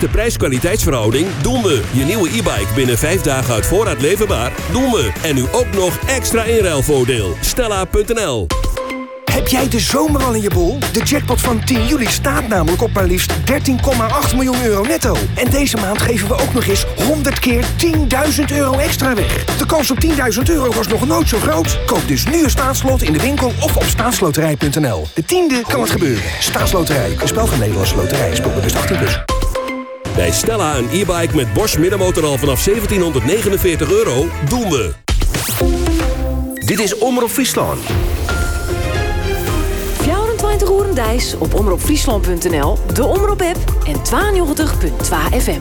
De 0.00 0.08
prijs-kwaliteitsverhouding 0.08 1.26
doen 1.42 1.62
we. 1.62 1.82
Je 1.92 2.04
nieuwe 2.04 2.28
e-bike 2.28 2.74
binnen 2.74 2.98
5 2.98 3.20
dagen 3.20 3.54
uit 3.54 3.66
voorraad 3.66 4.00
leverbaar 4.00 4.52
doen 4.72 4.90
we. 4.90 5.12
En 5.22 5.34
nu 5.34 5.44
ook 5.52 5.72
nog 5.74 5.98
extra 6.06 6.44
inruilvoordeel. 6.44 7.36
Stella.nl 7.40 8.46
Heb 9.32 9.48
jij 9.48 9.68
de 9.68 9.80
zomer 9.80 10.22
al 10.22 10.34
in 10.34 10.42
je 10.42 10.50
bol? 10.50 10.78
De 10.92 11.02
jackpot 11.02 11.40
van 11.40 11.64
10 11.64 11.86
juli 11.86 12.06
staat 12.06 12.48
namelijk 12.48 12.82
op 12.82 12.92
maar 12.92 13.04
liefst 13.04 13.32
13,8 13.32 14.34
miljoen 14.34 14.64
euro 14.64 14.82
netto. 14.82 15.16
En 15.34 15.50
deze 15.50 15.76
maand 15.76 16.02
geven 16.02 16.28
we 16.28 16.34
ook 16.34 16.54
nog 16.54 16.66
eens 16.66 16.84
100 17.04 17.38
keer 17.38 17.64
10.000 17.64 18.44
euro 18.52 18.78
extra 18.78 19.14
weg. 19.14 19.44
De 19.44 19.66
kans 19.66 19.90
op 19.90 19.98
10.000 20.04 20.42
euro 20.44 20.72
was 20.72 20.86
nog 20.86 21.06
nooit 21.06 21.28
zo 21.28 21.38
groot. 21.38 21.78
Koop 21.86 22.08
dus 22.08 22.26
nu 22.26 22.44
een 22.44 22.50
staatslot 22.50 23.02
in 23.02 23.12
de 23.12 23.20
winkel 23.20 23.52
of 23.60 23.76
op 23.76 23.84
staatsloterij.nl. 23.84 25.06
De 25.14 25.24
tiende 25.24 25.62
kan 25.68 25.80
het 25.80 25.90
gebeuren. 25.90 26.22
Staatsloterij. 26.40 27.16
Een 27.20 27.28
spel 27.28 27.46
van 27.46 27.58
Nederlandse 27.58 27.96
Loterij. 27.96 28.34
Speel 28.34 28.52
bewust 28.52 28.76
18+. 28.76 28.98
Plus. 28.98 29.29
Bij 30.14 30.30
Stella 30.30 30.76
een 30.76 30.88
e-bike 30.92 31.36
met 31.36 31.52
Bosch 31.52 31.78
middenmotor 31.78 32.24
al 32.24 32.38
vanaf 32.38 32.64
1749 32.64 33.90
euro 33.90 34.26
doen 34.48 34.70
we. 34.70 34.92
Dit 36.66 36.78
is 36.78 36.98
Omroep 36.98 37.30
Friesland. 37.30 37.78
24 40.00 40.70
uur 40.70 40.80
op 41.38 41.54
omroepfriesland.nl, 41.54 42.78
de 42.94 43.04
Omroep-app 43.04 43.58
en 43.86 43.96
92.2 43.96 45.36
FM. 45.38 45.60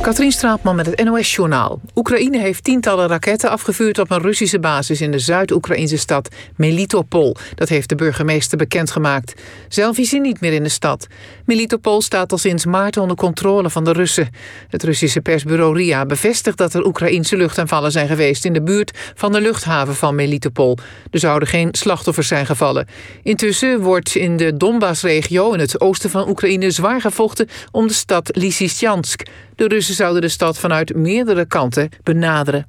Katrien 0.00 0.32
Straatman 0.32 0.76
met 0.76 0.86
het 0.86 1.04
NOS-journaal. 1.04 1.80
Oekraïne 1.94 2.38
heeft 2.38 2.64
tientallen 2.64 3.08
raketten 3.08 3.50
afgevuurd 3.50 3.98
op 3.98 4.10
een 4.10 4.20
Russische 4.20 4.58
basis 4.58 5.00
in 5.00 5.10
de 5.10 5.18
Zuid-Oekraïnse 5.18 5.98
stad 5.98 6.28
Melitopol. 6.56 7.36
Dat 7.54 7.68
heeft 7.68 7.88
de 7.88 7.94
burgemeester 7.94 8.58
bekendgemaakt. 8.58 9.42
Zelf 9.68 9.98
is 9.98 10.10
hij 10.10 10.20
niet 10.20 10.40
meer 10.40 10.52
in 10.52 10.62
de 10.62 10.68
stad. 10.68 11.06
Melitopol 11.44 12.02
staat 12.02 12.32
al 12.32 12.38
sinds 12.38 12.64
maart 12.64 12.96
onder 12.96 13.16
controle 13.16 13.70
van 13.70 13.84
de 13.84 13.92
Russen. 13.92 14.28
Het 14.68 14.82
Russische 14.82 15.20
persbureau 15.20 15.76
RIA 15.76 16.06
bevestigt 16.06 16.58
dat 16.58 16.74
er 16.74 16.86
Oekraïnse 16.86 17.36
luchtaanvallen 17.36 17.92
zijn 17.92 18.08
geweest 18.08 18.44
in 18.44 18.52
de 18.52 18.62
buurt 18.62 18.98
van 19.14 19.32
de 19.32 19.40
luchthaven 19.40 19.94
van 19.94 20.14
Melitopol. 20.14 20.78
Er 21.10 21.18
zouden 21.18 21.48
geen 21.48 21.68
slachtoffers 21.70 22.28
zijn 22.28 22.46
gevallen. 22.46 22.86
Intussen 23.22 23.80
wordt 23.80 24.14
in 24.14 24.36
de 24.36 24.56
Donbass-regio 24.56 25.52
in 25.52 25.60
het 25.60 25.80
oosten 25.80 26.10
van 26.10 26.28
Oekraïne 26.28 26.70
zwaar 26.70 27.00
gevochten 27.00 27.48
om 27.70 27.86
de 27.86 27.92
stad 27.94 28.36
Lysychansk. 28.36 29.22
De 29.60 29.68
Russen 29.68 29.94
zouden 29.94 30.22
de 30.22 30.28
stad 30.28 30.58
vanuit 30.58 30.94
meerdere 30.94 31.46
kanten 31.46 31.88
benaderen. 32.02 32.66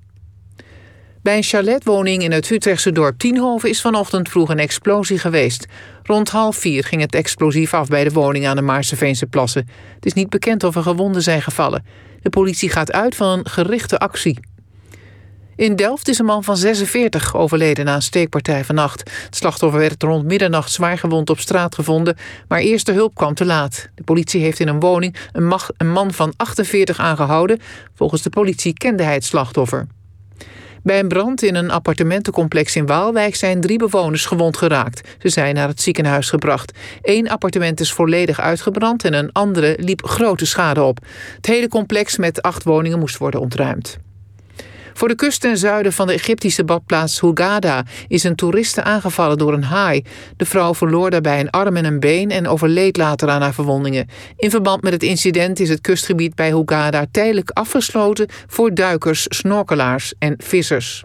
Bij 1.21 1.37
een 1.37 1.43
chaletwoning 1.43 2.23
in 2.23 2.31
het 2.31 2.49
Utrechtse 2.49 2.91
dorp 2.91 3.17
Tienhoven 3.17 3.69
is 3.69 3.81
vanochtend 3.81 4.29
vroeg 4.29 4.49
een 4.49 4.59
explosie 4.59 5.19
geweest. 5.19 5.65
Rond 6.03 6.29
half 6.29 6.55
vier 6.55 6.83
ging 6.83 7.01
het 7.01 7.15
explosief 7.15 7.73
af 7.73 7.87
bij 7.87 8.03
de 8.03 8.11
woning 8.11 8.47
aan 8.47 8.55
de 8.55 8.61
Maarseveense 8.61 9.25
plassen. 9.25 9.67
Het 9.95 10.05
is 10.05 10.13
niet 10.13 10.29
bekend 10.29 10.63
of 10.63 10.75
er 10.75 10.83
gewonden 10.83 11.21
zijn 11.21 11.41
gevallen. 11.41 11.85
De 12.21 12.29
politie 12.29 12.69
gaat 12.69 12.91
uit 12.91 13.15
van 13.15 13.39
een 13.39 13.49
gerichte 13.49 13.99
actie. 13.99 14.39
In 15.61 15.75
Delft 15.75 16.07
is 16.07 16.19
een 16.19 16.25
man 16.25 16.43
van 16.43 16.57
46 16.57 17.35
overleden 17.35 17.85
na 17.85 17.95
een 17.95 18.01
steekpartij 18.01 18.63
vannacht. 18.63 19.11
Het 19.25 19.35
slachtoffer 19.35 19.79
werd 19.79 20.03
rond 20.03 20.25
middernacht 20.25 20.71
zwaar 20.71 20.97
gewond 20.97 21.29
op 21.29 21.39
straat 21.39 21.75
gevonden, 21.75 22.17
maar 22.47 22.59
eerste 22.59 22.91
hulp 22.91 23.15
kwam 23.15 23.33
te 23.33 23.45
laat. 23.45 23.89
De 23.95 24.03
politie 24.03 24.41
heeft 24.41 24.59
in 24.59 24.67
een 24.67 24.79
woning 24.79 25.15
een, 25.31 25.53
een 25.77 25.91
man 25.91 26.13
van 26.13 26.33
48 26.37 26.99
aangehouden. 26.99 27.59
Volgens 27.95 28.21
de 28.21 28.29
politie 28.29 28.73
kende 28.73 29.03
hij 29.03 29.13
het 29.13 29.23
slachtoffer. 29.23 29.87
Bij 30.83 30.99
een 30.99 31.07
brand 31.07 31.43
in 31.43 31.55
een 31.55 31.71
appartementencomplex 31.71 32.75
in 32.75 32.85
Waalwijk 32.85 33.35
zijn 33.35 33.61
drie 33.61 33.77
bewoners 33.77 34.25
gewond 34.25 34.57
geraakt. 34.57 35.15
Ze 35.19 35.29
zijn 35.29 35.55
naar 35.55 35.67
het 35.67 35.81
ziekenhuis 35.81 36.29
gebracht. 36.29 36.77
Eén 37.01 37.29
appartement 37.29 37.79
is 37.79 37.93
volledig 37.93 38.39
uitgebrand 38.39 39.05
en 39.05 39.13
een 39.13 39.31
andere 39.31 39.77
liep 39.79 40.05
grote 40.05 40.45
schade 40.45 40.83
op. 40.83 40.99
Het 41.35 41.45
hele 41.45 41.67
complex 41.67 42.17
met 42.17 42.41
acht 42.41 42.63
woningen 42.63 42.99
moest 42.99 43.17
worden 43.17 43.39
ontruimd. 43.39 43.99
Voor 44.93 45.07
de 45.07 45.15
kust 45.15 45.41
ten 45.41 45.57
zuiden 45.57 45.93
van 45.93 46.07
de 46.07 46.13
Egyptische 46.13 46.63
badplaats 46.63 47.21
Hurghada 47.21 47.85
is 48.07 48.23
een 48.23 48.35
toeriste 48.35 48.83
aangevallen 48.83 49.37
door 49.37 49.53
een 49.53 49.63
haai. 49.63 50.05
De 50.37 50.45
vrouw 50.45 50.73
verloor 50.73 51.09
daarbij 51.09 51.39
een 51.39 51.49
arm 51.49 51.77
en 51.77 51.85
een 51.85 51.99
been 51.99 52.31
en 52.31 52.47
overleed 52.47 52.97
later 52.97 53.29
aan 53.29 53.41
haar 53.41 53.53
verwondingen. 53.53 54.07
In 54.35 54.49
verband 54.49 54.81
met 54.81 54.93
het 54.93 55.03
incident 55.03 55.59
is 55.59 55.69
het 55.69 55.81
kustgebied 55.81 56.35
bij 56.35 56.49
Hurghada 56.49 57.05
tijdelijk 57.11 57.49
afgesloten 57.49 58.27
voor 58.47 58.73
duikers, 58.73 59.25
snorkelaars 59.29 60.13
en 60.19 60.35
vissers. 60.37 61.03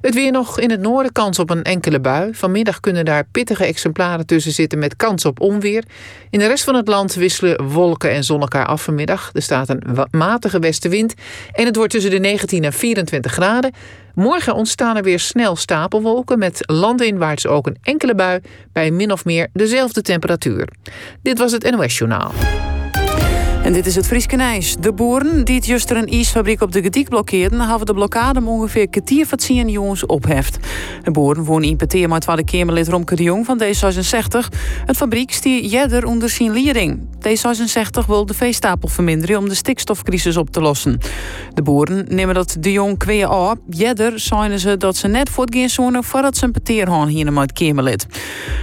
Het 0.00 0.14
weer 0.14 0.32
nog 0.32 0.60
in 0.60 0.70
het 0.70 0.80
noorden 0.80 1.12
kans 1.12 1.38
op 1.38 1.50
een 1.50 1.62
enkele 1.62 2.00
bui. 2.00 2.34
Vanmiddag 2.34 2.80
kunnen 2.80 3.04
daar 3.04 3.24
pittige 3.32 3.64
exemplaren 3.64 4.26
tussen 4.26 4.52
zitten 4.52 4.78
met 4.78 4.96
kans 4.96 5.24
op 5.24 5.40
onweer. 5.40 5.84
In 6.30 6.38
de 6.38 6.46
rest 6.46 6.64
van 6.64 6.74
het 6.74 6.88
land 6.88 7.14
wisselen 7.14 7.68
wolken 7.68 8.10
en 8.10 8.24
zon 8.24 8.40
elkaar 8.40 8.66
af 8.66 8.82
vanmiddag. 8.82 9.30
Er 9.32 9.42
staat 9.42 9.68
een 9.68 9.82
matige 10.10 10.58
westenwind 10.58 11.14
en 11.52 11.66
het 11.66 11.76
wordt 11.76 11.92
tussen 11.92 12.10
de 12.10 12.18
19 12.18 12.64
en 12.64 12.72
24 12.72 13.32
graden. 13.32 13.72
Morgen 14.14 14.54
ontstaan 14.54 14.96
er 14.96 15.02
weer 15.02 15.20
snel 15.20 15.56
stapelwolken 15.56 16.38
met 16.38 16.60
landinwaarts 16.66 17.46
ook 17.46 17.66
een 17.66 17.78
enkele 17.82 18.14
bui 18.14 18.40
bij 18.72 18.90
min 18.90 19.12
of 19.12 19.24
meer 19.24 19.48
dezelfde 19.52 20.02
temperatuur. 20.02 20.68
Dit 21.22 21.38
was 21.38 21.52
het 21.52 21.70
NOS 21.70 21.98
Journaal. 21.98 22.32
En 23.68 23.74
dit 23.74 23.86
is 23.86 23.94
het 23.94 24.06
Frieske 24.06 24.36
Nijs. 24.36 24.76
De 24.80 24.92
boeren 24.92 25.44
die 25.44 25.54
het 25.54 25.66
juist 25.66 25.90
een 25.90 26.06
ijsfabriek 26.06 26.60
op 26.60 26.72
de 26.72 26.82
Gediek 26.82 27.08
blokkeerden... 27.08 27.60
hebben 27.60 27.86
de 27.86 27.94
blokkade 27.94 28.38
om 28.38 28.48
ongeveer 28.48 28.88
kwartier 28.88 29.26
van 29.26 29.68
jongens 29.68 30.06
opheft. 30.06 30.58
De 31.02 31.10
boeren 31.10 31.44
wonen 31.44 31.68
in 31.68 31.76
Peteer 31.76 32.08
met 32.08 32.24
de 32.24 32.44
Kamerlid 32.44 32.88
Romke 32.88 33.16
de 33.16 33.22
Jong 33.22 33.46
van 33.46 33.62
D66. 33.62 34.48
Het 34.84 34.96
fabriek 34.96 35.32
stier 35.32 35.64
jeder 35.64 36.06
onder 36.06 36.28
zijn 36.28 36.52
leiding. 36.52 37.00
D66 37.18 38.06
wil 38.06 38.26
de 38.26 38.34
veestapel 38.34 38.88
verminderen 38.88 39.38
om 39.38 39.48
de 39.48 39.54
stikstofcrisis 39.54 40.36
op 40.36 40.50
te 40.50 40.60
lossen. 40.60 40.98
De 41.54 41.62
boeren 41.62 42.06
nemen 42.08 42.34
dat 42.34 42.56
de 42.60 42.72
Jong 42.72 42.98
kweeën 42.98 43.28
aan. 43.28 43.60
Jeder 43.68 44.20
zijn 44.20 44.58
ze 44.58 44.76
dat 44.76 44.96
ze 44.96 45.08
net 45.08 45.30
voortgaan 45.30 45.68
zonen 45.68 46.04
voordat 46.04 46.36
ze 46.36 46.44
een 46.44 46.52
peteerhaan 46.52 47.08
hier 47.08 47.36
het 47.40 47.52
Kamerlid. 47.52 48.06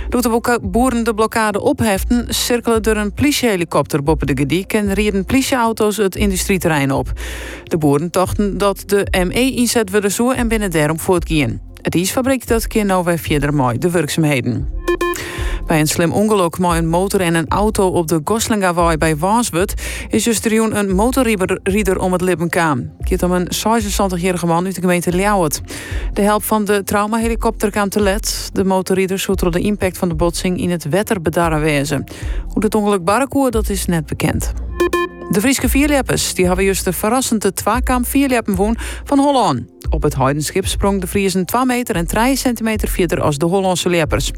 Doet 0.10 0.24
de 0.24 0.60
boeren 0.62 1.04
de 1.04 1.14
blokkade 1.14 1.62
opheften... 1.62 2.26
cirkelen 2.30 2.82
er 2.82 2.98
een 2.98 3.14
politiehelikopter 3.14 4.04
boven 4.04 4.28
de 4.28 4.38
Gediek... 4.38 4.74
en 4.74 4.94
reden 4.96 5.26
politieauto's 5.26 5.98
het 5.98 6.16
industrieterrein 6.16 6.92
op. 6.92 7.12
De 7.64 7.78
boeren 7.78 8.12
dachten 8.12 8.58
dat 8.58 8.84
de 8.86 9.08
ME 9.26 9.52
inzet 9.52 9.90
willen 9.90 10.12
zo 10.12 10.32
en 10.32 10.48
binnen 10.48 10.72
daarom 10.72 11.00
voortgaan. 11.00 11.62
Het 11.82 11.96
isfabriek 11.96 12.48
dat 12.48 12.68
keer 12.68 12.86
nou 12.86 13.04
weer 13.04 13.20
verder 13.20 13.54
mooi 13.54 13.78
de 13.78 13.90
werkzaamheden. 13.90 14.84
Bij 15.66 15.80
een 15.80 15.88
slim 15.88 16.12
ongeluk 16.12 16.60
met 16.60 16.72
een 16.72 16.88
motor 16.88 17.22
en 17.22 17.36
een 17.36 17.48
auto 17.48 17.88
op 17.88 18.08
de 18.08 18.22
Goslingawai 18.24 18.98
bij 18.98 19.18
Waaswut 19.18 19.74
is 20.10 20.24
juist 20.24 20.46
een 20.46 20.96
motorrieder 20.96 22.00
om 22.00 22.12
het 22.12 22.22
lippen 22.22 22.50
kwam. 22.50 22.92
Het 23.00 23.24
om 23.24 23.32
een 23.32 23.48
76-jarige 23.48 24.46
man 24.46 24.66
uit 24.66 24.76
de 24.76 24.82
gemeente 24.82 25.12
Ljouwert. 25.12 25.62
De 26.14 26.22
help 26.22 26.44
van 26.44 26.66
de 26.66 26.84
traumahelikopter 26.84 27.72
kwam 27.72 27.90
te 27.90 28.02
let. 28.02 28.50
De 28.54 28.64
motorrieder 28.64 29.20
zou 29.20 29.50
de 29.50 29.60
impact 29.60 29.98
van 29.98 30.10
de 30.10 30.16
botsing 30.16 30.60
in 30.60 30.70
het 30.70 30.90
wetter 30.90 31.22
bedarren 31.22 31.62
wezen. 31.62 32.04
Hoe 32.48 32.64
het 32.64 32.76
ongeluk 32.76 33.04
barrekoer, 33.04 33.52
dat 33.52 33.70
is 33.70 33.86
net 33.86 34.06
bekend. 34.06 34.54
De 35.36 35.42
Friese 35.42 35.70
vierleppers 35.70 36.34
die 36.34 36.46
hebben 36.46 36.66
juist 36.66 36.84
de 36.84 36.94
verrassende 36.94 37.54
twaakamp 37.54 38.08
vierleppen 38.08 38.56
woon 38.56 38.78
van 39.04 39.20
Holland. 39.20 39.62
Op 39.90 40.04
het 40.04 40.16
Heidenschip 40.16 40.66
sprong 40.66 41.02
de 41.02 41.08
Friesen 41.08 41.46
2 41.46 41.66
meter 41.66 41.96
en 41.96 42.08
3 42.08 42.36
centimeter 42.36 42.88
verder 42.88 43.22
als 43.22 43.38
de 43.38 43.46
Hollandse 43.46 43.90
leppers. 43.90 44.32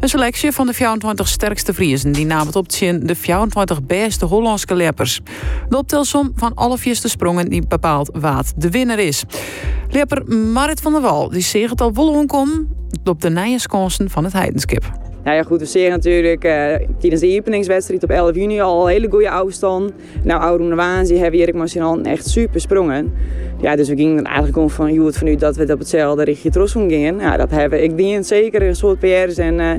Een 0.00 0.08
selectie 0.08 0.52
van 0.52 0.66
de 0.66 0.72
24 0.72 1.28
sterkste 1.28 1.74
Friesen 1.74 2.12
die 2.12 2.26
namen 2.26 2.54
op 2.54 2.68
de 2.68 3.14
24 3.14 3.82
beste 3.82 4.24
Hollandse 4.24 4.74
leppers. 4.74 5.20
De 5.68 5.76
optelsom 5.76 6.32
van 6.36 6.54
alle 6.54 6.78
vierste 6.78 7.08
sprongen 7.08 7.48
die 7.48 7.66
bepaalt 7.66 8.10
wat 8.12 8.52
de 8.56 8.70
winnaar 8.70 8.98
is. 8.98 9.24
Lepper 9.88 10.36
Marit 10.36 10.80
van 10.80 10.92
der 10.92 11.00
Wal 11.00 11.28
die 11.28 11.42
zegt 11.42 11.70
het 11.70 11.80
al 11.80 12.26
kom 12.26 12.68
op 13.04 13.20
de 13.20 13.30
nijenskosten 13.30 14.10
van 14.10 14.24
het 14.24 14.32
Heidenskip. 14.32 15.09
Nou 15.24 15.36
ja, 15.36 15.42
goed, 15.42 15.58
we 15.58 15.64
zien 15.64 15.90
natuurlijk 15.90 16.44
uh, 16.44 16.74
tijdens 16.98 17.20
de 17.20 17.36
openingswedstrijd 17.38 18.02
op 18.02 18.10
11 18.10 18.34
juni 18.34 18.60
al 18.60 18.86
een 18.86 18.92
hele 18.92 19.10
goede 19.10 19.30
afstand. 19.30 19.92
Nou, 20.22 20.40
Oude 20.40 20.74
Waanzie 20.74 21.18
hebben 21.18 21.40
Erik 21.40 21.54
Marcinal 21.54 22.00
echt 22.00 22.28
super 22.28 22.60
sprongen. 22.60 23.12
Ja, 23.60 23.76
dus 23.76 23.88
we 23.88 23.96
gingen 23.96 24.18
er 24.18 24.24
eigenlijk 24.24 24.56
om 24.56 24.70
van, 24.70 24.92
joh, 24.92 25.12
van 25.12 25.36
dat 25.36 25.56
we 25.56 25.72
op 25.72 25.78
hetzelfde 25.78 26.24
richting 26.24 26.52
Trossum 26.52 26.88
gingen. 26.88 27.18
Ja, 27.18 27.36
dat 27.36 27.50
hebben 27.50 27.82
ik 27.82 27.96
dient 27.96 28.26
zeker 28.26 28.62
een 28.62 28.76
soort 28.76 28.98
PR's 28.98 29.36
en 29.36 29.58
uh, 29.58 29.70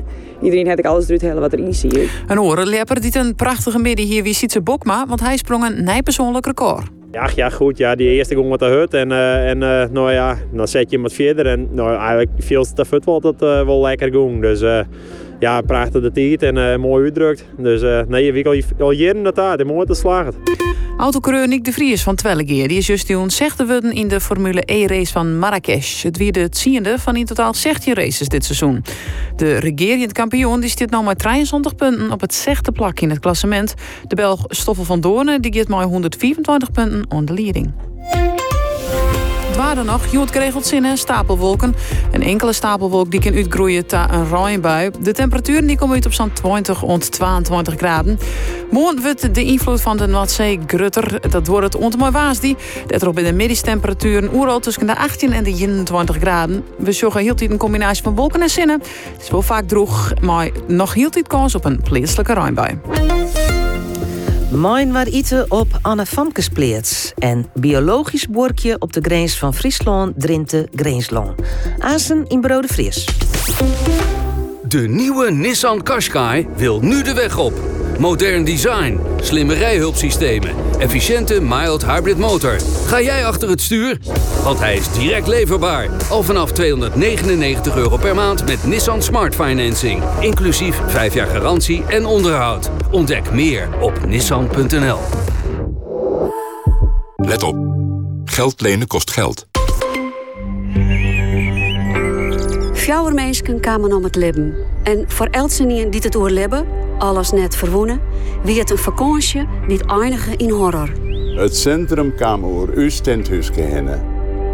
iedereen 0.42 0.68
had 0.68 0.78
ik 0.78 0.84
alles 0.84 1.04
eruit 1.04 1.22
halen 1.22 1.40
wat 1.40 1.52
erin 1.52 1.74
zie. 1.74 2.08
Een 2.26 2.40
orenlepper 2.40 3.00
die 3.00 3.18
een 3.18 3.34
prachtige 3.34 3.78
midden 3.78 4.06
hier 4.06 4.22
wie 4.22 4.34
ziet 4.34 4.52
ze 4.52 4.60
Bokma, 4.60 5.06
want 5.06 5.20
hij 5.20 5.36
sprong 5.36 5.64
een 5.64 5.84
nijpersoonlijk 5.84 6.46
record. 6.46 6.84
Ja, 7.12 7.28
ja, 7.34 7.48
goed. 7.48 7.78
Ja, 7.78 7.94
die 7.94 8.08
eerste 8.08 8.34
ging 8.34 8.48
met 8.48 8.58
de 8.58 8.64
hut. 8.64 8.94
En, 8.94 9.10
uh, 9.10 9.48
en 9.48 9.60
uh, 9.60 9.84
nou 9.90 10.12
ja, 10.12 10.38
dan 10.52 10.68
zet 10.68 10.90
je 10.90 10.94
hem 10.96 11.02
wat 11.02 11.12
verder. 11.12 11.46
En 11.46 11.68
nou, 11.70 11.96
eigenlijk 11.96 12.30
veel 12.38 12.64
te 12.74 12.84
voetbal 12.84 13.20
dat 13.20 13.42
uh, 13.42 13.64
wel 13.64 13.80
lekker 13.80 14.10
ging. 14.10 14.40
Dus 14.40 14.60
ja, 15.42 15.60
prachtig 15.60 16.02
de 16.02 16.12
tijd 16.12 16.42
en 16.42 16.80
mooi 16.80 17.04
uitdrukt. 17.04 17.44
Dus 17.58 18.06
nee, 18.08 18.32
ik 18.32 18.46
al, 18.46 18.60
al 18.78 18.90
jaren 18.90 19.22
dat 19.22 19.34
daar, 19.34 19.66
mooi 19.66 19.86
te 19.86 19.94
slagen. 19.94 20.34
Autocoureur 20.96 21.48
Nick 21.48 21.64
de 21.64 21.72
Vries 21.72 22.02
van 22.02 22.14
Twellegeer 22.14 22.68
die 22.68 22.78
is 22.78 22.86
juist 22.86 23.06
die 23.06 23.18
onzegde 23.18 23.66
worden 23.66 23.92
in 23.92 24.08
de 24.08 24.20
Formule 24.20 24.62
E-race 24.64 25.12
van 25.12 25.38
Marrakesh. 25.38 26.02
Het 26.02 26.16
wierde 26.16 26.40
het 26.40 26.56
ziende 26.56 26.98
van 26.98 27.16
in 27.16 27.24
totaal 27.24 27.54
16 27.54 27.94
races 27.94 28.28
dit 28.28 28.44
seizoen. 28.44 28.84
De 29.36 29.56
regerend 29.56 30.12
kampioen 30.12 30.60
die 30.60 30.70
zit 30.70 30.90
nou 30.90 31.04
maar 31.04 31.16
23 31.16 31.74
punten 31.74 32.10
op 32.10 32.20
het 32.20 32.34
zegde 32.34 32.72
plak 32.72 33.00
in 33.00 33.10
het 33.10 33.18
klassement. 33.18 33.74
De 34.06 34.14
Belg 34.14 34.44
Stoffel 34.48 34.84
van 34.84 35.00
Doornen 35.00 35.42
die 35.42 35.52
maar 35.68 35.84
124 35.84 36.70
punten 36.70 37.24
de 37.24 37.34
leiding. 37.34 37.72
Het 39.52 39.60
waren 39.60 39.86
nog, 39.86 40.06
Jood 40.06 40.32
geregeld 40.32 40.66
zinnen, 40.66 40.98
stapelwolken. 40.98 41.74
Een 42.10 42.22
enkele 42.22 42.52
stapelwolk 42.52 43.10
die 43.10 43.20
kan 43.20 43.34
uitgroeien 43.34 43.86
tot 43.86 44.00
een 44.10 44.28
regenbui. 44.28 44.90
De 45.00 45.12
temperatuur 45.12 45.66
die 45.66 45.78
komt 45.78 45.92
uit 45.92 46.06
op 46.06 46.12
zo'n 46.12 46.32
20 46.32 46.78
tot 46.78 47.12
22 47.12 47.74
graden. 47.74 48.18
Morgen 48.70 49.02
wordt 49.02 49.34
de 49.34 49.44
invloed 49.44 49.80
van 49.80 49.96
de 49.96 50.06
Noordzee 50.06 50.60
grutter. 50.66 51.30
Dat 51.30 51.46
wordt 51.46 51.72
het 51.72 51.82
ontmooi 51.82 52.10
waasdie. 52.10 52.56
Dat 52.86 53.02
erop 53.02 53.18
in 53.18 53.24
de 53.24 53.32
middenstemperatuur 53.32 54.34
oeral 54.34 54.60
tussen 54.60 54.86
de 54.86 54.96
18 54.96 55.32
en 55.32 55.44
de 55.44 55.50
21 55.50 56.16
graden. 56.16 56.64
We 56.78 56.92
zorgen 56.92 57.20
heel 57.20 57.34
een 57.36 57.56
combinatie 57.56 58.02
van 58.02 58.14
wolken 58.14 58.42
en 58.42 58.50
zinnen. 58.50 58.80
Het 59.12 59.22
is 59.22 59.30
wel 59.30 59.42
vaak 59.42 59.68
droeg, 59.68 60.12
maar 60.20 60.50
nog 60.66 60.94
heel 60.94 61.10
tijd 61.10 61.26
kans 61.26 61.54
op 61.54 61.64
een 61.64 61.80
plaatselijke 61.82 62.34
regenbui. 62.34 62.78
Mijn 64.52 64.92
waar 64.92 65.06
eten 65.06 65.50
op 65.50 65.78
Anne 65.82 66.06
Famkespleets. 66.06 67.12
En 67.18 67.46
biologisch 67.54 68.26
boorkje 68.26 68.76
op 68.78 68.92
de 68.92 69.00
grens 69.00 69.38
van 69.38 69.54
Friesland, 69.54 70.20
Drenthe, 70.20 70.68
Greensland. 70.74 71.40
Azen 71.78 72.24
in 72.26 72.40
Brode 72.40 72.68
Fries. 72.68 73.08
De 74.68 74.88
nieuwe 74.88 75.30
Nissan 75.30 75.82
Qashqai 75.82 76.46
wil 76.56 76.80
nu 76.80 77.02
de 77.02 77.14
weg 77.14 77.38
op. 77.38 77.81
Modern 77.98 78.44
design, 78.44 79.00
slimme 79.20 79.54
rijhulpsystemen, 79.54 80.54
efficiënte 80.78 81.40
mild 81.40 81.86
hybrid 81.86 82.18
motor. 82.18 82.56
Ga 82.86 83.00
jij 83.00 83.26
achter 83.26 83.48
het 83.48 83.60
stuur? 83.60 83.98
Want 84.44 84.58
hij 84.58 84.76
is 84.76 84.92
direct 84.92 85.26
leverbaar. 85.26 85.88
Al 86.10 86.22
vanaf 86.22 86.52
299 86.52 87.76
euro 87.76 87.96
per 87.96 88.14
maand 88.14 88.46
met 88.46 88.64
Nissan 88.64 89.02
Smart 89.02 89.34
Financing. 89.34 90.02
Inclusief 90.20 90.80
5 90.86 91.14
jaar 91.14 91.26
garantie 91.26 91.84
en 91.88 92.06
onderhoud. 92.06 92.70
Ontdek 92.90 93.32
meer 93.32 93.68
op 93.80 94.06
nissan.nl. 94.06 94.98
Let 97.16 97.42
op. 97.42 97.56
Geld 98.24 98.60
lenen 98.60 98.86
kost 98.86 99.10
geld. 99.10 99.46
Fjouwer 102.72 103.14
mensen 103.14 103.60
kwamen 103.60 103.92
om 103.92 104.04
het 104.04 104.16
leven. 104.16 104.54
En 104.82 105.04
voor 105.06 105.26
elsenien 105.26 105.90
die 105.90 106.00
het 106.00 106.16
oorlebben, 106.16 106.66
alles 107.02 107.30
net 107.30 107.56
verwoenen, 107.56 108.00
wie 108.42 108.58
het 108.58 108.70
een 108.70 108.78
vakantie 108.78 109.48
niet 109.66 109.84
eindigen 109.86 110.36
in 110.36 110.50
horror. 110.50 110.88
Het 111.36 111.56
centrum 111.56 112.14
kwam 112.14 112.44
oer 112.44 112.68
uw 112.74 112.90
tenthuisje 113.02 113.60
heen. 113.60 113.88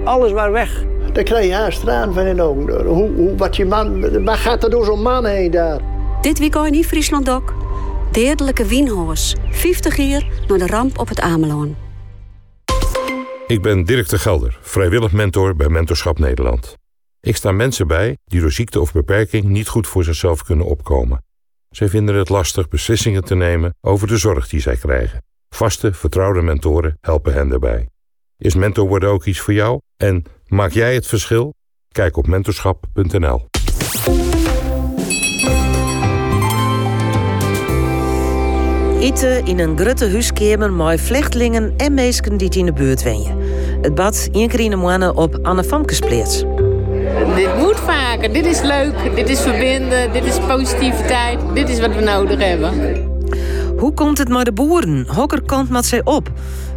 Alles 0.04 0.32
waar 0.32 0.52
weg. 0.52 0.84
Dan 1.12 1.24
krijg 1.24 1.66
je 1.66 1.70
straan 1.70 2.12
van 2.12 2.22
in 2.22 2.40
ogen. 2.40 2.86
Hoe, 2.86 3.10
hoe, 3.10 3.36
wat 3.36 3.56
je 3.56 3.64
man, 3.64 4.24
waar 4.24 4.36
gaat 4.36 4.64
er 4.64 4.70
door 4.70 4.84
zo'n 4.84 5.02
man 5.02 5.24
heen 5.24 5.50
daar? 5.50 5.80
Dit 6.20 6.38
weekend 6.38 6.74
in 6.74 6.84
Friesland 6.84 7.30
ook. 7.30 7.54
Deerdelijke 8.10 8.64
Wienhoos. 8.64 9.34
50 9.50 9.96
jaar 9.96 10.26
naar 10.46 10.58
de 10.58 10.66
ramp 10.66 10.98
op 10.98 11.08
het 11.08 11.20
Ameloon. 11.20 11.76
Ik 13.46 13.62
ben 13.62 13.84
Dirk 13.84 14.08
de 14.08 14.18
Gelder, 14.18 14.58
vrijwillig 14.62 15.12
mentor 15.12 15.56
bij 15.56 15.68
Mentorschap 15.68 16.18
Nederland. 16.18 16.74
Ik 17.20 17.36
sta 17.36 17.52
mensen 17.52 17.86
bij 17.86 18.16
die 18.24 18.40
door 18.40 18.52
ziekte 18.52 18.80
of 18.80 18.92
beperking 18.92 19.44
niet 19.44 19.68
goed 19.68 19.86
voor 19.86 20.04
zichzelf 20.04 20.42
kunnen 20.42 20.66
opkomen. 20.66 21.26
Zij 21.70 21.88
vinden 21.88 22.14
het 22.14 22.28
lastig 22.28 22.68
beslissingen 22.68 23.24
te 23.24 23.34
nemen 23.34 23.74
over 23.80 24.08
de 24.08 24.16
zorg 24.16 24.48
die 24.48 24.60
zij 24.60 24.76
krijgen. 24.76 25.22
Vaste, 25.48 25.92
vertrouwde 25.92 26.42
mentoren 26.42 26.98
helpen 27.00 27.32
hen 27.32 27.48
daarbij. 27.48 27.88
Is 28.36 28.54
mentor 28.54 28.88
worden 28.88 29.08
ook 29.08 29.24
iets 29.24 29.40
voor 29.40 29.54
jou? 29.54 29.80
En 29.96 30.24
maak 30.46 30.70
jij 30.70 30.94
het 30.94 31.06
verschil? 31.06 31.54
Kijk 31.88 32.16
op 32.16 32.26
mentorschap.nl. 32.26 33.46
Eten 39.00 39.46
in 39.46 39.58
een 39.58 39.78
grutte 39.78 40.10
huiskamer 40.10 40.72
met 40.72 41.00
vlechtelingen 41.00 41.74
en 41.76 41.94
meesken 41.94 42.36
die 42.36 42.50
in 42.50 42.66
de 42.66 42.72
buurt 42.72 43.02
wenjen. 43.02 43.38
Het 43.80 43.94
bad 43.94 44.28
in 44.32 44.78
maanden 44.78 45.16
op 45.16 45.38
Anne 45.42 45.64
Famkespleets. 45.64 46.44
Dit 47.38 47.56
moet 47.56 47.80
vaker. 47.80 48.32
Dit 48.32 48.46
is 48.46 48.62
leuk. 48.62 48.94
Dit 49.14 49.28
is 49.28 49.40
verbinden. 49.40 50.12
Dit 50.12 50.24
is 50.24 50.38
positiviteit. 50.38 51.38
Dit 51.54 51.68
is 51.68 51.80
wat 51.80 51.94
we 51.94 52.00
nodig 52.00 52.38
hebben. 52.38 52.72
Hoe 53.76 53.94
komt 53.94 54.18
het 54.18 54.28
maar 54.28 54.44
de 54.44 54.52
boeren? 54.52 55.06
Hokker 55.08 55.42
kant 55.42 55.70
met 55.70 55.86
zij 55.86 56.00
op? 56.04 56.30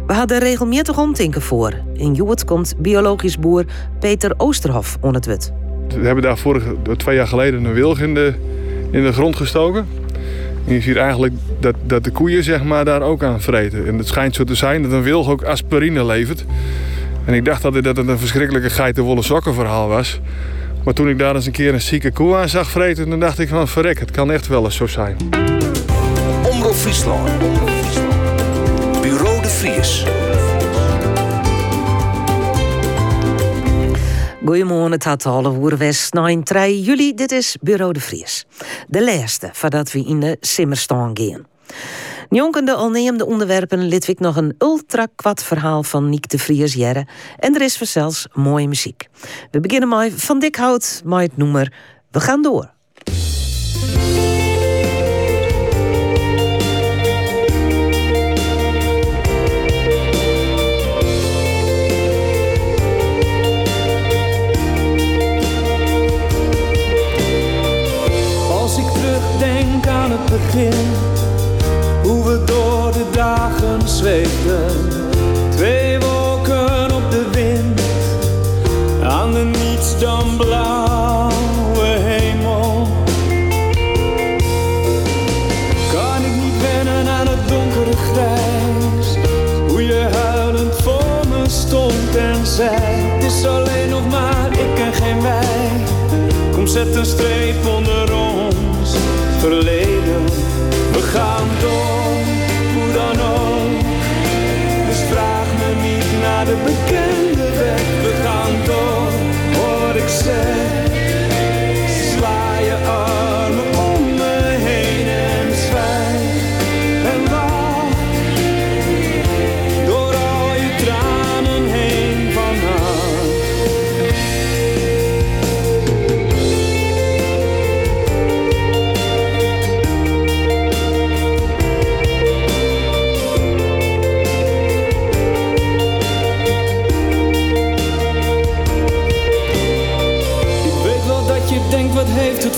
We 0.06 0.12
hadden 0.12 0.38
regelmatig 0.38 0.98
omtinken 0.98 1.42
voor. 1.42 1.72
In 1.94 2.14
Joet 2.14 2.44
komt 2.44 2.74
biologisch 2.78 3.38
boer 3.38 3.64
Peter 4.00 4.34
Oosterhof 4.36 4.98
on 5.00 5.14
het 5.14 5.26
wet. 5.26 5.52
We 5.88 6.06
hebben 6.06 6.22
daar 6.22 6.38
vorige, 6.38 6.76
twee 6.96 7.16
jaar 7.16 7.26
geleden 7.26 7.64
een 7.64 7.72
wilg 7.72 8.00
in 8.00 8.14
de, 8.14 8.34
in 8.90 9.02
de 9.02 9.12
grond 9.12 9.36
gestoken. 9.36 9.86
En 10.66 10.74
je 10.74 10.80
ziet 10.80 10.96
eigenlijk 10.96 11.34
dat, 11.60 11.74
dat 11.86 12.04
de 12.04 12.10
koeien 12.10 12.44
zeg 12.44 12.64
maar, 12.64 12.84
daar 12.84 13.02
ook 13.02 13.22
aan 13.22 13.40
vreten. 13.40 13.86
En 13.86 13.98
het 13.98 14.06
schijnt 14.06 14.34
zo 14.34 14.44
te 14.44 14.54
zijn 14.54 14.82
dat 14.82 14.92
een 14.92 15.02
wilg 15.02 15.28
ook 15.28 15.42
aspirine 15.42 16.04
levert. 16.04 16.44
En 17.24 17.34
ik 17.34 17.44
dacht 17.44 17.62
dat 17.62 17.74
het 17.74 17.98
een 17.98 18.18
verschrikkelijke 18.18 18.70
geitenwolle 18.70 19.22
sokken 19.22 19.54
verhaal 19.54 19.88
was. 19.88 20.20
Maar 20.84 20.94
toen 20.94 21.08
ik 21.08 21.18
daar 21.18 21.34
eens 21.34 21.46
een 21.46 21.52
keer 21.52 21.74
een 21.74 21.80
zieke 21.80 22.12
koe 22.12 22.36
aan 22.36 22.48
zag 22.48 22.70
vreten... 22.70 23.10
dan 23.10 23.20
dacht 23.20 23.38
ik 23.38 23.48
van 23.48 23.68
verrek, 23.68 23.98
het 23.98 24.10
kan 24.10 24.30
echt 24.30 24.46
wel 24.46 24.64
eens 24.64 24.76
zo 24.76 24.86
zijn. 24.86 25.16
Omroep 26.50 26.74
Friesland. 26.74 27.30
Bureau 29.02 29.42
de 29.42 29.48
Vries. 29.48 30.04
Goedemorgen, 34.44 34.90
het 34.92 35.04
had 35.04 35.26
alle 35.26 35.50
woerwest 35.50 36.12
3 36.42 36.82
juli. 36.82 37.14
Dit 37.14 37.32
is 37.32 37.56
Bureau 37.60 37.92
de 37.92 38.00
Vries. 38.00 38.44
De 38.88 39.04
laatste 39.04 39.50
voordat 39.52 39.92
we 39.92 40.04
in 40.04 40.20
de 40.20 40.36
simmerstaan 40.40 41.10
gaan. 41.14 41.51
Jonkende 42.34 42.74
alneemde 42.74 43.26
onderwerpen 43.26 43.88
liet 43.88 44.08
ik 44.08 44.20
nog 44.20 44.36
een 44.36 44.54
ultra 44.58 45.06
kwad 45.16 45.42
verhaal 45.44 45.82
van 45.82 46.08
Niek 46.08 46.28
de 46.28 46.38
Vries 46.38 46.74
Jerre. 46.74 47.06
En 47.38 47.54
er 47.54 47.60
is 47.60 47.76
zelfs 47.86 48.26
mooie 48.32 48.68
muziek. 48.68 49.08
We 49.50 49.60
beginnen 49.60 49.88
met 49.88 50.12
Van 50.16 50.38
Dikhout, 50.38 51.02
met 51.04 51.22
het 51.22 51.36
noemer 51.36 51.72
We 52.10 52.20
gaan 52.20 52.42
door. 52.42 52.70
Als 68.50 68.78
ik 68.78 68.86
terugdenk 68.86 69.86
aan 69.86 70.10
het 70.10 70.24
begin, 70.24 71.01
dagen 73.12 73.88
zweefden. 73.88 74.88
Twee 75.50 75.98
wolken 75.98 76.94
op 76.94 77.10
de 77.10 77.24
wind, 77.32 77.80
aan 79.02 79.32
de 79.32 79.44
niets 79.44 79.98
dan 79.98 80.36
blauwe 80.36 81.86
hemel. 81.86 82.88
Kan 85.92 86.24
ik 86.24 86.42
niet 86.42 86.60
wennen 86.60 87.08
aan 87.08 87.26
het 87.26 87.48
donkere 87.48 87.96
grijs, 87.96 89.16
hoe 89.68 89.82
je 89.82 90.08
huilend 90.12 90.74
voor 90.82 91.20
me 91.28 91.48
stond 91.48 92.16
en 92.16 92.46
zei: 92.46 92.76
Het 92.76 93.24
is 93.24 93.46
alleen 93.46 93.88
nog 93.88 94.08
maar 94.10 94.52
ik 94.52 94.78
en 94.78 94.92
geen 94.92 95.22
wij. 95.22 95.70
Kom, 96.52 96.66
zet 96.66 96.94
een 96.94 97.06
streep 97.06 97.66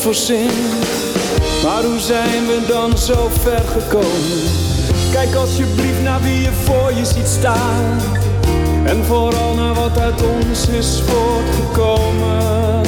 voor 0.05 0.15
zin? 0.15 0.51
Maar 1.63 1.83
hoe 1.83 1.99
zijn 1.99 2.47
we 2.47 2.65
dan 2.69 2.99
zo 2.99 3.29
ver 3.41 3.63
gekomen? 3.77 4.43
Kijk 5.13 5.35
alsjeblieft 5.35 6.03
naar 6.03 6.23
wie 6.23 6.41
je 6.41 6.53
voor 6.65 6.93
je 6.93 7.05
ziet 7.05 7.27
staan. 7.27 8.01
En 8.85 9.05
vooral 9.05 9.55
naar 9.55 9.75
wat 9.75 9.99
uit 9.99 10.23
ons 10.23 10.69
is 10.69 11.03
voortgekomen. 11.07 12.81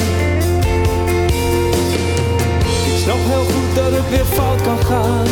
Ik 2.90 2.98
snap 3.02 3.20
heel 3.32 3.44
goed 3.54 3.74
dat 3.74 3.92
het 3.92 4.10
weer 4.10 4.24
fout 4.24 4.62
kan 4.62 4.84
gaan. 4.84 5.26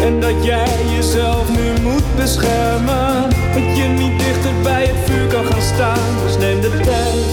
En 0.00 0.20
dat 0.20 0.44
jij 0.44 0.76
jezelf 0.96 1.48
nu 1.48 1.80
moet 1.82 2.16
beschermen. 2.16 3.22
Dat 3.54 3.76
je 3.76 3.84
niet 3.98 4.18
dichter 4.18 4.54
bij 4.62 4.86
het 4.86 4.96
vuur 5.04 5.26
kan 5.26 5.44
gaan 5.44 5.62
staan. 5.74 6.08
Dus 6.26 6.36
neem 6.38 6.60
de 6.60 6.80
tijd, 6.82 7.24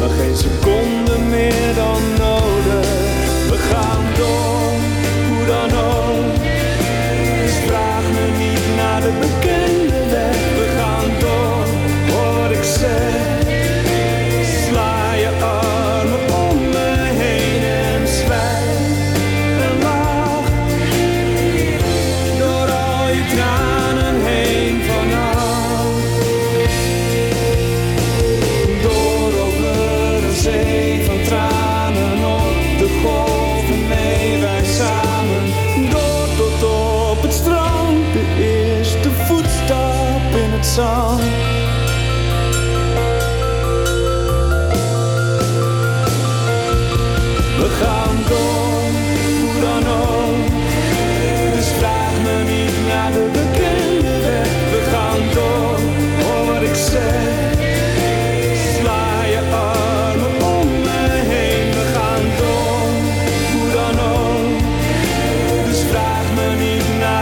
maar 0.00 0.10
geen 0.18 0.36
seconde 0.36 1.18
meer 1.18 1.74
dan 1.74 2.21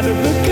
niet 0.03 0.47
naar 0.47 0.50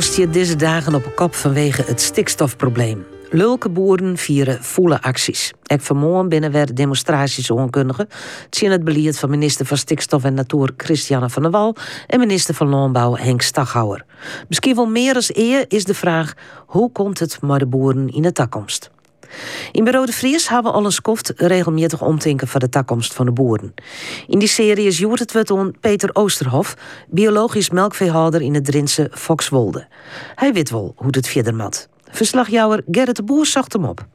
Landbouw 0.00 0.24
stiert 0.24 0.34
deze 0.34 0.56
dagen 0.56 0.94
op 0.94 1.04
een 1.04 1.14
kop 1.14 1.34
vanwege 1.34 1.82
het 1.86 2.00
stikstofprobleem. 2.00 3.06
Lulke 3.30 3.68
boeren 3.68 4.16
vieren 4.16 4.64
volle 4.64 5.02
acties. 5.02 5.52
Ek 5.62 5.80
vanmorgen 5.80 6.28
binnen 6.28 6.52
werden 6.52 6.74
demonstraties 6.74 7.50
onkundigen. 7.50 8.08
zien 8.50 8.70
het 8.70 8.84
beleid 8.84 9.18
van 9.18 9.30
minister 9.30 9.66
van 9.66 9.76
Stikstof 9.76 10.24
en 10.24 10.34
Natuur 10.34 10.72
Christiane 10.76 11.30
van 11.30 11.42
der 11.42 11.50
Wal 11.50 11.76
en 12.06 12.18
minister 12.18 12.54
van 12.54 12.68
Landbouw 12.68 13.16
Henk 13.16 13.42
Staghouwer. 13.42 14.04
Misschien 14.48 14.74
wel 14.74 14.86
meer 14.86 15.14
als 15.14 15.34
eer 15.34 15.64
is 15.68 15.84
de 15.84 15.94
vraag: 15.94 16.34
hoe 16.66 16.92
komt 16.92 17.18
het 17.18 17.42
met 17.42 17.58
de 17.58 17.66
boeren 17.66 18.08
in 18.08 18.22
de 18.22 18.32
toekomst? 18.32 18.90
In 19.72 19.84
Bureau 19.84 20.06
de 20.06 20.12
Vries 20.12 20.48
hebben 20.48 20.72
we 20.72 20.78
al 20.78 20.84
een 20.84 20.92
skoft 20.92 21.32
regelmatig 21.36 22.02
omtinken 22.02 22.48
van 22.48 22.60
de 22.60 22.68
toekomst 22.68 23.14
van 23.14 23.26
de 23.26 23.32
boeren. 23.32 23.74
In 24.26 24.38
die 24.38 24.48
serie 24.48 24.86
is 24.86 24.98
Joert 24.98 25.18
het 25.18 25.32
wat 25.32 25.50
on 25.50 25.76
Peter 25.80 26.10
Oosterhof, 26.12 26.76
biologisch 27.08 27.70
melkveehouder 27.70 28.42
in 28.42 28.54
het 28.54 28.64
Drentse 28.64 29.10
Foxwolde. 29.10 29.86
Hij 30.34 30.52
weet 30.52 30.70
wel 30.70 30.92
hoe 30.96 31.10
het 31.10 31.28
verder 31.28 31.54
mat. 31.54 31.88
Verslagjouwer 32.10 32.82
Gerrit 32.90 33.16
de 33.16 33.22
Boer 33.22 33.46
zocht 33.46 33.72
hem 33.72 33.84
op. 33.84 34.06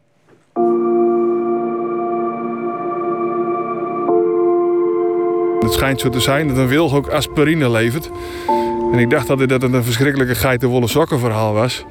Het 5.60 5.74
schijnt 5.74 6.00
zo 6.00 6.10
te 6.10 6.20
zijn 6.20 6.48
dat 6.48 6.58
een 6.58 6.68
wilg 6.68 6.94
ook 6.94 7.08
aspirine 7.08 7.70
levert. 7.70 8.10
En 8.92 9.00
ik 9.00 9.10
dacht 9.10 9.30
altijd 9.30 9.50
dat 9.50 9.62
het 9.62 9.74
een 9.74 9.84
verschrikkelijke 9.84 10.36
geitenwolle 10.36 10.88
sokken 10.88 11.20
verhaal 11.20 11.54
was. 11.54 11.86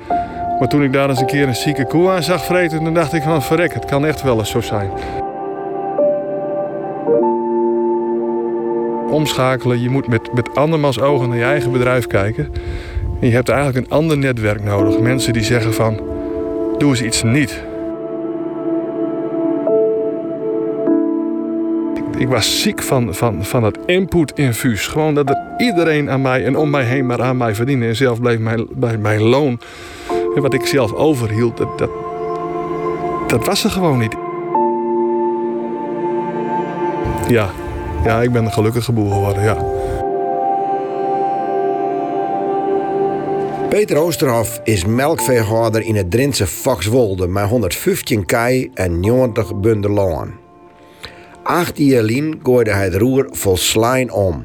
Maar 0.64 0.72
toen 0.72 0.82
ik 0.82 0.92
daar 0.92 1.08
eens 1.08 1.20
een 1.20 1.26
keer 1.26 1.48
een 1.48 1.54
zieke 1.54 1.86
koe 1.86 2.10
aan 2.10 2.22
zag 2.22 2.44
vreten, 2.44 2.84
dan 2.84 2.94
dacht 2.94 3.12
ik 3.12 3.22
van 3.22 3.42
verrek, 3.42 3.74
het 3.74 3.84
kan 3.84 4.06
echt 4.06 4.22
wel 4.22 4.38
eens 4.38 4.50
zo 4.50 4.60
zijn. 4.60 4.90
Omschakelen, 9.10 9.80
je 9.80 9.90
moet 9.90 10.08
met, 10.08 10.34
met 10.34 10.54
andermans 10.56 11.00
ogen 11.00 11.28
naar 11.28 11.38
je 11.38 11.44
eigen 11.44 11.72
bedrijf 11.72 12.06
kijken. 12.06 12.52
En 13.20 13.28
je 13.28 13.34
hebt 13.34 13.48
eigenlijk 13.48 13.86
een 13.86 13.92
ander 13.92 14.18
netwerk 14.18 14.62
nodig. 14.62 14.98
Mensen 14.98 15.32
die 15.32 15.42
zeggen 15.42 15.74
van, 15.74 16.00
doe 16.78 16.90
eens 16.90 17.02
iets 17.02 17.22
niet. 17.22 17.62
Ik 22.18 22.28
was 22.28 22.62
ziek 22.62 22.82
van, 22.82 23.14
van, 23.14 23.44
van 23.44 23.62
dat 23.62 23.78
input-infuus. 23.86 24.86
Gewoon 24.86 25.14
dat 25.14 25.28
er 25.28 25.38
iedereen 25.56 26.10
aan 26.10 26.22
mij 26.22 26.44
en 26.44 26.56
om 26.56 26.70
mij 26.70 26.84
heen 26.84 27.06
maar 27.06 27.22
aan 27.22 27.36
mij 27.36 27.54
verdiende. 27.54 27.86
En 27.86 27.96
zelf 27.96 28.20
bleef 28.20 28.38
mijn, 28.38 28.66
bij 28.70 28.98
mijn 28.98 29.22
loon, 29.22 29.60
wat 30.40 30.54
ik 30.54 30.66
zelf 30.66 30.92
overhield, 30.92 31.56
dat, 31.56 31.78
dat, 31.78 31.90
dat 33.26 33.46
was 33.46 33.64
er 33.64 33.70
gewoon 33.70 33.98
niet. 33.98 34.16
Ja, 37.28 37.50
ja, 38.04 38.22
ik 38.22 38.32
ben 38.32 38.44
een 38.44 38.52
gelukkige 38.52 38.92
boer 38.92 39.12
geworden, 39.12 39.42
ja. 39.42 39.56
Peter 43.68 43.96
Oosterhof 43.96 44.60
is 44.64 44.84
melkveehouder 44.84 45.82
in 45.82 45.96
het 45.96 46.10
Drentse 46.10 46.46
Foxwolde 46.46 47.26
met 47.26 47.48
115 47.48 48.26
kei 48.26 48.70
en 48.74 49.00
90 49.00 49.60
bunden 49.60 49.90
land. 49.90 50.30
Acht 51.42 51.78
jaar 51.78 52.02
lang 52.02 52.38
gooide 52.42 52.70
hij 52.70 52.84
het 52.84 52.94
roer 52.94 53.28
vol 53.30 53.56
slijn 53.56 54.12
om. 54.12 54.44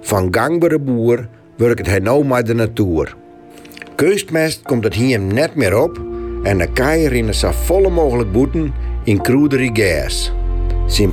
Van 0.00 0.28
gangbare 0.30 0.78
boer 0.78 1.28
werkt 1.56 1.86
hij 1.86 1.98
nou 1.98 2.24
met 2.24 2.46
de 2.46 2.54
natuur. 2.54 3.16
Keustmest 3.96 4.62
komt 4.62 4.84
het 4.84 4.94
hier 4.94 5.20
net 5.20 5.54
meer 5.54 5.82
op 5.82 6.00
en 6.42 6.58
de 6.58 6.72
keien 6.72 7.08
rennen 7.08 7.34
zo 7.34 7.50
volle 7.50 7.90
mogelijk 7.90 8.32
boeten 8.32 8.74
in 9.04 9.20
kroederie 9.20 9.70
gas. 9.72 10.32
Zijn 10.86 11.12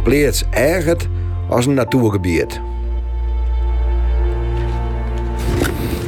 ergert 0.51 1.07
als 1.49 1.65
een 1.65 1.73
natuurgebied. 1.73 2.61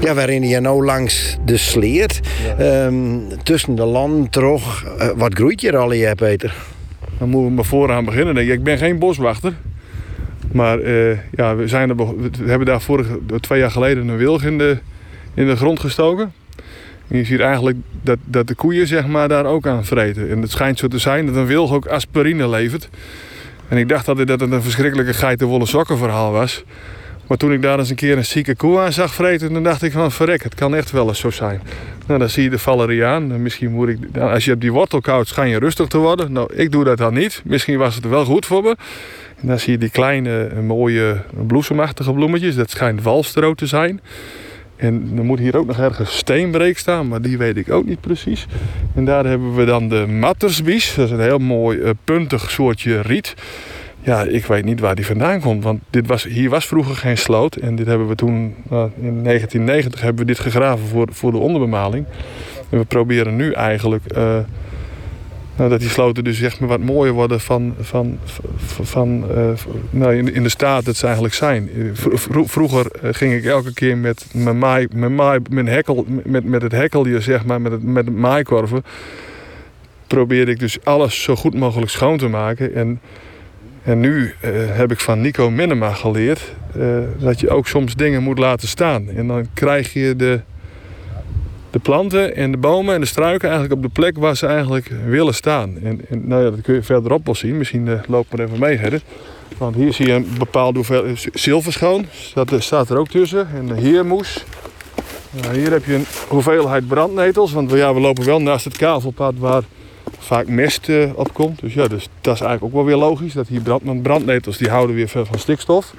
Ja, 0.02 0.12
rennen 0.12 0.50
hier 0.50 0.62
nou 0.62 0.86
langs 0.86 1.38
de 1.46 1.58
sleert. 1.58 2.20
Ehm, 2.58 3.20
tussen 3.44 3.76
de 3.76 3.86
landen 3.86 4.30
toch. 4.30 4.84
Eh, 4.84 5.10
wat 5.16 5.34
groeit 5.34 5.62
je 5.62 5.68
er 5.68 5.78
al 5.78 5.92
in, 5.92 6.16
Peter? 6.16 6.56
Dan 7.18 7.30
moeten 7.30 7.50
we 7.50 7.56
maar 7.56 7.66
vooraan 7.66 8.06
beginnen. 8.06 8.38
Ik 8.38 8.64
ben 8.64 8.78
geen 8.78 9.00
boswachter. 9.00 9.54
Maar 10.52 10.80
eh, 10.80 11.18
ja, 11.32 11.56
we, 11.56 11.68
zijn 11.68 11.90
er, 11.90 11.96
we 11.96 12.30
hebben 12.46 12.68
daar 12.68 12.82
vorige, 12.82 13.20
twee 13.40 13.60
jaar 13.60 13.72
geleden 13.72 14.08
een 14.08 14.18
wilg 14.18 14.44
in 14.44 14.58
de, 14.58 14.78
in 15.34 15.48
de 15.48 15.56
grond 15.56 15.80
gestoken. 15.80 16.34
Je 17.08 17.24
ziet 17.24 17.40
eigenlijk 17.40 17.78
dat, 18.02 18.18
dat 18.24 18.48
de 18.48 18.56
koeien 18.56 18.88
zeg 18.88 19.08
maar, 19.08 19.28
daar 19.28 19.46
ook 19.46 19.68
aan 19.68 19.86
vreten. 19.86 20.30
En 20.30 20.42
het 20.42 20.52
schijnt 20.52 20.80
zo 20.80 20.88
te 20.88 20.98
zijn 20.98 21.26
dat 21.26 21.36
een 21.36 21.46
wilg 21.46 21.74
ook 21.74 21.86
aspirine 21.86 22.50
levert. 22.50 22.90
En 23.68 23.78
ik 23.78 23.90
dacht 23.90 24.08
altijd 24.08 24.28
dat 24.28 24.40
het 24.40 24.52
een 24.52 24.62
verschrikkelijke 24.62 25.14
geitenwolle 25.14 25.66
sokken 25.66 25.98
verhaal 25.98 26.32
was. 26.32 26.64
Maar 27.28 27.38
toen 27.38 27.54
ik 27.54 27.62
daar 27.62 27.80
eens 27.80 27.90
een 27.90 27.96
keer 27.96 28.18
een 28.18 28.26
zieke 28.26 28.56
koe 28.56 28.80
aan 28.80 28.94
zag 28.94 29.14
vreten, 29.14 29.54
dan 29.54 29.64
dacht 29.64 29.82
ik 29.82 29.92
van 29.92 30.12
verrek, 30.12 30.44
het 30.44 30.56
kan 30.56 30.76
echt 30.76 30.92
wel 30.92 31.08
eens 31.08 31.20
zo 31.20 31.30
zijn. 31.30 31.62
Nou, 32.08 32.20
dan 32.20 32.30
zie 32.30 32.44
je 32.44 32.50
de 32.50 32.60
valeriaan. 32.60 33.32
En 33.32 33.42
Misschien 33.42 33.72
moet 33.72 33.88
ik, 33.88 33.98
nou, 34.12 34.34
als 34.34 34.46
je 34.46 34.54
op 34.54 34.62
die 34.62 34.72
wortel 34.72 35.02
koudt, 35.02 35.28
schijn 35.28 35.50
je 35.50 35.60
rustig 35.60 35.88
te 35.88 35.98
worden. 35.98 36.32
Nou, 36.32 36.54
ik 36.54 36.72
doe 36.72 36.84
dat 36.84 36.98
dan 36.98 37.14
niet. 37.14 37.42
Misschien 37.46 37.78
was 37.78 37.96
het 37.96 38.08
wel 38.08 38.26
goed 38.26 38.46
voor 38.46 38.64
me. 38.64 38.76
En 39.42 39.48
dan 39.48 39.60
zie 39.60 39.72
je 39.72 39.78
die 39.78 39.90
kleine, 39.90 40.62
mooie, 40.62 41.22
bloesemachtige 41.48 42.14
bloemetjes. 42.14 42.56
Dat 42.56 42.70
schijnt 42.70 43.02
walstro 43.02 43.54
te 43.54 43.66
zijn. 43.66 44.02
En 44.76 45.16
dan 45.16 45.26
moet 45.26 45.40
hier 45.40 45.58
ook 45.58 45.66
nog 45.66 45.80
ergens 45.80 46.18
steenbreek 46.18 46.78
staan, 46.78 47.08
maar 47.08 47.22
die 47.22 47.38
weet 47.38 47.58
ik 47.58 47.72
ook 47.72 47.86
niet 47.86 48.02
precies. 48.02 48.48
En 48.96 49.06
daar 49.06 49.26
hebben 49.26 49.56
we 49.56 49.66
dan 49.66 49.90
de 49.90 50.06
mattersbies. 50.08 50.96
Dat 50.96 51.06
is 51.06 51.12
een 51.12 51.20
heel 51.20 51.38
mooi 51.38 51.80
eh, 51.80 51.90
puntig 52.04 52.52
soortje 52.52 53.02
riet. 53.02 53.34
ja, 54.02 54.22
ik 54.22 54.46
weet 54.46 54.66
niet 54.66 54.80
waar 54.80 54.96
die 54.96 55.06
vandaan 55.06 55.40
komt. 55.40 55.64
Want 55.64 55.80
dit 55.90 56.08
was, 56.08 56.24
hier 56.24 56.50
was 56.50 56.66
vroeger 56.66 56.96
geen 56.96 57.18
sloot. 57.18 57.56
En 57.56 57.76
dit 57.76 57.88
hebben 57.88 58.08
we 58.08 58.16
toen, 58.16 58.56
nou, 58.70 58.92
in 59.02 59.24
1990 59.24 60.02
hebben 60.02 60.26
we 60.26 60.32
dit 60.32 60.40
gegraven 60.40 60.88
voor, 60.88 61.08
voor 61.12 61.32
de 61.32 61.38
onderbemaling. 61.38 62.06
En 62.70 62.78
we 62.78 62.86
proberen 62.86 63.36
nu 63.36 63.52
eigenlijk 63.52 64.04
uh, 64.18 64.38
nou, 65.56 65.70
dat 65.70 65.80
die 65.80 65.90
sloten 65.90 66.24
dus 66.24 66.38
zeg 66.38 66.60
maar 66.60 66.70
wat 66.70 66.80
mooier 66.80 67.14
worden 67.14 67.40
van, 67.40 67.76
van, 67.80 68.18
van, 68.82 69.26
uh, 69.38 69.50
nou, 69.90 70.32
in, 70.32 70.44
de 70.44 70.50
staat 70.50 70.86
dat 70.86 70.96
ze 70.96 71.06
eigenlijk 71.06 71.36
zijn. 71.36 71.70
Vroeger 72.46 72.92
ging 73.02 73.34
ik 73.34 73.46
elke 73.46 73.74
keer 73.74 73.98
met 73.98 74.26
mijn, 74.34 74.58
maai, 74.58 74.88
mijn, 74.94 75.16
maai, 75.16 75.40
met, 76.24 76.44
met 76.44 76.62
het 76.62 76.72
hekkelje, 76.72 77.20
zeg 77.20 77.46
maar, 77.46 77.62
met 77.62 77.72
het, 77.72 77.84
met 77.84 78.06
het 78.06 78.16
maaikorven, 78.16 78.84
probeerde 80.08 80.52
ik 80.52 80.60
dus 80.60 80.78
alles 80.84 81.24
zo 81.24 81.36
goed 81.36 81.56
mogelijk 81.56 81.92
schoon 81.92 82.18
te 82.18 82.28
maken. 82.28 82.74
En 82.74 83.00
en 83.84 84.00
nu 84.00 84.22
uh, 84.22 84.52
heb 84.68 84.92
ik 84.92 85.00
van 85.00 85.22
Nico 85.22 85.50
Minema 85.50 85.94
geleerd 85.94 86.54
dat 87.18 87.40
je 87.40 87.50
ook 87.50 87.68
soms 87.68 87.96
dingen 87.96 88.24
moet 88.24 88.40
laten 88.40 88.68
staan. 88.68 89.10
En 89.10 89.28
dan 89.28 89.48
krijg 89.54 89.94
je 89.94 90.16
de, 90.16 90.42
de 91.76 91.82
planten 91.82 92.36
en 92.36 92.52
de 92.52 92.58
bomen 92.58 92.96
en 92.96 93.02
de 93.02 93.08
struiken 93.08 93.50
eigenlijk 93.50 93.74
op 93.74 93.82
de 93.82 94.02
plek 94.02 94.18
waar 94.18 94.36
ze 94.36 94.46
eigenlijk 94.46 94.92
willen 95.06 95.34
staan. 95.34 95.78
En, 95.84 96.02
en 96.10 96.28
nou 96.28 96.44
ja, 96.44 96.50
dat 96.50 96.62
kun 96.62 96.74
je 96.74 96.84
verderop 96.84 97.26
wel 97.26 97.36
zien. 97.36 97.58
Misschien 97.58 97.86
uh, 97.86 98.00
loop 98.08 98.26
maar 98.32 98.46
even 98.46 98.60
mee, 98.60 98.78
Hedde. 98.78 99.02
Want 99.58 99.76
hier 99.76 99.94
zie 99.94 100.08
je 100.08 100.14
een 100.14 100.28
bepaalde 100.38 100.78
hoeveelheid 100.78 101.28
zilverschoon. 101.34 102.06
Dat 102.34 102.54
staat 102.58 102.90
er 102.90 102.98
ook 102.98 103.08
tussen. 103.08 103.48
En 103.56 103.68
de 103.68 103.74
heermoes. 103.74 104.44
Nou, 105.42 105.58
hier 105.58 105.72
heb 105.72 105.86
je 105.86 105.94
een 105.94 106.06
hoeveelheid 106.28 106.88
brandnetels. 106.88 107.52
Want 107.52 107.72
ja, 107.72 107.94
we 107.94 108.00
lopen 108.00 108.26
wel 108.26 108.42
naast 108.42 108.66
het 108.66 108.78
kavelpad 108.78 109.34
waar 109.38 109.64
vaak 110.20 110.48
mest 110.48 110.88
uh, 110.88 111.10
opkomt. 111.16 111.60
Dus 111.60 111.74
ja, 111.74 111.88
dus 111.88 112.08
dat 112.22 112.36
is 112.36 112.42
eigenlijk 112.42 112.64
ook 112.64 112.74
wel 112.74 112.86
weer 112.86 113.08
logisch. 113.08 113.34
Dat 113.34 113.48
hier 113.48 113.62
brand, 113.62 114.02
brandnetels 114.02 114.58
die 114.58 114.70
houden 114.70 114.96
weer 114.96 115.08
van 115.08 115.26
stikstof. 115.38 115.94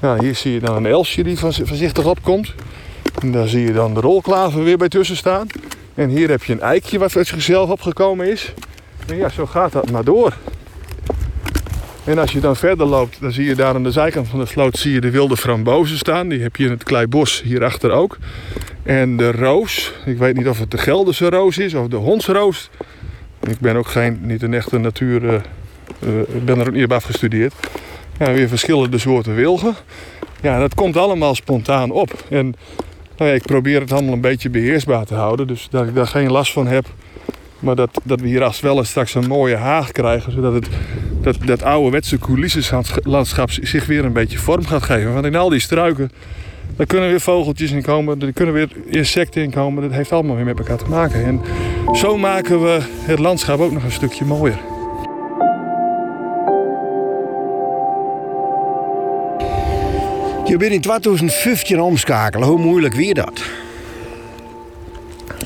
Ja, 0.00 0.18
hier 0.18 0.34
zie 0.34 0.52
je 0.52 0.60
dan 0.60 0.76
een 0.76 0.86
elsje 0.86 1.22
die 1.22 1.38
voorzichtig 1.38 2.04
opkomt. 2.04 2.54
En 3.24 3.32
daar 3.32 3.48
zie 3.48 3.66
je 3.66 3.72
dan 3.72 3.94
de 3.94 4.00
rolklaver 4.00 4.64
weer 4.64 4.76
bij 4.76 4.88
tussen 4.88 5.16
staan. 5.16 5.46
En 5.94 6.08
hier 6.08 6.28
heb 6.28 6.44
je 6.44 6.52
een 6.52 6.60
eikje 6.60 6.98
wat 6.98 7.16
uit 7.16 7.26
zichzelf 7.26 7.70
opgekomen 7.70 8.30
is. 8.30 8.52
En 9.06 9.16
ja, 9.16 9.28
zo 9.28 9.46
gaat 9.46 9.72
dat 9.72 9.90
maar 9.90 10.04
door. 10.04 10.36
En 12.04 12.18
als 12.18 12.32
je 12.32 12.40
dan 12.40 12.56
verder 12.56 12.86
loopt, 12.86 13.20
dan 13.20 13.32
zie 13.32 13.44
je 13.44 13.54
daar 13.54 13.74
aan 13.74 13.82
de 13.82 13.90
zijkant 13.90 14.28
van 14.28 14.38
de 14.38 14.46
sloot 14.46 14.76
zie 14.76 14.92
je 14.92 15.00
de 15.00 15.10
wilde 15.10 15.36
frambozen 15.36 15.98
staan. 15.98 16.28
Die 16.28 16.42
heb 16.42 16.56
je 16.56 16.64
in 16.64 16.70
het 16.70 16.82
kleibos 16.82 17.42
hierachter 17.42 17.90
ook. 17.90 18.18
En 18.82 19.16
de 19.16 19.32
roos, 19.32 19.92
ik 20.04 20.18
weet 20.18 20.36
niet 20.36 20.48
of 20.48 20.58
het 20.58 20.70
de 20.70 20.78
Gelderse 20.78 21.28
roos 21.28 21.58
is 21.58 21.74
of 21.74 21.88
de 21.88 21.96
hondsroos. 21.96 22.70
Ik 23.46 23.58
ben 23.58 23.76
ook 23.76 23.88
geen, 23.88 24.18
niet 24.22 24.42
een 24.42 24.54
echte 24.54 24.78
natuur, 24.78 25.22
uh, 25.22 25.32
uh, 25.32 26.20
ik 26.20 26.44
ben 26.44 26.58
er 26.58 26.66
ook 26.66 26.74
niet 26.74 26.84
op 26.84 26.92
afgestudeerd. 26.92 27.54
Ja, 28.18 28.32
weer 28.32 28.48
verschillende 28.48 28.98
soorten 28.98 29.34
wilgen. 29.34 29.74
Ja, 30.40 30.58
dat 30.58 30.74
komt 30.74 30.96
allemaal 30.96 31.34
spontaan 31.34 31.90
op. 31.90 32.24
En 32.28 32.54
nou 33.16 33.30
ja, 33.30 33.36
ik 33.36 33.42
probeer 33.42 33.80
het 33.80 33.92
allemaal 33.92 34.12
een 34.12 34.20
beetje 34.20 34.50
beheersbaar 34.50 35.04
te 35.04 35.14
houden. 35.14 35.46
Dus 35.46 35.66
dat 35.70 35.86
ik 35.86 35.94
daar 35.94 36.06
geen 36.06 36.30
last 36.30 36.52
van 36.52 36.66
heb. 36.66 36.86
Maar 37.58 37.74
dat, 37.74 38.00
dat 38.04 38.20
we 38.20 38.26
hier 38.26 38.42
als 38.42 38.60
wel 38.60 38.78
eens 38.78 38.88
straks 38.88 39.14
een 39.14 39.26
mooie 39.26 39.56
haag 39.56 39.92
krijgen. 39.92 40.32
Zodat 40.32 40.52
het, 40.52 40.68
dat, 41.22 41.36
dat 41.44 41.62
ouderwetse 41.62 42.18
coulissenlandschap 42.18 43.50
zich 43.50 43.86
weer 43.86 44.04
een 44.04 44.12
beetje 44.12 44.38
vorm 44.38 44.66
gaat 44.66 44.82
geven. 44.82 45.12
Want 45.12 45.26
in 45.26 45.36
al 45.36 45.48
die 45.48 45.60
struiken 45.60 46.10
daar 46.76 46.86
kunnen 46.86 47.08
weer 47.08 47.20
vogeltjes 47.20 47.70
in 47.70 47.82
komen, 47.82 48.20
er 48.20 48.32
kunnen 48.32 48.54
weer 48.54 48.68
insecten 48.86 49.42
in 49.42 49.50
komen. 49.50 49.82
Dat 49.82 49.92
heeft 49.92 50.12
allemaal 50.12 50.36
weer 50.36 50.44
met 50.44 50.58
elkaar 50.58 50.76
te 50.78 50.88
maken. 50.88 51.24
En 51.24 51.40
zo 51.96 52.16
maken 52.16 52.62
we 52.62 52.78
het 52.82 53.18
landschap 53.18 53.60
ook 53.60 53.72
nog 53.72 53.84
een 53.84 53.92
stukje 53.92 54.24
mooier. 54.24 54.73
Je 60.46 60.56
bent 60.56 60.72
in 60.72 60.80
2015 60.80 61.80
omschakelen. 61.80 62.48
Hoe 62.48 62.58
moeilijk 62.58 62.94
weer 62.94 63.14
dat? 63.14 63.42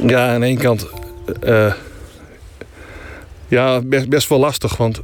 Ja, 0.06 0.34
aan 0.34 0.42
één 0.42 0.58
kant... 0.58 0.86
Uh, 1.44 1.72
ja, 3.48 3.80
best, 3.80 4.08
best 4.08 4.28
wel 4.28 4.38
lastig. 4.38 4.76
Want 4.76 5.00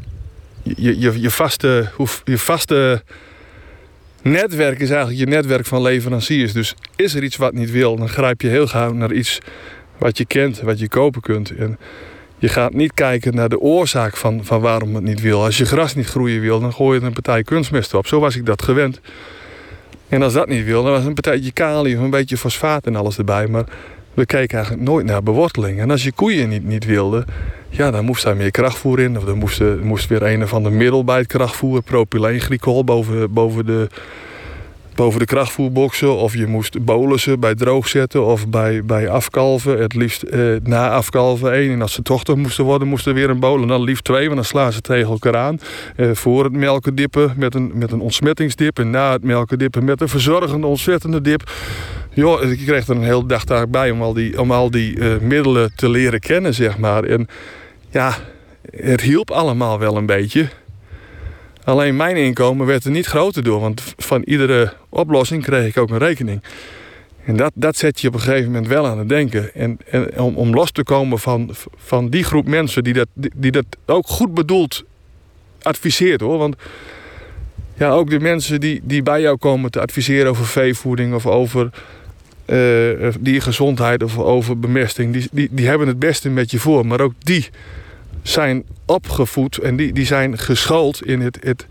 je, 0.63 1.01
je, 1.01 1.21
je, 1.21 1.31
vaste, 1.31 1.91
je 2.25 2.39
vaste 2.39 3.03
netwerk 4.23 4.81
is 4.81 4.91
eigenlijk 4.91 5.19
je 5.19 5.27
netwerk 5.27 5.67
van 5.67 5.83
leveranciers. 5.83 6.53
Dus 6.53 6.75
is 6.97 7.15
er 7.15 7.23
iets 7.23 7.37
wat 7.37 7.53
niet 7.53 7.71
wil, 7.71 7.97
dan 7.97 8.09
grijp 8.09 8.41
je 8.41 8.49
heel 8.49 8.67
gauw 8.67 8.93
naar 8.93 9.13
iets 9.13 9.39
wat 9.99 10.19
je 10.19 10.25
kent, 10.25 10.61
wat 10.61 10.79
je 10.79 10.89
kopen 10.89 11.21
kunt. 11.21 11.51
En 11.51 11.79
je 12.39 12.49
gaat 12.49 12.73
niet 12.73 12.95
kijken 12.95 13.35
naar 13.35 13.49
de 13.49 13.61
oorzaak 13.61 14.17
van, 14.17 14.45
van 14.45 14.61
waarom 14.61 14.95
het 14.95 15.05
niet 15.05 15.21
wil. 15.21 15.45
Als 15.45 15.59
je 15.59 15.65
gras 15.65 15.95
niet 15.95 16.07
groeien 16.07 16.41
wil, 16.41 16.61
dan 16.61 16.73
gooi 16.73 17.01
je 17.01 17.07
een 17.07 17.13
partij 17.13 17.43
kunstmest 17.43 17.95
op. 17.95 18.07
Zo 18.07 18.21
was 18.21 18.37
ik 18.37 18.47
dat 18.47 18.63
gewend. 18.63 19.01
En 20.15 20.23
als 20.23 20.33
dat 20.33 20.49
niet 20.49 20.65
wil, 20.65 20.83
dan 20.83 20.93
was 20.93 21.05
een 21.05 21.15
partijtje 21.15 21.53
kalium, 21.53 22.03
een 22.03 22.11
beetje 22.11 22.37
fosfaat 22.37 22.87
en 22.87 22.97
alles 22.97 23.19
erbij. 23.19 23.47
Maar 23.47 23.65
we 24.15 24.27
keken 24.27 24.57
eigenlijk 24.57 24.89
nooit 24.89 25.07
naar 25.07 25.23
beworteling. 25.23 25.81
En 25.81 25.91
als 25.91 26.05
je 26.05 26.13
koeien 26.13 26.49
niet, 26.49 26.65
niet 26.65 26.85
wilde, 26.85 27.25
ja, 27.69 27.91
dan 27.91 28.05
moest 28.05 28.25
daar 28.25 28.37
meer 28.37 28.51
krachtvoer 28.51 29.01
in. 29.01 29.17
Of 29.17 29.27
er 29.27 29.37
moest, 29.37 29.61
moest 29.83 30.09
weer 30.09 30.23
een 30.23 30.43
of 30.43 30.53
ander 30.53 30.73
middel 30.73 31.05
bij 31.05 31.19
het 31.19 31.27
krachtvoer. 31.27 31.83
Propyleenglycol 31.83 32.85
boven, 32.85 33.33
boven, 33.33 33.67
de, 33.67 33.89
boven 34.95 35.19
de 35.19 35.25
krachtvoerboxen. 35.25 36.17
Of 36.17 36.35
je 36.35 36.47
moest 36.47 36.85
bolussen 36.85 37.41
bij 37.41 37.55
droog 37.55 37.89
zetten 37.89 38.25
of 38.25 38.49
bij, 38.49 38.85
bij 38.85 39.09
afkalven. 39.09 39.81
Het 39.81 39.95
liefst 39.95 40.23
eh, 40.23 40.41
na 40.63 40.91
afkalven 40.91 41.53
één. 41.53 41.73
En 41.73 41.83
als 41.83 41.93
ze 41.93 42.03
tochtig 42.03 42.35
moesten 42.35 42.65
worden, 42.65 42.89
moest 42.89 43.07
er 43.07 43.15
weer 43.15 43.31
een 43.31 43.39
bolen. 43.39 43.69
Dan 43.69 43.83
liefst 43.83 44.05
twee, 44.05 44.25
want 44.25 44.35
dan 44.35 44.45
slaan 44.45 44.73
ze 44.73 44.81
tegen 44.81 45.11
elkaar 45.11 45.37
aan. 45.37 45.59
Eh, 45.97 46.11
voor 46.13 46.45
het 46.45 46.53
melken 46.53 46.95
dippen 46.95 47.35
met 47.37 47.55
een, 47.55 47.71
met 47.75 47.93
een 47.93 48.01
ontsmettingsdip. 48.01 48.79
En 48.79 48.91
na 48.91 49.13
het 49.13 49.25
melken 49.25 49.59
dippen 49.59 49.85
met 49.85 50.01
een 50.01 50.09
verzorgende 50.09 50.67
ontzettende 50.67 51.21
dip. 51.21 51.51
Joh, 52.11 52.43
ik 52.43 52.67
kreeg 52.67 52.89
er 52.89 52.97
een 52.97 53.03
hele 53.03 53.27
dag 53.27 53.45
bij 53.69 53.91
om 53.91 54.03
al 54.03 54.13
die, 54.13 54.41
om 54.41 54.51
al 54.53 54.71
die 54.71 54.97
uh, 54.97 55.19
middelen 55.21 55.73
te 55.77 55.89
leren 55.89 56.21
kennen, 56.21 56.55
zeg 56.55 56.79
maar. 56.79 57.05
En 57.05 57.29
ja, 57.91 58.15
het 58.71 59.01
hielp 59.01 59.31
allemaal 59.31 59.79
wel 59.79 59.97
een 59.97 60.07
beetje. 60.07 60.49
Alleen 61.65 61.97
mijn 61.97 62.17
inkomen 62.17 62.67
werd 62.67 62.85
er 62.85 62.91
niet 62.91 63.07
groter 63.07 63.43
door, 63.43 63.61
want 63.61 63.83
van 63.97 64.23
iedere 64.23 64.73
oplossing 64.89 65.43
kreeg 65.43 65.67
ik 65.69 65.77
ook 65.77 65.91
een 65.91 65.99
rekening. 65.99 66.43
En 67.25 67.37
dat, 67.37 67.53
dat 67.55 67.77
zet 67.77 68.01
je 68.01 68.09
op 68.09 68.15
een 68.15 68.21
gegeven 68.21 68.51
moment 68.51 68.67
wel 68.67 68.87
aan 68.87 68.99
het 68.99 69.09
denken. 69.09 69.55
En, 69.55 69.79
om, 70.17 70.37
om 70.37 70.55
los 70.55 70.71
te 70.71 70.83
komen 70.83 71.19
van, 71.19 71.51
van 71.77 72.09
die 72.09 72.25
groep 72.25 72.47
mensen 72.47 72.85
die 72.85 72.93
dat, 72.93 73.09
die, 73.13 73.31
die 73.35 73.51
dat 73.51 73.65
ook 73.87 74.07
goed 74.07 74.35
bedoeld 74.35 74.85
adviseert 75.63 76.21
hoor. 76.21 76.39
Want 76.39 76.57
ja, 77.77 77.91
ook 77.91 78.11
de 78.11 78.21
mensen 78.21 78.61
die, 78.61 78.81
die 78.83 79.03
bij 79.03 79.21
jou 79.21 79.37
komen 79.37 79.71
te 79.71 79.81
adviseren 79.81 80.31
over 80.31 80.47
veevoeding 80.47 81.15
of 81.15 81.27
over 81.27 81.71
uh, 82.47 83.09
diergezondheid 83.21 84.03
of 84.03 84.19
over 84.19 84.59
bemesting, 84.59 85.13
die, 85.13 85.29
die, 85.33 85.49
die 85.51 85.67
hebben 85.67 85.89
het 85.89 85.99
beste 85.99 86.31
met 86.31 86.51
je 86.51 86.59
voor. 86.59 86.87
Maar 86.87 87.01
ook 87.01 87.13
die 87.19 87.49
zijn 88.25 88.65
opgevoed 88.87 89.59
en 89.59 89.77
die, 89.77 89.93
die 89.93 90.07
zijn 90.07 90.39
geschoold 90.39 91.07
in 91.07 91.21
het, 91.21 91.39
het, 91.41 91.67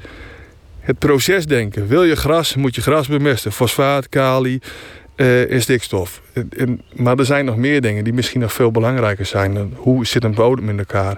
het 0.80 1.00
procesdenken. 1.00 1.88
Wil 1.88 2.04
je 2.04 2.16
gras, 2.16 2.56
moet 2.56 2.76
je 2.76 2.82
gras 2.82 3.08
bemesten. 3.08 3.52
Fosfaat, 3.52 4.10
kali 4.10 4.60
uh, 5.16 5.52
en 5.52 5.62
stikstof. 5.62 6.22
Maar 6.94 7.18
er 7.18 7.26
zijn 7.26 7.46
nog 7.46 7.56
meer 7.56 7.82
dingen 7.82 8.04
die 8.04 8.14
misschien 8.14 8.42
nog 8.42 8.54
veel 8.54 8.72
belangrijker 8.72 9.26
zijn. 9.26 9.74
Hoe 9.76 10.06
zit 10.06 10.24
een 10.24 10.34
bodem 10.34 10.70
in 10.70 10.78
elkaar? 10.80 11.18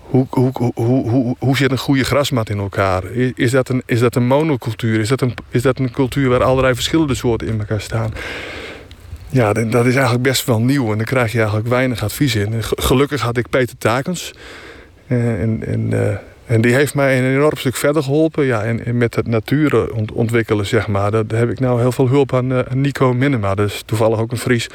Hoe, 0.00 0.26
hoe, 0.30 0.50
hoe, 0.74 1.10
hoe, 1.10 1.36
hoe 1.38 1.56
zit 1.56 1.70
een 1.70 1.78
goede 1.78 2.04
grasmat 2.04 2.50
in 2.50 2.58
elkaar? 2.58 3.04
Is 3.34 3.50
dat 3.50 3.68
een, 3.68 3.82
is 3.86 4.00
dat 4.00 4.14
een 4.14 4.26
monocultuur? 4.26 5.00
Is 5.00 5.08
dat 5.08 5.20
een, 5.20 5.34
is 5.48 5.62
dat 5.62 5.78
een 5.78 5.90
cultuur 5.90 6.28
waar 6.28 6.42
allerlei 6.42 6.74
verschillende 6.74 7.14
soorten 7.14 7.46
in 7.46 7.58
elkaar 7.58 7.80
staan? 7.80 8.12
Ja, 9.28 9.52
dat 9.52 9.86
is 9.86 9.94
eigenlijk 9.94 10.22
best 10.22 10.46
wel 10.46 10.60
nieuw 10.60 10.90
en 10.90 10.96
daar 10.96 11.06
krijg 11.06 11.32
je 11.32 11.38
eigenlijk 11.38 11.68
weinig 11.68 12.02
advies 12.02 12.34
in. 12.34 12.54
Gelukkig 12.60 13.20
had 13.20 13.36
ik 13.36 13.48
Peter 13.48 13.78
Takens. 13.78 14.34
Eh, 15.06 15.42
en, 15.42 15.66
en, 15.66 15.90
uh, 15.90 16.16
en 16.46 16.60
die 16.60 16.74
heeft 16.74 16.94
mij 16.94 17.18
een 17.18 17.34
enorm 17.34 17.56
stuk 17.56 17.76
verder 17.76 18.02
geholpen. 18.02 18.44
Ja, 18.44 18.62
en, 18.62 18.96
met 18.96 19.14
het 19.14 19.26
natuur 19.26 19.92
ontwikkelen, 20.12 20.66
zeg 20.66 20.88
maar. 20.88 21.10
Daar 21.10 21.24
heb 21.28 21.50
ik 21.50 21.60
nou 21.60 21.80
heel 21.80 21.92
veel 21.92 22.08
hulp 22.08 22.34
aan 22.34 22.64
Nico 22.72 23.12
Minema. 23.14 23.54
Dat 23.54 23.86
toevallig 23.86 24.18
ook 24.18 24.30
een 24.32 24.38
Fries. 24.38 24.68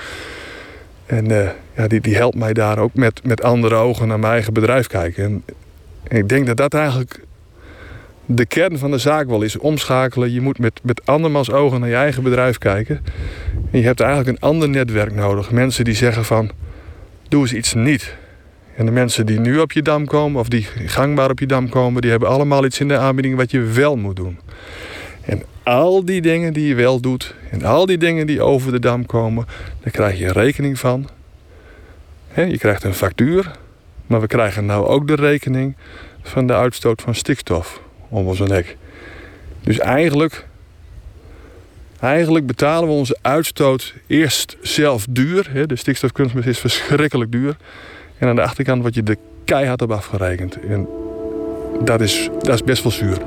En 1.05 1.53
ja, 1.75 1.87
die, 1.87 2.01
die 2.01 2.15
helpt 2.15 2.37
mij 2.37 2.53
daar 2.53 2.77
ook 2.77 2.93
met, 2.93 3.21
met 3.23 3.43
andere 3.43 3.75
ogen 3.75 4.07
naar 4.07 4.19
mijn 4.19 4.33
eigen 4.33 4.53
bedrijf 4.53 4.87
kijken. 4.87 5.23
En, 5.23 5.43
en 6.07 6.17
ik 6.17 6.29
denk 6.29 6.47
dat 6.47 6.57
dat 6.57 6.73
eigenlijk 6.73 7.19
de 8.25 8.45
kern 8.45 8.77
van 8.77 8.91
de 8.91 8.97
zaak 8.97 9.27
wel 9.27 9.41
is. 9.41 9.57
Omschakelen. 9.57 10.33
Je 10.33 10.41
moet 10.41 10.59
met, 10.59 10.79
met 10.83 11.05
andermans 11.05 11.51
ogen 11.51 11.79
naar 11.79 11.89
je 11.89 11.95
eigen 11.95 12.23
bedrijf 12.23 12.57
kijken. 12.57 13.01
En 13.71 13.79
je 13.79 13.85
hebt 13.85 13.99
eigenlijk 13.99 14.29
een 14.29 14.49
ander 14.49 14.69
netwerk 14.69 15.15
nodig. 15.15 15.51
Mensen 15.51 15.83
die 15.83 15.93
zeggen 15.93 16.25
van, 16.25 16.51
doe 17.29 17.41
eens 17.41 17.53
iets 17.53 17.73
niet. 17.73 18.15
En 18.75 18.85
de 18.85 18.91
mensen 18.91 19.25
die 19.25 19.39
nu 19.39 19.59
op 19.59 19.71
je 19.71 19.81
dam 19.81 20.05
komen, 20.05 20.39
of 20.39 20.47
die 20.47 20.67
gangbaar 20.85 21.29
op 21.29 21.39
je 21.39 21.45
dam 21.45 21.69
komen... 21.69 22.01
die 22.01 22.11
hebben 22.11 22.29
allemaal 22.29 22.65
iets 22.65 22.79
in 22.79 22.87
de 22.87 22.97
aanbieding 22.97 23.35
wat 23.35 23.51
je 23.51 23.61
wel 23.61 23.95
moet 23.95 24.15
doen. 24.15 24.39
En 25.25 25.43
al 25.63 26.05
die 26.05 26.21
dingen 26.21 26.53
die 26.53 26.67
je 26.67 26.75
wel 26.75 26.99
doet... 26.99 27.35
en 27.49 27.63
al 27.63 27.85
die 27.85 27.97
dingen 27.97 28.27
die 28.27 28.41
over 28.41 28.71
de 28.71 28.79
dam 28.79 29.05
komen... 29.05 29.45
daar 29.81 29.91
krijg 29.91 30.19
je 30.19 30.31
rekening 30.31 30.79
van. 30.79 31.09
je 32.35 32.57
krijgt 32.57 32.83
een 32.83 32.93
factuur... 32.93 33.51
maar 34.07 34.21
we 34.21 34.27
krijgen 34.27 34.65
nou 34.65 34.87
ook 34.87 35.07
de 35.07 35.15
rekening 35.15 35.75
van 36.21 36.47
de 36.47 36.53
uitstoot 36.53 37.01
van 37.01 37.15
stikstof 37.15 37.81
om 38.11 38.27
onze 38.27 38.43
nek. 38.43 38.77
Dus 39.63 39.79
eigenlijk, 39.79 40.47
eigenlijk 41.99 42.45
betalen 42.45 42.87
we 42.89 42.93
onze 42.93 43.17
uitstoot 43.21 43.93
eerst 44.07 44.57
zelf 44.61 45.05
duur. 45.09 45.67
De 45.67 45.75
stikstofkunstmest 45.75 46.47
is 46.47 46.59
verschrikkelijk 46.59 47.31
duur. 47.31 47.55
En 48.17 48.27
aan 48.27 48.35
de 48.35 48.41
achterkant 48.41 48.81
word 48.81 48.95
je 48.95 49.03
de 49.03 49.17
keihard 49.45 49.81
op 49.81 49.91
afgerekend. 49.91 50.59
En 50.59 50.87
dat 51.83 52.01
is, 52.01 52.29
dat 52.39 52.53
is 52.53 52.63
best 52.63 52.83
wel 52.83 52.91
zuur. 52.91 53.17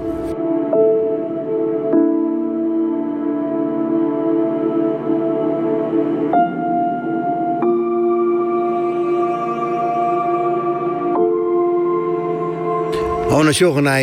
Zorgen 13.34 13.82
naar 13.82 14.02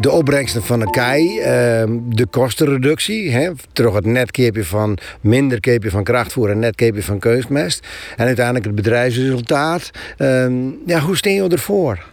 de 0.00 0.10
opbrengsten 0.10 0.62
van 0.62 0.80
de 0.80 0.90
kei, 0.90 1.38
ehm, 1.38 1.98
de 2.08 2.26
kostenreductie, 2.26 3.30
hè, 3.30 3.50
terug 3.72 3.94
het 3.94 4.04
netkeepje 4.04 4.64
van 4.64 4.98
minder 5.20 5.60
keepje 5.60 5.90
van 5.90 6.04
krachtvoer 6.04 6.50
en 6.50 6.58
netkeepje 6.58 7.02
van 7.02 7.18
keusmest. 7.18 7.86
En 8.16 8.26
uiteindelijk 8.26 8.64
het 8.64 8.74
bedrijfsresultaat. 8.74 9.90
Ehm, 10.16 10.52
ja, 10.86 11.00
hoe 11.00 11.16
steen 11.16 11.34
je 11.34 11.48
ervoor? 11.48 12.06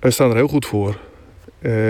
Wij 0.00 0.10
staan 0.10 0.30
er 0.30 0.36
heel 0.36 0.48
goed 0.48 0.66
voor. 0.66 0.98
Uh, 1.60 1.88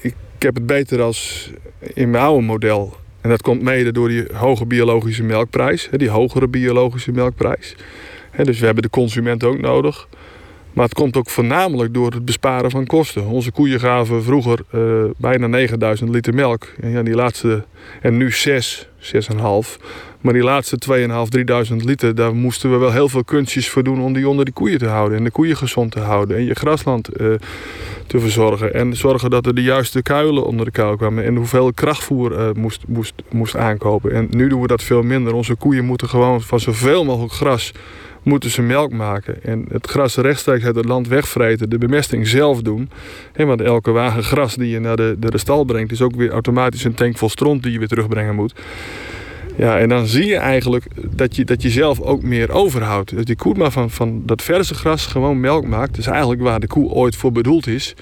ik 0.00 0.14
heb 0.38 0.54
het 0.54 0.66
beter 0.66 1.02
als 1.02 1.50
in 1.78 2.10
mijn 2.10 2.24
oude 2.24 2.46
model. 2.46 2.96
En 3.20 3.30
dat 3.30 3.42
komt 3.42 3.62
mede 3.62 3.92
door 3.92 4.08
die 4.08 4.24
hoge 4.32 4.66
biologische 4.66 5.22
melkprijs, 5.22 5.88
die 5.96 6.08
hogere 6.10 6.48
biologische 6.48 7.12
melkprijs. 7.12 7.76
Dus 8.42 8.58
we 8.58 8.64
hebben 8.64 8.82
de 8.82 8.90
consument 8.90 9.44
ook 9.44 9.60
nodig. 9.60 10.08
Maar 10.72 10.84
het 10.84 10.94
komt 10.94 11.16
ook 11.16 11.30
voornamelijk 11.30 11.94
door 11.94 12.12
het 12.12 12.24
besparen 12.24 12.70
van 12.70 12.86
kosten. 12.86 13.26
Onze 13.26 13.52
koeien 13.52 13.80
gaven 13.80 14.22
vroeger 14.22 14.58
uh, 14.74 15.04
bijna 15.16 15.46
9000 15.46 16.10
liter 16.10 16.34
melk. 16.34 16.68
En, 16.80 16.90
ja, 16.90 17.02
die 17.02 17.14
laatste, 17.14 17.64
en 18.00 18.16
nu 18.16 18.32
6, 18.32 18.88
6,5. 19.00 19.40
Maar 20.20 20.32
die 20.32 20.42
laatste 20.42 20.78
2,5, 21.24 21.28
3000 21.28 21.84
liter, 21.84 22.14
daar 22.14 22.34
moesten 22.34 22.70
we 22.70 22.76
wel 22.76 22.92
heel 22.92 23.08
veel 23.08 23.24
kunstjes 23.24 23.68
voor 23.68 23.82
doen 23.82 24.00
om 24.00 24.12
die 24.12 24.28
onder 24.28 24.44
die 24.44 24.54
koeien 24.54 24.78
te 24.78 24.86
houden. 24.86 25.18
En 25.18 25.24
de 25.24 25.30
koeien 25.30 25.56
gezond 25.56 25.92
te 25.92 26.00
houden. 26.00 26.36
En 26.36 26.44
je 26.44 26.54
grasland 26.54 27.20
uh, 27.20 27.34
te 28.06 28.20
verzorgen. 28.20 28.74
En 28.74 28.96
zorgen 28.96 29.30
dat 29.30 29.46
er 29.46 29.54
de 29.54 29.62
juiste 29.62 30.02
kuilen 30.02 30.44
onder 30.44 30.64
de 30.64 30.70
kuil 30.70 30.96
kwamen. 30.96 31.24
En 31.24 31.36
hoeveel 31.36 31.72
krachtvoer 31.72 32.32
uh, 32.32 32.48
moest, 32.52 32.82
moest, 32.86 33.14
moest 33.30 33.56
aankopen. 33.56 34.12
En 34.12 34.26
nu 34.30 34.48
doen 34.48 34.60
we 34.60 34.66
dat 34.66 34.82
veel 34.82 35.02
minder. 35.02 35.34
Onze 35.34 35.54
koeien 35.54 35.84
moeten 35.84 36.08
gewoon 36.08 36.40
van 36.40 36.60
zoveel 36.60 37.04
mogelijk 37.04 37.32
gras 37.32 37.72
moeten 38.22 38.50
ze 38.50 38.62
melk 38.62 38.92
maken. 38.92 39.42
En 39.42 39.66
het 39.68 39.86
gras 39.86 40.16
rechtstreeks 40.16 40.64
uit 40.64 40.76
het 40.76 40.84
land 40.84 41.08
wegvreten, 41.08 41.70
de 41.70 41.78
bemesting 41.78 42.28
zelf 42.28 42.62
doen. 42.62 42.90
En 43.32 43.46
want 43.46 43.60
elke 43.60 43.90
wagen 43.90 44.22
gras 44.22 44.54
die 44.54 44.68
je 44.68 44.80
naar 44.80 44.96
de, 44.96 45.16
de 45.18 45.38
stal 45.38 45.64
brengt, 45.64 45.92
is 45.92 46.02
ook 46.02 46.14
weer 46.14 46.30
automatisch 46.30 46.84
een 46.84 46.94
tank 46.94 47.18
vol 47.18 47.28
stront 47.28 47.62
die 47.62 47.72
je 47.72 47.78
weer 47.78 47.88
terugbrengen 47.88 48.34
moet. 48.34 48.54
Ja, 49.56 49.78
en 49.78 49.88
dan 49.88 50.06
zie 50.06 50.26
je 50.26 50.36
eigenlijk 50.36 50.84
dat 51.10 51.36
je, 51.36 51.44
dat 51.44 51.62
je 51.62 51.70
zelf 51.70 52.00
ook 52.00 52.22
meer 52.22 52.52
overhoudt. 52.52 53.16
Dat 53.16 53.26
die 53.26 53.36
koe 53.36 53.54
maar 53.54 53.70
van, 53.70 53.90
van 53.90 54.22
dat 54.26 54.42
verse 54.42 54.74
gras 54.74 55.06
gewoon 55.06 55.40
melk 55.40 55.66
maakt. 55.66 55.90
Dat 55.90 55.98
is 55.98 56.06
eigenlijk 56.06 56.40
waar 56.40 56.60
de 56.60 56.66
koe 56.66 56.90
ooit 56.90 57.16
voor 57.16 57.32
bedoeld 57.32 57.66
is. 57.66 57.94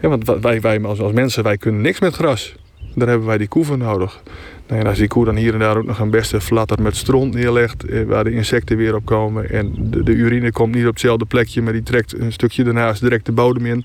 Ja, 0.00 0.08
want 0.08 0.24
wij, 0.40 0.60
wij 0.60 0.82
als, 0.82 1.00
als 1.00 1.12
mensen, 1.12 1.42
wij 1.42 1.56
kunnen 1.56 1.80
niks 1.80 2.00
met 2.00 2.14
gras. 2.14 2.54
Daar 2.94 3.08
hebben 3.08 3.26
wij 3.26 3.38
die 3.38 3.48
koe 3.48 3.64
voor 3.64 3.78
nodig. 3.78 4.22
Nou 4.68 4.84
als 4.86 4.98
die 4.98 5.08
koe 5.08 5.24
dan 5.24 5.36
hier 5.36 5.52
en 5.52 5.58
daar 5.58 5.76
ook 5.76 5.86
nog 5.86 5.98
een 5.98 6.10
beste 6.10 6.40
flatter 6.40 6.82
met 6.82 6.96
stront 6.96 7.34
neerlegt, 7.34 7.84
eh, 7.84 8.02
waar 8.02 8.24
de 8.24 8.32
insecten 8.32 8.76
weer 8.76 8.94
op 8.94 9.04
komen 9.04 9.50
en 9.50 9.74
de, 9.78 10.02
de, 10.02 10.12
urine 10.12 10.52
komt 10.52 10.74
niet 10.74 10.84
op 10.84 10.90
hetzelfde 10.90 11.24
plekje, 11.24 11.62
maar 11.62 11.72
die 11.72 11.82
trekt 11.82 12.18
een 12.18 12.32
stukje 12.32 12.64
daarnaast 12.64 13.00
direct 13.00 13.26
de 13.26 13.32
bodem 13.32 13.66
in, 13.66 13.84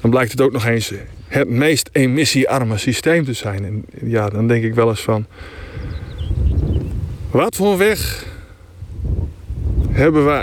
dan 0.00 0.10
blijkt 0.10 0.30
het 0.30 0.40
ook 0.40 0.52
nog 0.52 0.66
eens 0.66 0.92
het 1.26 1.48
meest 1.48 1.88
emissiearme 1.92 2.76
systeem 2.78 3.24
te 3.24 3.32
zijn. 3.32 3.64
En 3.64 3.84
ja, 4.02 4.28
dan 4.28 4.48
denk 4.48 4.64
ik 4.64 4.74
wel 4.74 4.88
eens 4.88 5.02
van, 5.02 5.26
wat 7.30 7.56
voor 7.56 7.78
weg 7.78 8.24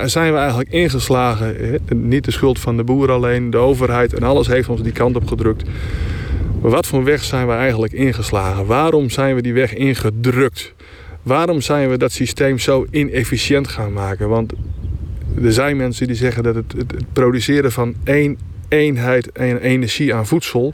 zijn 0.05 0.31
we 0.31 0.37
eigenlijk 0.37 0.69
ingeslagen? 0.69 1.79
Niet 1.89 2.25
de 2.25 2.31
schuld 2.31 2.59
van 2.59 2.77
de 2.77 2.83
boer 2.83 3.11
alleen, 3.11 3.49
de 3.49 3.57
overheid 3.57 4.13
en 4.13 4.23
alles 4.23 4.47
heeft 4.47 4.69
ons 4.69 4.81
die 4.81 4.91
kant 4.91 5.15
op 5.15 5.27
gedrukt. 5.27 5.69
Wat 6.63 6.87
voor 6.87 7.03
weg 7.03 7.23
zijn 7.23 7.47
we 7.47 7.53
eigenlijk 7.53 7.93
ingeslagen? 7.93 8.65
Waarom 8.65 9.09
zijn 9.09 9.35
we 9.35 9.41
die 9.41 9.53
weg 9.53 9.73
ingedrukt? 9.73 10.73
Waarom 11.23 11.61
zijn 11.61 11.89
we 11.89 11.97
dat 11.97 12.11
systeem 12.11 12.59
zo 12.59 12.85
inefficiënt 12.91 13.67
gaan 13.67 13.93
maken? 13.93 14.29
Want 14.29 14.53
er 15.41 15.53
zijn 15.53 15.77
mensen 15.77 16.07
die 16.07 16.15
zeggen 16.15 16.43
dat 16.43 16.55
het, 16.55 16.73
het 16.77 17.13
produceren 17.13 17.71
van 17.71 17.95
één 18.03 18.37
eenheid 18.67 19.31
en 19.31 19.57
energie 19.57 20.13
aan 20.13 20.27
voedsel 20.27 20.73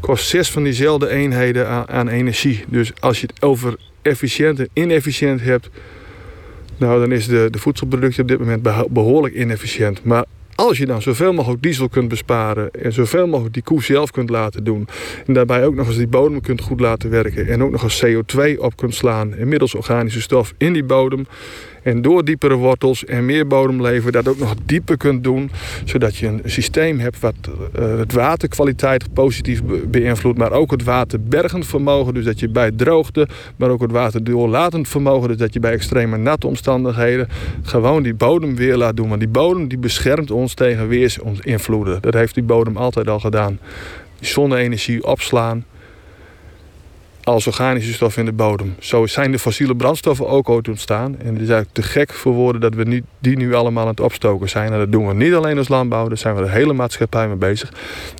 kost 0.00 0.28
zes 0.28 0.50
van 0.50 0.62
diezelfde 0.62 1.08
eenheden 1.08 1.68
aan, 1.68 1.88
aan, 1.88 2.08
energie. 2.08 2.64
Dus 2.68 2.92
als 3.00 3.20
je 3.20 3.26
het 3.26 3.42
over 3.42 3.76
efficiënt 4.02 4.58
en 4.58 4.68
inefficiënt 4.72 5.40
hebt, 5.40 5.68
nou, 6.76 7.00
dan 7.00 7.12
is 7.12 7.26
de, 7.26 7.48
de 7.50 7.58
voedselproductie 7.58 8.22
op 8.22 8.28
dit 8.28 8.38
moment 8.38 8.88
behoorlijk 8.88 9.34
inefficiënt. 9.34 10.04
Maar 10.04 10.24
als 10.58 10.78
je 10.78 10.86
dan 10.86 11.02
zoveel 11.02 11.32
mogelijk 11.32 11.62
diesel 11.62 11.88
kunt 11.88 12.08
besparen 12.08 12.70
en 12.70 12.92
zoveel 12.92 13.26
mogelijk 13.26 13.54
die 13.54 13.62
koe 13.62 13.82
zelf 13.82 14.10
kunt 14.10 14.30
laten 14.30 14.64
doen. 14.64 14.88
En 15.26 15.34
daarbij 15.34 15.66
ook 15.66 15.74
nog 15.74 15.86
eens 15.86 15.96
die 15.96 16.06
bodem 16.06 16.40
kunt 16.40 16.60
goed 16.60 16.80
laten 16.80 17.10
werken. 17.10 17.48
En 17.48 17.62
ook 17.62 17.70
nog 17.70 17.82
eens 17.82 18.04
CO2 18.06 18.58
op 18.58 18.76
kunt 18.76 18.94
slaan. 18.94 19.36
Inmiddels 19.36 19.74
organische 19.74 20.20
stof 20.20 20.54
in 20.56 20.72
die 20.72 20.84
bodem. 20.84 21.26
En 21.88 22.02
door 22.02 22.24
diepere 22.24 22.54
wortels 22.54 23.04
en 23.04 23.24
meer 23.24 23.46
bodemleven 23.46 24.12
dat 24.12 24.28
ook 24.28 24.38
nog 24.38 24.54
dieper 24.66 24.96
kunt 24.96 25.24
doen. 25.24 25.50
Zodat 25.84 26.16
je 26.16 26.26
een 26.26 26.40
systeem 26.44 26.98
hebt 26.98 27.20
wat 27.20 27.34
uh, 27.78 27.98
het 27.98 28.12
waterkwaliteit 28.12 29.12
positief 29.12 29.62
beïnvloedt. 29.86 30.38
Maar 30.38 30.52
ook 30.52 30.70
het 30.70 30.84
waterbergend 30.84 31.66
vermogen. 31.66 32.14
Dus 32.14 32.24
dat 32.24 32.40
je 32.40 32.48
bij 32.48 32.70
droogte, 32.70 33.28
maar 33.56 33.70
ook 33.70 33.80
het 33.80 33.90
waterdoorlatend 33.90 34.88
vermogen. 34.88 35.28
Dus 35.28 35.36
dat 35.36 35.52
je 35.52 35.60
bij 35.60 35.72
extreme 35.72 36.16
natte 36.16 36.46
omstandigheden 36.46 37.28
gewoon 37.62 38.02
die 38.02 38.14
bodem 38.14 38.56
weer 38.56 38.76
laat 38.76 38.96
doen. 38.96 39.08
Want 39.08 39.20
die 39.20 39.28
bodem 39.28 39.68
die 39.68 39.78
beschermt 39.78 40.30
ons 40.30 40.54
tegen 40.54 40.88
weersinvloeden. 40.88 42.02
Dat 42.02 42.14
heeft 42.14 42.34
die 42.34 42.42
bodem 42.42 42.76
altijd 42.76 43.08
al 43.08 43.20
gedaan. 43.20 43.58
Zonne-energie 44.20 45.04
opslaan 45.04 45.64
als 47.32 47.46
organische 47.46 47.92
stof 47.92 48.16
in 48.16 48.24
de 48.24 48.32
bodem. 48.32 48.74
Zo 48.78 49.06
zijn 49.06 49.32
de 49.32 49.38
fossiele 49.38 49.76
brandstoffen 49.76 50.28
ook 50.28 50.48
ooit 50.48 50.68
ontstaan. 50.68 51.18
En 51.18 51.32
het 51.32 51.42
is 51.42 51.48
eigenlijk 51.48 51.72
te 51.72 51.82
gek 51.82 52.12
voor 52.12 52.32
woorden 52.32 52.60
dat 52.60 52.74
we 52.74 52.84
niet, 52.84 53.04
die 53.18 53.36
nu 53.36 53.54
allemaal 53.54 53.82
aan 53.82 53.88
het 53.88 54.00
opstoken 54.00 54.48
zijn. 54.48 54.72
En 54.72 54.78
dat 54.78 54.92
doen 54.92 55.06
we 55.06 55.14
niet 55.14 55.34
alleen 55.34 55.58
als 55.58 55.68
landbouw, 55.68 56.08
daar 56.08 56.18
zijn 56.18 56.34
we 56.34 56.42
de 56.42 56.50
hele 56.50 56.72
maatschappij 56.72 57.28
mee 57.28 57.36
bezig. 57.36 57.72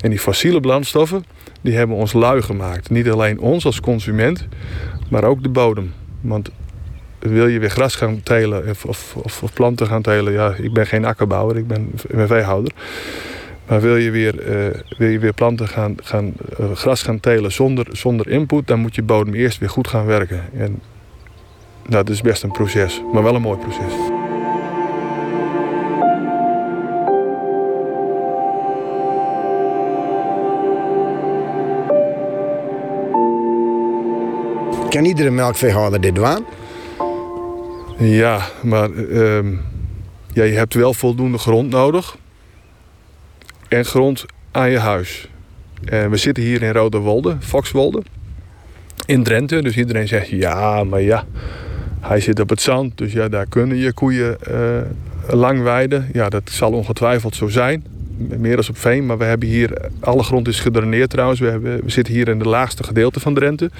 En 0.03 0.11
die 0.11 0.19
fossiele 0.19 0.61
brandstoffen, 0.61 1.25
die 1.61 1.77
hebben 1.77 1.97
ons 1.97 2.13
lui 2.13 2.43
gemaakt. 2.43 2.91
Niet 2.91 3.11
alleen 3.11 3.41
ons 3.41 3.65
als 3.65 3.81
consument, 3.81 4.47
maar 5.11 5.25
ook 5.25 5.43
de 5.43 5.49
bodem. 5.49 5.93
Want 6.21 6.51
wil 7.19 7.47
je 7.47 7.59
weer 7.59 7.71
gras 7.71 7.95
gaan 7.95 8.23
telen 8.23 8.69
of, 8.69 8.85
of, 8.85 9.17
of, 9.43 9.53
planten 9.53 9.87
gaan 9.87 10.03
telen? 10.03 10.33
Ja, 10.33 10.55
ik 10.55 10.73
ben 10.73 10.87
geen 10.87 11.05
akkerbouwer, 11.05 11.57
ik 11.57 11.67
ben, 11.67 11.91
ik 12.09 12.17
ben 12.17 12.27
veehouder. 12.27 12.73
Maar 13.69 13.81
wil 13.81 13.97
je 13.97 14.11
weer, 14.11 14.49
uh, 14.49 14.81
wil 14.99 15.09
je 15.09 15.19
weer 15.19 15.33
planten 15.33 15.69
gaan, 15.69 15.95
gaan 16.03 16.33
uh, 16.61 16.73
gras 16.73 17.03
gaan 17.03 17.21
telen 17.21 17.53
zonder, 17.53 17.87
zonder 17.91 18.29
input, 18.29 18.67
dan 18.67 18.79
moet 18.81 18.95
je 18.95 19.03
bodem 19.03 19.35
eerst 19.35 19.59
weer 19.59 19.71
goed 19.71 19.89
gaan 19.89 20.07
werken. 20.07 20.45
En 20.53 20.81
nou, 21.87 22.05
dat 22.05 22.09
is 22.09 22.21
best 22.21 22.43
een 22.43 22.51
proces, 22.51 23.03
maar 23.13 23.23
wel 23.23 23.35
een 23.35 23.43
mooi 23.43 23.59
proces. 23.59 23.93
Kan 34.89 35.05
iedere 35.05 35.31
melkveehouder 35.31 36.01
dit 36.01 36.15
doen? 36.15 36.47
Ja, 37.99 38.41
maar 38.63 38.91
uh, 38.91 39.39
ja, 40.33 40.45
je 40.45 40.57
hebt 40.57 40.75
wel 40.75 40.95
voldoende 40.95 41.39
grond 41.39 41.71
nodig 41.71 42.17
en 43.69 43.85
grond 43.85 44.25
aan 44.51 44.71
je 44.71 44.79
huis. 44.79 45.29
We 45.85 46.17
zitten 46.17 46.43
hier 46.43 46.63
in 46.63 46.73
Roderwolde, 46.73 47.37
Foxwolde, 47.41 48.03
in 49.07 49.23
Drenthe. 49.23 49.63
Dus 49.63 49.77
iedereen 49.77 50.09
zegt 50.09 50.29
ja, 50.29 50.85
maar 50.85 51.01
ja, 51.01 51.25
hij 52.01 52.21
zit 52.21 52.41
op 52.41 52.49
het 52.49 52.61
zand, 52.61 52.99
dus 52.99 53.13
ja, 53.13 53.29
daar 53.29 53.47
kunnen 53.49 53.77
je 53.77 53.93
koeien 53.93 54.37
uh, 54.51 54.81
lang 55.29 55.63
weiden. 55.63 56.09
Ja, 56.13 56.29
dat 56.29 56.51
zal 56.51 56.73
ongetwijfeld 56.73 57.35
zo 57.35 57.49
zijn. 57.49 57.85
Meer 58.17 58.57
dan 58.57 58.65
op 58.69 58.79
veen, 58.79 59.07
maar 59.07 59.19
we 59.19 59.25
hebben 59.25 59.49
hier, 59.49 59.91
alle 60.01 60.23
grond 60.23 60.49
is 60.49 60.61
gedraineerd 60.61 61.11
trouwens. 61.11 61.41
We, 61.41 61.47
hebben, 61.47 61.85
we 61.85 61.91
zitten 61.91 62.15
hier 62.15 62.29
in 62.29 62.39
de 62.39 62.49
laagste 62.49 62.85
gedeelte 62.85 63.21
van 63.21 63.35
Drenthe. 63.35 63.71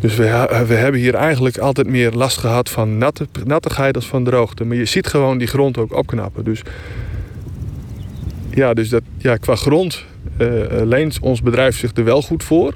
Dus 0.00 0.16
we, 0.16 0.24
we, 0.66 0.74
hebben 0.74 1.00
hier 1.00 1.14
eigenlijk 1.14 1.58
altijd 1.58 1.86
meer 1.86 2.10
last 2.12 2.38
gehad 2.38 2.68
van 2.68 2.98
natte, 2.98 3.26
nattigheid 3.44 3.96
als 3.96 4.06
van 4.06 4.24
droogte. 4.24 4.64
Maar 4.64 4.76
je 4.76 4.84
ziet 4.84 5.06
gewoon 5.06 5.38
die 5.38 5.46
grond 5.46 5.78
ook 5.78 5.96
opknappen. 5.96 6.44
Dus 6.44 6.62
ja, 8.50 8.74
dus 8.74 8.88
dat, 8.88 9.02
ja, 9.18 9.36
qua 9.36 9.54
grond 9.54 10.04
uh, 10.38 10.48
leent 10.84 11.18
ons 11.20 11.42
bedrijf 11.42 11.78
zich 11.78 11.90
er 11.94 12.04
wel 12.04 12.22
goed 12.22 12.44
voor. 12.44 12.74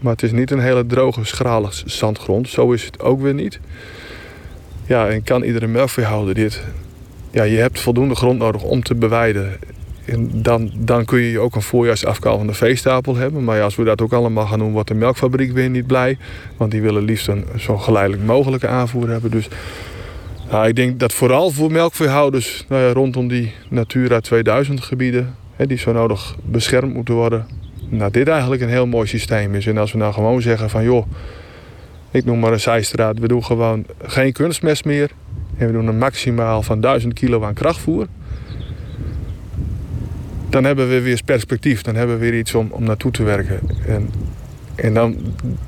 Maar 0.00 0.12
het 0.12 0.22
is 0.22 0.32
niet 0.32 0.50
een 0.50 0.60
hele 0.60 0.86
droge, 0.86 1.24
schrale 1.24 1.68
zandgrond. 1.84 2.48
Zo 2.48 2.72
is 2.72 2.84
het 2.84 3.00
ook 3.00 3.20
weer 3.20 3.34
niet. 3.34 3.60
Ja, 4.86 5.08
en 5.08 5.22
kan 5.22 5.42
iedere 5.42 5.66
melkveehouder 5.66 6.34
dit? 6.34 6.62
Ja, 7.30 7.42
je 7.42 7.56
hebt 7.56 7.80
voldoende 7.80 8.14
grond 8.14 8.38
nodig 8.38 8.62
om 8.62 8.82
te 8.82 8.94
beweiden. 8.94 9.52
En 10.04 10.42
dan, 10.42 10.70
dan 10.76 11.04
kun 11.04 11.20
je 11.20 11.38
ook 11.38 11.54
een 11.54 11.62
voorjaarsafkaal 11.62 12.38
van 12.38 12.46
de 12.46 12.54
veestapel 12.54 13.16
hebben. 13.16 13.44
Maar 13.44 13.56
ja, 13.56 13.62
als 13.62 13.76
we 13.76 13.84
dat 13.84 14.00
ook 14.00 14.12
allemaal 14.12 14.46
gaan 14.46 14.58
doen, 14.58 14.72
wordt 14.72 14.88
de 14.88 14.94
melkfabriek 14.94 15.52
weer 15.52 15.70
niet 15.70 15.86
blij. 15.86 16.18
Want 16.56 16.70
die 16.70 16.82
willen 16.82 17.02
liefst 17.02 17.28
een 17.28 17.44
zo 17.58 17.76
geleidelijk 17.76 18.22
mogelijke 18.22 18.68
aanvoer 18.68 19.08
hebben. 19.08 19.30
Dus 19.30 19.48
nou, 20.50 20.68
ik 20.68 20.76
denk 20.76 21.00
dat 21.00 21.12
vooral 21.12 21.50
voor 21.50 21.72
melkveehouders 21.72 22.64
nou 22.68 22.82
ja, 22.82 22.92
rondom 22.92 23.28
die 23.28 23.52
Natura 23.68 24.20
2000 24.20 24.80
gebieden, 24.80 25.34
hè, 25.56 25.66
die 25.66 25.78
zo 25.78 25.92
nodig 25.92 26.36
beschermd 26.44 26.94
moeten 26.94 27.14
worden, 27.14 27.46
nou, 27.88 28.10
dit 28.10 28.28
eigenlijk 28.28 28.62
een 28.62 28.68
heel 28.68 28.86
mooi 28.86 29.06
systeem 29.06 29.54
is. 29.54 29.66
En 29.66 29.78
als 29.78 29.92
we 29.92 29.98
nou 29.98 30.12
gewoon 30.12 30.42
zeggen 30.42 30.70
van 30.70 30.84
joh, 30.84 31.06
ik 32.10 32.24
noem 32.24 32.38
maar 32.38 32.52
een 32.52 32.60
zijstraat, 32.60 33.18
we 33.18 33.28
doen 33.28 33.44
gewoon 33.44 33.84
geen 34.02 34.32
kunstmest 34.32 34.84
meer. 34.84 35.10
En 35.56 35.66
we 35.66 35.72
doen 35.72 35.86
een 35.86 35.98
maximaal 35.98 36.62
van 36.62 36.80
1000 36.80 37.14
kilo 37.14 37.44
aan 37.44 37.54
krachtvoer. 37.54 38.06
Dan 40.48 40.64
hebben 40.64 40.88
we 40.88 41.00
weer 41.00 41.20
perspectief, 41.24 41.82
dan 41.82 41.94
hebben 41.94 42.18
we 42.18 42.30
weer 42.30 42.38
iets 42.38 42.54
om, 42.54 42.68
om 42.70 42.84
naartoe 42.84 43.10
te 43.10 43.22
werken. 43.22 43.60
En, 43.86 44.10
en 44.74 44.94
dan, 44.94 45.16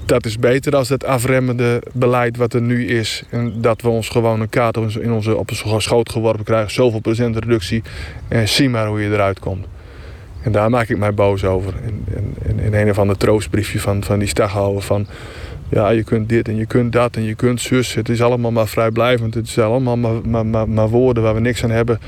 dat 0.05 0.27
is 0.27 0.39
beter 0.39 0.71
dan 0.71 0.85
het 0.89 1.05
afremmende 1.05 1.83
beleid 1.93 2.37
wat 2.37 2.53
er 2.53 2.63
nu 2.63 2.87
is. 2.87 3.23
En 3.31 3.61
dat 3.61 3.83
we 3.83 3.89
ons 3.89 4.09
gewoon 4.09 4.41
een 4.41 4.49
kaart 4.49 4.77
in 4.77 5.13
onze, 5.13 5.37
op 5.37 5.51
onze 5.51 5.81
schoot 5.81 6.11
geworpen 6.11 6.45
krijgen. 6.45 6.71
Zoveel 6.71 7.01
procent 7.01 7.37
reductie. 7.37 7.83
En 8.29 8.49
zie 8.49 8.69
maar 8.69 8.87
hoe 8.87 9.01
je 9.01 9.13
eruit 9.13 9.39
komt. 9.39 9.67
En 10.43 10.53
daar 10.53 10.71
maak 10.71 10.89
ik 10.89 10.99
mij 10.99 11.15
boos 11.15 11.45
over. 11.45 11.75
In, 12.63 12.75
een 12.75 12.91
of 12.91 12.99
ander 12.99 13.17
troostbriefje 13.17 13.81
van, 13.81 14.05
van 14.05 14.19
die 14.19 14.29
staghouwer 14.29 14.83
van... 14.83 15.07
Ja, 15.69 15.89
je 15.89 16.03
kunt 16.03 16.29
dit 16.29 16.49
en 16.49 16.57
je 16.57 16.67
kunt 16.67 16.93
dat 16.93 17.17
en 17.17 17.23
je 17.23 17.35
kunt 17.35 17.61
zus. 17.61 17.95
Het 17.95 18.09
is 18.09 18.23
allemaal 18.23 18.53
maar 18.53 18.69
vrijblijvend. 18.69 19.35
Het 19.35 19.47
is 19.47 19.59
allemaal 19.59 19.97
maar, 19.97 20.29
maar, 20.29 20.47
maar, 20.47 20.69
maar 20.69 20.89
woorden 20.89 21.23
waar 21.23 21.35
we 21.35 21.41
niks 21.41 21.65
aan 21.65 21.71
hebben. 21.71 22.01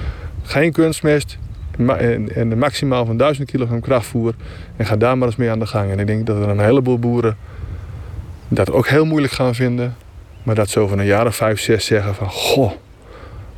Geen 0.43 0.73
kunstmest. 0.73 1.39
En, 1.87 2.35
en 2.35 2.59
maximaal 2.59 3.07
van 3.07 3.17
1000 3.17 3.51
kilogram 3.51 3.81
krachtvoer. 3.81 4.35
En 4.77 4.87
ga 4.87 4.97
daar 4.97 5.19
maar 5.19 5.29
eens 5.29 5.37
mee 5.37 5.51
aan 5.51 5.59
de 5.59 5.67
gang. 5.67 5.91
En 5.91 5.99
ik 5.99 6.07
denk 6.07 6.27
dat 6.27 6.37
er 6.37 6.49
een 6.49 6.61
heleboel 6.61 6.99
boeren 6.99 7.37
dat 8.49 8.73
ook 8.73 8.89
heel 8.89 9.05
moeilijk 9.05 9.33
gaan 9.33 9.55
vinden. 9.55 9.97
Maar 10.43 10.55
dat 10.55 10.69
ze 10.69 10.81
over 10.81 10.99
een 10.99 11.07
jaar 11.07 11.27
of 11.27 11.37
vijf, 11.37 11.61
zes 11.61 11.85
zeggen 11.85 12.15
van... 12.15 12.31
Goh, 12.31 12.73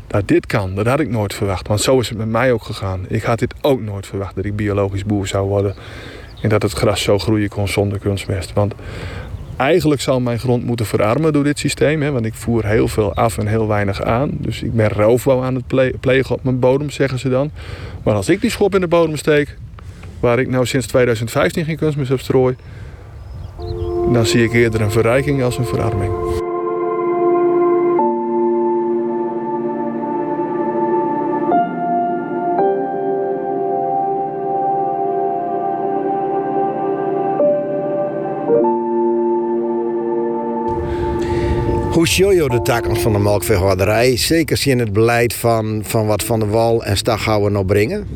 dat 0.07 0.29
dit 0.29 0.47
kan, 0.47 0.75
dat 0.75 0.87
had 0.87 1.01
ik 1.01 1.11
nooit 1.11 1.35
verwacht. 1.35 1.69
Want 1.69 1.81
zo 1.81 2.01
is 2.01 2.09
het 2.09 2.19
met 2.19 2.29
mij 2.29 2.53
ook 2.53 2.63
gegaan. 2.63 3.05
Ik 3.09 3.23
had 3.23 3.39
dit 3.39 3.55
ook 3.61 3.81
nooit 3.81 4.07
verwacht, 4.07 4.35
dat 4.35 4.45
ik 4.45 4.57
biologisch 4.57 5.05
boer 5.05 5.27
zou 5.27 5.49
worden. 5.49 5.75
En 6.43 6.49
dat 6.49 6.63
het 6.63 6.73
gras 6.73 7.03
zo 7.03 7.19
groeien 7.19 7.49
kon 7.49 7.69
zonder 7.69 7.99
kunstmest. 7.99 8.53
Want 8.53 8.75
eigenlijk 9.61 10.01
zal 10.01 10.21
mijn 10.21 10.39
grond 10.39 10.65
moeten 10.65 10.87
verarmen 10.87 11.33
door 11.33 11.45
dit 11.45 11.59
systeem. 11.59 12.03
Hè, 12.03 12.11
want 12.11 12.25
ik 12.25 12.35
voer 12.35 12.67
heel 12.67 12.89
veel 12.89 13.15
af 13.15 13.39
en 13.39 13.47
heel 13.47 13.67
weinig 13.67 14.03
aan. 14.03 14.31
Dus 14.33 14.63
ik 14.63 14.75
ben 14.75 14.89
roofbouw 14.89 15.43
aan 15.43 15.55
het 15.55 16.01
plegen 16.01 16.35
op 16.35 16.45
mijn 16.45 16.59
bodem, 16.59 16.91
zeggen 16.91 17.19
ze 17.19 17.29
dan. 17.29 17.51
Maar 18.03 18.15
als 18.15 18.29
ik 18.29 18.41
die 18.41 18.51
schop 18.51 18.75
in 18.75 18.81
de 18.81 18.89
bodem 18.89 19.17
steek, 19.17 19.57
waar 20.21 20.39
ik 20.39 20.49
nou 20.49 20.67
sinds 20.67 20.87
2015 20.87 21.65
geen 21.65 21.77
kunstmest 21.77 22.09
heb 22.11 22.21
strooi, 22.21 22.57
dan 24.13 24.27
zie 24.27 24.45
ik 24.45 24.53
eerder 24.53 24.81
een 24.81 24.91
verrijking 24.91 25.43
als 25.43 25.59
een 25.59 25.67
verarming. 25.67 26.13
Hoe 42.01 42.09
zie 42.09 42.27
je 42.27 42.49
de 42.49 42.63
toekomst 42.63 43.03
van 43.03 43.13
de 43.13 43.19
melkveehouderij? 43.19 44.17
Zeker 44.17 44.57
zien 44.57 44.79
het 44.79 44.93
beleid 44.93 45.35
van, 45.35 45.83
van 45.85 46.07
wat 46.07 46.23
Van 46.23 46.41
der 46.41 46.51
Wal 46.51 46.85
en 46.85 46.97
Staghouwer 46.97 47.51
nog 47.51 47.65
brengen? 47.65 48.07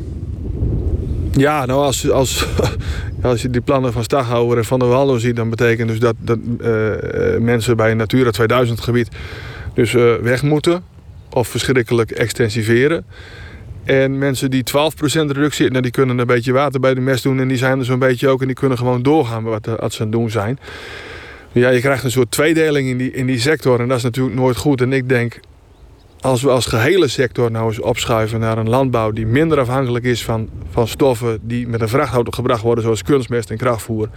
Ja, 1.31 1.65
nou 1.65 1.79
als, 1.81 2.09
als, 2.09 2.47
als 3.21 3.41
je 3.41 3.49
die 3.49 3.61
plannen 3.61 3.93
van 3.93 4.03
Staghouwer 4.03 4.57
en 4.57 4.65
Van 4.65 4.79
der 4.79 4.87
Wal 4.87 5.19
ziet... 5.19 5.35
dan 5.35 5.49
betekent 5.49 5.89
dus 5.89 5.99
dat, 5.99 6.15
dat 6.19 6.37
uh, 6.61 6.91
mensen 7.39 7.77
bij 7.77 7.91
een 7.91 7.97
Natura 7.97 8.31
2000 8.31 8.79
gebied 8.79 9.09
dus 9.73 9.93
uh, 9.93 10.15
weg 10.15 10.43
moeten... 10.43 10.83
of 11.29 11.47
verschrikkelijk 11.47 12.11
extensiveren. 12.11 13.05
En 13.83 14.17
mensen 14.17 14.51
die 14.51 14.63
12% 14.63 14.71
reductie, 15.03 15.69
nou, 15.69 15.81
die 15.81 15.91
kunnen 15.91 16.17
een 16.17 16.27
beetje 16.27 16.51
water 16.51 16.79
bij 16.79 16.93
de 16.93 17.01
mest 17.01 17.23
doen... 17.23 17.39
en 17.39 17.47
die 17.47 17.57
zijn 17.57 17.79
er 17.79 17.85
zo'n 17.85 17.99
beetje 17.99 18.29
ook 18.29 18.41
en 18.41 18.47
die 18.47 18.55
kunnen 18.55 18.77
gewoon 18.77 19.03
doorgaan 19.03 19.43
wat, 19.43 19.65
wat 19.65 19.93
ze 19.93 19.99
aan 20.01 20.07
het 20.07 20.15
doen 20.15 20.29
zijn... 20.29 20.59
Ja, 21.55 21.69
je 21.69 21.79
krijgt 21.79 22.03
een 22.03 22.11
soort 22.11 22.31
tweedeling 22.31 22.87
in 22.89 22.97
die, 22.97 23.11
in 23.11 23.25
die 23.25 23.39
sector 23.39 23.79
en 23.79 23.87
dat 23.87 23.97
is 23.97 24.03
natuurlijk 24.03 24.35
nooit 24.35 24.57
goed. 24.57 24.81
En 24.81 24.93
ik 24.93 25.09
denk, 25.09 25.39
als 26.19 26.41
we 26.41 26.49
als 26.49 26.65
gehele 26.65 27.07
sector 27.07 27.51
nou 27.51 27.67
eens 27.67 27.79
opschuiven 27.79 28.39
naar 28.39 28.57
een 28.57 28.69
landbouw 28.69 29.11
die 29.11 29.25
minder 29.25 29.59
afhankelijk 29.59 30.05
is 30.05 30.23
van, 30.23 30.49
van 30.71 30.87
stoffen 30.87 31.39
die 31.41 31.67
met 31.67 31.81
een 31.81 31.87
vrachtauto 31.89 32.31
gebracht 32.31 32.61
worden, 32.61 32.83
zoals 32.83 33.03
kunstmest 33.03 33.49
en 33.49 33.57
krachtvoer. 33.57 34.09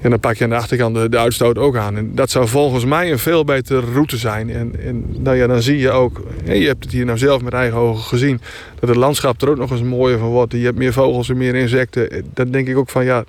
En 0.00 0.10
dan 0.10 0.20
pak 0.20 0.36
je 0.36 0.44
aan 0.44 0.50
de 0.50 0.56
achterkant 0.56 1.12
de, 1.12 1.18
uitstoot 1.18 1.58
ook 1.58 1.76
aan. 1.76 1.96
En 1.96 2.14
dat 2.14 2.30
zou 2.30 2.48
volgens 2.48 2.84
mij 2.84 3.12
een 3.12 3.18
veel 3.18 3.44
betere 3.44 3.92
route 3.92 4.16
zijn. 4.16 4.50
En, 4.50 4.80
en 4.84 5.04
nou 5.18 5.36
ja, 5.36 5.46
dan 5.46 5.62
zie 5.62 5.78
je 5.78 5.90
ook, 5.90 6.22
je 6.44 6.66
hebt 6.66 6.84
het 6.84 6.92
hier 6.92 7.04
nou 7.04 7.18
zelf 7.18 7.42
met 7.42 7.52
eigen 7.52 7.78
ogen 7.78 8.04
gezien, 8.04 8.40
dat 8.80 8.88
het 8.88 8.98
landschap 8.98 9.42
er 9.42 9.50
ook 9.50 9.56
nog 9.56 9.70
eens 9.70 9.82
mooier 9.82 10.18
van 10.18 10.28
wordt. 10.28 10.52
Je 10.52 10.64
hebt 10.64 10.78
meer 10.78 10.92
vogels 10.92 11.28
en 11.28 11.36
meer 11.36 11.54
insecten. 11.54 12.24
Dan 12.34 12.50
denk 12.50 12.68
ik 12.68 12.76
ook 12.76 12.90
van 12.90 13.04
ja, 13.04 13.24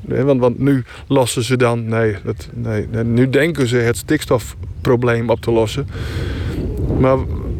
want, 0.00 0.40
want 0.40 0.58
nu 0.58 0.84
lossen 1.08 1.42
ze 1.42 1.56
dan, 1.56 1.88
nee, 1.88 2.16
nee, 2.54 3.04
nu 3.04 3.30
denken 3.30 3.66
ze 3.66 3.76
het 3.76 3.96
stikstofprobleem 3.96 5.30
op 5.30 5.40
te 5.40 5.50
lossen. 5.50 5.86
Maar 7.00 7.16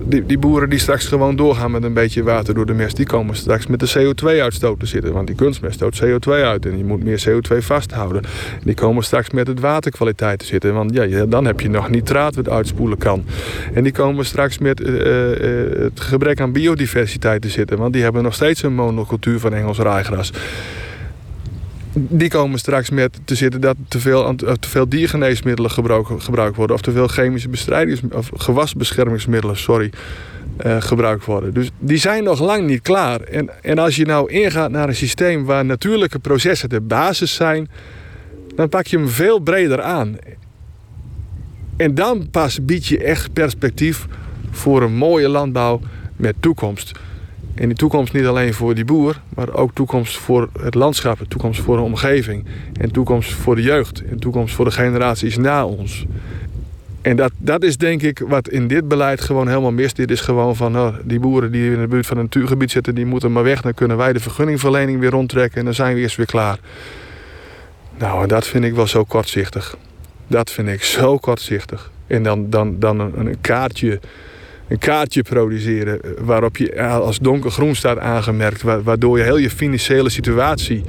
die, 0.09 0.27
die, 0.27 0.39
boeren 0.39 0.71
die 0.71 0.79
straks 0.79 1.07
gewoon 1.07 1.37
doorgaan 1.37 1.71
met 1.71 1.83
een 1.83 1.93
beetje 1.93 2.23
water 2.23 2.55
door 2.55 2.67
de 2.67 2.73
mest, 2.73 2.97
die 2.97 3.07
komen 3.07 3.37
straks 3.37 3.67
met 3.67 3.81
de 3.81 3.89
CO2-uitstoot 3.99 4.81
te 4.81 4.87
zitten. 4.87 5.13
Want 5.13 5.27
die 5.27 5.37
kunstmest 5.37 5.75
stoot 5.75 6.03
CO2 6.05 6.31
uit 6.31 6.67
en 6.67 6.79
je 6.79 6.85
moet 6.85 7.05
meer 7.05 7.25
CO2 7.29 7.57
vasthouden. 7.59 8.23
Die 8.65 8.75
komen 8.75 9.05
straks 9.05 9.31
met 9.31 9.47
het 9.47 9.61
waterkwaliteit 9.61 10.39
te 10.39 10.45
zitten. 10.45 10.75
Want 10.75 10.95
ja, 10.95 11.27
dan 11.27 11.45
heb 11.45 11.61
je 11.61 11.71
nog 11.71 11.91
nitraat 11.91 12.35
wat 12.35 12.49
uitspoelen 12.49 12.99
kan. 12.99 13.25
En 13.75 13.83
die 13.83 13.93
komen 13.93 14.25
straks 14.25 14.59
met 14.59 14.81
uh, 14.81 14.89
uh, 14.89 15.83
het 15.83 16.01
gebrek 16.01 16.41
aan 16.41 16.53
biodiversiteit 16.53 17.43
te 17.43 17.49
zitten. 17.49 17.79
Want 17.79 17.93
die 17.93 18.03
hebben 18.03 18.23
nog 18.23 18.35
steeds 18.35 18.63
een 18.63 18.75
monocultuur 18.75 19.39
van 19.41 19.55
Engels 19.55 19.79
raaigras 19.79 20.33
die 22.01 22.29
komen 22.29 22.59
straks 22.59 22.91
met 22.91 23.21
te 23.25 23.35
zitten 23.35 23.61
dat 23.61 23.77
te 23.89 24.01
veel, 24.01 24.35
te 24.37 24.69
veel 24.69 24.89
diergeneesmiddelen 24.89 25.71
gebruikt, 25.71 26.57
worden. 26.57 26.77
Of 26.77 26.83
te 26.83 26.93
veel 26.93 27.09
chemische 27.09 27.49
bestrijdings, 27.49 28.01
of 28.13 28.31
gewasbeschermingsmiddelen 28.37 29.57
sorry, 29.57 29.91
uh, 30.67 30.77
gebruikt 30.81 31.25
worden. 31.25 31.55
Dus 31.55 31.71
die 31.79 31.97
zijn 31.97 32.25
nog 32.25 32.41
lang 32.41 32.67
niet 32.67 32.83
klaar. 32.83 33.21
En, 33.21 33.51
en 33.63 33.79
als 33.79 33.97
je 33.97 34.07
nou 34.07 34.31
ingaat 34.31 34.71
naar 34.71 34.89
een 34.89 34.95
systeem 34.95 35.45
waar 35.45 35.65
natuurlijke 35.65 36.19
processen 36.19 36.69
de 36.69 36.81
basis 36.81 37.35
zijn, 37.35 37.71
dan 38.55 38.69
pak 38.69 38.87
je 38.87 38.97
hem 38.97 39.09
veel 39.09 39.39
breder 39.39 39.83
aan. 39.83 40.17
En 41.77 41.95
dan 41.95 42.31
pas 42.31 42.65
bied 42.65 42.87
je 42.87 43.05
echt 43.05 43.33
perspectief 43.33 44.07
voor 44.51 44.83
een 44.83 44.95
mooie 44.95 45.29
landbouw 45.29 45.81
met 46.17 46.35
toekomst. 46.41 46.93
En 47.59 47.67
die 47.67 47.77
toekomst 47.77 48.13
niet 48.13 48.27
alleen 48.27 48.55
voor 48.55 48.75
die 48.75 48.85
boer, 48.85 49.21
maar 49.35 49.53
ook 49.53 49.71
toekomst 49.75 50.17
voor 50.17 50.49
het 50.61 50.75
landschap, 50.75 51.19
toekomst 51.29 51.61
voor 51.61 51.77
de 51.77 51.83
omgeving 51.83 52.45
en 52.81 52.91
toekomst 52.91 53.33
voor 53.33 53.57
de 53.57 53.63
jeugd 53.63 54.03
en 54.05 54.19
toekomst 54.19 54.55
voor 54.55 54.65
de 54.65 54.71
generaties 54.71 55.37
na 55.37 55.67
ons. 55.67 56.07
En 57.03 57.17
dat, 57.17 57.33
dat 57.39 57.63
is 57.63 57.77
denk 57.77 58.03
ik 58.03 58.23
wat 58.27 58.49
in 58.49 58.69
dit 58.69 58.89
beleid 58.89 59.21
gewoon 59.21 59.49
helemaal 59.49 59.73
mist. 59.73 59.97
Dit 59.97 60.11
is 60.11 60.21
gewoon 60.21 60.57
van 60.57 60.73
nou, 60.73 60.95
die 61.05 61.21
boeren 61.21 61.53
die 61.53 61.73
in 61.73 61.81
de 61.81 61.87
buurt 61.87 62.07
van 62.07 62.17
een 62.17 62.23
natuurgebied 62.23 62.71
zitten, 62.71 62.95
die 62.95 63.07
moeten 63.07 63.33
maar 63.33 63.43
weg. 63.43 63.61
Dan 63.61 63.75
kunnen 63.75 63.97
wij 63.97 64.13
de 64.13 64.21
vergunningverlening 64.21 65.01
weer 65.01 65.11
rondtrekken 65.11 65.59
en 65.59 65.65
dan 65.65 65.75
zijn 65.75 65.95
we 65.95 66.01
eerst 66.01 66.17
weer 66.17 66.27
klaar. 66.27 66.59
Nou, 67.99 68.23
en 68.23 68.29
dat 68.29 68.47
vind 68.47 68.65
ik 68.65 68.75
wel 68.75 68.87
zo 68.87 69.05
kortzichtig. 69.05 69.77
Dat 70.27 70.51
vind 70.51 70.69
ik 70.69 70.83
zo 70.83 71.19
kortzichtig. 71.19 71.91
En 72.07 72.23
dan, 72.23 72.51
dan, 72.51 72.79
dan 72.79 73.01
een 73.01 73.41
kaartje 73.41 74.01
een 74.69 74.79
kaartje 74.79 75.23
produceren 75.23 76.03
eh, 76.03 76.11
waarop 76.21 76.57
je 76.57 76.83
als 76.83 77.19
donkergroen 77.19 77.75
staat 77.75 77.99
aangemerkt, 77.99 78.63
waardoor 78.63 79.19
je 79.19 79.25
heel 79.25 79.37
je 79.37 79.51
financiële 79.51 80.09
situatie 80.09 80.85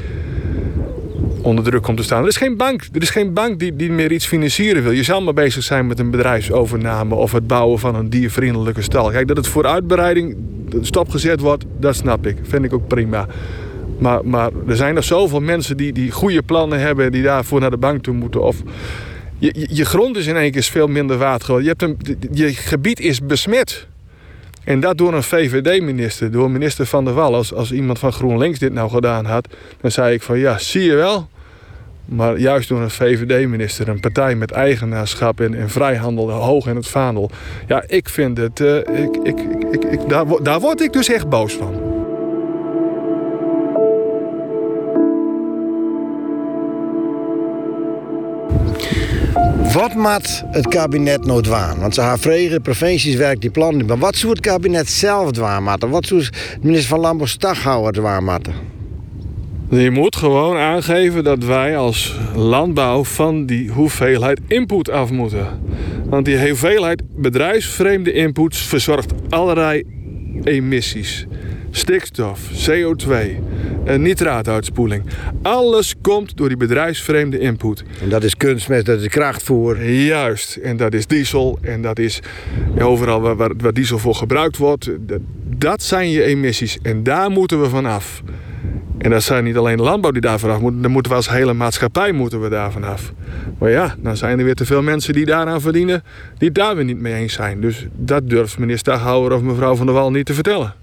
onder 1.42 1.64
druk 1.64 1.82
komt 1.82 1.98
te 1.98 2.04
staan. 2.04 2.22
Er 2.22 2.28
is 2.28 2.38
geen 2.38 2.58
bank, 2.58 2.82
er 2.94 3.02
is 3.02 3.10
geen 3.10 3.34
bank 3.34 3.60
die, 3.60 3.76
die 3.76 3.92
meer 3.92 4.12
iets 4.12 4.26
financieren 4.28 4.84
wil. 4.84 4.92
Je 4.92 5.04
zal 5.04 5.22
maar 5.22 5.34
bezig 5.34 5.64
zijn 5.64 5.88
met 5.88 6.00
een 6.00 6.12
bedrijfsovername 6.12 7.16
of 7.16 7.32
het 7.32 7.48
bouwen 7.48 7.80
van 7.80 7.96
een 7.96 8.10
diervriendelijke 8.10 8.82
stal. 8.82 9.10
Kijk, 9.10 9.28
dat 9.28 9.38
het 9.38 9.48
voor 9.48 9.66
uitbreiding 9.66 10.36
stopgezet 10.82 11.40
wordt, 11.40 11.66
dat 11.80 11.96
snap 11.96 12.28
ik. 12.28 12.38
Vind 12.42 12.66
ik 12.66 12.74
ook 12.74 12.88
prima. 12.88 13.28
Maar, 14.00 14.26
maar 14.26 14.50
er 14.68 14.76
zijn 14.76 14.94
nog 14.96 15.04
zoveel 15.04 15.40
mensen 15.40 15.78
die, 15.78 15.94
die 15.94 16.12
goede 16.12 16.42
plannen 16.42 16.80
hebben... 16.80 17.12
die 17.12 17.24
daarvoor 17.24 17.60
naar 17.60 17.70
de 17.70 17.78
bank 17.78 18.04
toe 18.04 18.14
moeten. 18.14 18.44
Of 18.44 18.64
je, 19.40 19.68
je 19.72 19.86
grond 19.86 20.18
is 20.18 20.28
in 20.28 20.36
één 20.36 20.52
keer 20.52 20.64
veel 20.64 20.88
minder 20.88 21.18
waard 21.18 21.44
geworden. 21.44 21.68
Je, 21.70 21.76
hebt 21.78 22.02
een, 22.02 22.18
je 22.32 22.54
gebied 22.54 23.00
is 23.00 23.22
besmet. 23.22 23.88
En 24.64 24.80
dat 24.80 24.98
door 24.98 25.14
een 25.14 25.24
VVD-minister, 25.24 26.32
door 26.32 26.52
minister 26.52 26.86
Van 26.86 27.06
der 27.06 27.14
Wal. 27.14 27.36
Als, 27.36 27.54
als 27.54 27.72
iemand 27.72 28.00
van 28.00 28.14
GroenLinks 28.14 28.60
dit 28.60 28.74
nou 28.74 28.90
gedaan 28.90 29.26
had, 29.26 29.48
dan 29.82 29.92
zei 29.92 30.14
ik 30.14 30.22
van 30.22 30.40
ja, 30.40 30.58
zie 30.58 30.84
je 30.84 30.96
wel. 30.96 31.30
Maar 32.06 32.38
juist 32.38 32.70
door 32.70 32.82
een 32.82 32.90
VVD-minister, 32.90 33.88
een 33.88 34.00
partij 34.00 34.36
met 34.36 34.52
eigenaarschap 34.52 35.40
en, 35.40 35.54
en 35.54 35.70
vrijhandel 35.70 36.32
hoog 36.32 36.68
in 36.68 36.76
het 36.76 36.88
vaandel. 36.88 37.32
Ja, 37.68 37.84
ik 37.88 38.10
vind 38.10 38.38
het, 38.38 38.60
uh, 38.60 38.78
ik, 38.78 39.18
ik, 39.24 39.40
ik, 39.72 39.84
ik, 39.84 40.10
daar, 40.10 40.26
daar 40.44 40.60
word 40.60 40.82
ik 40.82 40.94
dus 40.94 41.10
echt 41.10 41.30
boos 41.30 41.54
van. 41.54 41.99
Wat 49.74 49.96
maakt 49.96 50.44
het 50.52 50.68
kabinet 50.68 51.26
nou 51.26 51.42
dwaan? 51.42 51.80
Want 51.80 51.94
ze 51.94 52.02
gaan 52.02 52.20
vregen, 52.20 52.62
provincies 52.62 53.16
werkt 53.16 53.42
die 53.42 53.50
plannen. 53.50 53.86
Maar 53.86 53.98
wat 53.98 54.16
zou 54.16 54.32
het 54.32 54.42
kabinet 54.42 54.90
zelf 54.90 55.32
dwaan? 55.32 55.90
Wat 55.90 56.06
zou 56.06 56.28
minister 56.62 56.90
van 56.90 57.00
Landbouw 57.00 57.28
Staghouwer 57.28 57.92
dwaan 57.94 58.24
maken? 58.24 58.54
Je 59.70 59.92
moet 59.92 60.16
gewoon 60.16 60.58
aangeven 60.58 61.24
dat 61.24 61.44
wij 61.44 61.78
als 61.78 62.16
landbouw 62.36 63.04
van 63.04 63.46
die 63.46 63.70
hoeveelheid 63.70 64.40
input 64.48 64.90
af 64.90 65.12
moeten. 65.12 65.48
Want 66.06 66.26
die 66.26 66.48
hoeveelheid 66.48 67.02
bedrijfsvreemde 67.16 68.12
inputs 68.12 68.62
verzorgt 68.62 69.14
allerlei 69.30 69.84
emissies. 70.44 71.26
Stikstof, 71.72 72.40
CO2, 72.70 73.14
nitraatuitspoeling. 73.98 75.04
Alles 75.42 75.96
komt 76.02 76.38
door 76.38 76.48
die 76.48 76.58
bedrijfsvreemde 76.58 77.40
input. 77.40 77.84
En 78.02 78.10
dat 78.10 78.24
is 78.24 78.38
kunstmest, 78.38 78.86
dat 78.86 79.00
is 79.00 79.08
krachtvoer. 79.08 79.84
Juist, 79.86 80.56
en 80.56 80.78
dat 80.78 80.94
is 80.94 81.08
diesel 81.08 81.58
en 81.62 81.82
dat 81.82 82.00
is 82.00 82.20
overal 82.80 83.22
waar, 83.22 83.36
waar, 83.36 83.52
waar 83.58 83.74
diesel 83.74 83.98
voor 83.98 84.16
gebruikt 84.16 84.58
wordt. 84.58 84.90
Dat, 85.00 85.20
dat 85.58 85.84
zijn 85.84 86.10
je 86.10 86.24
emissies 86.24 86.78
en 86.82 87.04
daar 87.04 87.30
moeten 87.30 87.62
we 87.62 87.70
vanaf. 87.70 88.22
En 88.98 89.10
dat 89.10 89.24
zijn 89.24 89.44
niet 89.44 89.58
alleen 89.58 89.78
de 89.78 89.84
landbouw 89.84 90.12
die 90.12 90.22
daar 90.22 90.40
vanaf 90.40 90.60
moet, 90.60 90.82
dan 90.82 90.92
moeten 90.92 91.12
we 91.12 91.18
als 91.18 91.30
hele 91.30 91.54
maatschappij 91.54 92.12
moeten 92.12 92.42
we 92.42 92.50
daar 92.50 92.72
vanaf. 92.72 93.14
Maar 93.58 93.70
ja, 93.70 93.96
dan 94.00 94.18
zijn 94.18 94.40
er 94.40 94.46
weer 94.46 94.56
te 94.56 94.66
veel 94.66 94.82
mensen 94.82 95.14
die 95.14 95.26
daaraan 95.26 95.62
verdienen, 95.62 96.04
die 96.38 96.52
daar 96.52 96.76
weer 96.76 96.86
niet 96.86 97.00
mee 97.00 97.14
eens 97.14 97.34
zijn. 97.34 97.62
Dus 97.62 97.88
dat 97.96 98.30
durft 98.30 98.58
meneer 98.58 98.78
Staghouwer 98.78 99.34
of 99.34 99.42
mevrouw 99.42 99.76
van 99.76 99.86
der 99.86 99.96
Wal 99.96 100.12
niet 100.12 100.26
te 100.26 100.34
vertellen. 100.34 100.74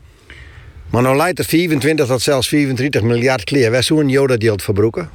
Maar 0.90 1.03
nou 1.03 1.16
leidt 1.16 1.38
er 1.38 1.44
24 1.44 2.07
tot 2.07 2.22
zelfs 2.22 2.49
34 2.49 3.03
miljard 3.03 3.44
kleer. 3.44 3.70
Wij 3.70 3.83
zo'n 3.83 4.09
Joda 4.09 4.37
deelt 4.37 4.62
verbroeken. 4.62 5.11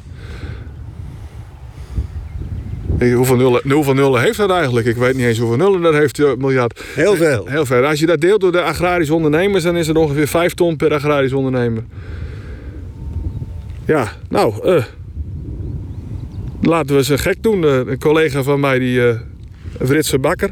Hoeveel 3.09 3.35
nullen, 3.35 3.71
hoeveel 3.71 3.93
nullen 3.93 4.21
heeft 4.21 4.37
dat 4.37 4.49
eigenlijk? 4.49 4.87
Ik 4.87 4.95
weet 4.95 5.15
niet 5.15 5.25
eens 5.25 5.37
hoeveel 5.37 5.57
nullen 5.57 5.81
dat 5.81 5.93
heeft, 5.93 6.17
het 6.17 6.37
miljard. 6.37 6.83
Heel 6.95 7.15
veel. 7.15 7.47
Heel 7.47 7.65
veel. 7.65 7.85
Als 7.85 7.99
je 7.99 8.05
dat 8.05 8.21
deelt 8.21 8.41
door 8.41 8.51
de 8.51 8.61
agrarische 8.61 9.13
ondernemers, 9.13 9.63
dan 9.63 9.77
is 9.77 9.87
het 9.87 9.97
ongeveer 9.97 10.27
5 10.27 10.53
ton 10.53 10.75
per 10.75 10.93
agrarisch 10.93 11.33
ondernemer. 11.33 11.83
Ja, 13.85 14.11
nou, 14.29 14.53
uh, 14.65 14.83
laten 16.61 16.95
we 16.95 17.03
ze 17.03 17.17
gek 17.17 17.43
doen. 17.43 17.63
Uh, 17.63 17.75
een 17.75 17.99
collega 17.99 18.43
van 18.43 18.59
mij, 18.59 18.79
die 18.79 18.99
uh, 18.99 19.15
Fritse 19.85 20.19
Bakker, 20.19 20.49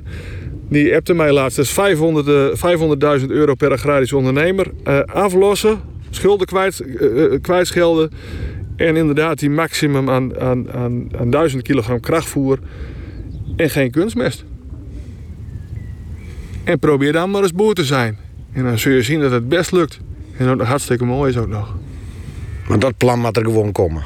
die 0.70 0.96
appte 0.96 1.14
mij 1.14 1.32
laatst. 1.32 1.58
Dat 1.58 1.66
is 1.66 1.72
500.000 1.72 2.58
500 2.58 3.32
euro 3.32 3.56
per 3.56 3.72
agrarisch 3.72 4.14
ondernemer. 4.14 4.72
aflossen, 5.06 5.80
schulden 6.10 6.48
kwijt, 6.48 6.84
kwijtschelden. 7.42 8.12
En 8.76 8.96
inderdaad 8.96 9.40
die 9.40 9.50
maximum 9.50 10.10
aan, 10.10 10.40
aan, 10.40 10.72
aan, 10.72 11.10
aan 11.18 11.30
1000 11.30 11.64
kilogram 11.64 12.00
krachtvoer. 12.00 12.60
En 13.56 13.70
geen 13.70 13.92
kunstmest. 13.92 14.46
En 16.64 16.80
probeer 16.80 17.12
dan 17.12 17.32
maar 17.32 17.42
eens 17.42 17.54
boer 17.54 17.74
te 17.74 17.84
zijn. 17.84 18.18
En 18.54 18.64
dan 18.64 18.80
zul 18.80 18.92
je 18.92 19.02
zien 19.02 19.20
dat 19.20 19.32
het 19.32 19.50
best 19.50 19.72
lukt. 19.72 20.00
En 20.38 20.46
dat 20.46 20.68
hartstikke 20.68 21.06
mooi 21.06 21.30
is 21.30 21.38
ook 21.38 21.48
nog. 21.48 21.76
Maar 22.68 22.80
dat 22.80 22.98
plan 22.98 23.20
moet 23.20 23.38
er 23.38 23.44
gewoon 23.44 23.72
komen. 23.72 24.04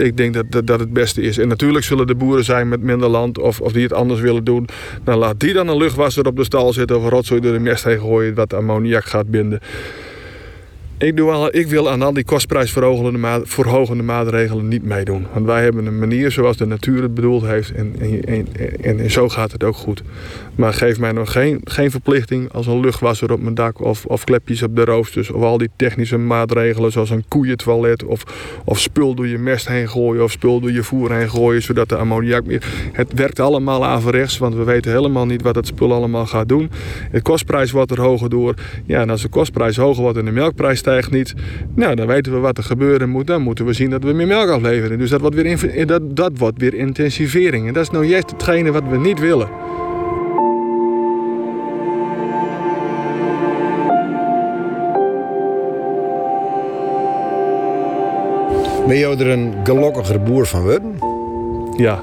Ik 0.00 0.16
denk 0.16 0.34
dat, 0.34 0.44
dat, 0.48 0.66
dat 0.66 0.80
het 0.80 0.92
beste 0.92 1.22
is. 1.22 1.38
En 1.38 1.48
natuurlijk 1.48 1.84
zullen 1.84 2.06
er 2.06 2.16
boeren 2.16 2.44
zijn 2.44 2.68
met 2.68 2.82
minder 2.82 3.08
land 3.08 3.38
of, 3.38 3.60
of 3.60 3.72
die 3.72 3.82
het 3.82 3.92
anders 3.92 4.20
willen 4.20 4.44
doen. 4.44 4.68
Dan 5.04 5.18
laat 5.18 5.40
die 5.40 5.52
dan 5.52 5.68
een 5.68 5.76
luchtwasser 5.76 6.26
op 6.26 6.36
de 6.36 6.44
stal 6.44 6.72
zitten 6.72 6.96
of 6.96 7.02
een 7.02 7.10
rotzooi 7.10 7.40
door 7.40 7.52
de 7.52 7.58
mest 7.58 7.84
heen 7.84 8.00
gooien 8.00 8.34
wat 8.34 8.54
ammoniak 8.54 9.04
gaat 9.04 9.30
binden. 9.30 9.60
Ik, 10.98 11.16
doe 11.16 11.50
ik 11.50 11.66
wil 11.66 11.90
aan 11.90 12.02
al 12.02 12.12
die 12.12 12.24
kostprijsverhogende 12.24 14.02
maatregelen 14.02 14.68
niet 14.68 14.84
meedoen. 14.84 15.26
Want 15.32 15.46
wij 15.46 15.62
hebben 15.62 15.86
een 15.86 15.98
manier 15.98 16.30
zoals 16.30 16.56
de 16.56 16.66
natuur 16.66 17.02
het 17.02 17.14
bedoeld 17.14 17.46
heeft. 17.46 17.72
En, 17.72 17.94
en, 17.98 18.46
en, 18.82 18.98
en, 18.98 19.10
zo 19.10 19.28
gaat 19.28 19.52
het 19.52 19.64
ook 19.64 19.76
goed. 19.76 20.02
Maar 20.54 20.74
geef 20.74 20.98
mij 20.98 21.12
nog 21.12 21.32
geen, 21.32 21.60
geen 21.64 21.90
verplichting 21.90 22.52
als 22.52 22.66
een 22.66 22.80
luchtwasser 22.80 23.32
op 23.32 23.42
mijn 23.42 23.54
dak... 23.54 23.80
of, 23.80 24.04
of 24.04 24.24
klepjes 24.24 24.62
op 24.62 24.76
de 24.76 24.84
roosters. 24.84 25.30
Of 25.30 25.42
al 25.42 25.58
die 25.58 25.70
technische 25.76 26.16
maatregelen 26.16 26.92
zoals 26.92 27.10
een 27.10 27.24
koeientoilet... 27.28 28.04
of, 28.04 28.22
of 28.64 28.80
spul 28.80 29.14
door 29.14 29.26
je 29.26 29.38
mest 29.38 29.68
heen 29.68 29.88
gooien 29.88 30.22
of 30.22 30.30
spul 30.30 30.60
door 30.60 30.72
je 30.72 30.82
voer 30.82 31.12
heen 31.12 31.30
gooien... 31.30 31.62
zodat 31.62 31.88
de 31.88 31.96
ammoniak 31.96 32.44
meer... 32.44 32.64
Het 32.92 33.12
werkt 33.12 33.40
allemaal 33.40 33.84
averechts, 33.84 34.38
want 34.38 34.54
we 34.54 34.64
weten 34.64 34.92
helemaal 34.92 35.26
niet 35.26 35.42
wat 35.42 35.54
het 35.54 35.66
spul 35.66 35.92
allemaal 35.92 36.26
gaat 36.26 36.48
doen. 36.48 36.70
De 37.12 37.22
kostprijs 37.22 37.70
wordt 37.70 37.90
er 37.90 38.00
hoger 38.00 38.30
door. 38.30 38.54
Ja, 38.86 39.00
en 39.00 39.10
als 39.10 39.22
de 39.22 39.28
kostprijs 39.28 39.76
hoger 39.76 40.02
wordt 40.02 40.18
en 40.18 40.24
de 40.24 40.30
melkprijs 40.30 40.82
stijgt 40.84 41.10
niet... 41.10 41.34
nou, 41.74 41.94
dan 41.94 42.06
weten 42.06 42.32
we 42.32 42.38
wat 42.38 42.58
er 42.58 42.64
gebeuren 42.64 43.08
moet. 43.08 43.26
Dan 43.26 43.42
moeten 43.42 43.64
we 43.64 43.72
zien 43.72 43.90
dat 43.90 44.02
we 44.02 44.12
meer 44.12 44.26
melk 44.26 44.48
afleveren. 44.48 44.98
Dus 44.98 45.10
dat 45.10 45.20
wordt 45.20 45.36
weer, 45.36 45.86
dat, 45.86 46.16
dat 46.16 46.32
wordt 46.38 46.58
weer 46.58 46.74
intensivering. 46.74 47.66
En 47.66 47.72
dat 47.72 47.82
is 47.82 47.90
nou 47.90 48.04
juist 48.04 48.30
hetgene 48.30 48.72
wat 48.72 48.82
we 48.90 48.98
niet 48.98 49.20
willen. 49.20 49.48
Ben 58.86 58.96
je 58.96 59.16
er 59.18 59.26
een 59.26 59.54
gelukkiger 59.64 60.22
boer 60.22 60.46
van 60.46 60.62
worden? 60.62 60.94
Ja. 61.76 62.02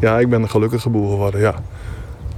ja, 0.00 0.18
ik 0.18 0.28
ben 0.28 0.42
een 0.42 0.50
gelukkige 0.50 0.90
boer 0.90 1.10
geworden, 1.10 1.40
ja. 1.40 1.54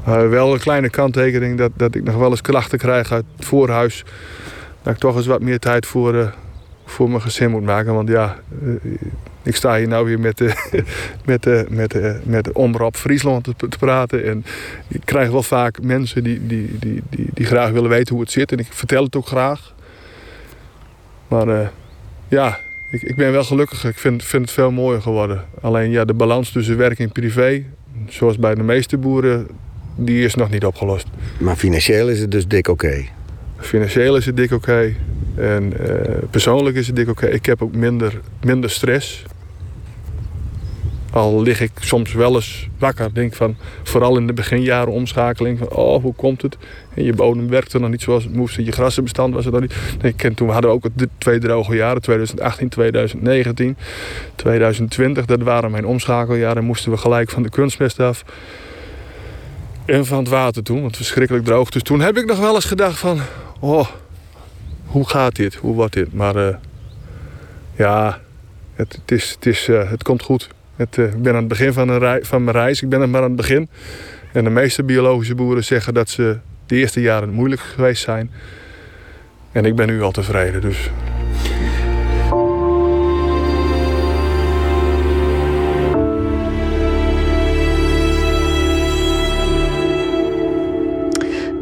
Uh, 0.09 0.29
wel 0.29 0.53
een 0.53 0.59
kleine 0.59 0.91
kanttekening 0.91 1.59
dat, 1.59 1.71
dat 1.77 1.95
ik 1.95 2.05
nog 2.05 2.17
wel 2.17 2.31
eens 2.31 2.41
klachten 2.41 2.79
krijg 2.79 3.13
uit 3.13 3.25
het 3.37 3.45
voorhuis. 3.45 4.05
Dat 4.85 4.95
ik 4.95 5.01
toch 5.01 5.17
eens 5.17 5.27
wat 5.27 5.41
meer 5.41 5.59
tijd 5.59 5.87
voor, 5.87 6.15
uh, 6.15 6.29
voor 6.85 7.11
mijn 7.11 7.23
gezin 7.23 7.51
moet 7.51 7.63
maken. 7.63 7.95
Want 7.95 8.09
ja, 8.09 8.37
uh, 8.63 8.75
ik 9.43 9.57
sta 9.57 9.77
hier 9.77 9.89
nou 9.89 10.05
weer 10.05 10.21
met 10.21 10.39
de, 10.39 10.55
met 11.25 11.43
de, 11.43 11.67
met 11.69 11.91
de, 11.91 12.21
met 12.23 12.45
de 12.45 12.91
Friesland 12.93 13.45
te, 13.45 13.69
te, 13.69 13.79
praten. 13.79 14.25
En 14.25 14.45
ik 14.89 15.01
krijg 15.05 15.31
wel 15.31 15.43
vaak 15.43 15.83
mensen 15.83 16.25
die, 16.25 16.47
die, 16.47 16.79
die, 16.79 17.03
die, 17.11 17.29
die 17.35 17.47
graag 17.47 17.71
willen 17.71 17.91
weten 17.91 18.15
hoe 18.15 18.23
het 18.23 18.33
zit. 18.33 18.53
En 18.53 18.59
ik 18.59 18.67
vertel 18.71 19.05
het 19.05 19.17
ook 19.17 19.27
graag. 19.27 19.75
Maar 21.29 21.73
ja, 22.29 22.59
ik, 22.91 23.03
ik 23.03 23.17
ben 23.17 23.33
wel 23.33 23.45
gelukkig. 23.45 23.85
Ik 23.85 23.99
vind, 23.99 24.25
vind 24.25 24.43
het 24.43 24.53
veel 24.53 24.71
mooier 24.71 25.03
geworden. 25.03 25.45
Alleen 25.61 25.91
ja, 25.91 26.05
de 26.05 26.15
balans 26.15 26.51
tussen 26.51 26.77
werk 26.77 26.99
en 26.99 27.13
privé, 27.13 27.65
zoals 28.09 28.39
bij 28.39 28.55
de 28.55 28.63
meeste 28.63 28.99
boeren, 28.99 29.49
die 29.97 30.25
is 30.25 30.35
nog 30.35 30.51
niet 30.51 30.65
opgelost. 30.65 31.07
Maar 31.39 31.57
financieel 31.57 32.09
is 32.09 32.21
het 32.21 32.31
dus 32.31 32.47
dik 32.47 32.69
oké? 32.69 33.05
Financieel 33.65 34.17
is 34.17 34.27
het 34.27 34.37
dik 34.37 34.53
oké. 34.53 34.95
En 35.37 35.73
uh, 35.81 35.89
persoonlijk 36.31 36.77
is 36.77 36.87
het 36.87 36.97
dik 36.97 37.09
oké. 37.09 37.27
Ik 37.27 37.47
heb 37.47 37.63
ook 37.63 37.75
minder, 37.75 38.21
minder 38.43 38.71
stress. 38.71 39.25
Al 41.11 41.43
lig 41.43 41.61
ik 41.61 41.71
soms 41.81 42.13
wel 42.13 42.35
eens 42.35 42.69
wakker. 42.79 43.15
Denk 43.15 43.35
van, 43.35 43.57
vooral 43.83 44.17
in 44.17 44.27
de 44.27 44.33
beginjaren 44.33 44.93
omschakeling. 44.93 45.59
Van, 45.59 45.71
oh, 45.71 46.03
hoe 46.03 46.15
komt 46.15 46.43
het? 46.43 46.57
En 46.95 47.05
je 47.05 47.13
bodem 47.13 47.49
werkte 47.49 47.79
nog 47.79 47.91
niet 47.91 48.03
zoals 48.03 48.25
het 48.25 48.35
moest. 48.35 48.57
Je 48.57 48.73
grassenbestand 48.73 49.35
was 49.35 49.47
er 49.47 49.53
nog 49.53 49.61
niet. 49.61 49.75
En 50.17 50.35
toen 50.35 50.49
hadden 50.49 50.71
we 50.71 50.77
ook 50.77 50.85
het 50.97 51.09
twee 51.19 51.39
droge 51.39 51.77
jaren. 51.77 52.03
2018, 52.03 52.69
2019, 52.69 53.77
2020. 54.35 55.25
Dat 55.25 55.43
waren 55.43 55.71
mijn 55.71 55.87
omschakeljaren. 55.87 56.65
Moesten 56.65 56.91
we 56.91 56.97
gelijk 56.97 57.31
van 57.31 57.43
de 57.43 57.51
kunstmest 57.51 58.01
af. 58.01 58.25
En 59.85 60.07
van 60.07 60.19
het 60.19 60.29
water 60.29 60.63
toen. 60.63 60.83
Want 60.83 60.97
verschrikkelijk 60.97 61.45
droog. 61.45 61.71
Dus 61.71 61.83
toen 61.83 62.01
heb 62.01 62.17
ik 62.17 62.27
nog 62.27 62.39
wel 62.39 62.55
eens 62.55 62.65
gedacht 62.65 62.99
van... 62.99 63.21
Oh, 63.65 63.89
hoe 64.85 65.09
gaat 65.09 65.37
dit? 65.37 65.55
Hoe 65.55 65.75
wordt 65.75 65.93
dit? 65.93 66.13
Maar 66.13 66.37
uh, 66.37 66.55
ja, 67.77 68.21
het, 68.75 68.99
is, 69.07 69.31
het, 69.31 69.47
is, 69.47 69.69
uh, 69.69 69.91
het 69.91 70.03
komt 70.03 70.23
goed. 70.23 70.49
Uh, 70.77 71.07
ik 71.07 71.23
ben 71.23 71.33
aan 71.33 71.39
het 71.39 71.49
begin 71.49 71.73
van, 71.73 71.89
een 71.89 72.25
van 72.25 72.45
mijn 72.45 72.57
reis. 72.57 72.83
Ik 72.83 72.89
ben 72.89 73.01
er 73.01 73.09
maar 73.09 73.23
aan 73.23 73.27
het 73.27 73.37
begin. 73.37 73.69
En 74.33 74.45
de 74.45 74.51
meeste 74.51 74.83
biologische 74.83 75.35
boeren 75.35 75.65
zeggen 75.65 75.95
dat 75.95 76.09
ze 76.09 76.39
de 76.67 76.77
eerste 76.77 77.01
jaren 77.01 77.31
moeilijk 77.31 77.61
geweest 77.61 78.03
zijn. 78.03 78.31
En 79.53 79.65
ik 79.65 79.77
ben 79.77 79.87
nu 79.87 80.03
al 80.03 80.13
tevreden. 80.13 80.61
Dus 80.61 80.91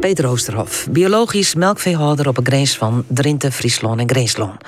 Peter 0.03 0.27
Oosterhof, 0.27 0.87
biologisch 0.89 1.55
melkveehouder 1.55 2.27
op 2.27 2.37
een 2.37 2.45
grens 2.45 2.77
van 2.77 3.05
Drenthe, 3.07 3.51
Friesland 3.51 3.99
en 3.99 4.09
Greensland. 4.09 4.61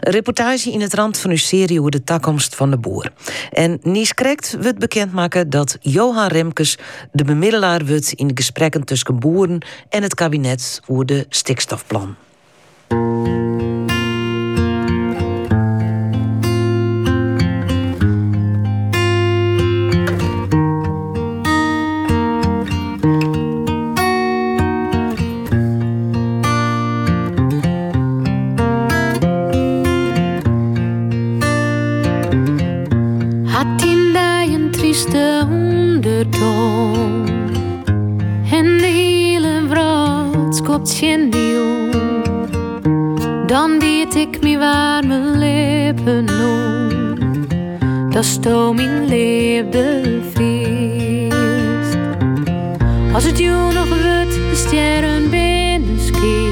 Een 0.00 0.12
reportage 0.12 0.70
in 0.72 0.80
het 0.80 0.94
rand 0.94 1.18
van 1.18 1.30
uw 1.30 1.36
serie 1.36 1.78
over 1.78 1.90
de 1.90 2.04
toekomst 2.04 2.54
van 2.54 2.70
de 2.70 2.78
boer. 2.78 3.10
En 3.50 3.78
Nies 3.82 4.14
Krekt 4.14 4.56
wordt 4.60 4.78
bekendmaken 4.78 5.50
dat 5.50 5.78
Johan 5.80 6.28
Remkes 6.28 6.78
de 7.12 7.24
bemiddelaar 7.24 7.86
wordt 7.86 8.12
in 8.12 8.26
de 8.26 8.36
gesprekken 8.36 8.84
tussen 8.84 9.18
boeren 9.18 9.62
en 9.88 10.02
het 10.02 10.14
kabinet 10.14 10.80
over 10.86 11.06
de 11.06 11.26
stikstofplan. 11.28 12.16
Ik 44.18 44.42
me 44.42 44.58
warme 44.58 45.18
lippen 45.36 46.28
om. 46.28 48.10
Dat 48.10 48.24
stoom 48.24 48.76
mijn 48.76 49.06
leefde 49.08 50.18
feest. 50.34 51.96
Als 53.12 53.24
het 53.24 53.38
jou 53.38 53.72
nog 53.74 53.88
wordt, 53.88 54.34
de 54.34 54.54
sterren 54.54 55.30
binnen 55.30 56.00
ski. 56.00 56.48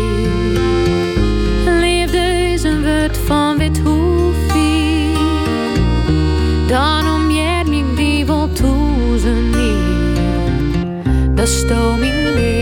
Leefde 1.81 2.53
is 2.53 2.63
een 2.63 2.83
woord 2.83 3.17
van 3.17 3.59
wit 3.59 3.79
hoefie. 3.79 5.17
Dan 6.67 7.15
om 7.15 7.31
jij 7.31 7.65
die 7.97 8.25
wel 8.27 8.49
toezen 8.53 9.51
niet. 9.51 11.37
Dat 11.37 11.49
stoom 11.49 11.99
mijn 11.99 12.35
leefde 12.35 12.56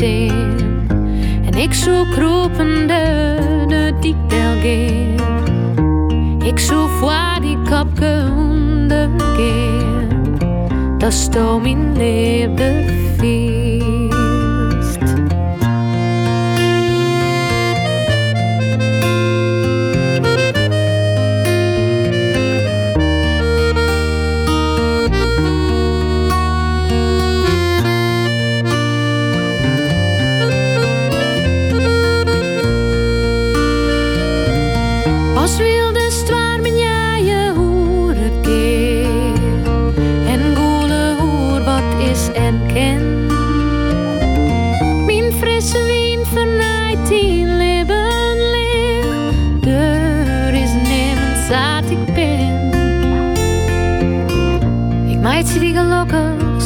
En 0.00 1.54
ik 1.54 1.74
zo 1.74 2.04
kroepende 2.10 3.34
de 3.68 3.92
diepdel 4.00 4.54
gaan. 4.60 5.18
Ik 6.44 6.58
zo 6.58 6.86
voor 6.86 7.40
die 7.40 7.62
kapke 7.62 8.32
ondergaan. 8.36 10.08
Dat 10.98 11.12
stoom 11.12 11.66
in 11.66 11.96
leefde 11.96 12.84
feest. 13.16 13.59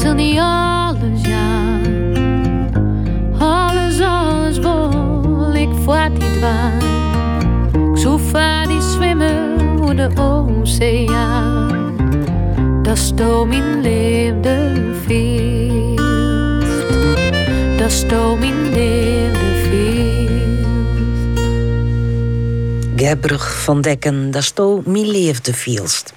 Zal 0.05 0.15
niet 0.15 0.39
alles 0.39 1.21
ja. 1.23 1.81
Alles, 3.39 4.01
alles 4.01 4.59
wil 4.59 5.55
ik 5.55 5.69
voor 5.85 6.09
die 6.19 6.31
dwaan. 6.31 6.83
Ik 7.95 8.69
die 8.69 8.81
zwemmen 8.81 9.77
door 9.77 9.97
de 9.97 10.11
oceaan. 10.17 11.97
Dat 12.83 12.99
stoom 12.99 13.53
in 13.53 13.81
leefde 13.81 14.73
feest. 15.07 16.03
Dat 17.79 17.91
stoom 17.91 18.43
in 18.43 18.69
leefde 18.73 19.69
feest. 19.69 20.33
Gerbrug 22.97 23.63
van 23.63 23.81
Dekken, 23.81 24.31
dat 24.31 24.45
sto 24.45 24.83
mi 24.87 25.11
leefde 25.11 25.55
vielst. 25.55 26.14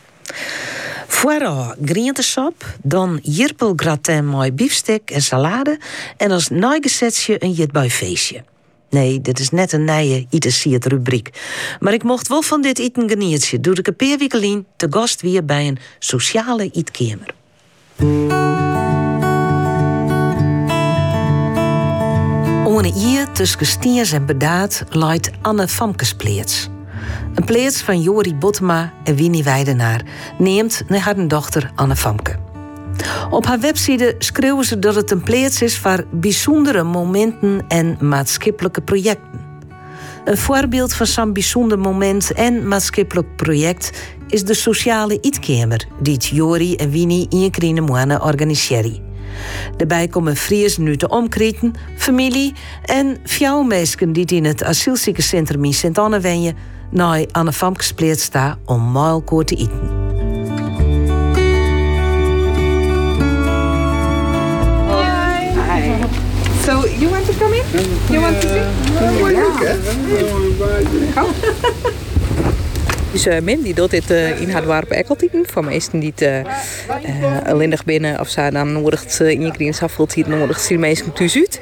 Vooral 1.28 1.76
groentesap, 1.86 2.66
dan 2.84 3.20
jirpelgratin 3.24 4.30
met 4.30 4.56
biefstek 4.56 5.12
en 5.12 5.22
salade... 5.22 5.80
en 6.18 6.32
als 6.32 6.50
nagezetje 6.50 7.44
een 7.44 7.52
jitbui 7.52 7.90
feestje. 7.90 8.44
Nee, 8.90 9.22
dit 9.22 9.40
is 9.40 9.50
net 9.50 9.72
een 9.72 9.84
nije 9.84 10.26
Itesiert 10.30 10.86
rubriek. 10.86 11.30
Maar 11.80 11.94
ik 11.94 12.04
mocht 12.04 12.28
wel 12.28 12.42
van 12.42 12.62
dit 12.62 12.80
eten 12.80 13.10
geniertje... 13.10 13.60
doe 13.60 13.76
ik 13.76 13.88
een 13.88 14.18
weken 14.18 14.66
te 14.76 14.88
gast 14.90 15.22
weer 15.22 15.46
bij 15.46 15.68
een 15.68 15.78
sociale 16.00 16.70
ietkamer. 16.72 17.34
Oene 22.68 22.94
ier 22.96 23.32
tussen 23.32 23.66
Stiers 23.66 24.12
en 24.12 24.26
Bedaad 24.26 24.84
leidt 24.90 25.32
Anne 25.42 25.68
Famkespleets. 25.68 26.70
Een 27.34 27.46
pleets 27.46 27.82
van 27.82 28.02
Jori 28.02 28.36
Bottema 28.36 28.94
en 29.04 29.16
Winnie 29.16 29.44
Weidenaar 29.44 30.02
neemt 30.38 30.84
naar 30.88 31.00
haar 31.00 31.28
dochter 31.28 31.72
Anne 31.76 31.96
Famke. 31.96 32.36
Op 33.30 33.46
haar 33.46 33.60
website 33.60 34.16
schreeuwen 34.20 34.66
ze 34.66 34.80
dat 34.80 34.96
het 34.96 35.12
een 35.12 35.24
pleets 35.24 35.62
is 35.62 35.78
voor 35.78 36.06
bijzondere 36.12 36.84
momenten 36.84 37.66
en 37.68 37.98
maatschappelijke 38.00 38.82
projecten. 38.82 39.46
Een 40.26 40.38
voorbeeld 40.38 40.94
van 40.94 41.06
zo'n 41.06 41.34
bijzonder 41.34 41.80
moment 41.80 42.32
en 42.32 42.68
maatschappelijk 42.68 43.36
project 43.36 43.92
is 44.28 44.44
de 44.44 44.54
sociale 44.54 45.18
ietkamer 45.22 45.88
die 46.02 46.18
Jori 46.18 46.76
en 46.76 46.90
Winnie 46.90 47.28
in 47.30 47.52
Krine 47.52 47.82
Moane 47.82 48.22
organiseren. 48.22 49.06
Daarbij 49.78 50.08
komen 50.08 50.36
Fries 50.36 50.78
nu 50.78 50.98
te 50.98 51.08
omkreten, 51.10 51.74
familie 51.98 52.54
en 52.86 53.18
vrouwmeisken 53.24 54.14
die 54.14 54.26
in 54.26 54.46
het 54.46 54.64
asielziekencentrum 54.64 55.64
in 55.64 55.74
Sint-Anne 55.74 56.20
naar 56.90 57.26
Anne 57.32 57.54
Famkes 57.54 57.94
om 58.66 58.92
maalkoor 58.92 59.44
te 59.44 59.56
eten. 59.56 60.06
So 66.64 66.86
you 67.00 67.10
want 67.10 67.26
to 67.26 67.34
come 67.40 67.56
in? 67.56 67.64
You 68.10 68.22
want 68.22 68.42
to 68.42 68.48
Dus 70.10 70.32
uh, 71.16 72.17
Mim 73.26 73.62
die 73.62 73.74
doet 73.74 73.90
dit 73.90 74.12
uh, 74.12 74.42
in 74.42 74.50
haar 74.50 74.66
dorp 74.66 74.92
Ekkeltien. 74.92 75.46
Voor 75.46 75.66
meesten 75.66 76.00
die 76.00 76.14
het 76.16 76.46
uh, 77.48 77.54
lindig 77.54 77.86
binnen 77.86 78.20
of 78.20 78.30
ze 78.30 78.50
dan 78.52 78.72
nodig 78.72 79.20
in 79.20 79.42
je 79.42 79.52
green 79.52 79.74
afvult 79.82 80.14
hier 80.14 80.30
nodig 80.30 80.60
zien 80.60 80.80
meesten 80.80 81.14
thuis 81.14 81.36
uit. 81.36 81.60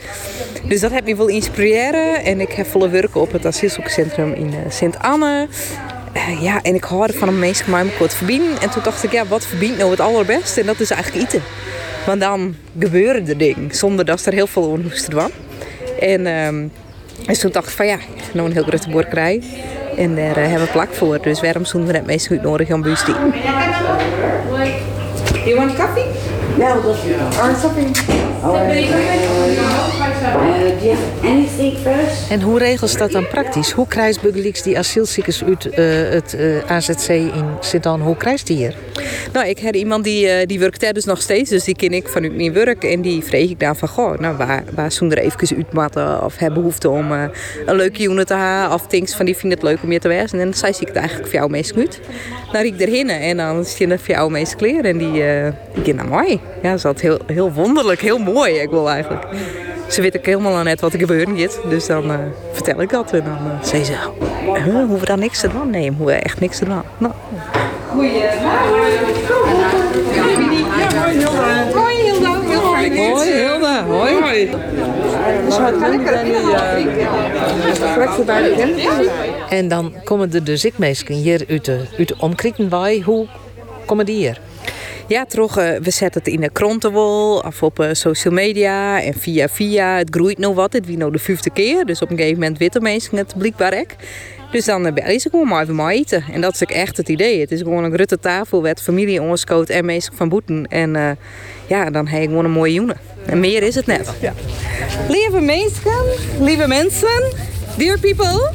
Dus 0.67 0.79
dat 0.79 0.91
heeft 0.91 1.05
me 1.05 1.15
wel 1.15 1.27
inspireren 1.27 2.23
en 2.23 2.39
ik 2.39 2.51
heb 2.51 2.65
volle 2.65 2.89
werken 2.89 3.21
op 3.21 3.31
het 3.31 3.45
asielzoekcentrum 3.45 4.33
in 4.33 4.53
Sint-Anne. 4.69 5.47
ja, 6.41 6.61
en 6.61 6.75
ik 6.75 6.83
hoorde 6.83 7.13
van 7.13 7.27
een 7.27 7.39
meisje 7.39 7.69
maar 7.69 7.85
kort 7.97 8.13
verbinden. 8.13 8.61
En 8.61 8.69
toen 8.69 8.83
dacht 8.83 9.03
ik, 9.03 9.11
ja, 9.11 9.25
wat 9.25 9.45
verbindt 9.45 9.77
nou 9.77 9.91
het 9.91 9.99
allerbeste? 9.99 10.59
En 10.59 10.65
dat 10.65 10.79
is 10.79 10.91
eigenlijk 10.91 11.25
eten. 11.25 11.41
Want 12.05 12.21
dan 12.21 12.55
gebeuren 12.79 13.25
de 13.25 13.37
dingen 13.37 13.75
zonder 13.75 14.05
dat 14.05 14.25
er 14.25 14.33
heel 14.33 14.47
veel 14.47 14.73
aan 14.73 14.81
hoest 14.81 15.13
was. 15.13 15.29
En, 15.99 16.27
um, 16.27 16.71
dus 17.25 17.39
toen 17.39 17.51
dacht 17.51 17.67
ik 17.67 17.73
van 17.73 17.87
ja, 17.87 17.97
nou 18.33 18.47
een 18.47 18.53
heel 18.53 18.63
grote 18.63 18.89
boerderij. 18.89 19.41
En 19.97 20.15
daar 20.15 20.37
uh, 20.37 20.47
hebben 20.47 20.65
we 20.65 20.71
plak 20.71 20.93
voor. 20.93 21.21
Dus 21.21 21.41
waarom 21.41 21.65
zouden 21.65 21.91
we 21.91 21.97
net 21.97 22.07
meest 22.07 22.27
goed 22.27 22.41
nodig 22.41 22.69
aan 22.69 22.81
buis 22.81 23.03
You 25.45 25.55
want 25.55 25.75
coffee? 25.75 26.05
No, 26.57 26.81
that's 26.81 27.39
Or 27.41 27.55
something? 27.61 27.95
first? 28.87 29.84
En 32.29 32.41
hoe 32.41 32.59
regelt 32.59 32.97
dat 32.97 33.11
dan 33.11 33.27
praktisch? 33.27 33.71
Hoe 33.71 33.87
krijgt 33.87 34.21
Buggelix 34.21 34.61
die 34.61 34.77
asielziekers 34.77 35.43
uit 35.43 35.65
uh, 35.65 35.73
het 36.09 36.35
uh, 36.39 36.71
AZC 36.71 37.09
in 37.09 37.45
Sint-Anne, 37.59 38.03
hoe 38.03 38.17
krijgt 38.17 38.47
die 38.47 38.57
hier? 38.57 38.75
Nou, 39.33 39.47
ik 39.47 39.59
heb 39.59 39.75
iemand 39.75 40.03
die, 40.03 40.25
uh, 40.25 40.45
die 40.45 40.59
werkt 40.59 40.81
daar 40.81 40.93
dus 40.93 41.05
nog 41.05 41.21
steeds, 41.21 41.49
dus 41.49 41.63
die 41.63 41.75
ken 41.75 41.91
ik 41.91 42.07
vanuit 42.07 42.35
mijn 42.35 42.53
werk. 42.53 42.83
En 42.83 43.01
die 43.01 43.23
vreeg 43.23 43.49
ik 43.49 43.59
dan 43.59 43.75
van, 43.75 43.87
goh, 43.87 44.19
nou, 44.19 44.37
waar, 44.37 44.63
waar 44.75 44.91
zullen 44.91 45.17
er 45.17 45.23
even 45.23 45.57
uitmatten? 45.57 46.23
Of 46.23 46.37
hebben 46.37 46.59
behoefte 46.59 46.89
om 46.89 47.11
een 47.11 47.31
leuke 47.65 48.03
unit 48.03 48.27
te 48.27 48.33
hebben? 48.33 48.73
Of 48.73 48.87
things 48.87 49.15
van, 49.15 49.25
die 49.25 49.35
vinden 49.35 49.59
het 49.59 49.67
leuk 49.67 49.83
om 49.83 49.91
je 49.91 49.99
te 49.99 50.07
wezen. 50.07 50.39
En 50.39 50.45
dan 50.45 50.53
zei 50.53 50.73
ik 50.79 50.87
het 50.87 50.95
eigenlijk 50.95 51.27
voor 51.27 51.39
jou 51.39 51.49
meest 51.49 51.71
goed. 51.71 51.99
Dan 52.51 52.61
riek 52.61 52.73
ik 52.73 52.81
erheen 52.81 53.09
en 53.09 53.37
dan 53.37 53.65
zie 53.65 53.87
je 53.87 53.97
voor 53.97 54.15
jou 54.15 54.31
meest 54.31 54.55
kleren. 54.55 54.83
En 54.83 54.97
die, 54.97 55.11
die 55.73 55.83
gaan 55.83 55.95
naar 55.95 56.07
mooi. 56.07 56.39
Ja, 56.61 56.69
dat 56.69 56.77
is 56.77 56.85
altijd 56.85 57.01
heel, 57.01 57.35
heel 57.35 57.51
wonderlijk, 57.53 58.01
heel 58.01 58.17
mooi, 58.17 58.53
ik 58.53 58.69
wil 58.69 58.89
eigenlijk. 58.89 59.23
Ze 59.87 60.01
weet 60.01 60.17
ook 60.17 60.25
helemaal 60.25 60.63
net 60.63 60.81
wat 60.81 60.93
er 60.93 60.99
gebeuren 60.99 61.37
gaat. 61.37 61.59
Dus 61.69 61.85
dan 61.85 62.11
uh, 62.11 62.17
vertel 62.51 62.81
ik 62.81 62.89
dat. 62.89 63.11
En 63.11 63.23
dan 63.23 63.37
uh, 63.47 63.63
zei 63.63 63.83
ze, 63.83 63.91
huh, 64.53 64.63
hoeven 64.63 64.99
we 64.99 65.05
daar 65.05 65.17
niks 65.17 65.39
te 65.39 65.47
doen? 65.47 65.69
Nee, 65.69 65.91
we 65.91 65.97
hoeven 65.97 66.21
echt 66.23 66.39
niks 66.39 66.57
te 66.57 66.65
doen. 66.65 66.81
Nou. 66.97 67.13
Goeie. 67.91 68.23
Hoi 70.95 71.17
Hilda. 71.17 71.71
Hoi 71.73 71.95
Hilda. 71.95 72.33
Hoi 72.65 73.31
Hilde, 73.31 73.83
hoi. 73.87 74.13
Hoi. 74.21 74.49
En 79.49 79.67
dan 79.67 79.93
komen 80.03 80.33
er 80.33 80.43
dus 80.43 80.65
ik 80.65 80.77
mensen 80.77 81.13
hier 81.13 81.45
uit 81.49 81.65
de, 81.65 81.85
uit 81.97 82.07
de 82.07 82.65
bij. 82.69 83.01
Hoe 83.05 83.27
komen 83.85 84.05
die 84.05 84.15
hier? 84.15 84.39
Ja, 85.07 85.25
toch, 85.25 85.57
eh, 85.57 85.77
we 85.81 85.91
zetten 85.91 86.21
het 86.23 86.33
in 86.33 86.41
de 86.41 86.49
krantenwol 86.49 87.37
of 87.37 87.63
op 87.63 87.79
eh, 87.79 87.89
social 87.91 88.33
media 88.33 89.01
en 89.01 89.13
via 89.13 89.49
via. 89.49 89.97
Het 89.97 90.09
groeit 90.11 90.37
nog 90.37 90.55
wat, 90.55 90.73
het 90.73 90.85
wie 90.85 90.97
nou 90.97 91.11
de 91.11 91.19
vijfde 91.19 91.49
keer. 91.49 91.85
Dus 91.85 92.01
op 92.01 92.09
een 92.09 92.17
gegeven 92.17 92.39
moment 92.39 92.57
weten 92.57 92.81
mensen 92.81 93.17
het 93.17 93.33
blijkbaar 93.37 93.79
ook. 93.79 93.89
Dus 94.51 94.65
dan 94.65 94.93
ben 94.93 95.11
je 95.11 95.19
gewoon 95.19 95.47
maar 95.47 95.61
even 95.61 95.75
maar 95.75 95.91
eten. 95.91 96.23
En 96.33 96.41
dat 96.41 96.53
is 96.53 96.63
ook 96.63 96.71
echt 96.71 96.97
het 96.97 97.09
idee. 97.09 97.39
Het 97.39 97.51
is 97.51 97.59
gewoon 97.59 97.83
een 97.83 97.95
rutte 97.95 98.19
tafel 98.19 98.61
met 98.61 98.81
familie 98.81 99.21
onderscoot 99.21 99.69
en 99.69 99.85
mensen 99.85 100.13
van 100.15 100.29
boeten. 100.29 100.67
En 100.67 100.95
eh, 100.95 101.09
ja, 101.67 101.89
dan 101.89 102.07
heb 102.07 102.21
je 102.21 102.27
gewoon 102.27 102.45
een 102.45 102.51
mooie 102.51 102.73
joenen. 102.73 102.97
En 103.25 103.39
meer 103.39 103.63
is 103.63 103.75
het 103.75 103.85
net. 103.85 104.13
Ja. 104.21 104.33
Lieve 105.09 105.39
mensen, 105.39 106.03
lieve 106.39 106.67
mensen, 106.67 107.23
dear 107.77 107.99
people, 107.99 108.51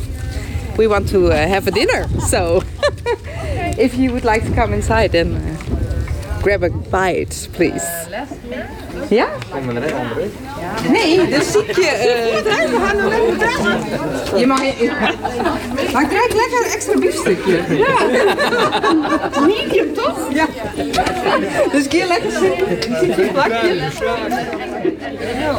we 0.76 0.88
want 0.88 1.06
to 1.06 1.30
have 1.30 1.68
a 1.68 1.72
dinner. 1.72 2.06
So, 2.28 2.62
if 3.84 3.94
you 3.94 4.08
would 4.08 4.24
like 4.24 4.44
to 4.44 4.62
come 4.62 4.74
inside, 4.74 5.10
then 5.10 5.36
grab 6.42 6.62
a 6.62 6.68
bite, 6.68 7.48
please. 7.50 7.86
Ja? 9.08 9.28
Nee, 10.90 11.28
dat 11.28 11.44
zie 11.44 11.64
je. 11.66 12.42
Uh... 14.34 14.40
Je 14.40 14.46
mag... 14.46 14.58
Maar 15.92 16.02
ik 16.02 16.08
krijg 16.08 16.34
lekker 16.34 16.64
een 16.64 16.72
extra 16.72 16.98
biefstukje. 16.98 17.60
Ja. 17.76 18.06
Medium, 19.46 19.94
toch? 19.94 20.32
Ja. 20.32 20.46
Dus 21.72 21.88
keer 21.88 22.06
lekker 22.06 22.30
zitten. 22.30 22.66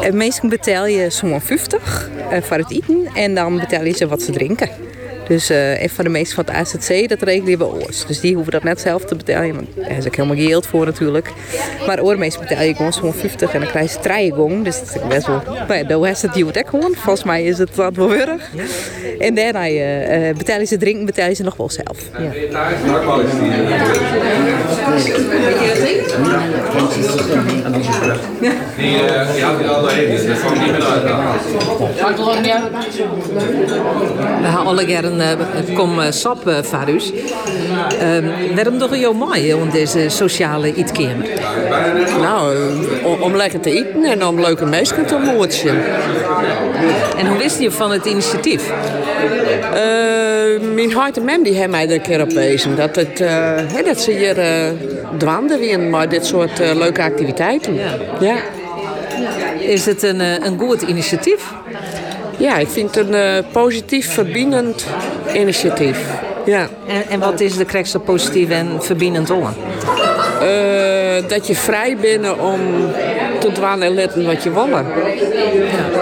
En 0.02 0.18
meestal 0.18 0.50
betaal 0.50 0.86
je 0.86 1.10
zo'n 1.10 1.42
50 1.42 2.10
uh, 2.32 2.42
voor 2.42 2.58
het 2.58 2.72
eten. 2.72 3.10
En 3.14 3.36
dan 3.36 3.60
betaal 3.60 3.84
je 3.84 3.94
ze 3.94 4.08
wat 4.08 4.22
ze 4.22 4.32
drinken. 4.32 4.70
Dus 5.32 5.52
uh, 5.52 5.82
een 5.82 5.90
van 5.90 6.04
de 6.04 6.10
meesten 6.10 6.36
van 6.36 6.46
het 6.46 6.54
AZC, 6.56 7.10
dat 7.10 7.22
regelen 7.22 7.58
we 7.58 7.66
oors. 7.66 8.06
Dus 8.06 8.20
die 8.20 8.34
hoeven 8.36 8.52
dat 8.52 8.64
net 8.64 8.82
zelf 8.82 9.06
te 9.06 9.16
betalen. 9.16 9.56
Want 9.56 9.68
daar 9.76 9.98
is 9.98 10.06
ook 10.06 10.16
helemaal 10.16 10.46
geld 10.46 10.66
voor 10.66 10.86
natuurlijk. 10.86 11.32
Maar 11.88 12.02
oormeestal 12.02 12.42
betaal 12.42 12.64
je 12.64 12.76
gewoon 12.76 12.94
zo'n 12.94 13.14
50 13.14 13.54
en 13.54 13.60
dan 13.60 13.70
krijg 13.70 13.94
je 13.94 14.00
trijgong. 14.00 14.64
Dus 14.64 14.80
dat 14.80 14.96
is 14.96 15.08
best 15.08 15.28
wel... 15.28 15.42
Nou 15.46 15.74
ja, 15.74 15.84
daar 15.84 16.10
is 16.10 16.22
het 16.22 16.34
duwt 16.34 16.58
ook 16.58 16.70
gewoon. 16.70 16.96
Volgens 16.96 17.24
mij 17.24 17.44
is 17.44 17.58
het 17.58 17.76
wat 17.76 17.96
wel. 17.96 18.10
En 19.20 19.36
daarna 19.36 19.70
uh, 19.70 20.36
betaal 20.38 20.60
je 20.60 20.66
ze 20.66 20.78
drinken, 20.78 21.06
betaal 21.06 21.28
je 21.28 21.36
ze 21.36 21.44
nog 21.44 21.56
wel 21.56 21.70
zelf. 21.70 21.98
Ja. 22.20 22.30
Die 22.30 22.50
dat 32.16 32.36
niet 32.36 32.42
meer. 32.42 32.62
We 34.42 34.48
gaan 34.48 34.66
alle 34.66 34.86
uh, 34.88 35.21
kom 35.74 36.00
uh, 36.00 36.06
sap 36.10 36.48
uh, 36.48 36.58
voor 36.62 36.90
u. 36.90 36.94
Uh, 36.94 38.56
waarom 38.56 38.78
toch 38.78 38.96
jou 38.96 39.16
mooi 39.16 39.54
om 39.54 39.70
deze 39.70 40.10
sociale 40.10 40.76
eetkamer? 40.76 41.30
Nou, 42.22 42.56
om, 43.04 43.22
om 43.22 43.36
lekker 43.36 43.60
te 43.60 43.72
eten 43.72 44.04
en 44.04 44.26
om 44.26 44.42
leuke 44.42 44.66
mensen 44.66 45.06
te 45.06 45.16
ontmoeten. 45.16 45.84
En 47.18 47.28
hoe 47.28 47.38
wist 47.38 47.60
je 47.60 47.72
van 47.72 47.92
het 47.92 48.06
initiatief? 48.06 48.72
Uh, 49.74 50.74
mijn 50.74 50.92
hart 50.94 51.18
en 51.18 51.26
mem 51.26 51.44
die 51.44 51.54
hebben 51.54 51.72
mij 51.72 51.86
er 51.86 51.94
een 51.94 52.02
keer 52.02 52.22
op 52.22 52.32
wezen. 52.32 52.76
Dat, 52.76 52.96
het, 52.96 53.20
uh, 53.20 53.30
he, 53.56 53.84
dat 53.84 54.02
ze 54.02 54.12
hier 54.12 54.38
uh, 54.38 54.70
dwanden 55.18 55.60
weer 55.60 55.80
maar 55.80 56.10
dit 56.10 56.26
soort 56.26 56.60
uh, 56.60 56.76
leuke 56.76 57.02
activiteiten. 57.02 57.76
Ja. 57.76 57.98
ja. 58.20 58.36
Is 59.60 59.86
het 59.86 60.04
een, 60.04 60.20
een 60.20 60.60
goed 60.60 60.82
initiatief? 60.82 61.54
Ja, 62.42 62.58
ik 62.58 62.68
vind 62.68 62.96
het 62.96 63.08
een 63.08 63.14
uh, 63.14 63.52
positief, 63.52 64.14
verbindend 64.14 64.86
initiatief. 65.34 66.00
Ja. 66.46 66.68
En, 66.88 67.08
en 67.10 67.20
wat 67.20 67.40
is 67.40 67.58
de 67.58 67.66
krekste 67.66 68.00
positief 68.00 68.50
en 68.50 68.84
verbindend 68.84 69.32
aan? 69.32 69.56
Uh, 70.42 71.30
dat 71.30 71.48
je 71.48 71.56
vrij 71.56 71.98
bent 71.98 72.40
om 72.40 72.60
te 73.42 73.52
doen 73.52 73.82
en 73.82 73.94
letten 73.94 74.26
wat 74.26 74.44
je 74.44 74.52
wil. 74.52 74.68
Ja. 74.68 74.84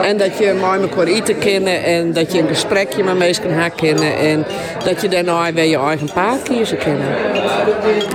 En 0.01 0.17
dat 0.17 0.37
je 0.37 0.53
met 0.53 0.81
elkaar 0.81 1.07
eten 1.07 1.37
kennen 1.37 1.83
en 1.83 2.13
dat 2.13 2.31
je 2.31 2.39
een 2.39 2.47
gesprekje 2.47 3.03
met 3.03 3.17
mensen 3.17 3.43
kan 3.43 3.71
kennen 3.75 4.17
en 4.17 4.45
dat 4.83 5.01
je 5.01 5.07
daarna 5.07 5.53
weer 5.53 5.65
je 5.65 5.77
eigen 5.77 6.09
paard 6.13 6.43
kiezen 6.43 6.77
kennen. 6.77 7.07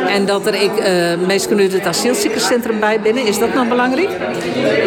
En 0.09 0.27
dat 0.27 0.47
er 0.47 0.55
ik 0.55 0.71
uh, 0.79 1.27
mensen 1.27 1.59
uit 1.59 1.73
het 1.73 1.87
asielziekerscentrum 1.87 2.81
bij 2.81 3.01
binnen, 3.01 3.27
is 3.27 3.39
dat 3.39 3.55
nog 3.55 3.69
belangrijk? 3.69 4.09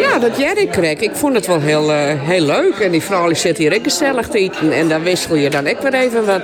Ja, 0.00 0.18
dat 0.18 0.38
jij 0.38 0.52
ik 0.52 0.70
kreeg. 0.70 0.98
Ik 0.98 1.14
vond 1.14 1.34
het 1.34 1.46
wel 1.46 1.60
heel, 1.60 1.90
uh, 1.90 1.96
heel 2.16 2.44
leuk. 2.44 2.74
En 2.80 2.90
die 2.90 3.02
vrouw 3.02 3.34
zit 3.34 3.58
hier 3.58 3.74
ook 3.74 3.82
gezellig 3.82 4.28
te 4.28 4.38
eten. 4.38 4.72
En 4.72 4.88
dan 4.88 5.02
wissel 5.02 5.34
je 5.34 5.50
dan 5.50 5.68
ook 5.68 5.80
weer 5.80 5.94
even 5.94 6.26
wat 6.26 6.42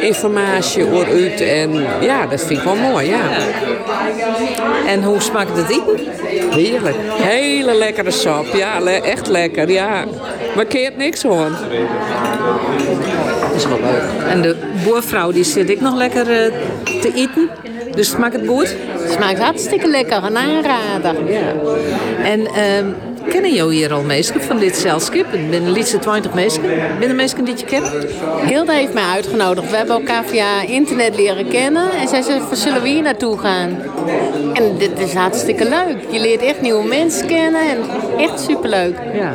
informatie 0.00 0.84
over 0.90 1.06
uit. 1.06 1.40
En 1.40 1.86
ja, 2.00 2.26
dat 2.26 2.44
vind 2.44 2.58
ik 2.58 2.64
wel 2.64 2.76
mooi, 2.76 3.08
ja. 3.08 3.16
ja. 3.16 4.86
En 4.86 5.02
hoe 5.02 5.20
smaakt 5.20 5.56
het 5.56 5.70
eten? 5.70 6.12
Heerlijk. 6.50 6.96
Hele 7.34 7.74
lekkere 7.74 8.10
sap. 8.10 8.46
Ja, 8.54 8.80
le 8.80 8.90
echt 8.90 9.28
lekker. 9.28 9.70
Ja. 9.70 10.04
Maar 10.56 10.64
keert 10.64 10.96
niks 10.96 11.22
hoor. 11.22 11.50
Dat 13.40 13.54
is 13.56 13.66
wel 13.66 13.78
leuk. 13.80 14.28
En 14.28 14.42
de 14.42 14.56
boervrouw 14.84 15.32
die 15.32 15.44
zit 15.44 15.70
ik 15.70 15.80
nog 15.80 15.96
lekker 15.96 16.26
uh, 16.30 16.52
te 17.00 17.12
eten. 17.14 17.50
Dus 17.94 18.10
smaakt 18.10 18.34
het 18.34 18.46
goed? 18.46 18.76
Het 18.98 19.12
smaakt 19.12 19.38
hartstikke 19.38 19.88
lekker. 19.88 20.24
Een 20.24 20.36
aanrader. 20.36 21.32
Ja. 21.32 21.52
En 22.22 22.40
um, 22.40 22.94
kennen 23.28 23.54
jou 23.54 23.74
hier 23.74 23.92
al 23.92 24.02
mensen 24.02 24.40
van 24.40 24.58
dit 24.58 24.76
zelfskip? 24.76 25.26
Het 25.30 25.40
zijn 25.50 25.70
liefst 25.70 26.00
20 26.00 26.34
mensen. 26.34 26.62
Binnen 26.98 27.16
mensen 27.16 27.44
die 27.44 27.56
je 27.56 27.64
kent? 27.64 27.90
Hilda 28.46 28.72
heeft 28.72 28.94
mij 28.94 29.04
uitgenodigd. 29.04 29.70
We 29.70 29.76
hebben 29.76 29.96
elkaar 29.96 30.24
via 30.24 30.62
internet 30.62 31.16
leren 31.16 31.48
kennen. 31.48 31.90
En 31.90 32.08
zij 32.08 32.22
zei, 32.22 32.40
zullen 32.52 32.82
we 32.82 32.88
hier 32.88 33.02
naartoe 33.02 33.38
gaan? 33.38 33.82
En 34.52 34.78
dit 34.78 34.98
is 34.98 35.14
hartstikke 35.14 35.64
leuk. 35.64 35.96
Je 36.10 36.20
leert 36.20 36.42
echt 36.42 36.60
nieuwe 36.60 36.86
mensen 36.86 37.26
kennen. 37.26 37.60
En 37.60 37.78
echt 38.18 38.40
superleuk. 38.40 38.96
Ja. 39.14 39.34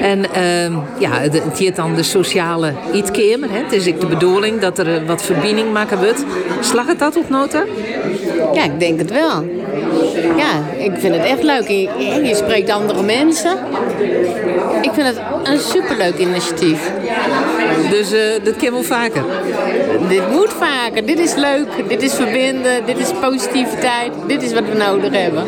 En 0.00 0.18
uh, 0.18 0.78
ja, 0.98 1.10
het 1.20 1.60
is 1.60 1.74
dan 1.74 1.94
de 1.94 2.02
sociale 2.02 2.72
eetkamer. 2.92 3.48
Het 3.50 3.72
is 3.72 3.88
ook 3.88 4.00
de 4.00 4.06
bedoeling 4.06 4.60
dat 4.60 4.78
er 4.78 5.06
wat 5.06 5.22
verbinding 5.22 5.72
maken 5.72 5.98
wordt. 5.98 6.24
Slag 6.60 6.86
het 6.86 6.98
dat 6.98 7.16
op 7.16 7.28
nota? 7.28 7.64
Ja, 8.52 8.64
ik 8.64 8.80
denk 8.80 8.98
het 8.98 9.10
wel. 9.10 9.44
Ja, 10.36 10.62
ik 10.78 10.92
vind 10.98 11.14
het 11.14 11.24
echt 11.24 11.42
leuk. 11.42 11.68
Je, 11.68 12.20
je 12.22 12.34
spreekt 12.34 12.70
andere 12.70 13.02
mensen. 13.02 13.58
Ik 14.80 14.90
vind 14.92 15.06
het 15.06 15.20
een 15.44 15.58
superleuk 15.58 16.18
initiatief. 16.18 16.90
Dus 17.90 18.12
uh, 18.12 18.20
dat 18.44 18.56
kan 18.56 18.70
wel 18.70 18.82
vaker? 18.82 19.22
Dit 20.08 20.30
moet 20.30 20.52
vaker. 20.52 21.06
Dit 21.06 21.18
is 21.18 21.34
leuk. 21.34 21.88
Dit 21.88 22.02
is 22.02 22.14
verbinden. 22.14 22.86
Dit 22.86 22.98
is 22.98 23.12
positiviteit. 23.20 24.12
Dit 24.26 24.42
is 24.42 24.52
wat 24.52 24.64
we 24.68 24.74
nodig 24.74 25.12
hebben. 25.12 25.44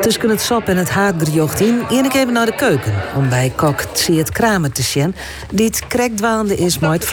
Tussen 0.00 0.28
het 0.28 0.40
sap 0.40 0.68
en 0.68 0.76
het 0.76 0.90
haardriocht 0.90 1.60
in, 1.60 1.84
ik 2.04 2.14
even 2.14 2.32
naar 2.32 2.46
de 2.46 2.54
keuken. 2.54 2.94
Om 3.16 3.28
bij 3.28 3.52
kok 3.56 3.80
het 4.06 4.30
kramen 4.30 4.72
te 4.72 4.82
zien, 4.82 5.14
die 5.52 5.66
het 5.66 5.86
krekdwaande 5.86 6.56
is 6.56 6.78
met 6.78 7.04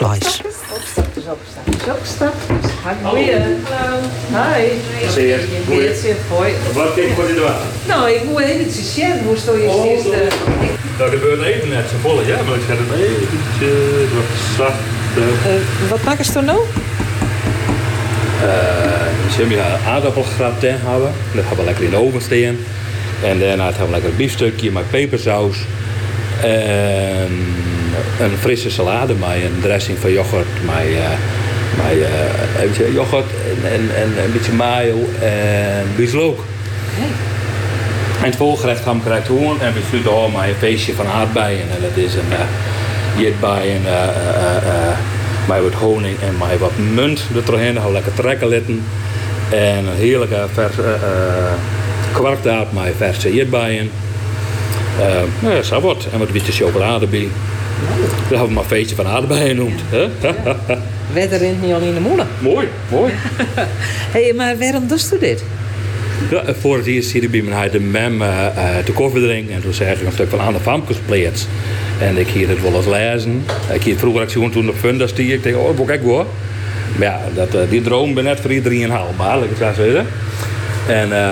het 1.29 1.37
vlees. 2.17 2.71
Goeie. 3.03 3.31
Hallo. 3.33 3.99
Hi. 4.31 4.63
Zeer. 5.09 5.39
Goeie. 5.65 6.15
Hoi. 6.29 6.53
Wat 6.73 6.93
kun 6.93 7.03
je 7.03 7.13
voor 7.13 7.27
dit 7.27 7.37
Nou, 7.87 8.11
ik 8.11 8.23
moet 8.23 8.39
even 8.39 8.71
zien. 8.71 9.19
Hoe 9.25 9.37
sto 9.37 9.57
je 9.57 9.67
oh, 9.67 9.85
eerst? 9.85 10.05
Nou, 10.97 11.11
er 11.11 11.17
gebeurt 11.17 11.41
even 11.41 11.69
net 11.69 11.85
zo 11.89 11.95
vol, 12.01 12.21
ja, 12.21 12.37
maar 12.43 12.55
ik 12.55 12.61
ga 12.67 12.73
het 12.73 12.99
eventjes 12.99 14.13
wat 14.13 14.57
zacht. 14.57 14.79
Uh, 15.17 15.89
wat 15.89 16.03
maken 16.03 16.25
ze 16.25 16.37
er 16.37 16.43
nou? 16.43 16.59
Uh, 18.43 19.31
ze 19.33 19.41
hebben 19.41 19.87
aardappelgrap 19.87 20.61
hebben. 20.61 21.11
Dat 21.33 21.43
gaan 21.47 21.57
we 21.57 21.63
lekker 21.63 21.83
in 21.83 21.89
de 21.89 21.95
oven 21.95 22.21
staan. 22.21 22.57
En 23.23 23.39
daarna 23.39 23.65
hebben 23.65 23.85
we 23.85 23.91
lekker 23.91 24.09
een 24.09 24.15
biefstukje 24.15 24.71
met 24.71 24.89
pepersaus. 24.89 25.57
En 26.41 27.55
een 28.19 28.37
frisse 28.39 28.69
salade 28.69 29.13
met 29.13 29.29
een 29.29 29.61
dressing 29.61 29.97
van 29.97 30.11
yoghurt. 30.11 30.47
Met, 30.65 30.75
uh, 30.75 31.09
met 31.77 31.97
uh, 31.97 32.61
een 32.61 32.67
beetje 32.67 32.93
yoghurt 32.93 33.25
en, 33.63 33.71
en, 33.71 33.95
en 33.95 34.23
een 34.23 34.31
beetje 34.31 34.53
mayo 34.53 34.95
en 35.21 35.87
bieslook. 35.95 36.43
Hey. 36.93 37.09
En 38.19 38.25
het 38.25 38.35
voorgerecht 38.35 38.83
gaan 38.83 38.97
we 38.97 39.03
krijgen 39.03 39.35
hoorn 39.35 39.61
en 39.61 39.73
we 39.73 39.79
sluiten 39.87 40.11
al 40.11 40.29
met 40.29 40.47
een 40.49 40.55
feestje 40.55 40.93
van 40.93 41.07
aardbeien. 41.07 41.61
En 41.61 41.81
dat 41.81 42.03
is 42.05 42.13
een 42.13 42.31
uh, 42.31 43.23
jetbijen, 43.23 43.81
uh, 43.81 43.91
uh, 43.91 44.97
met 45.47 45.61
wat 45.61 45.73
honing 45.73 46.15
en 46.21 46.37
met 46.37 46.59
wat 46.59 46.77
munt 46.93 47.19
er. 47.35 47.45
Dan 47.45 47.59
gaan 47.59 47.85
we 47.85 47.91
lekker 47.91 48.13
trekken 48.13 48.47
litten. 48.47 48.83
En 49.49 49.85
een 49.87 49.95
heerlijke 49.97 50.45
vers, 50.53 50.77
uh, 50.77 50.85
kwarktaart 52.13 52.73
met 52.73 52.93
verse 52.97 53.33
jetbijen. 53.33 53.89
Uh, 54.99 55.05
nou 55.39 55.55
ja, 55.55 55.61
zo 55.61 55.81
wat. 55.81 56.07
En 56.13 56.19
wat 56.19 56.31
witte 56.31 56.51
chocolade 56.51 57.07
bij. 57.07 57.29
Dat 58.29 58.29
hebben 58.29 58.47
we 58.47 58.53
maar 58.53 58.63
feestje 58.63 58.95
van 58.95 59.07
aardbeien 59.07 59.47
genoemd. 59.47 59.81
Wetter 61.13 61.37
rent 61.37 61.61
niet 61.61 61.73
al 61.73 61.79
in 61.79 61.93
de 61.93 61.99
molen. 61.99 62.27
Mooi, 62.39 62.67
mooi. 62.91 63.13
hey, 64.15 64.33
maar 64.35 64.57
waarom 64.57 64.87
doe 64.87 64.97
je 65.09 65.17
dit? 65.19 65.43
Ja, 66.29 66.43
voor 66.59 66.77
het 66.77 66.85
eerst 66.85 67.13
ik 67.13 67.31
bij 67.31 67.41
mijn 67.41 67.71
de 67.71 67.79
mem 67.79 68.21
uh, 68.21 68.27
uh, 68.27 68.77
te 68.77 68.91
koffie 68.91 69.21
drinken. 69.21 69.55
En 69.55 69.61
toen 69.61 69.73
zei 69.73 69.91
ik 69.91 70.05
een 70.05 70.11
stuk 70.11 70.29
van 70.29 70.39
Anne 70.39 70.59
Famkes 70.59 70.97
En 71.99 72.17
ik 72.17 72.27
hier 72.27 72.49
het 72.49 72.61
wel 72.61 72.75
eens 72.75 72.85
lezen. 72.85 73.43
Ik 73.73 73.83
hier 73.83 73.97
vroeger 73.97 74.21
ik 74.21 74.31
gewoon 74.31 74.51
toen 74.51 74.69
op 74.69 74.75
Funda 74.75 75.07
stier. 75.07 75.33
Ik 75.33 75.43
dacht, 75.43 75.55
oh, 75.55 75.89
ik 75.89 76.01
hoor. 76.01 76.25
Maar 76.97 77.07
ja, 77.07 77.19
dat, 77.33 77.55
uh, 77.55 77.61
die 77.69 77.81
droom 77.81 78.13
ben 78.13 78.23
net 78.23 78.39
voor 78.39 78.51
iedereen 78.51 78.89
haalbaar, 78.89 79.35
laat 79.35 79.43
ik 79.43 79.49
het 79.57 79.75
zo 79.75 79.83
zeggen. 79.83 80.05
En 80.87 81.09
uh, 81.09 81.29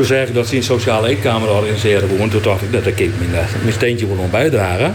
toen 0.00 0.08
zei 0.08 0.26
ik 0.26 0.34
dat 0.34 0.46
ze 0.46 0.56
een 0.56 0.62
sociale 0.62 1.08
eetkamer 1.08 1.50
organiseren. 1.50 2.08
Gewoon. 2.08 2.28
Toen 2.28 2.42
dacht 2.42 2.62
ik 2.62 2.72
dat 2.72 2.86
ik 2.86 2.98
mijn, 2.98 3.30
mijn 3.62 3.72
steentje 3.72 4.06
wil 4.06 4.28
bijdragen. 4.30 4.94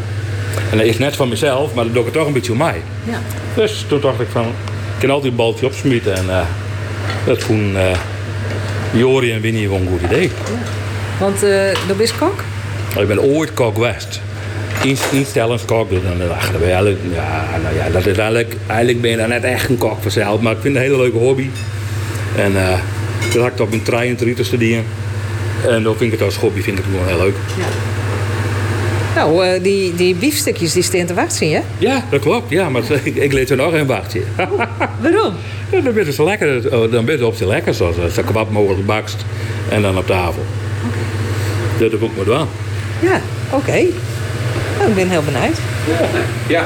En 0.72 0.78
dat 0.78 0.86
is 0.86 0.98
net 0.98 1.16
van 1.16 1.30
mezelf, 1.30 1.74
maar 1.74 1.84
dat 1.84 1.94
doe 1.94 2.06
ik 2.06 2.14
toch 2.14 2.28
een 2.28 2.34
beetje 2.34 2.52
om 2.52 2.58
mij. 2.58 2.82
Ja. 3.04 3.20
Dus 3.56 3.86
toen 3.88 4.02
dacht 4.02 4.20
ik 4.20 4.28
van, 4.32 4.46
ik 4.46 5.00
kan 5.00 5.10
altijd 5.10 5.32
een 5.32 5.38
baltje 5.38 5.66
opsmieten. 5.66 6.16
En 6.16 6.26
uh, 6.26 6.42
dat 7.26 7.44
vond 7.44 7.76
uh, 7.76 7.82
Jori 8.92 9.32
en 9.32 9.42
Winnie 9.42 9.64
gewoon 9.64 9.82
een 9.82 9.88
goed 9.88 10.02
idee. 10.02 10.22
Ja. 10.22 10.30
Want 11.20 11.44
uh, 11.44 11.64
dat 11.88 12.00
is 12.00 12.16
kok? 12.16 12.44
Ik 13.00 13.08
ben 13.08 13.22
ooit 13.22 13.54
kok 13.54 13.74
geweest. 13.76 14.22
Instellingskok, 15.12 15.90
dus 15.90 16.00
dan 16.04 16.28
dacht 16.28 16.56
ik, 16.56 16.64
eigenlijk, 16.64 17.00
ja, 17.14 17.46
nou 17.64 17.76
ja, 17.76 17.90
dat 17.90 18.06
is 18.06 18.18
eigenlijk, 18.18 18.56
eigenlijk 18.68 19.02
ben 19.02 19.12
je 19.12 19.18
dan 19.18 19.30
net 19.30 19.44
echt 19.44 19.70
een 19.70 19.78
kok 19.78 19.98
vanzelf. 20.02 20.42
Maar 20.42 20.52
ik 20.52 20.62
vind 20.62 20.76
het 20.76 20.84
een 20.84 20.92
hele 20.92 21.02
leuke 21.02 21.18
hobby. 21.18 21.50
En 22.36 22.54
toen 23.32 23.42
had 23.42 23.52
ik 23.52 23.60
op 23.60 23.74
een 23.74 23.84
trein 23.84 24.16
te 24.16 24.44
studeren. 24.44 24.84
En 25.68 25.84
dan 25.84 25.96
vind 25.98 26.14
ik 26.14 26.20
het 26.20 26.28
als 26.28 26.38
hobby 26.38 26.62
vind 26.62 26.78
ik 26.78 26.84
het 26.84 26.94
gewoon 26.94 27.08
heel 27.08 27.26
leuk. 27.26 27.36
Ja. 27.58 27.66
Nou, 29.16 29.46
uh, 29.46 29.64
die, 29.64 29.96
die 29.96 30.16
biefstukjes 30.16 30.74
die 30.74 30.84
staan 30.84 31.06
te 31.06 31.14
wachten, 31.14 31.52
hè? 31.52 31.62
Ja, 31.78 32.04
dat 32.10 32.22
klopt. 32.22 32.50
Ja, 32.50 32.70
maar 32.70 32.84
ik, 33.04 33.16
ik 33.16 33.34
leed 33.34 33.50
er 33.50 33.58
nog 33.58 33.74
een 33.74 33.88
wachtje. 33.88 34.22
Waarom? 35.02 35.34
Ja, 35.72 35.82
dan 35.82 35.94
ben 35.94 36.06
je 36.06 36.14
zo 36.14 36.26
lekker. 36.26 36.70
Dan 36.92 37.06
ben 37.06 37.18
je 37.18 37.26
op 37.26 37.36
je 37.36 37.48
lekker, 37.48 37.74
zoals 37.74 37.96
zo 38.14 38.22
kebab 38.26 38.52
mogelijk 38.52 38.86
bakst. 38.86 39.26
En 39.70 39.82
dan 39.82 39.98
op 39.98 40.08
tafel. 40.08 40.46
Okay. 40.86 41.90
Dat 41.90 42.00
doe 42.00 42.10
ik 42.10 42.16
maar 42.16 42.26
wel. 42.26 42.48
Ja, 43.00 43.22
oké. 43.50 43.56
Okay. 43.56 43.90
Nou, 44.78 44.90
ik 44.90 44.96
ben 44.96 45.10
heel 45.10 45.24
benieuwd. 45.24 45.58
Ja. 46.48 46.66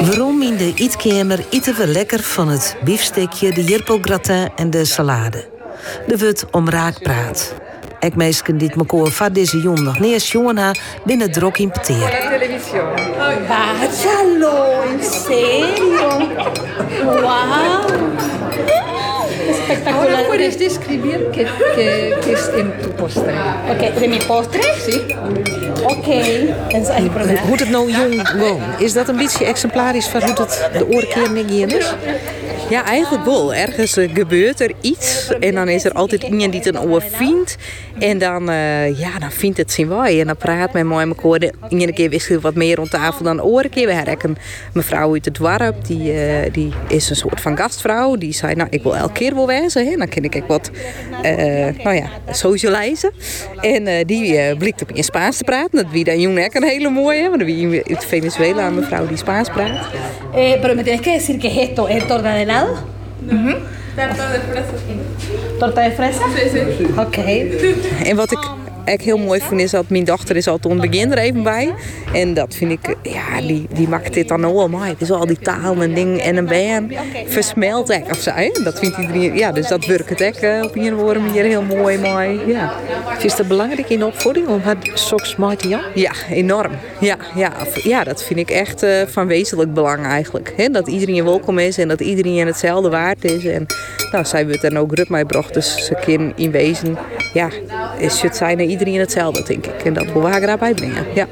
Waarom 0.00 0.42
in 0.42 0.56
de 0.56 0.72
eetkamer 0.74 1.44
eten 1.50 1.74
we 1.74 1.86
lekker 1.86 2.22
van 2.22 2.48
het 2.48 2.76
biefstekje, 2.84 3.52
de 3.52 3.64
jirpelgratin 3.64 4.48
en 4.56 4.70
de 4.70 4.84
salade. 4.84 5.48
De 6.06 6.16
wut 6.16 6.44
om 6.50 6.68
raak 6.68 7.02
praat. 7.02 7.54
Ik 8.00 8.16
meesken 8.16 8.58
dit 8.58 8.76
mekaar 8.76 9.06
van 9.06 9.32
deze 9.32 9.60
jong 9.60 9.80
nog 9.80 9.98
neers 9.98 10.32
jongen 10.32 10.78
binnen 11.04 11.32
drok 11.32 11.58
in 11.58 11.70
peteer. 11.70 12.28
Bájalo, 13.48 14.80
en 14.80 15.04
serio. 15.04 16.28
Wow. 17.04 17.88
Espectacular. 19.68 20.14
Ahora 20.14 20.26
puedes 20.26 20.58
describir 20.58 21.28
qué, 21.32 21.46
qué, 21.74 22.14
qué 22.24 22.32
es 22.32 22.50
en 22.56 22.72
tu 22.82 22.90
postre. 22.90 23.34
Ok, 23.70 24.00
¿de 24.00 24.08
mi 24.08 24.18
postre? 24.18 24.62
Sí. 24.84 24.96
Ok. 25.84 26.06
Hoe 27.46 27.56
het 27.56 27.70
nou 27.70 27.92
jong 27.92 28.28
gewoon? 28.28 28.60
Is 28.78 28.92
dat 28.92 29.08
een 29.08 29.16
beetje 29.16 29.44
exemplarisch 29.44 30.08
van 30.08 30.22
hoe 30.22 30.30
het 30.30 30.68
de 30.72 30.86
oorkeer 30.88 31.76
is? 31.76 31.94
Ja, 32.70 32.84
eigenlijk 32.84 33.24
wel. 33.24 33.54
Ergens 33.54 33.98
uh, 33.98 34.08
gebeurt 34.14 34.60
er 34.60 34.72
iets 34.80 35.28
en 35.40 35.54
dan 35.54 35.68
is 35.68 35.84
er 35.84 35.92
altijd 35.92 36.22
iemand 36.22 36.52
die 36.52 36.60
het 36.60 36.74
een 36.74 36.80
oor 36.80 37.02
vindt. 37.02 37.56
En 37.98 38.18
dan, 38.18 38.50
uh, 38.50 38.98
ja, 38.98 39.18
dan 39.18 39.30
vindt 39.30 39.58
het 39.58 39.72
zijn 39.72 39.88
wij. 39.88 40.20
En 40.20 40.26
dan 40.26 40.36
praat 40.36 40.72
men 40.72 40.86
mooi 40.86 41.06
elkaar. 41.06 41.50
Iedere 41.68 41.92
keer 41.92 42.10
wist 42.10 42.40
wat 42.40 42.54
meer 42.54 42.76
rond 42.76 42.90
tafel 42.90 43.24
dan 43.24 43.36
de 43.36 43.44
oren 43.44 43.70
keer. 43.70 43.86
We 43.86 43.92
hebben 43.92 44.18
een 44.22 44.36
mevrouw 44.72 45.12
uit 45.12 45.24
het 45.24 45.34
dorp, 45.34 45.84
die, 45.86 46.14
uh, 46.14 46.52
die 46.52 46.72
is 46.88 47.10
een 47.10 47.16
soort 47.16 47.40
van 47.40 47.56
gastvrouw. 47.56 48.16
Die 48.16 48.32
zei, 48.32 48.54
nou, 48.54 48.68
ik 48.70 48.82
wil 48.82 48.96
elke 48.96 49.12
keer 49.12 49.34
wel 49.34 49.46
wezen. 49.46 49.86
Hè. 49.86 49.96
Dan 49.96 50.08
kan 50.08 50.22
ik 50.22 50.44
wat, 50.46 50.70
nou 51.82 51.94
ja, 51.94 52.08
socializen. 52.30 53.10
En 53.60 54.06
die 54.06 54.56
blikt 54.56 54.82
op 54.82 54.92
in 54.92 55.04
Spaans 55.04 55.36
te 55.36 55.44
praten. 55.44 55.82
Dat 55.82 55.90
wie 55.90 56.04
dan 56.04 56.20
jong 56.20 56.54
een 56.54 56.62
hele 56.62 56.90
mooie. 56.90 57.28
Want 57.28 57.42
wie 57.42 57.82
uit 57.86 58.04
Venezuela 58.04 58.66
een 58.66 58.74
mevrouw 58.74 59.06
die 59.06 59.16
Spaans 59.16 59.48
praat. 59.48 59.86
Eh, 60.34 60.58
pero 60.60 60.74
me 60.74 60.84
tienes 60.84 61.00
que 61.00 61.12
decir 61.12 61.38
que 61.38 61.48
esto 61.62 61.86
de 61.86 62.22
helado. 62.58 62.72
Uh 63.26 63.32
-huh. 63.32 63.56
Torta 63.96 64.32
de 64.32 64.40
fresa. 64.40 64.72
Torta 65.58 65.82
de 65.82 65.90
fresa? 65.90 66.24
Sí, 66.36 66.48
sí. 66.50 66.84
Oké. 66.84 67.00
Okay. 67.00 67.74
En 68.04 68.16
wat 68.16 68.32
ik 68.32 68.38
ik 68.92 69.00
heel 69.00 69.18
mooi 69.18 69.40
vind 69.40 69.60
is 69.60 69.70
dat 69.70 69.88
mijn 69.88 70.04
dochter 70.04 70.36
is 70.36 70.48
al 70.48 70.58
toen 70.58 70.80
begin 70.80 71.12
er 71.12 71.18
even 71.18 71.42
bij. 71.42 71.74
En 72.12 72.34
dat 72.34 72.54
vind 72.54 72.72
ik, 72.72 72.96
ja, 73.02 73.40
die, 73.40 73.66
die 73.72 73.88
maakt 73.88 74.14
dit 74.14 74.28
dan 74.28 74.44
allemaal. 74.44 74.82
Het 74.82 75.00
is 75.00 75.10
al 75.10 75.26
die 75.26 75.38
taal 75.38 75.82
en 75.82 75.94
ding 75.94 76.20
en 76.20 76.36
een 76.36 76.46
band 76.46 76.92
versmelt 77.26 77.90
ik 77.90 78.04
of 78.10 78.18
zo. 78.18 78.32
Dat 78.64 78.78
vindt 78.78 78.98
iedereen, 78.98 79.36
ja, 79.36 79.52
dus 79.52 79.68
dat 79.68 79.86
werkt 79.86 80.18
het 80.18 80.42
uh, 80.42 80.62
op 80.62 80.76
een 80.76 80.94
woorden 80.94 81.24
manier 81.24 81.44
heel 81.44 81.62
mooi, 81.62 81.98
mooi. 81.98 82.40
Ja. 82.46 82.72
Is 83.22 83.36
dat 83.36 83.48
belangrijk 83.48 83.88
in 83.88 83.98
de 83.98 84.06
opvoeding 84.06 84.46
om 84.48 84.60
het 84.62 84.90
soks 84.94 85.36
mooi 85.36 85.56
ja? 85.68 85.80
Ja, 85.94 86.12
enorm. 86.30 86.72
Ja, 87.00 87.16
ja, 87.34 87.52
ja 87.82 88.04
dat 88.04 88.24
vind 88.24 88.38
ik 88.38 88.50
echt 88.50 88.82
uh, 88.82 89.02
van 89.06 89.26
wezenlijk 89.26 89.74
belang 89.74 90.04
eigenlijk. 90.04 90.52
He, 90.56 90.68
dat 90.68 90.88
iedereen 90.88 91.24
welkom 91.24 91.58
is 91.58 91.78
en 91.78 91.88
dat 91.88 92.00
iedereen 92.00 92.46
hetzelfde 92.46 92.88
waard 92.88 93.24
is. 93.24 93.44
En 93.44 93.66
nou, 94.12 94.24
zij 94.24 94.46
wordt 94.46 94.62
dan 94.62 94.76
ook 94.76 94.94
rut 94.94 95.26
bracht, 95.26 95.54
dus 95.54 95.84
ze 95.86 95.94
kind 96.04 96.32
in 96.36 96.50
wezen, 96.50 96.98
ja, 97.32 97.48
is 97.98 98.20
het 98.20 98.36
zijn 98.36 98.60
iedereen 98.60 98.77
hetzelfde, 98.86 99.42
denk 99.42 99.66
ik. 99.66 99.84
En 99.84 99.92
dat 99.92 100.12
wil 100.12 100.22
we 100.22 100.40
daarbij 100.40 100.74
brengen. 100.74 101.06
Ja. 101.14 101.26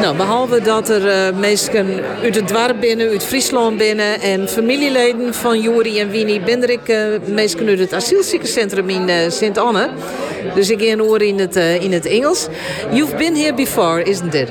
Nou, 0.00 0.16
behalve 0.16 0.60
dat 0.60 0.88
er 0.88 1.04
uh, 1.04 1.38
mensen 1.38 1.86
uit 2.22 2.34
het 2.34 2.48
dorp 2.48 2.80
binnen, 2.80 3.08
uit 3.08 3.24
Friesland 3.24 3.76
binnen 3.76 4.20
en 4.20 4.48
familieleden 4.48 5.34
van 5.34 5.60
Jori 5.60 6.00
en 6.00 6.10
Winnie, 6.10 6.40
ben 6.40 6.62
er 6.62 6.70
ik 6.70 6.88
uh, 6.88 6.96
mensen 7.26 7.68
uit 7.68 7.78
het 7.78 7.92
asielziekencentrum 7.92 8.88
in 8.88 9.08
uh, 9.08 9.14
Sint-Anne. 9.28 9.88
Dus 10.54 10.70
ik 10.70 10.80
ga 10.80 10.96
horen 10.96 11.26
in 11.26 11.38
het, 11.38 11.56
uh, 11.56 11.82
in 11.82 11.92
het 11.92 12.06
Engels. 12.06 12.46
You've 12.90 13.16
been 13.16 13.36
here 13.36 13.54
before, 13.54 14.02
isn't 14.02 14.34
it? 14.34 14.48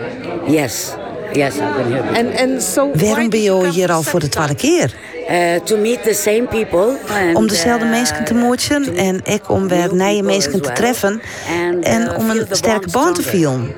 Yes. 0.47 0.91
Yes, 1.33 1.55
I've 1.55 1.73
been 1.77 1.91
here 1.91 2.03
before. 2.03 2.17
And, 2.17 2.51
and 2.51 2.63
so 2.63 2.91
Waarom 2.93 3.29
ben 3.29 3.41
je 3.41 3.69
hier 3.69 3.91
al 3.91 4.03
voor 4.03 4.19
de 4.19 4.29
tweede 4.29 4.55
keer? 4.55 4.93
Uh, 5.29 5.55
to 5.55 5.77
meet 5.77 6.03
the 6.03 6.13
same 6.13 6.47
people. 6.47 6.97
And, 7.09 7.35
om 7.35 7.47
dezelfde 7.47 7.85
uh, 7.85 7.91
mensen 7.91 8.25
te 8.25 8.33
moetsen 8.33 8.95
en 8.95 9.21
ik 9.23 9.49
om 9.49 9.67
weer 9.67 9.93
nieuwe 9.93 10.21
mensen 10.21 10.61
te 10.61 10.71
treffen 10.71 11.21
and, 11.61 11.83
en 11.83 12.15
om 12.15 12.29
een 12.29 12.47
sterke 12.49 12.89
band 12.91 13.15
te 13.15 13.23
filmen. 13.23 13.75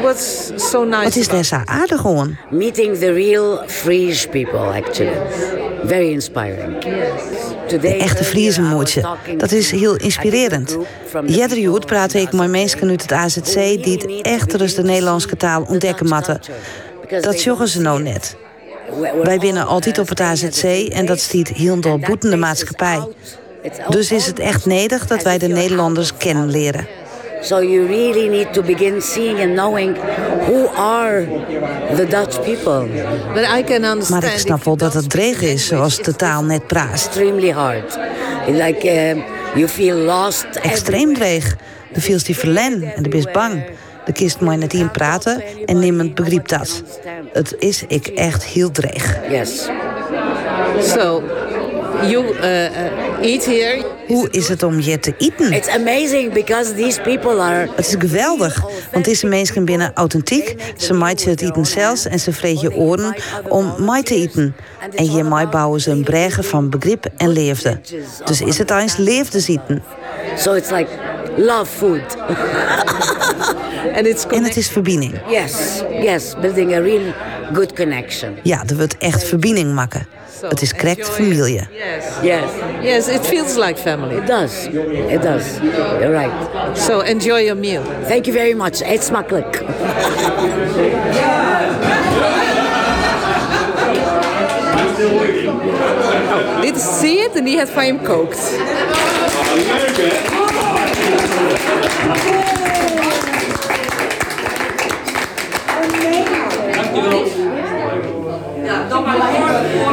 What's 0.00 0.52
so 0.56 0.84
nice 0.84 1.02
Wat 1.02 1.16
is 1.16 1.48
zo 1.48 1.56
aardig 1.64 2.00
gewoon? 2.00 2.36
Meeting 2.50 2.98
the 2.98 3.12
real 3.12 3.62
Friese 3.66 4.28
people, 4.28 4.58
actually. 4.58 5.16
Very 5.84 6.12
inspiring. 6.12 6.78
De 7.80 7.96
echte 7.96 8.24
Friese 8.24 8.62
moedje. 8.62 9.16
Dat 9.36 9.52
is 9.52 9.70
heel 9.70 9.96
inspirerend. 9.96 10.78
Iedere 11.26 11.60
jaar 11.60 11.84
praat 11.86 12.14
ik 12.14 12.32
met 12.32 12.50
mensen 12.50 12.88
uit 12.88 13.02
het 13.02 13.12
AZC 13.12 13.54
die 13.54 13.92
het 13.92 14.22
echt 14.22 14.76
de 14.76 14.82
Nederlandse 14.82 15.36
taal 15.36 15.64
ontdekken 15.68 16.08
matten. 16.08 16.40
Dat 17.20 17.42
joggen 17.42 17.68
ze 17.68 17.80
nou 17.80 18.02
net. 18.02 18.36
Wij 19.22 19.38
winnen 19.38 19.66
altijd 19.66 19.98
op 19.98 20.08
het 20.08 20.20
AZC 20.20 20.62
en 20.92 21.06
dat 21.06 21.20
stiet 21.20 21.48
heel 21.48 21.80
door 21.80 21.98
boetende 21.98 22.36
maatschappij. 22.36 23.08
Dus 23.88 24.12
is 24.12 24.26
het 24.26 24.38
echt 24.38 24.66
nedig 24.66 25.06
dat 25.06 25.22
wij 25.22 25.38
de 25.38 25.48
Nederlanders 25.48 26.16
kennen 26.16 26.50
leren. 26.50 26.86
So 27.40 27.62
you 27.62 27.86
really 27.86 28.28
need 28.28 28.52
to 28.52 28.62
begin 28.62 29.02
seeing 29.02 29.40
and 29.40 29.52
knowing 29.52 29.96
who 30.46 30.68
are 30.76 31.26
the 31.96 32.06
Dutch 32.06 32.40
people. 32.42 32.88
But 33.34 33.44
I 33.58 33.62
can 33.64 33.84
understand 33.84 34.22
maar 34.22 34.32
ik 34.32 34.38
snap 34.38 34.64
wel 34.64 34.76
dat 34.76 34.94
het 34.94 35.10
dreig 35.10 35.42
is, 35.42 35.66
zoals 35.66 35.98
de 35.98 36.16
taal 36.16 36.44
net 36.44 36.66
praat. 36.66 36.92
Extremely 36.92 37.50
hard. 37.50 37.98
Like 38.46 38.86
uh, 38.86 39.22
you 39.54 39.68
feel 39.68 39.96
lost. 39.96 40.46
Extreem 40.62 41.14
dreig. 41.14 41.56
De 41.92 42.00
feels 42.00 42.24
die 42.24 42.36
verlen 42.36 42.94
en 42.94 43.02
de 43.02 43.08
best 43.08 43.32
bang. 43.32 43.62
De 44.04 44.12
kist 44.12 44.40
moet 44.40 44.56
net 44.56 44.72
in 44.72 44.90
praten 44.90 45.42
en 45.66 45.78
niemand 45.78 46.14
begrijpt 46.14 46.48
dat. 46.48 46.82
Het 47.32 47.54
is 47.58 47.84
ik 47.88 48.06
echt 48.06 48.44
heel 48.44 48.70
dreig. 48.70 49.18
Yes. 49.30 49.68
So, 50.80 51.22
you 52.08 52.36
uh, 52.36 53.32
eat 53.32 53.44
here. 53.44 53.84
Hoe 54.06 54.28
is 54.30 54.48
het 54.48 54.62
om 54.62 54.74
hier 54.76 55.00
te 55.00 55.14
eten? 55.18 55.52
It's 55.52 55.68
amazing 55.68 56.32
because 56.32 56.74
these 56.74 57.00
people 57.00 57.40
are. 57.40 57.68
Het 57.76 57.86
is 57.86 57.94
geweldig, 57.98 58.62
want 58.92 59.04
deze 59.04 59.26
mensen 59.26 59.64
binnen 59.64 59.90
authentiek. 59.94 60.54
Ze 60.76 60.92
maaien 60.92 61.30
het 61.30 61.42
eten 61.42 61.66
zelfs 61.66 62.06
en 62.06 62.20
ze 62.20 62.32
vreten 62.32 62.60
je 62.62 62.76
oren 62.76 63.14
om 63.48 63.74
mij 63.78 64.02
te 64.02 64.14
eten. 64.14 64.56
En 64.94 65.08
hiermee 65.08 65.48
bouwen 65.48 65.80
ze 65.80 65.90
een 65.90 66.04
bregen 66.04 66.44
van 66.44 66.70
begrip 66.70 67.06
en 67.16 67.28
leefde. 67.28 67.80
Dus 68.24 68.40
is 68.40 68.58
het 68.58 68.70
eens 68.70 68.96
leefde 68.96 69.38
eten. 69.38 69.82
So 70.36 70.54
it's 70.54 70.70
like 70.70 70.88
love 71.36 71.70
food. 71.70 72.16
and 73.96 74.06
it's 74.06 74.26
en 74.26 74.44
het 74.44 74.56
is 74.56 74.68
verbinding. 74.68 75.20
Yes, 75.28 75.82
yes, 75.90 76.34
building 76.40 76.74
a 76.74 76.80
real 76.80 77.12
good 77.52 77.72
connection. 77.74 78.38
Ja, 78.42 78.62
er 78.66 78.76
wordt 78.76 78.98
echt 78.98 79.24
verbinding 79.24 79.74
maken. 79.74 80.06
Het 80.48 80.62
is 80.62 80.74
correct 80.74 81.08
familie. 81.08 81.68
Yes. 82.22 82.48
Yes, 82.82 83.08
it 83.08 83.26
feels 83.26 83.56
like 83.56 83.80
family. 83.80 84.16
It 84.16 84.26
does. 84.26 84.66
It 85.08 85.22
does. 85.22 85.44
You're 86.00 86.12
right. 86.12 86.32
So 86.78 87.00
enjoy 87.00 87.44
your 87.44 87.56
meal. 87.56 87.82
Thank 88.08 88.26
you 88.26 88.36
very 88.36 88.54
much. 88.54 88.80
Eet 88.80 89.04
smakelijk. 89.04 89.62
Dit 96.60 96.76
is 96.76 97.28
en 97.34 97.44
die 97.44 97.56
heeft 97.56 97.70
van 97.70 97.82
hem 97.82 98.02
kookt. 98.02 98.38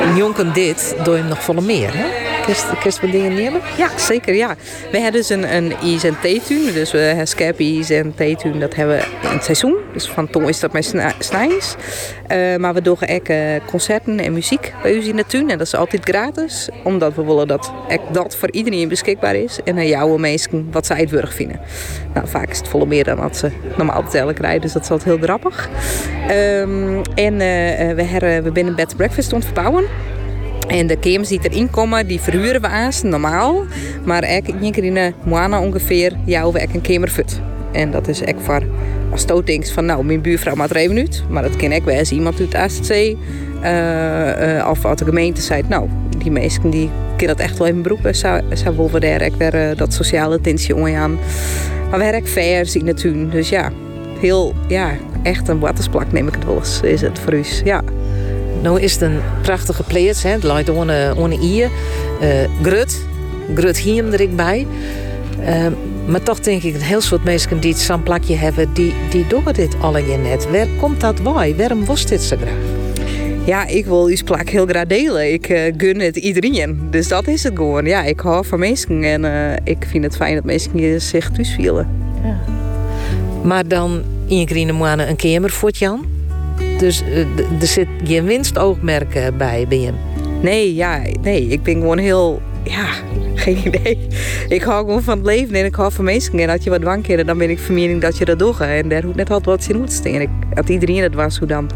En 0.02 0.16
Jonken 0.16 0.54
dit, 0.54 0.96
doe 1.04 1.14
je 1.14 1.20
hem 1.20 1.30
nog 1.30 1.44
volle 1.44 1.62
meer, 1.62 1.90
hè? 1.94 2.31
Kerst, 2.80 3.02
wat 3.02 3.12
dingen 3.12 3.34
nemen? 3.34 3.62
Ja, 3.78 3.98
zeker, 3.98 4.34
ja. 4.36 4.56
We 4.92 5.00
hebben 5.00 5.22
dus 5.22 5.30
een, 5.30 5.56
een 5.56 5.74
ijs- 5.82 6.04
en 6.04 6.18
theetuin. 6.22 6.74
Dus 6.74 6.92
we 6.92 6.98
hebben 6.98 7.28
scapies 7.28 7.90
en 7.90 8.16
theetuin, 8.16 8.60
dat 8.60 8.76
hebben 8.76 8.96
we 8.96 9.04
in 9.28 9.34
het 9.36 9.44
seizoen. 9.44 9.76
Dus 9.94 10.08
van 10.08 10.30
toen 10.30 10.48
is 10.50 10.60
dat 10.60 10.74
met 10.74 10.86
sna- 10.86 11.14
snijs. 11.20 11.76
Eh, 12.28 12.56
maar 12.56 12.74
we 12.74 12.82
doen 12.82 12.94
ook 12.94 13.28
eh, 13.28 13.38
concerten 13.66 14.20
en 14.20 14.34
muziek 14.34 14.74
bij 14.82 14.96
ons 14.96 15.06
in 15.06 15.16
de 15.16 15.26
tuin. 15.26 15.50
En 15.50 15.58
dat 15.58 15.68
is 15.68 15.76
altijd 15.76 16.04
gratis. 16.04 16.70
Omdat 16.84 17.16
we 17.16 17.24
willen 17.26 17.48
dat 17.48 17.72
dat 18.12 18.36
voor 18.36 18.52
iedereen 18.52 18.88
beschikbaar 18.88 19.36
is. 19.36 19.60
En 19.64 19.78
aan 19.78 19.88
jouw 19.88 20.18
mensen 20.18 20.68
wat 20.72 20.86
zij 20.86 20.98
het 21.00 21.10
wurg 21.10 21.34
vinden. 21.34 21.60
Nou, 22.14 22.28
vaak 22.28 22.50
is 22.50 22.58
het 22.58 22.68
volle 22.68 22.86
meer 22.86 23.04
dan 23.04 23.18
dat 23.18 23.38
ze 23.38 23.52
normaal 23.78 24.04
betalen 24.04 24.34
krijgen. 24.34 24.62
Dus 24.62 24.74
dat 24.74 24.84
is 24.84 24.90
altijd 24.92 25.10
heel 25.16 25.24
grappig. 25.24 25.70
Ehm, 26.28 27.02
en 27.16 27.34
eh, 27.34 27.96
we, 27.96 28.04
hebben, 28.04 28.44
we 28.44 28.52
zijn 28.54 28.68
een 28.68 28.76
bed 28.76 28.96
breakfast 28.96 29.32
het 29.32 29.46
verbouwen. 29.46 29.86
En 30.72 30.88
de 30.88 31.00
kamers 31.00 31.28
die 31.28 31.40
erin 31.44 31.70
komen, 31.70 32.08
die 32.08 32.20
verhuren 32.20 32.62
we 32.62 32.68
aan, 32.68 32.92
normaal. 33.04 33.64
Maar 34.06 34.24
ik 34.24 34.48
één 34.62 34.72
keer 34.72 34.84
in 34.84 34.94
de 34.94 35.14
maand 35.26 35.66
ongeveer 35.66 36.14
jouw 36.26 36.54
een 36.56 36.82
kamer 36.82 37.10
fut. 37.10 37.42
En 37.72 37.92
dat 37.92 38.08
is 38.08 38.22
echt 38.22 38.42
voor 38.42 38.64
als 39.12 39.22
je 39.22 39.44
denkt 39.44 39.72
van 39.72 39.86
nou, 39.86 40.06
mijn 40.06 40.22
buurvrouw 40.22 40.56
maakt 40.56 40.70
er 40.70 40.76
even 40.76 40.98
uit. 40.98 41.24
Maar 41.30 41.44
dat 41.44 41.56
kan 41.56 41.72
ik 41.72 41.84
wel 41.84 41.96
eens 41.96 42.12
iemand 42.12 42.40
uit 42.40 42.52
de 42.52 42.58
ASC. 42.58 42.90
eh, 42.90 44.60
eh, 44.60 44.70
of 44.70 44.86
uit 44.86 44.98
de 44.98 45.06
gemeente 45.06 45.42
zei, 45.42 45.64
nou, 45.68 45.90
die 46.18 46.32
mensen 46.32 46.70
die 46.70 46.90
kunnen 47.18 47.38
dat 47.38 47.46
echt 47.46 47.58
wel 47.58 47.68
even 47.68 47.82
beroepen. 47.82 48.16
Zou, 48.16 48.42
zou 48.54 48.76
willen 48.76 49.02
daar 49.02 49.30
weer 49.38 49.54
eh, 49.54 49.78
dat 49.78 49.94
sociale 49.94 50.42
tintje 50.42 50.76
om 50.76 50.88
aan. 50.88 51.20
Maar 51.90 52.00
we 52.00 52.22
vers 52.24 52.76
in 52.76 52.86
de 52.86 52.94
tuin. 52.94 53.30
Dus 53.30 53.50
ja, 53.50 53.72
heel, 54.20 54.54
ja, 54.68 54.92
echt 55.24 55.48
een 55.48 55.60
watersplak 55.60 56.12
neem 56.12 56.28
ik 56.28 56.34
het 56.34 56.46
wel 56.46 56.56
eens, 56.58 56.82
is 56.82 57.02
het 57.02 57.20
voor 57.20 57.34
u. 57.34 57.44
Ja. 57.64 57.84
Nou 58.62 58.82
is 58.82 58.94
het 58.94 59.02
een 59.02 59.20
prachtige 59.42 59.84
plaats, 59.84 60.24
hè. 60.24 60.30
Het 60.30 60.44
lijkt 60.44 60.70
ohne, 60.70 61.14
ohne 61.18 61.40
ier. 61.40 61.70
Eh 62.20 62.30
grut. 62.62 63.06
Grut 63.56 63.78
hier 63.78 64.14
er 64.14 64.22
ik 64.22 64.36
bij. 64.36 64.68
Eh, 65.46 65.66
maar 66.06 66.24
toch 66.24 66.40
denk 66.40 66.64
ik, 66.64 66.74
een 66.74 66.82
heel 66.82 67.02
soort 67.02 67.24
mensen 67.24 67.60
die 67.60 67.76
zo'n 67.76 68.04
plakje 68.04 68.36
hebben, 68.36 68.74
die, 68.74 68.94
die 69.10 69.28
doen 69.28 69.44
dit 69.54 69.76
allemaal 69.80 70.18
net. 70.18 70.50
Waar 70.50 70.68
komt 70.80 71.02
dat 71.02 71.24
bij? 71.24 71.56
Waarom 71.56 71.86
was 71.86 72.06
dit 72.06 72.22
zo 72.22 72.36
graag? 72.38 72.80
Ja, 73.46 73.68
ik 73.68 73.86
wil 73.86 74.06
die 74.06 74.24
plak 74.24 74.50
heel 74.50 74.66
graag 74.66 74.86
delen. 74.86 75.34
Ik 75.34 75.50
eh, 75.50 75.74
gun 75.78 76.00
het 76.00 76.16
iedereen. 76.16 76.88
Dus 76.90 77.08
dat 77.08 77.28
is 77.28 77.44
het 77.44 77.54
gewoon. 77.56 77.86
Ja, 77.86 78.04
ik 78.04 78.20
hou 78.20 78.46
van 78.46 78.60
mensen 78.60 79.04
en 79.04 79.26
eh, 79.26 79.58
ik 79.64 79.86
vind 79.90 80.04
het 80.04 80.16
fijn 80.16 80.36
dat 80.36 80.44
mensen 80.44 80.72
hier 80.78 81.02
zich 81.02 81.32
thuis 81.32 81.56
voelen. 81.56 81.88
Maar 83.44 83.68
dan 83.68 84.04
in 84.28 84.38
je 84.38 84.56
een 85.08 85.16
kamer 85.16 85.50
voor 85.50 85.72
Jan. 85.72 86.06
Dus 86.82 87.02
eh, 87.02 87.18
er 87.62 87.68
zit 87.68 87.88
geen 88.04 88.24
winstoogmerk 88.24 89.32
bij 89.38 89.66
bij 89.68 89.78
hem. 89.78 89.96
Nee, 90.42 90.76
ja, 90.76 91.02
nee, 91.22 91.48
ik 91.48 91.64
ben 91.64 91.74
gewoon 91.74 91.98
heel, 91.98 92.42
ja, 92.64 92.86
geen 93.44 93.58
idee. 93.66 94.08
Ik 94.48 94.62
hou 94.62 94.86
gewoon 94.86 95.04
van 95.04 95.18
het 95.18 95.26
leven 95.26 95.56
en 95.56 95.66
ik 95.66 95.76
hou 95.76 95.92
van 95.92 96.04
mensen. 96.04 96.40
En 96.40 96.50
als 96.50 96.64
je 96.64 96.70
wat 96.70 96.82
dwangkeren, 96.82 97.26
dan 97.26 97.38
ben 97.38 97.50
ik 97.50 97.60
van 97.60 97.76
mening 97.76 98.02
dat 98.02 98.18
je 98.18 98.26
dat 98.26 98.40
doet. 98.40 98.60
En 98.60 98.90
daar 98.90 99.04
hoeft 99.04 99.16
net 99.16 99.30
altijd 99.30 99.58
wat 99.58 99.76
in 99.76 99.80
moet 99.80 99.92
staan. 99.92 100.14
En 100.14 100.22
ik, 100.22 100.30
als 100.54 100.66
iedereen 100.66 101.04
het 101.04 101.16
was, 101.16 101.38
hoe 101.38 101.48
dan? 101.48 101.70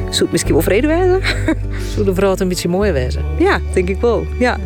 Zou 0.00 0.22
het 0.22 0.30
misschien 0.30 0.52
wel 0.52 0.62
vrede 0.62 0.86
wezen? 0.86 1.20
Zou 1.94 2.04
de 2.04 2.14
vrouw 2.14 2.30
het 2.30 2.40
een 2.40 2.48
beetje 2.48 2.68
mooi 2.68 2.92
wezen? 2.92 3.24
Ja, 3.38 3.60
denk 3.72 3.88
ik 3.88 4.00
wel, 4.00 4.26
ja. 4.38 4.58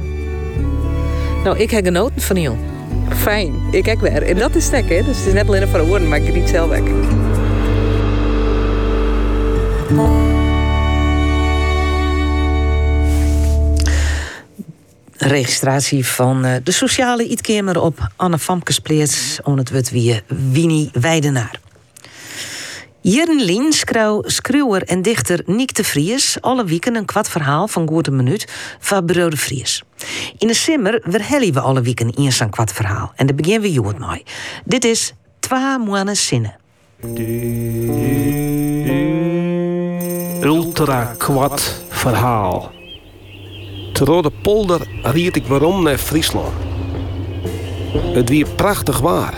Nou, 1.45 1.59
ik 1.59 1.71
heb 1.71 1.85
genoten 1.85 2.21
van 2.21 2.41
jou. 2.41 2.57
Fijn, 3.09 3.53
ik 3.71 3.83
kijk 3.83 4.01
weer. 4.01 4.23
En 4.23 4.39
dat 4.39 4.55
is 4.55 4.65
stek, 4.65 4.89
hè. 4.89 5.03
Dus 5.03 5.17
het 5.17 5.27
is 5.27 5.33
net 5.33 5.49
alleen 5.49 5.69
voor 5.69 5.79
de 5.79 5.87
woorden, 5.87 6.09
maar 6.09 6.19
ik 6.19 6.25
geniet 6.25 6.49
zelf 6.49 6.79
ook. 6.79 6.89
Registratie 15.35 16.07
van 16.07 16.45
eh, 16.45 16.55
de 16.63 16.73
sociale 16.73 17.29
ietkamer 17.29 17.81
op 17.81 18.09
Anne 18.17 18.39
Famkesplaats 18.39 19.39
on 19.43 19.59
het 19.59 19.91
wie 19.91 20.23
Winnie 20.27 20.91
Weidenaar. 20.93 21.61
Jern 23.01 23.43
Lien, 23.43 23.73
schreeuw, 23.73 24.23
schreeuwer 24.27 24.83
en 24.83 25.03
dichter 25.03 25.43
Niek 25.47 25.75
de 25.75 25.85
Vries, 25.85 26.41
alle 26.41 26.65
weken 26.65 26.97
een 26.97 27.05
kwart 27.05 27.29
verhaal 27.29 27.69
van 27.69 27.89
Goede 27.89 28.11
Minuut 28.11 28.49
van 28.79 29.07
Bureau 29.07 29.31
de 29.31 29.37
Vries. 29.37 29.83
In 30.39 30.47
de 30.47 30.55
simmer 30.55 31.01
verhellen 31.03 31.53
we 31.53 31.61
alle 31.61 31.81
weken 31.81 32.15
eens 32.15 32.41
een 32.41 32.51
kwart 32.51 32.73
verhaal 32.73 33.13
en 33.17 33.27
daar 33.27 33.37
beginnen 33.37 33.63
we 33.63 33.73
joet 33.73 33.99
mee. 33.99 34.23
Dit 34.65 34.85
is 34.85 35.13
Twa 35.41 35.79
Moanne 35.79 36.15
Zinnen. 36.15 36.57
Ultra 40.45 41.15
kwad 41.19 41.83
verhaal. 41.89 42.71
Te 43.93 44.05
Rode 44.05 44.31
Polder 44.43 44.89
riet 45.03 45.37
ik 45.37 45.47
waarom 45.47 45.83
naar 45.83 45.99
Friesland. 45.99 46.53
Het 47.93 48.29
weer 48.29 48.47
prachtig 48.57 49.01
waar. 49.01 49.35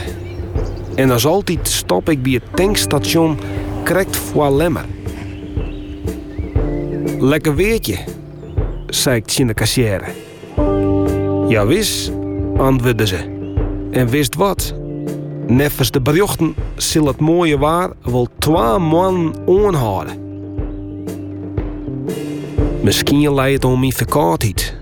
En 0.94 1.10
als 1.10 1.26
altijd 1.26 1.68
stop 1.68 2.08
ik 2.08 2.22
bij 2.22 2.32
het 2.32 2.56
tankstation 2.56 3.38
correct 3.84 4.16
voor 4.16 4.52
Lemmer. 4.52 4.84
Lekker 7.18 7.54
weertje, 7.54 7.98
zei 8.86 9.16
ik 9.16 9.46
de 9.46 9.54
kassière. 9.54 10.06
Ja, 11.48 11.66
wist, 11.66 12.12
antwoordde 12.56 13.06
ze. 13.06 13.16
En 13.90 14.08
wist 14.08 14.34
wat? 14.34 14.74
Neffens 15.46 15.90
de 15.90 16.00
berichten 16.00 16.54
zal 16.76 17.06
het 17.06 17.20
mooie 17.20 17.58
waar 17.58 17.90
wel 18.02 18.28
twee 18.38 18.78
man 18.78 19.36
aanhouden. 19.46 20.25
Misschien 22.86 23.34
leidt 23.34 23.62
het 23.62 23.72
om 23.72 23.80
mijn 23.80 23.92
verkoudheid. 23.92 24.76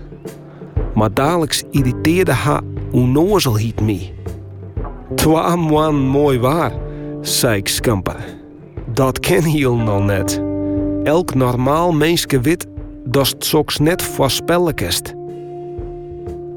Maar 0.93 1.13
dadelijk 1.13 1.63
irriteerde 1.71 2.31
haar 2.31 2.61
onnozelheid 2.91 3.81
me. 3.81 4.09
Twee 5.15 5.55
man 5.55 5.95
mooi 5.95 6.39
waar, 6.39 6.71
zei 7.21 7.57
ik 7.57 7.67
scamper. 7.67 8.15
Dat 8.93 9.19
ken 9.19 9.43
heel 9.43 9.75
nog 9.75 10.03
net. 10.03 10.41
Elk 11.03 11.33
normaal 11.33 11.91
menske 11.91 12.39
wit 12.39 12.67
dat 13.03 13.35
soks 13.39 13.77
net 13.77 14.01
voorspellen 14.01 14.73
kest. 14.73 15.13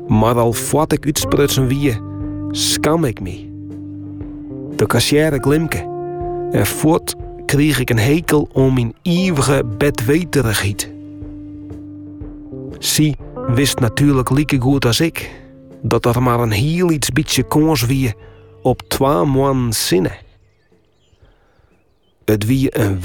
Maar 0.07 0.39
al 0.39 0.53
voordat 0.53 0.93
ik 0.93 1.05
uitsprutsen 1.05 1.67
wie, 1.67 2.01
skam 2.51 3.05
ik 3.05 3.21
me. 3.21 3.49
De 4.77 4.87
kassière 4.87 5.39
glimke. 5.41 5.87
En 6.51 6.67
voort 6.67 7.15
kreeg 7.47 7.81
ik 7.81 7.91
een 7.91 7.99
hekel 7.99 8.49
om 8.53 8.75
mijn 8.75 8.95
eeuwige 9.03 9.65
bedweterigheid. 9.79 10.97
Zie 12.79 13.17
wist 13.47 13.79
natuurlijk 13.79 14.31
lieke 14.31 14.61
goed 14.61 14.85
als 14.85 15.01
ik 15.01 15.31
dat 15.83 16.07
er 16.07 16.23
maar 16.23 16.41
een 16.41 16.51
heel 16.51 16.91
iets 16.91 17.11
beetje 17.11 17.43
kans 17.43 17.87
wie 17.87 18.15
op 18.63 18.83
twee 18.83 19.25
man 19.25 19.73
zinnen. 19.73 20.17
Het 22.25 22.47
wie 22.47 22.79
een. 22.79 23.01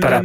Para, 0.00 0.20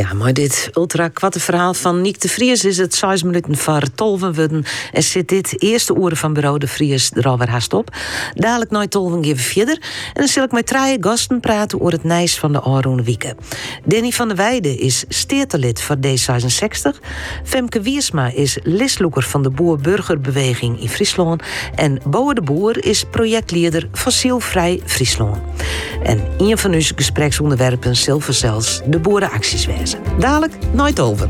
Ja, 0.00 0.12
maar 0.12 0.32
dit 0.32 0.70
ultra 0.72 1.08
kwatte 1.08 1.40
verhaal 1.40 1.74
van 1.74 2.00
Niek 2.00 2.20
de 2.20 2.28
Vries 2.28 2.64
is 2.64 2.78
het 2.78 2.94
6 2.94 3.22
minuten 3.22 3.56
voor 3.56 3.82
12 3.94 4.20
worden. 4.20 4.64
En 4.92 5.02
zit 5.02 5.28
dit 5.28 5.62
eerste 5.62 5.94
oren 5.94 6.16
van 6.16 6.32
bureau 6.32 6.58
de 6.58 6.66
Vries 6.66 7.10
er 7.10 7.26
alweer 7.26 7.48
haast 7.48 7.72
op. 7.72 7.96
Dadelijk 8.34 8.70
nooit 8.70 8.90
12 8.90 9.24
even 9.24 9.38
verder. 9.38 9.74
En 10.06 10.12
dan 10.12 10.26
zal 10.26 10.44
ik 10.44 10.52
met 10.52 10.66
drie 10.66 10.96
gasten 11.00 11.40
praten 11.40 11.80
over 11.80 11.92
het 11.92 12.04
nijs 12.04 12.38
van 12.38 12.52
de 12.52 12.60
Aroen 12.60 13.04
Wieken. 13.04 13.36
Danny 13.84 14.10
van 14.10 14.28
der 14.28 14.36
Weijden 14.36 14.78
is 14.78 15.04
steertelid 15.08 15.82
voor 15.82 15.96
D66. 15.96 16.98
Femke 17.44 17.80
Wiersma 17.80 18.30
is 18.34 18.58
lisloeker 18.62 19.22
van 19.22 19.42
de 19.42 19.50
Boer-Burgerbeweging 19.50 20.80
in 20.80 20.88
Friesland. 20.88 21.42
En 21.74 22.00
Boer 22.06 22.34
de 22.34 22.42
Boer 22.42 22.84
is 22.84 23.04
projectleider 23.10 23.88
Fossielvrij 23.92 24.80
Friesland. 24.84 25.38
En 26.02 26.20
een 26.38 26.58
van 26.58 26.74
onze 26.74 26.94
gespreksonderwerpen 26.96 27.96
zilver 27.96 28.34
zelfs 28.34 28.80
de 28.86 28.98
boerenacties 28.98 29.66
wezen. 29.66 29.89
Dadelijk 30.18 30.52
nooit 30.72 31.00
over. 31.00 31.28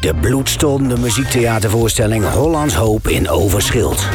De 0.00 0.14
bloedstollende 0.14 0.98
muziektheatervoorstelling 0.98 2.30
Hollands 2.30 2.74
Hoop 2.74 3.08
in 3.08 3.28
Overschild. 3.28 4.08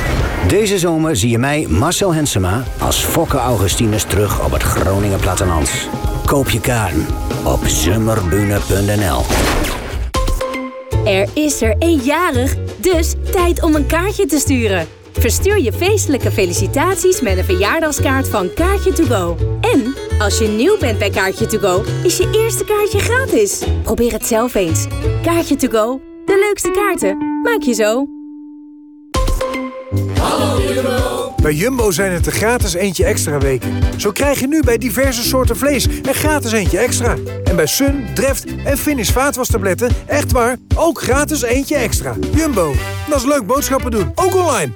Deze 0.47 0.79
zomer 0.79 1.15
zie 1.15 1.29
je 1.29 1.37
mij, 1.37 1.65
Marcel 1.69 2.13
Hensema, 2.13 2.63
als 2.79 2.97
Fokke 2.97 3.37
Augustinus 3.37 4.03
terug 4.03 4.45
op 4.45 4.51
het 4.51 4.61
Groningen 4.61 5.19
platteland. 5.19 5.89
Koop 6.25 6.49
je 6.49 6.59
kaarten 6.59 7.05
op 7.43 7.59
zummerbune.nl. 7.65 9.21
Er 11.05 11.29
is 11.33 11.61
er 11.61 11.75
een 11.79 11.99
jarig, 12.03 12.55
dus 12.77 13.13
tijd 13.31 13.63
om 13.63 13.75
een 13.75 13.85
kaartje 13.85 14.25
te 14.25 14.39
sturen. 14.39 14.87
Verstuur 15.11 15.59
je 15.59 15.73
feestelijke 15.73 16.31
felicitaties 16.31 17.21
met 17.21 17.37
een 17.37 17.43
verjaardagskaart 17.43 18.29
van 18.29 18.53
Kaartje 18.53 18.93
to 18.93 19.03
Go. 19.03 19.37
En 19.61 19.95
als 20.19 20.37
je 20.37 20.47
nieuw 20.47 20.77
bent 20.77 20.99
bij 20.99 21.09
Kaartje 21.09 21.45
to 21.45 21.57
Go, 21.57 21.83
is 22.03 22.17
je 22.17 22.29
eerste 22.43 22.63
kaartje 22.63 22.99
gratis. 22.99 23.63
Probeer 23.83 24.11
het 24.11 24.25
zelf 24.25 24.55
eens. 24.55 24.87
Kaartje 25.25 25.55
to 25.55 25.67
Go, 25.67 26.01
de 26.25 26.45
leukste 26.47 26.71
kaarten, 26.71 27.17
maak 27.43 27.61
je 27.61 27.73
zo. 27.73 28.05
Bij 31.41 31.53
Jumbo 31.53 31.91
zijn 31.91 32.11
het 32.11 32.23
de 32.23 32.31
gratis 32.31 32.73
eentje 32.73 33.05
extra 33.05 33.37
weken. 33.37 33.79
Zo 33.97 34.11
krijg 34.11 34.39
je 34.39 34.47
nu 34.47 34.61
bij 34.61 34.77
diverse 34.77 35.23
soorten 35.23 35.57
vlees 35.57 35.85
een 35.85 36.13
gratis 36.13 36.51
eentje 36.51 36.77
extra. 36.77 37.15
En 37.43 37.55
bij 37.55 37.65
Sun, 37.65 38.05
Dreft 38.13 38.45
en 38.63 38.77
Finish 38.77 39.11
vaatwastabletten 39.11 39.89
echt 40.05 40.31
waar 40.31 40.57
ook 40.75 41.01
gratis 41.01 41.41
eentje 41.41 41.75
extra. 41.75 42.15
Jumbo, 42.35 42.73
dat 43.09 43.17
is 43.17 43.25
leuk 43.25 43.45
boodschappen 43.45 43.91
doen, 43.91 44.11
ook 44.15 44.35
online. 44.35 44.71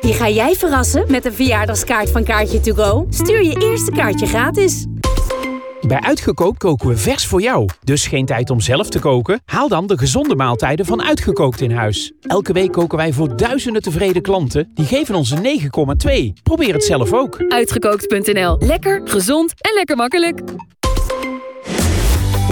Wie 0.00 0.12
ga 0.12 0.28
jij 0.28 0.54
verrassen 0.54 1.04
met 1.08 1.24
een 1.24 1.34
verjaardagskaart 1.34 2.10
van 2.10 2.24
Kaartje 2.24 2.60
to 2.60 2.74
Go? 2.74 3.06
Stuur 3.10 3.42
je 3.42 3.60
eerste 3.70 3.90
kaartje 3.90 4.26
gratis. 4.26 4.86
Bij 5.86 6.00
Uitgekookt 6.00 6.58
koken 6.58 6.88
we 6.88 6.96
vers 6.96 7.26
voor 7.26 7.40
jou. 7.40 7.68
Dus 7.84 8.06
geen 8.06 8.26
tijd 8.26 8.50
om 8.50 8.60
zelf 8.60 8.88
te 8.88 8.98
koken? 8.98 9.40
Haal 9.44 9.68
dan 9.68 9.86
de 9.86 9.98
gezonde 9.98 10.34
maaltijden 10.34 10.86
van 10.86 11.02
Uitgekookt 11.02 11.60
in 11.60 11.70
huis. 11.70 12.12
Elke 12.20 12.52
week 12.52 12.72
koken 12.72 12.98
wij 12.98 13.12
voor 13.12 13.36
duizenden 13.36 13.82
tevreden 13.82 14.22
klanten. 14.22 14.70
Die 14.74 14.86
geven 14.86 15.14
ons 15.14 15.30
een 15.30 15.60
9,2. 16.36 16.42
Probeer 16.42 16.72
het 16.72 16.84
zelf 16.84 17.12
ook. 17.12 17.44
Uitgekookt.nl. 17.48 18.56
Lekker, 18.58 19.00
gezond 19.04 19.54
en 19.60 19.74
lekker 19.74 19.96
makkelijk. 19.96 20.40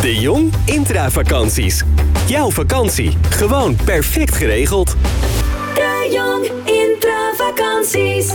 De 0.01 0.17
Jong 0.21 0.53
Intravakanties. 0.65 1.83
Jouw 2.27 2.51
vakantie. 2.51 3.17
Gewoon 3.31 3.77
perfect 3.85 4.35
geregeld. 4.35 4.97
De 5.75 6.09
Jong 6.13 6.45
Intravakanties. 6.65 8.33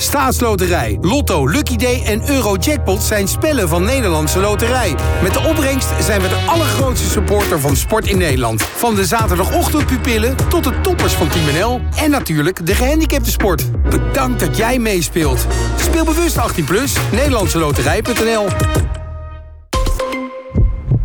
Staatsloterij, 0.00 0.98
Lotto, 1.00 1.46
Lucky 1.46 1.76
Day 1.76 2.02
en 2.04 2.30
Eurojackpot 2.30 3.02
zijn 3.02 3.28
spellen 3.28 3.68
van 3.68 3.84
Nederlandse 3.84 4.38
Loterij. 4.40 4.94
Met 5.22 5.32
de 5.32 5.40
opbrengst 5.40 5.88
zijn 6.00 6.20
we 6.20 6.28
de 6.28 6.44
allergrootste 6.46 7.08
supporter 7.08 7.60
van 7.60 7.76
sport 7.76 8.06
in 8.06 8.18
Nederland. 8.18 8.62
Van 8.62 8.94
de 8.94 9.04
zaterdagochtendpupillen 9.04 10.36
tot 10.48 10.64
de 10.64 10.80
toppers 10.80 11.12
van 11.12 11.28
Team 11.28 11.44
NL. 11.58 11.80
En 11.96 12.10
natuurlijk 12.10 12.66
de 12.66 12.74
gehandicapte 12.74 13.30
sport. 13.30 13.82
Bedankt 13.90 14.40
dat 14.40 14.56
jij 14.56 14.78
meespeelt. 14.78 15.46
Speel 15.76 16.04
bewust 16.04 16.36
18+, 16.36 16.64
plus, 16.64 16.96
Nederlandseloterij.nl 17.12 18.46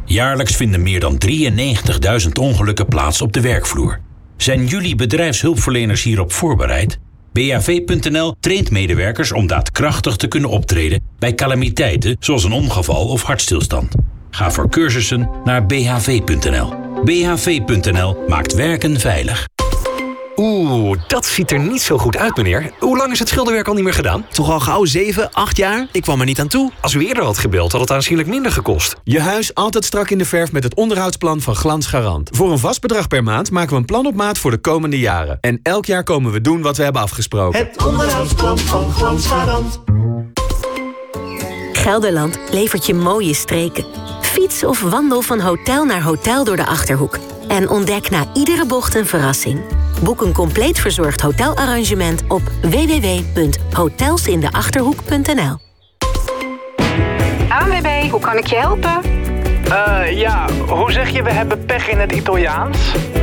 Jaarlijks 0.06 0.56
vinden 0.56 0.82
meer 0.82 1.00
dan 1.00 1.18
93.000 1.28 2.30
ongelukken 2.40 2.88
plaats 2.88 3.22
op 3.22 3.34
de 3.34 3.42
werkvloer. 3.42 4.00
Zijn 4.38 4.66
jullie 4.66 4.96
bedrijfshulpverleners 4.96 6.04
hierop 6.04 6.32
voorbereid? 6.32 7.00
BHV.nl 7.34 8.36
traint 8.40 8.72
medewerkers 8.72 9.32
om 9.32 9.48
daadkrachtig 9.48 10.16
te 10.16 10.28
kunnen 10.28 10.50
optreden 10.50 11.02
bij 11.20 11.34
calamiteiten 11.34 12.16
zoals 12.20 12.44
een 12.44 12.52
ongeval 12.52 13.08
of 13.08 13.24
hartstilstand. 13.24 13.96
Ga 14.30 14.52
voor 14.52 14.70
cursussen 14.70 15.30
naar 15.44 15.66
bhv.nl. 15.66 16.74
BHV.nl 17.04 18.24
maakt 18.28 18.54
werken 18.54 19.00
veilig. 19.00 19.48
Oeh, 20.36 20.98
dat 21.08 21.26
ziet 21.26 21.52
er 21.52 21.60
niet 21.60 21.82
zo 21.82 21.98
goed 21.98 22.18
uit, 22.18 22.36
meneer. 22.38 22.72
Hoe 22.80 22.98
lang 22.98 23.12
is 23.12 23.20
het 23.20 23.28
schilderwerk 23.28 23.68
al 23.68 23.74
niet 23.74 23.84
meer 23.84 23.94
gedaan? 23.94 24.26
Toch 24.32 24.52
al 24.52 24.60
gauw 24.60 24.86
7, 24.86 25.32
8 25.32 25.58
jaar? 25.58 25.88
Ik 25.92 26.02
kwam 26.02 26.20
er 26.20 26.26
niet 26.26 26.40
aan 26.40 26.48
toe. 26.48 26.72
Als 26.82 26.94
u 26.94 27.08
eerder 27.08 27.24
had 27.24 27.38
gebeld, 27.38 27.72
had 27.72 27.82
het 27.82 27.92
aanzienlijk 27.92 28.28
minder 28.28 28.52
gekost. 28.52 28.96
Je 29.04 29.20
huis 29.20 29.56
altijd 29.56 29.86
strak 29.86 30.10
in 30.10 30.18
de 30.18 30.26
verf 30.26 30.52
met 30.52 30.64
het 30.64 30.76
onderhoudsplan 30.76 31.42
van 31.42 31.56
Glans 31.56 31.86
Garant. 31.86 32.30
Voor 32.34 32.52
een 32.52 32.58
vast 32.60 32.82
bedrag 32.82 33.08
per 33.08 33.24
maand 33.24 33.52
maken 33.52 33.70
we 33.70 33.76
een 33.76 33.86
plan 33.86 34.06
op 34.06 34.16
maat 34.16 34.38
voor 34.38 34.52
de 34.52 34.58
komende 34.58 35.00
jaren. 35.00 35.38
En 35.42 35.60
elk 35.64 35.86
jaar 35.86 36.04
komen 36.04 36.32
we 36.32 36.42
doen 36.42 36.62
wat 36.62 36.78
we 36.78 36.84
hebben 36.84 37.02
afgesproken. 37.02 37.60
Het 37.60 37.86
onderhoudsplan 37.86 38.58
van 38.58 38.92
Glans 38.92 39.28
Garant. 39.28 39.80
Gelderland 41.74 42.40
levert 42.52 42.86
je 42.86 42.94
mooie 42.94 43.34
streken. 43.34 43.86
Fiets 44.22 44.64
of 44.64 44.82
wandel 44.82 45.22
van 45.22 45.40
hotel 45.40 45.86
naar 45.86 46.02
hotel 46.02 46.44
door 46.44 46.56
de 46.56 46.66
Achterhoek. 46.66 47.20
En 47.48 47.70
ontdek 47.70 48.10
na 48.10 48.26
iedere 48.34 48.66
bocht 48.66 48.96
een 48.96 49.06
verrassing. 49.06 49.60
Boek 50.04 50.22
een 50.22 50.34
compleet 50.34 50.80
verzorgd 50.80 51.22
hotelarrangement 51.22 52.24
op 52.28 52.42
www.hotelsindeachterhoek.nl 52.62 55.58
ANWB, 57.50 58.10
hoe 58.10 58.20
kan 58.20 58.38
ik 58.38 58.48
je 58.48 58.56
helpen? 58.56 59.24
Eh, 59.74 60.20
ja, 60.20 60.46
hoe 60.68 60.92
zeg 60.92 61.10
je 61.10 61.24
we 61.24 61.32
hebben 61.32 61.66
pech 61.66 61.90
in 61.90 62.00
het 62.00 62.12
Italiaans? 62.12 62.78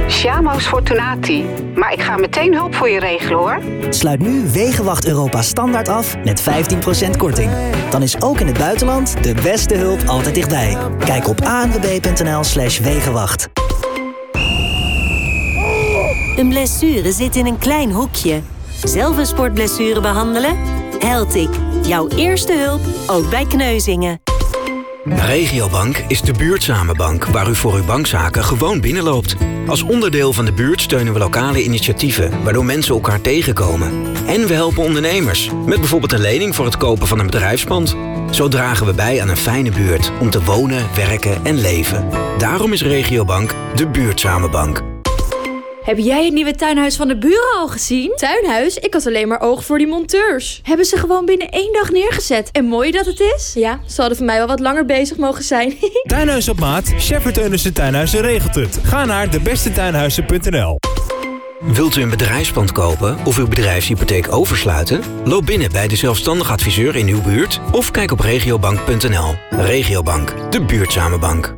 Siamo's 0.07 0.67
Fortunati. 0.67 1.47
Maar 1.75 1.93
ik 1.93 2.03
ga 2.03 2.17
meteen 2.17 2.55
hulp 2.55 2.75
voor 2.75 2.89
je 2.89 2.99
regelen 2.99 3.39
hoor. 3.39 3.59
Sluit 3.91 4.21
nu 4.21 4.51
Wegenwacht 4.53 5.07
Europa 5.07 5.43
standaard 5.43 5.89
af 5.89 6.17
met 6.25 6.43
15% 6.43 7.17
korting. 7.17 7.51
Dan 7.91 8.03
is 8.03 8.23
ook 8.23 8.41
in 8.41 8.47
het 8.47 8.59
buitenland 8.59 9.25
de 9.25 9.35
beste 9.43 9.75
hulp 9.75 10.03
altijd 10.07 10.35
dichtbij. 10.35 10.77
Kijk 11.05 11.29
op 11.29 11.41
anwb.nl 11.41 12.45
slash 12.45 12.79
Wegenwacht. 12.79 13.49
Een 16.41 16.49
blessure 16.49 17.13
zit 17.13 17.37
in 17.37 17.47
een 17.47 17.59
klein 17.59 17.93
hoekje. 17.93 18.41
Zelf 18.85 19.17
een 19.17 19.27
sportblessure 19.27 20.01
behandelen? 20.01 20.57
Heltic. 20.99 21.49
Jouw 21.87 22.09
eerste 22.09 22.53
hulp, 22.53 22.81
ook 23.07 23.31
bij 23.31 23.45
kneuzingen. 23.45 24.21
Regiobank 25.05 25.97
is 26.09 26.23
de 26.23 26.33
buurtzame 26.33 26.95
bank 26.95 27.25
waar 27.25 27.49
u 27.49 27.55
voor 27.55 27.75
uw 27.75 27.85
bankzaken 27.85 28.45
gewoon 28.45 28.81
binnenloopt. 28.81 29.37
Als 29.67 29.83
onderdeel 29.83 30.33
van 30.33 30.45
de 30.45 30.53
buurt 30.53 30.81
steunen 30.81 31.13
we 31.13 31.19
lokale 31.19 31.65
initiatieven 31.65 32.43
waardoor 32.43 32.65
mensen 32.65 32.95
elkaar 32.95 33.21
tegenkomen. 33.21 33.93
En 34.27 34.47
we 34.47 34.55
helpen 34.55 34.83
ondernemers 34.83 35.51
met 35.67 35.79
bijvoorbeeld 35.79 36.13
een 36.13 36.21
lening 36.21 36.55
voor 36.55 36.65
het 36.65 36.77
kopen 36.77 37.07
van 37.07 37.19
een 37.19 37.27
bedrijfspand. 37.27 37.97
Zo 38.31 38.49
dragen 38.49 38.87
we 38.87 38.93
bij 38.93 39.23
aan 39.23 39.29
een 39.29 39.37
fijne 39.37 39.71
buurt 39.71 40.13
om 40.21 40.31
te 40.31 40.45
wonen, 40.45 40.87
werken 40.95 41.45
en 41.45 41.61
leven. 41.61 42.09
Daarom 42.39 42.73
is 42.73 42.83
Regiobank 42.83 43.55
de 43.75 43.87
buurtzame 43.87 44.49
bank. 44.49 44.90
Heb 45.83 45.99
jij 45.99 46.25
het 46.25 46.35
nieuwe 46.35 46.55
tuinhuis 46.55 46.97
van 46.97 47.09
de 47.09 47.19
buren 47.19 47.57
al 47.57 47.69
gezien? 47.69 48.13
Tuinhuis? 48.17 48.77
Ik 48.77 48.95
had 48.95 49.07
alleen 49.07 49.29
maar 49.29 49.41
oog 49.41 49.65
voor 49.65 49.79
die 49.79 49.87
monteurs. 49.87 50.61
Hebben 50.63 50.87
ze 50.87 50.97
gewoon 50.97 51.25
binnen 51.25 51.49
één 51.49 51.73
dag 51.73 51.91
neergezet. 51.91 52.51
En 52.51 52.65
mooi 52.65 52.91
dat 52.91 53.07
het 53.07 53.21
is? 53.21 53.53
Ja, 53.55 53.81
ze 53.87 54.01
hadden 54.01 54.17
voor 54.17 54.27
mij 54.27 54.39
wel 54.39 54.47
wat 54.47 54.61
langer 54.61 54.85
bezig 54.85 55.17
mogen 55.17 55.45
zijn. 55.45 55.75
Tuinhuis 56.03 56.49
op 56.49 56.61
maat, 56.61 56.93
Shepherd 56.99 57.35
Teunissen 57.35 57.73
Tuinhuizen 57.73 58.21
regelt 58.21 58.55
het. 58.55 58.79
Ga 58.83 59.05
naar 59.05 59.31
debestetuinhuizen.nl 59.31 60.79
Wilt 61.61 61.97
u 61.97 62.03
een 62.03 62.11
bedrijfspand 62.11 62.73
kopen 62.73 63.19
of 63.25 63.39
uw 63.39 63.49
bedrijfshypotheek 63.49 64.33
oversluiten? 64.33 65.03
Loop 65.25 65.47
binnen 65.47 65.73
bij 65.73 65.89
de 65.89 65.97
zelfstandig 65.97 66.51
adviseur 66.51 66.97
in 66.97 67.09
uw 67.09 67.23
buurt 67.23 67.61
of 67.73 67.91
kijk 67.91 68.11
op 68.11 68.21
regiobank.nl. 68.21 69.35
Regiobank, 69.51 70.53
de 70.53 70.65
buurtzame 70.65 71.19
bank. 71.19 71.55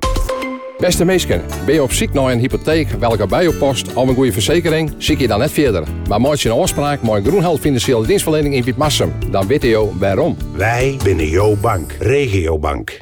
Beste 0.82 1.04
meesken, 1.04 1.42
ben 1.66 1.74
je 1.74 1.82
op 1.82 1.92
zoek 1.92 2.12
naar 2.12 2.32
een 2.32 2.38
hypotheek 2.38 2.88
welke 2.90 3.26
bij 3.26 3.42
je 3.42 3.54
past 3.54 3.94
of 3.94 4.08
een 4.08 4.14
goede 4.14 4.32
verzekering, 4.32 4.94
zie 4.98 5.18
je 5.18 5.26
dan 5.26 5.38
net 5.38 5.50
verder. 5.50 5.84
Maar 6.08 6.20
maak 6.20 6.34
je 6.34 6.48
een 6.48 6.60
afspraak 6.60 7.02
met 7.02 7.26
Groenheld 7.26 7.60
Financiële 7.60 8.06
Dienstverlening 8.06 8.54
in 8.54 8.64
Pietmassum, 8.64 9.12
dan 9.30 9.46
weet 9.46 9.62
je 9.62 9.90
waarom. 9.98 10.36
Wij 10.52 10.98
binnen 11.04 11.28
jouw 11.28 11.56
bank, 11.56 11.92
Regiobank. 11.98 12.98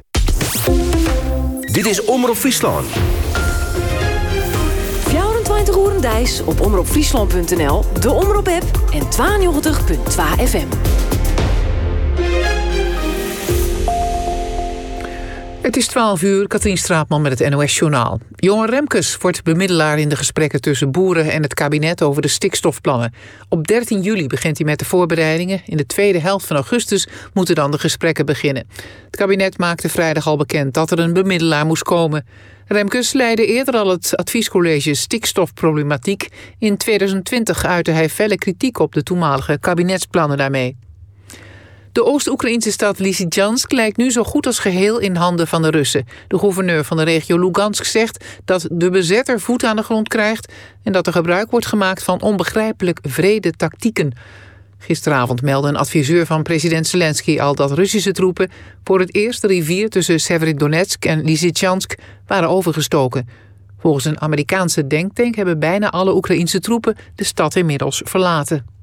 Dit 1.73 1.87
is 1.87 2.05
Omroep 2.05 2.37
Friesland. 2.37 2.87
24 5.01 5.77
Oerendijs 5.77 6.43
op 6.45 6.61
omroepfriesland.nl, 6.61 7.85
de 8.01 8.11
Omroep-app 8.13 8.65
en 8.93 9.03
92.2 9.03 10.45
FM. 10.45 10.67
Het 15.61 15.77
is 15.77 15.87
12 15.87 16.23
uur, 16.23 16.47
Katrien 16.47 16.77
Straatman 16.77 17.23
met 17.23 17.39
het 17.39 17.51
NOS-journaal. 17.51 18.21
Jonge 18.37 18.67
Remkes 18.67 19.17
wordt 19.17 19.43
bemiddelaar 19.43 19.99
in 19.99 20.09
de 20.09 20.17
gesprekken 20.17 20.61
tussen 20.61 20.91
boeren 20.91 21.31
en 21.31 21.43
het 21.43 21.55
kabinet 21.55 22.03
over 22.03 22.23
de 22.23 22.29
stikstofplannen. 22.29 23.15
Op 23.49 23.67
13 23.67 24.01
juli 24.01 24.27
begint 24.27 24.59
hij 24.59 24.67
met 24.67 24.79
de 24.79 24.85
voorbereidingen. 24.85 25.63
In 25.65 25.77
de 25.77 25.87
tweede 25.87 26.19
helft 26.19 26.47
van 26.47 26.57
augustus 26.57 27.09
moeten 27.33 27.55
dan 27.55 27.71
de 27.71 27.79
gesprekken 27.79 28.27
beginnen. 28.27 28.67
Het 29.05 29.17
kabinet 29.17 29.59
maakte 29.59 29.89
vrijdag 29.89 30.27
al 30.27 30.37
bekend 30.37 30.75
dat 30.75 30.91
er 30.91 30.99
een 30.99 31.13
bemiddelaar 31.13 31.67
moest 31.67 31.83
komen. 31.83 32.27
Remkes 32.67 33.13
leidde 33.13 33.47
eerder 33.47 33.75
al 33.75 33.89
het 33.89 34.17
adviescollege 34.17 34.95
Stikstofproblematiek. 34.95 36.29
In 36.59 36.77
2020 36.77 37.65
uitte 37.65 37.91
hij 37.91 38.09
felle 38.09 38.39
kritiek 38.39 38.79
op 38.79 38.93
de 38.93 39.03
toenmalige 39.03 39.59
kabinetsplannen 39.59 40.37
daarmee. 40.37 40.77
De 41.93 42.05
Oost-Oekraïnse 42.05 42.71
stad 42.71 42.99
Lysychansk 42.99 43.73
lijkt 43.73 43.97
nu 43.97 44.11
zo 44.11 44.25
goed 44.25 44.47
als 44.47 44.59
geheel 44.59 44.99
in 44.99 45.17
handen 45.17 45.47
van 45.47 45.63
de 45.63 45.71
Russen. 45.71 46.07
De 46.29 46.39
gouverneur 46.39 46.85
van 46.85 46.97
de 46.97 47.03
regio 47.03 47.39
Lugansk 47.39 47.85
zegt 47.85 48.25
dat 48.45 48.69
de 48.73 48.91
bezetter 48.91 49.41
voet 49.41 49.65
aan 49.65 49.77
de 49.77 49.83
grond 49.83 50.09
krijgt... 50.09 50.53
en 50.83 50.93
dat 50.93 51.07
er 51.07 51.13
gebruik 51.13 51.51
wordt 51.51 51.67
gemaakt 51.67 52.03
van 52.03 52.21
onbegrijpelijk 52.21 52.99
vrede 53.03 53.51
tactieken. 53.53 54.13
Gisteravond 54.79 55.43
meldde 55.43 55.69
een 55.69 55.77
adviseur 55.77 56.27
van 56.27 56.43
president 56.43 56.87
Zelensky 56.87 57.41
al 57.41 57.55
dat 57.55 57.73
Russische 57.73 58.13
troepen... 58.13 58.51
voor 58.85 59.01
het 59.01 59.15
eerst 59.15 59.41
de 59.41 59.47
rivier 59.47 59.89
tussen 59.89 60.21
Severodonetsk 60.21 61.05
en 61.05 61.25
Lysychansk 61.25 61.95
waren 62.27 62.49
overgestoken. 62.49 63.29
Volgens 63.79 64.05
een 64.05 64.21
Amerikaanse 64.21 64.87
denktank 64.87 65.35
hebben 65.35 65.59
bijna 65.59 65.91
alle 65.91 66.15
Oekraïnse 66.15 66.61
troepen 66.61 66.97
de 67.15 67.25
stad 67.25 67.57
inmiddels 67.57 68.03
verlaten. 68.05 68.80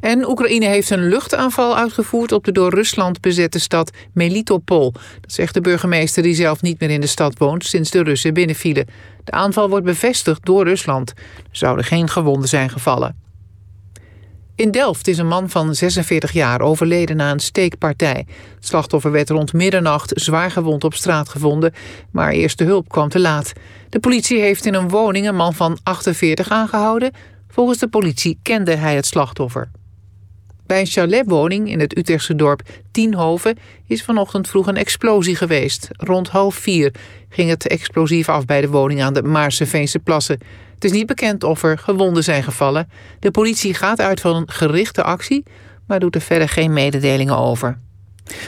En 0.00 0.28
Oekraïne 0.28 0.66
heeft 0.66 0.90
een 0.90 1.08
luchtaanval 1.08 1.76
uitgevoerd 1.76 2.32
op 2.32 2.44
de 2.44 2.52
door 2.52 2.74
Rusland 2.74 3.20
bezette 3.20 3.58
stad 3.58 3.90
Melitopol. 4.12 4.92
Dat 5.20 5.32
zegt 5.32 5.54
de 5.54 5.60
burgemeester 5.60 6.22
die 6.22 6.34
zelf 6.34 6.62
niet 6.62 6.80
meer 6.80 6.90
in 6.90 7.00
de 7.00 7.06
stad 7.06 7.38
woont 7.38 7.64
sinds 7.64 7.90
de 7.90 8.02
Russen 8.02 8.34
binnenvielen. 8.34 8.86
De 9.24 9.32
aanval 9.32 9.68
wordt 9.68 9.84
bevestigd 9.84 10.44
door 10.44 10.64
Rusland. 10.64 11.10
Er 11.10 11.16
zouden 11.50 11.84
geen 11.84 12.08
gewonden 12.08 12.48
zijn 12.48 12.70
gevallen. 12.70 13.28
In 14.60 14.70
Delft 14.70 15.08
is 15.08 15.18
een 15.18 15.26
man 15.26 15.50
van 15.50 15.74
46 15.74 16.32
jaar 16.32 16.60
overleden 16.60 17.16
na 17.16 17.30
een 17.30 17.40
steekpartij. 17.40 18.26
Het 18.54 18.66
slachtoffer 18.66 19.10
werd 19.10 19.30
rond 19.30 19.52
middernacht 19.52 20.12
zwaar 20.14 20.50
gewond 20.50 20.84
op 20.84 20.94
straat 20.94 21.28
gevonden, 21.28 21.72
maar 22.12 22.30
eerste 22.32 22.64
hulp 22.64 22.88
kwam 22.88 23.08
te 23.08 23.20
laat. 23.20 23.52
De 23.88 24.00
politie 24.00 24.40
heeft 24.40 24.66
in 24.66 24.74
een 24.74 24.88
woning 24.88 25.28
een 25.28 25.36
man 25.36 25.54
van 25.54 25.78
48 25.82 26.50
aangehouden. 26.50 27.12
Volgens 27.50 27.78
de 27.78 27.88
politie 27.88 28.38
kende 28.42 28.74
hij 28.74 28.94
het 28.94 29.06
slachtoffer. 29.06 29.70
Bij 30.66 30.80
een 30.80 30.86
chaletwoning 30.86 31.70
in 31.70 31.80
het 31.80 31.98
Utrechtse 31.98 32.34
dorp 32.34 32.62
Tienhoven 32.90 33.58
is 33.86 34.02
vanochtend 34.02 34.48
vroeg 34.48 34.66
een 34.66 34.76
explosie 34.76 35.36
geweest. 35.36 35.88
Rond 35.90 36.28
half 36.28 36.54
vier 36.54 36.94
ging 37.28 37.50
het 37.50 37.66
explosief 37.66 38.28
af 38.28 38.44
bij 38.44 38.60
de 38.60 38.68
woning 38.68 39.02
aan 39.02 39.14
de 39.14 39.22
Maarseveense 39.22 39.98
plassen. 39.98 40.38
Het 40.74 40.84
is 40.84 40.92
niet 40.92 41.06
bekend 41.06 41.44
of 41.44 41.62
er 41.62 41.78
gewonden 41.78 42.24
zijn 42.24 42.42
gevallen. 42.42 42.88
De 43.18 43.30
politie 43.30 43.74
gaat 43.74 44.00
uit 44.00 44.20
van 44.20 44.36
een 44.36 44.50
gerichte 44.50 45.02
actie, 45.02 45.42
maar 45.86 46.00
doet 46.00 46.14
er 46.14 46.20
verder 46.20 46.48
geen 46.48 46.72
mededelingen 46.72 47.36
over. 47.36 47.78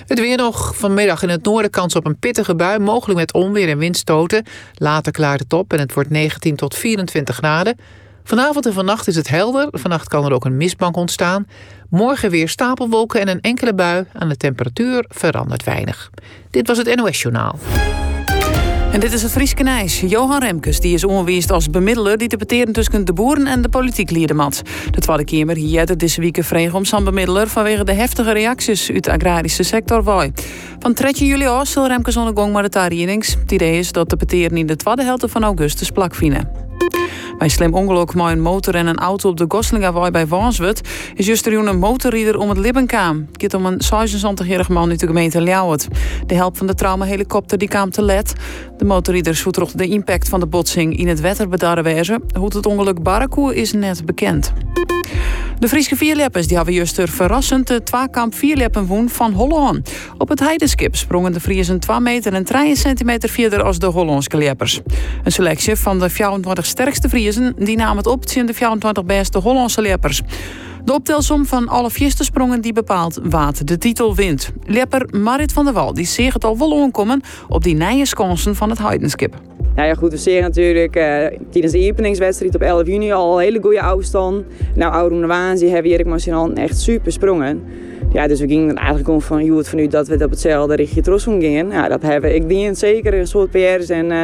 Het 0.06 0.20
weer 0.20 0.36
nog. 0.36 0.76
Vanmiddag 0.76 1.22
in 1.22 1.28
het 1.28 1.44
noorden 1.44 1.70
kans 1.70 1.96
op 1.96 2.06
een 2.06 2.18
pittige 2.18 2.54
bui, 2.54 2.78
mogelijk 2.78 3.18
met 3.18 3.32
onweer 3.32 3.68
en 3.68 3.78
windstoten. 3.78 4.44
Later 4.74 5.12
klaart 5.12 5.40
het 5.40 5.52
op 5.52 5.72
en 5.72 5.78
het 5.78 5.94
wordt 5.94 6.10
19 6.10 6.56
tot 6.56 6.74
24 6.76 7.36
graden. 7.36 7.76
Vanavond 8.24 8.66
en 8.66 8.72
vannacht 8.72 9.06
is 9.06 9.16
het 9.16 9.28
helder. 9.28 9.68
Vannacht 9.70 10.08
kan 10.08 10.24
er 10.24 10.32
ook 10.32 10.44
een 10.44 10.56
mistbank 10.56 10.96
ontstaan. 10.96 11.46
Morgen 11.90 12.30
weer 12.30 12.48
stapelwolken 12.48 13.20
en 13.20 13.28
een 13.28 13.40
enkele 13.40 13.74
bui. 13.74 14.04
Aan 14.12 14.28
de 14.28 14.36
temperatuur 14.36 15.04
verandert 15.08 15.64
weinig. 15.64 16.10
Dit 16.50 16.66
was 16.66 16.78
het 16.78 16.94
NOS 16.94 17.22
Journaal. 17.22 17.58
En 18.92 19.00
dit 19.00 19.12
is 19.12 19.22
het 19.22 19.32
Frieske 19.32 19.62
Nijs. 19.62 20.00
Johan 20.00 20.40
Remkes 20.40 20.80
die 20.80 20.94
is 20.94 21.04
ongeweest 21.04 21.50
als 21.50 21.70
bemiddeler... 21.70 22.18
die 22.18 22.28
debatteren 22.28 22.72
tussen 22.72 23.04
de 23.04 23.12
boeren 23.12 23.46
en 23.46 23.62
de 23.62 23.68
politiek 23.68 24.10
liedermat. 24.10 24.62
De 24.90 25.00
Tweede 25.00 25.24
Kamer 25.24 25.56
hier 25.56 25.86
de 25.86 25.96
deze 25.96 26.20
week 26.20 26.38
vreeg 26.44 26.74
om 26.74 26.84
zijn 26.84 27.04
bemiddeler... 27.04 27.48
vanwege 27.48 27.84
de 27.84 27.92
heftige 27.92 28.32
reacties 28.32 28.90
uit 28.90 29.04
de 29.04 29.12
agrarische 29.12 29.62
sector. 29.62 30.02
Van 30.78 30.94
3 30.94 31.26
juli 31.26 31.46
af 31.46 31.66
zal 31.66 31.86
Remkes 31.86 32.16
ondergang 32.16 32.52
maar 32.52 32.70
de. 32.70 33.36
Het 33.40 33.52
idee 33.52 33.78
is 33.78 33.92
dat 33.92 34.10
de 34.10 34.16
peteren 34.16 34.56
in 34.56 34.66
de 34.66 34.76
tweede 34.76 35.02
helft 35.02 35.24
van 35.28 35.44
augustus 35.44 35.90
plakvinden. 35.90 36.71
Bij 36.88 37.50
een 37.50 37.50
slim 37.50 37.74
ongeluk 37.74 38.14
met 38.14 38.26
een 38.26 38.40
motor 38.40 38.74
en 38.74 38.86
een 38.86 38.98
auto 38.98 39.28
op 39.28 39.36
de 39.36 39.44
Goslingawai 39.48 40.10
bij 40.10 40.26
Wanswet 40.26 40.80
is 41.14 41.26
juist 41.26 41.46
er 41.46 41.52
een 41.66 41.78
motorrieder 41.78 42.38
om 42.38 42.48
het 42.48 42.58
libben 42.58 42.86
kwam. 42.86 43.28
Het 43.32 43.54
om 43.54 43.66
een 43.66 43.80
76-jarige 43.80 44.72
man 44.72 44.90
uit 44.90 45.00
de 45.00 45.06
gemeente 45.06 45.40
Ljouwert. 45.40 45.88
De 46.26 46.34
help 46.34 46.56
van 46.56 46.66
de 46.66 46.74
traumahelikopter 46.74 47.58
die 47.58 47.68
kwam 47.68 47.90
te 47.90 48.02
let. 48.02 48.32
De 48.76 48.84
motorrieder 48.84 49.34
zoet 49.34 49.58
de 49.78 49.86
impact 49.86 50.28
van 50.28 50.40
de 50.40 50.46
botsing 50.46 50.98
in 50.98 51.08
het 51.08 51.20
wetter 51.20 51.48
wezen. 51.82 52.22
Hoe 52.38 52.50
het 52.54 52.66
ongeluk 52.66 53.02
Barakoe 53.02 53.54
is 53.54 53.72
net 53.72 54.06
bekend. 54.06 54.52
De 55.62 55.68
Friese 55.68 55.96
vierleppers 55.96 56.46
die 56.46 56.56
hebben 56.56 56.74
juist 56.74 56.98
er 56.98 57.08
verrassend 57.08 57.66
de 57.66 57.82
twakamp 57.82 58.34
vierleppen 58.34 58.86
woen 58.86 59.08
van 59.08 59.32
Holland. 59.32 59.90
Op 60.18 60.28
het 60.28 60.40
heidenskip 60.40 60.96
sprongen 60.96 61.32
de 61.32 61.40
Friesen 61.40 61.80
2 61.80 62.00
meter 62.00 62.32
en 62.32 62.44
3 62.44 62.76
centimeter 62.76 63.28
verder 63.28 63.62
als 63.62 63.78
de 63.78 63.86
Hollandse 63.86 64.36
leppers. 64.36 64.80
Een 65.24 65.32
selectie 65.32 65.76
van 65.76 65.98
de 65.98 66.10
24 66.10 66.66
sterkste 66.66 67.08
Friesen 67.08 67.54
die 67.58 67.76
namen 67.76 67.96
het 67.96 68.06
op 68.06 68.24
tegen 68.24 68.46
de 68.46 68.54
24 68.54 69.04
beste 69.04 69.38
Hollandse 69.38 69.82
leppers. 69.82 70.22
De 70.84 70.92
optelsom 70.92 71.46
van 71.46 71.68
alle 71.68 71.90
sprongen 72.18 72.60
die 72.60 72.72
bepaalt 72.72 73.18
wat 73.22 73.62
de 73.64 73.78
titel 73.78 74.14
wint. 74.14 74.50
Lepper 74.64 75.08
Marit 75.10 75.52
van 75.52 75.64
der 75.64 75.74
Wal 75.74 75.94
die 75.94 76.06
zegt 76.06 76.34
het 76.34 76.44
al 76.44 76.58
wel 76.58 76.70
onkomen 76.70 77.22
op 77.48 77.62
die 77.62 77.74
nieuwe 77.74 78.14
kansen 78.14 78.56
van 78.56 78.70
het 78.70 78.78
heidenskip. 78.78 79.51
Nou 79.74 79.88
ja, 79.88 79.94
goed, 79.94 80.10
we 80.10 80.16
zien 80.16 80.40
natuurlijk 80.40 80.96
uh, 80.96 81.02
tijdens 81.50 81.72
de 81.72 81.90
openingswedstrijd 81.90 82.54
op 82.54 82.60
11 82.60 82.86
juni 82.86 83.12
al 83.12 83.38
een 83.38 83.44
hele 83.44 83.60
goede 83.62 83.82
afstand. 83.82 84.44
Nou, 84.74 84.92
Oude 84.92 85.26
Waanzie 85.26 85.68
hebben 85.68 85.92
Erik 85.92 86.06
Marcinal 86.06 86.52
echt 86.52 86.80
super 86.80 87.12
sprongen. 87.12 87.62
Ja, 88.12 88.26
dus 88.26 88.40
we 88.40 88.46
gingen 88.46 88.76
eigenlijk 88.76 89.08
om 89.08 89.20
van, 89.20 89.64
vanuit 89.64 89.90
dat 89.90 90.08
we 90.08 90.24
op 90.24 90.30
hetzelfde 90.30 90.74
richting 90.74 91.04
Trossum 91.04 91.40
gingen. 91.40 91.70
Ja, 91.70 91.88
dat 91.88 92.02
hebben 92.02 92.34
ik 92.34 92.48
dient 92.48 92.78
zeker 92.78 93.14
een 93.14 93.26
soort 93.26 93.50
PR's 93.50 93.88
en 93.88 94.10
uh, 94.10 94.22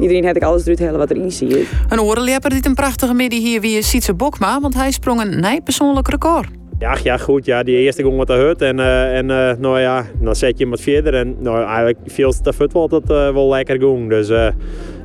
iedereen 0.00 0.26
had 0.26 0.36
ik 0.36 0.42
alles 0.42 0.62
eruit 0.62 0.80
halen 0.80 0.98
wat 0.98 1.10
erin 1.10 1.32
zie. 1.32 1.66
Een 1.88 2.00
orenlepper 2.00 2.50
dit 2.50 2.66
een 2.66 2.74
prachtige 2.74 3.14
midden 3.14 3.40
hier 3.40 3.60
wie 3.60 3.82
Sietse 3.82 4.14
Bokma, 4.14 4.60
want 4.60 4.74
hij 4.74 4.90
sprong 4.90 5.20
een 5.20 5.40
nij 5.40 5.60
persoonlijk 5.60 6.08
record. 6.08 6.59
Ja, 6.80 6.96
ja, 7.02 7.16
goed. 7.16 7.44
Ja, 7.44 7.62
die 7.62 7.76
eerste 7.76 8.02
ging 8.02 8.16
wat 8.16 8.26
te 8.26 8.32
hut. 8.32 8.62
En, 8.62 8.78
uh, 8.78 9.16
en 9.16 9.28
uh, 9.28 9.52
nou 9.58 9.80
ja, 9.80 10.06
dan 10.20 10.36
zet 10.36 10.58
je 10.58 10.62
hem 10.62 10.70
wat 10.70 10.80
verder. 10.80 11.14
En 11.14 11.36
nou, 11.38 11.64
eigenlijk 11.64 11.98
veel 12.06 12.32
te 12.32 12.52
voetbal 12.52 12.88
dat 12.88 13.10
uh, 13.10 13.32
wel 13.32 13.48
lekker 13.48 13.78
ging. 13.80 14.08
Dus 14.08 14.28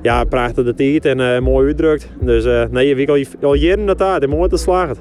ja, 0.06 0.24
prachtig 0.24 0.66
de 0.66 0.74
tijd 0.74 1.06
en 1.06 1.44
mooi 1.44 1.68
uitdrukt. 1.68 2.08
Dus 2.20 2.70
nee, 2.72 2.96
ik 2.96 3.10
al, 3.10 3.24
al 3.42 3.54
jaren 3.54 3.86
dat 3.86 3.98
daar, 3.98 4.30
mooi 4.30 4.50
te 4.50 4.58
slagen. 4.58 4.98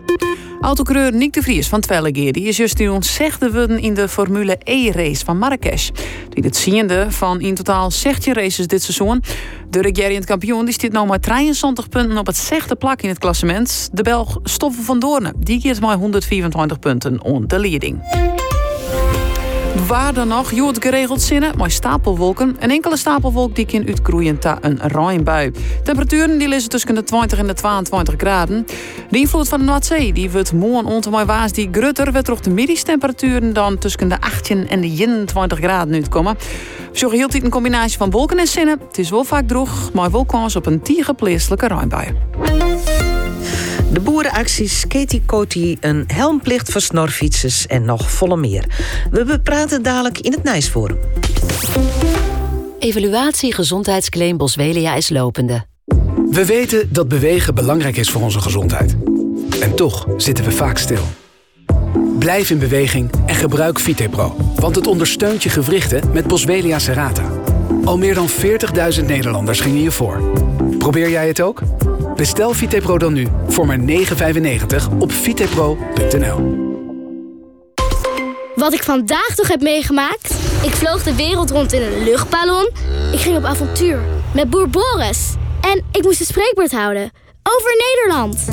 Autocoureur 0.60 1.14
Nick 1.14 1.32
de 1.32 1.42
Vries 1.42 1.68
van 1.68 1.80
Twellegeer 1.80 2.32
die 2.32 2.44
is 2.44 2.56
juist 2.56 2.78
nu 2.78 2.88
ontzegde 2.88 3.52
worden 3.52 3.78
in 3.78 3.94
de 3.94 4.08
Formule 4.08 4.58
E-race 4.62 5.24
van 5.24 5.38
Marrakesh. 5.38 5.90
Die 6.28 6.44
het 6.44 6.56
ziende 6.56 7.06
van 7.10 7.40
in 7.40 7.54
totaal 7.54 7.90
16 7.90 8.32
races 8.32 8.66
dit 8.66 8.82
seizoen. 8.82 9.22
De 9.70 9.80
regerend 9.80 10.24
kampioen 10.24 10.64
die 10.64 10.74
staat 10.74 10.92
nu 10.92 11.04
maar 11.04 11.20
73 11.20 11.88
punten 11.88 12.18
op 12.18 12.26
het 12.26 12.36
zegde 12.36 12.76
plak 12.76 13.02
in 13.02 13.08
het 13.08 13.18
klassement. 13.18 13.88
De 13.92 14.02
Belg 14.02 14.38
Stoffel 14.42 14.82
van 14.82 14.98
Doornen 14.98 15.34
die 15.38 15.60
keert 15.60 15.80
maar 15.80 15.96
124 15.96 16.78
punten 16.78 17.22
on 17.22 17.46
de 17.46 17.58
leiding. 17.58 18.02
Waar 19.86 20.14
dan 20.14 20.28
nog, 20.28 20.52
jood 20.52 20.82
geregeld 20.82 21.22
zinnen, 21.22 21.56
maar 21.56 21.70
stapelwolken. 21.70 22.56
Een 22.58 22.70
enkele 22.70 22.96
stapelwolk 22.96 23.54
die 23.54 23.66
kan 23.66 23.86
uitgroeien 23.86 24.38
tot 24.38 24.56
een 24.60 24.78
ruimbui. 24.78 25.50
Temperaturen 25.82 26.38
die 26.38 26.48
liggen 26.48 26.68
tussen 26.68 26.94
de 26.94 27.02
20 27.02 27.38
en 27.38 27.46
de 27.46 27.54
22 27.54 28.14
graden. 28.16 28.66
De 29.10 29.18
invloed 29.18 29.48
van 29.48 29.58
de 29.58 29.64
Noordzee 29.64 30.12
die 30.12 30.30
wordt 30.30 30.52
morgen 30.52 30.84
ontemooi 30.84 31.24
waas 31.24 31.52
die 31.52 31.68
grutter. 31.72 32.12
werd 32.12 32.24
toch 32.24 32.40
de 32.40 32.50
middistemperaturen 32.50 33.52
dan 33.52 33.78
tussen 33.78 34.08
de 34.08 34.20
18 34.20 34.68
en 34.68 34.80
de 34.80 34.86
21 34.86 35.58
graden 35.58 35.94
uitkomen. 35.94 36.36
Zo 36.92 37.10
hield 37.10 37.34
een 37.34 37.50
combinatie 37.50 37.98
van 37.98 38.10
wolken 38.10 38.38
en 38.38 38.46
zinnen. 38.46 38.80
Het 38.86 38.98
is 38.98 39.10
wel 39.10 39.24
vaak 39.24 39.48
droog, 39.48 39.92
maar 39.92 40.10
wel 40.10 40.24
kans 40.24 40.56
op 40.56 40.66
een 40.66 40.82
tiergeplaatselijke 40.82 41.68
ruimbui. 41.68 42.14
De 43.94 44.00
boerenacties, 44.00 44.86
Katie 44.86 45.22
Coty, 45.26 45.76
een 45.80 46.04
helmplicht 46.06 46.72
voor 46.72 46.80
snorfietsers 46.80 47.66
en 47.66 47.84
nog 47.84 48.10
volle 48.10 48.36
meer. 48.36 48.64
We 49.10 49.24
bepraten 49.24 49.82
dadelijk 49.82 50.18
in 50.18 50.32
het 50.32 50.42
Nijsforum. 50.42 50.98
Evaluatie 52.78 53.54
gezondheidsclaim 53.54 54.36
Boswellia 54.36 54.94
is 54.94 55.10
lopende. 55.10 55.66
We 56.30 56.44
weten 56.46 56.92
dat 56.92 57.08
bewegen 57.08 57.54
belangrijk 57.54 57.96
is 57.96 58.10
voor 58.10 58.22
onze 58.22 58.40
gezondheid. 58.40 58.96
En 59.60 59.74
toch 59.74 60.06
zitten 60.16 60.44
we 60.44 60.50
vaak 60.50 60.78
stil. 60.78 61.02
Blijf 62.18 62.50
in 62.50 62.58
beweging 62.58 63.10
en 63.26 63.34
gebruik 63.34 63.78
Vitepro. 63.78 64.36
Want 64.56 64.76
het 64.76 64.86
ondersteunt 64.86 65.42
je 65.42 65.48
gewrichten 65.48 66.12
met 66.12 66.26
Boswellia 66.26 66.78
serrata. 66.78 67.30
Al 67.84 67.98
meer 67.98 68.14
dan 68.14 68.28
40.000 68.98 69.04
Nederlanders 69.06 69.60
gingen 69.60 69.82
je 69.82 69.90
voor. 69.90 70.20
Probeer 70.78 71.10
jij 71.10 71.26
het 71.26 71.40
ook? 71.40 71.62
Bestel 72.16 72.52
Vitepro 72.52 72.98
dan 72.98 73.12
nu 73.12 73.28
voor 73.46 73.66
maar 73.66 73.78
9,95 73.78 73.86
op 74.98 75.12
vitepro.nl. 75.12 76.62
Wat 78.54 78.72
ik 78.72 78.82
vandaag 78.82 79.34
toch 79.34 79.48
heb 79.48 79.60
meegemaakt? 79.60 80.34
Ik 80.62 80.70
vloog 80.70 81.02
de 81.02 81.14
wereld 81.14 81.50
rond 81.50 81.72
in 81.72 81.82
een 81.82 82.04
luchtballon. 82.04 82.70
Ik 83.12 83.18
ging 83.18 83.36
op 83.36 83.44
avontuur 83.44 83.98
met 84.34 84.50
boer 84.50 84.68
Boris. 84.68 85.34
En 85.60 85.84
ik 85.92 86.02
moest 86.02 86.20
een 86.20 86.26
spreekbeurt 86.26 86.72
houden 86.72 87.10
over 87.42 87.70
Nederland. 87.94 88.46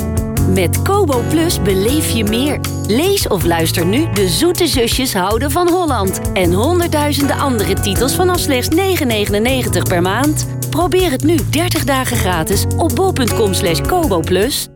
Met 0.48 0.82
Kobo 0.82 1.22
Plus 1.28 1.62
beleef 1.62 2.10
je 2.10 2.24
meer. 2.24 2.60
Lees 2.86 3.28
of 3.28 3.44
luister 3.44 3.86
nu 3.86 4.06
De 4.12 4.28
Zoete 4.28 4.66
Zusjes 4.66 5.14
Houden 5.14 5.50
van 5.50 5.68
Holland. 5.68 6.20
En 6.32 6.52
honderdduizenden 6.52 7.38
andere 7.38 7.74
titels 7.74 8.14
vanaf 8.14 8.38
slechts 8.38 8.68
9,99 8.76 9.82
per 9.88 10.02
maand. 10.02 10.46
Probeer 10.72 11.10
het 11.10 11.24
nu 11.24 11.38
30 11.50 11.84
dagen 11.84 12.16
gratis 12.16 12.64
op 12.76 12.94
bol.com 12.94 13.54
slash 13.54 13.80
koboplus. 13.80 14.68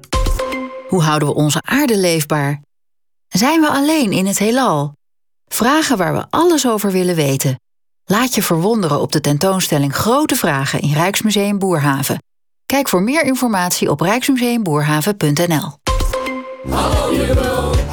Hoe 0.89 1.03
houden 1.03 1.29
we 1.29 1.35
onze 1.35 1.63
aarde 1.63 1.99
leefbaar? 1.99 2.61
Zijn 3.29 3.61
we 3.61 3.69
alleen 3.69 4.13
in 4.13 4.27
het 4.27 4.39
heelal? 4.39 4.93
Vragen 5.47 5.97
waar 5.97 6.15
we 6.15 6.27
alles 6.31 6.69
over 6.69 6.91
willen 6.91 7.15
weten. 7.15 7.61
Laat 8.05 8.35
je 8.35 8.43
verwonderen 8.43 9.01
op 9.01 9.13
de 9.13 9.21
tentoonstelling 9.21 9.95
Grote 9.95 10.35
Vragen 10.35 10.81
in 10.81 10.93
Rijksmuseum 10.93 11.59
Boerhaven. 11.59 12.23
Kijk 12.67 12.89
voor 12.89 13.03
meer 13.03 13.25
informatie 13.25 13.91
op 13.91 14.01
rijksmuseumboerhaven.nl. 14.01 15.73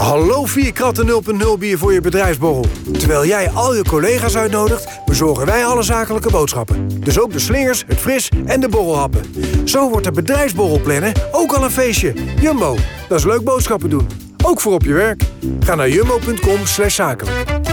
Hallo 0.04 0.45
Vierkratten 0.45 1.08
0.0 1.08 1.60
bier 1.60 1.78
voor 1.78 1.93
je 1.93 2.01
bedrijfsborrel. 2.01 2.66
Terwijl 2.91 3.26
jij 3.26 3.49
al 3.49 3.76
je 3.76 3.84
collega's 3.84 4.36
uitnodigt, 4.36 4.88
bezorgen 5.06 5.45
wij 5.45 5.66
alle 5.66 5.84
zakelijke 5.84 6.30
boodschappen. 6.30 6.88
Dus 6.99 7.20
ook 7.20 7.32
de 7.32 7.39
slingers, 7.39 7.84
het 7.88 7.99
fris 7.99 8.30
en 8.45 8.60
de 8.60 8.70
borrelhappen. 8.70 9.22
Zo 9.66 9.89
wordt 9.89 10.06
de 10.06 10.12
bedrijfsborrel 10.12 10.80
plannen 10.80 11.14
ook 11.32 11.54
al 11.54 11.64
een 11.64 11.72
feestje. 11.72 12.14
Jumbo, 12.41 12.76
dat 13.10 13.18
is 13.18 13.26
leuk 13.26 13.43
boodschappen 13.43 13.89
doen. 13.89 14.08
Ook 14.45 14.62
voor 14.62 14.74
op 14.74 14.84
je 14.84 14.93
werk. 14.93 15.24
Ga 15.60 15.76
naar 15.76 15.89
jumbo.com 15.89 16.66
slash 16.66 16.95
zakelijk. 16.95 17.72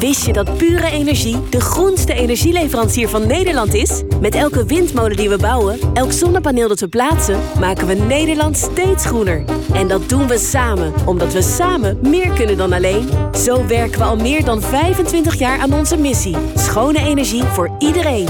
Wist 0.00 0.26
je 0.26 0.32
dat 0.32 0.56
pure 0.56 0.90
energie 0.90 1.48
de 1.48 1.60
groenste 1.60 2.14
energieleverancier 2.14 3.08
van 3.08 3.26
Nederland 3.26 3.74
is? 3.74 4.02
Met 4.20 4.34
elke 4.34 4.64
windmolen 4.64 5.16
die 5.16 5.28
we 5.28 5.36
bouwen, 5.36 5.78
elk 5.94 6.12
zonnepaneel 6.12 6.68
dat 6.68 6.80
we 6.80 6.88
plaatsen, 6.88 7.40
maken 7.58 7.86
we 7.86 7.94
Nederland 7.94 8.56
steeds 8.56 9.04
groener. 9.04 9.44
En 9.72 9.88
dat 9.88 10.08
doen 10.08 10.26
we 10.26 10.38
samen, 10.38 10.92
omdat 11.06 11.32
we 11.32 11.42
samen 11.42 11.98
meer 12.02 12.32
kunnen 12.32 12.56
dan 12.56 12.72
alleen. 12.72 13.08
Zo 13.32 13.66
werken 13.66 13.98
we 13.98 14.04
al 14.04 14.16
meer 14.16 14.44
dan 14.44 14.60
25 14.62 15.38
jaar 15.38 15.58
aan 15.58 15.72
onze 15.72 15.96
missie: 15.96 16.36
schone 16.54 16.98
energie 16.98 17.42
voor 17.42 17.70
iedereen. 17.78 18.28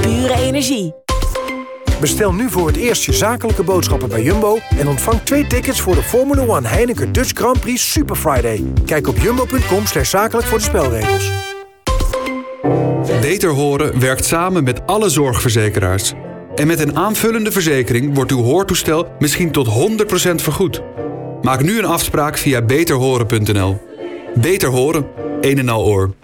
Pure 0.00 0.34
energie. 0.34 0.94
Bestel 2.02 2.32
nu 2.32 2.50
voor 2.50 2.66
het 2.66 2.76
eerst 2.76 3.04
je 3.04 3.12
zakelijke 3.12 3.62
boodschappen 3.62 4.08
bij 4.08 4.22
Jumbo... 4.22 4.58
en 4.78 4.88
ontvang 4.88 5.20
twee 5.20 5.46
tickets 5.46 5.80
voor 5.80 5.94
de 5.94 6.02
Formula 6.02 6.46
One 6.46 6.68
Heineken 6.68 7.12
Dutch 7.12 7.30
Grand 7.34 7.60
Prix 7.60 7.92
Super 7.92 8.16
Friday. 8.16 8.64
Kijk 8.86 9.08
op 9.08 9.18
jumbo.com 9.18 9.86
zakelijk 10.02 10.46
voor 10.46 10.58
de 10.58 10.64
spelregels. 10.64 11.30
Beter 13.20 13.50
Horen 13.50 14.00
werkt 14.00 14.24
samen 14.24 14.64
met 14.64 14.86
alle 14.86 15.08
zorgverzekeraars. 15.08 16.12
En 16.54 16.66
met 16.66 16.80
een 16.80 16.96
aanvullende 16.96 17.52
verzekering 17.52 18.14
wordt 18.14 18.30
uw 18.30 18.42
hoortoestel 18.42 19.08
misschien 19.18 19.50
tot 19.50 19.68
100% 19.68 20.34
vergoed. 20.34 20.82
Maak 21.42 21.62
nu 21.62 21.78
een 21.78 21.84
afspraak 21.84 22.38
via 22.38 22.62
beterhoren.nl. 22.62 23.80
Beter 24.34 24.68
Horen, 24.68 25.06
een 25.40 25.58
en 25.58 25.68
al 25.68 25.84
oor. 25.84 26.14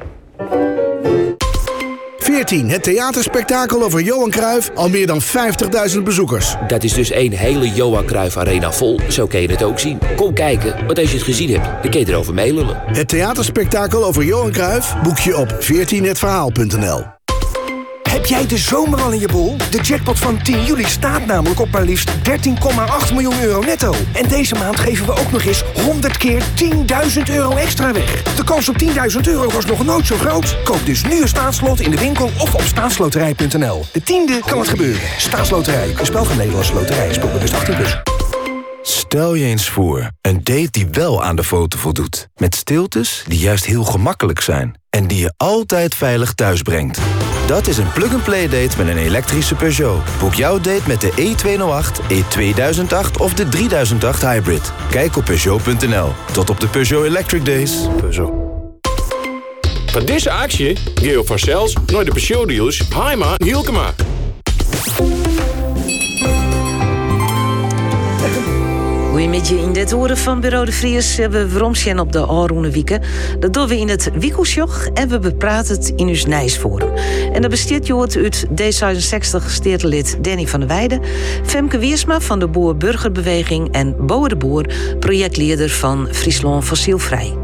14. 2.38 2.68
Het 2.68 2.82
theaterspektakel 2.82 3.82
over 3.82 4.00
Johan 4.00 4.30
Cruijff. 4.30 4.70
Al 4.74 4.88
meer 4.88 5.06
dan 5.06 5.22
50.000 5.94 6.02
bezoekers. 6.02 6.54
Dat 6.68 6.82
is 6.82 6.92
dus 6.92 7.10
één 7.10 7.32
hele 7.32 7.70
Johan 7.70 8.04
Cruijff 8.04 8.36
Arena 8.36 8.72
vol. 8.72 9.00
Zo 9.08 9.26
kun 9.26 9.40
je 9.40 9.50
het 9.50 9.62
ook 9.62 9.78
zien. 9.78 9.98
Kom 10.16 10.34
kijken, 10.34 10.86
want 10.86 10.98
als 10.98 11.10
je 11.10 11.16
het 11.16 11.24
gezien 11.24 11.50
hebt, 11.50 11.82
dan 11.82 11.90
kun 11.90 12.00
je 12.00 12.08
erover 12.08 12.34
meelullen. 12.34 12.82
Het 12.86 13.08
theaterspektakel 13.08 14.04
over 14.04 14.24
Johan 14.24 14.52
Cruijff 14.52 14.94
boek 15.02 15.18
je 15.18 15.36
op 15.36 15.48
14hetverhaal.nl. 15.52 17.17
Heb 18.18 18.26
jij 18.26 18.46
de 18.46 18.58
zomer 18.58 19.02
al 19.02 19.12
in 19.12 19.20
je 19.20 19.28
bol? 19.28 19.56
De 19.70 19.80
jackpot 19.80 20.18
van 20.18 20.42
10 20.42 20.64
juli 20.64 20.84
staat 20.84 21.26
namelijk 21.26 21.60
op 21.60 21.70
maar 21.70 21.82
liefst 21.82 22.10
13,8 22.10 23.12
miljoen 23.12 23.42
euro 23.42 23.60
netto. 23.60 23.94
En 24.12 24.28
deze 24.28 24.54
maand 24.54 24.80
geven 24.80 25.06
we 25.06 25.12
ook 25.12 25.32
nog 25.32 25.42
eens 25.42 25.62
100 25.82 26.16
keer 26.16 26.42
10.000 26.42 27.22
euro 27.30 27.56
extra 27.56 27.92
weg. 27.92 28.22
De 28.22 28.44
kans 28.44 28.68
op 28.68 28.76
10.000 28.82 29.20
euro 29.22 29.50
was 29.50 29.64
nog 29.64 29.84
nooit 29.84 30.06
zo 30.06 30.16
groot. 30.16 30.62
Koop 30.64 30.86
dus 30.86 31.04
nu 31.04 31.22
een 31.22 31.28
staatslot 31.28 31.80
in 31.80 31.90
de 31.90 31.98
winkel 31.98 32.30
of 32.38 32.54
op 32.54 32.62
staatsloterij.nl. 32.62 33.84
De 33.92 34.02
tiende 34.02 34.40
kan 34.46 34.58
het 34.58 34.68
gebeuren. 34.68 35.00
Staatsloterij, 35.18 35.94
een 35.98 36.06
spel 36.06 36.24
van 36.24 36.36
Nederlandse 36.36 36.74
Loterij. 36.74 37.14
Speel 37.14 37.30
bewust 37.30 37.54
18+. 37.54 37.76
Plus. 37.76 37.98
Stel 38.82 39.34
je 39.34 39.44
eens 39.44 39.68
voor, 39.68 40.10
een 40.20 40.40
date 40.44 40.70
die 40.70 40.88
wel 40.90 41.24
aan 41.24 41.36
de 41.36 41.44
foto 41.44 41.78
voldoet. 41.78 42.28
Met 42.36 42.54
stiltes 42.54 43.24
die 43.26 43.38
juist 43.38 43.64
heel 43.64 43.84
gemakkelijk 43.84 44.40
zijn. 44.40 44.80
En 44.90 45.06
die 45.06 45.18
je 45.18 45.32
altijd 45.36 45.94
veilig 45.94 46.34
thuis 46.34 46.62
brengt. 46.62 46.98
Dat 47.48 47.66
is 47.66 47.78
een 47.78 47.92
plug-and-play 47.92 48.48
date 48.48 48.76
met 48.78 48.88
een 48.88 48.96
elektrische 48.96 49.54
Peugeot. 49.54 50.02
Boek 50.18 50.34
jouw 50.34 50.60
date 50.60 50.82
met 50.86 51.00
de 51.00 51.10
E208, 51.10 52.00
E2008 52.12 53.20
of 53.20 53.34
de 53.34 53.48
3008 53.48 54.22
Hybrid. 54.22 54.72
Kijk 54.90 55.16
op 55.16 55.24
Peugeot.nl. 55.24 56.12
Tot 56.32 56.50
op 56.50 56.60
de 56.60 56.68
Peugeot 56.68 57.04
Electric 57.04 57.44
Days. 57.44 57.72
Peugeot. 58.00 58.32
Van 59.86 60.04
deze 60.04 60.30
actie 60.30 60.78
Geo 60.94 61.22
van 61.24 61.38
Sels 61.38 61.76
naar 61.86 62.04
de 62.04 62.10
Peugeot 62.10 62.48
dealers 62.48 62.88
Haima 62.88 63.34
Hielkema. 63.44 63.94
Goedemiddag 69.18 69.50
in 69.50 69.72
dit 69.72 69.90
horen 69.90 70.16
van 70.16 70.40
Bureau 70.40 70.64
de 70.64 70.72
Vries 70.72 71.16
hebben 71.16 71.52
we 71.52 71.58
romsjen 71.58 71.98
op 71.98 72.12
de 72.12 72.18
Alroene 72.18 72.70
Wieken. 72.70 73.02
Dat 73.40 73.52
doen 73.52 73.68
we 73.68 73.78
in 73.78 73.88
het 73.88 74.10
Wiekelsjoch 74.14 74.86
en 74.94 75.08
we 75.08 75.18
bepraten 75.18 75.74
het 75.74 75.92
in 75.96 76.08
ons 76.08 76.26
Nijsforum. 76.26 76.90
En 77.32 77.42
dat 77.42 77.50
besteedt 77.50 77.86
je 77.86 77.92
hoort 77.92 78.16
uit 78.16 78.46
D66 78.46 79.46
steertelid 79.46 80.18
Danny 80.24 80.46
van 80.46 80.60
der 80.60 80.68
Weijden, 80.68 81.00
Femke 81.44 81.78
Wiersma 81.78 82.20
van 82.20 82.38
de 82.38 82.48
Boer 82.48 82.76
Burgerbeweging 82.76 83.72
en 83.72 84.06
Boer 84.06 84.28
de 84.28 84.36
Boer, 84.36 84.66
projectleider 84.98 85.70
van 85.70 86.08
Friesland 86.10 86.64
Fossielvrij. 86.64 87.34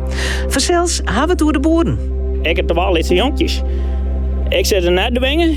Verzels 0.48 1.00
hebben 1.04 1.28
we 1.28 1.34
door 1.34 1.52
de 1.52 1.60
boeren. 1.60 1.98
Ik 2.42 2.56
heb 2.56 2.68
er 2.68 2.74
wel 2.74 2.96
iets 2.96 3.08
jonkjes. 3.08 3.62
Ik 4.48 4.66
zit 4.66 4.84
er 4.84 4.92
net 4.92 5.14
dwingen. 5.14 5.56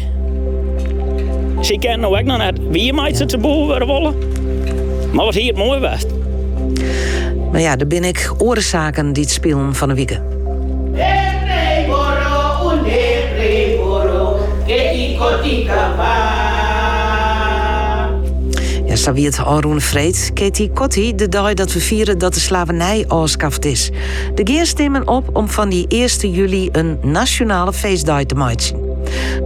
Ze 1.61 1.77
kennen 1.79 2.09
ook 2.09 2.23
nog 2.23 2.37
net 2.37 2.59
wie 2.69 2.93
maakt 2.93 3.19
het 3.19 3.29
te 3.29 3.37
boer 3.37 3.85
willen. 3.85 4.36
Maar 5.17 5.25
was 5.25 5.35
hier 5.35 5.47
het 5.47 5.57
mooi 5.57 5.79
best. 5.79 6.07
Maar 7.51 7.61
ja, 7.61 7.75
daar 7.75 7.87
ben 7.87 8.03
ik 8.03 8.33
orenzaken 8.37 9.13
die 9.13 9.23
het 9.23 9.31
spelen 9.31 9.75
van 9.75 9.87
de 9.87 9.95
wieken. 9.95 10.23
Ja, 18.85 18.95
zo 18.95 19.13
wie 19.13 19.25
het 19.25 19.39
Arun 19.39 19.81
Vreed, 19.81 20.31
Katie 20.33 20.71
Kotti, 20.71 21.15
de 21.15 21.29
dag 21.29 21.53
dat 21.53 21.73
we 21.73 21.79
vieren 21.79 22.17
dat 22.17 22.33
de 22.33 22.39
slavernij 22.39 23.05
afschaft 23.07 23.65
is. 23.65 23.89
De 24.35 24.41
geer 24.43 24.65
stemmen 24.65 25.07
op 25.07 25.35
om 25.35 25.49
van 25.49 25.69
die 25.69 25.85
1 25.87 26.31
juli 26.31 26.69
een 26.71 26.99
nationale 27.01 27.73
feestdag 27.73 28.23
te 28.23 28.35
maken. 28.35 28.75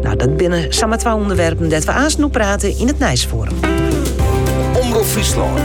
Nou, 0.02 0.16
dat 0.16 0.38
binnen 0.38 0.74
samen 0.74 0.98
twee 0.98 1.14
onderwerpen 1.14 1.70
dat 1.70 1.84
we 1.84 1.92
aan 1.92 2.30
praten 2.30 2.78
in 2.78 2.88
het 2.88 3.00
Nijsforum. 3.00 4.01
Friesland. 5.00 5.60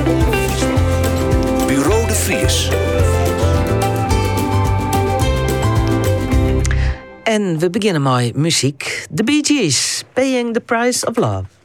Bureau 1.66 2.06
de 2.06 2.14
Vries. 2.14 2.68
En 7.22 7.58
we 7.58 7.70
beginnen 7.70 8.02
met 8.02 8.36
muziek. 8.36 9.06
The 9.14 9.24
Bee 9.24 9.44
Gees, 9.44 10.04
Paying 10.12 10.52
the 10.52 10.60
Price 10.60 11.06
of 11.06 11.16
Love. 11.16 11.55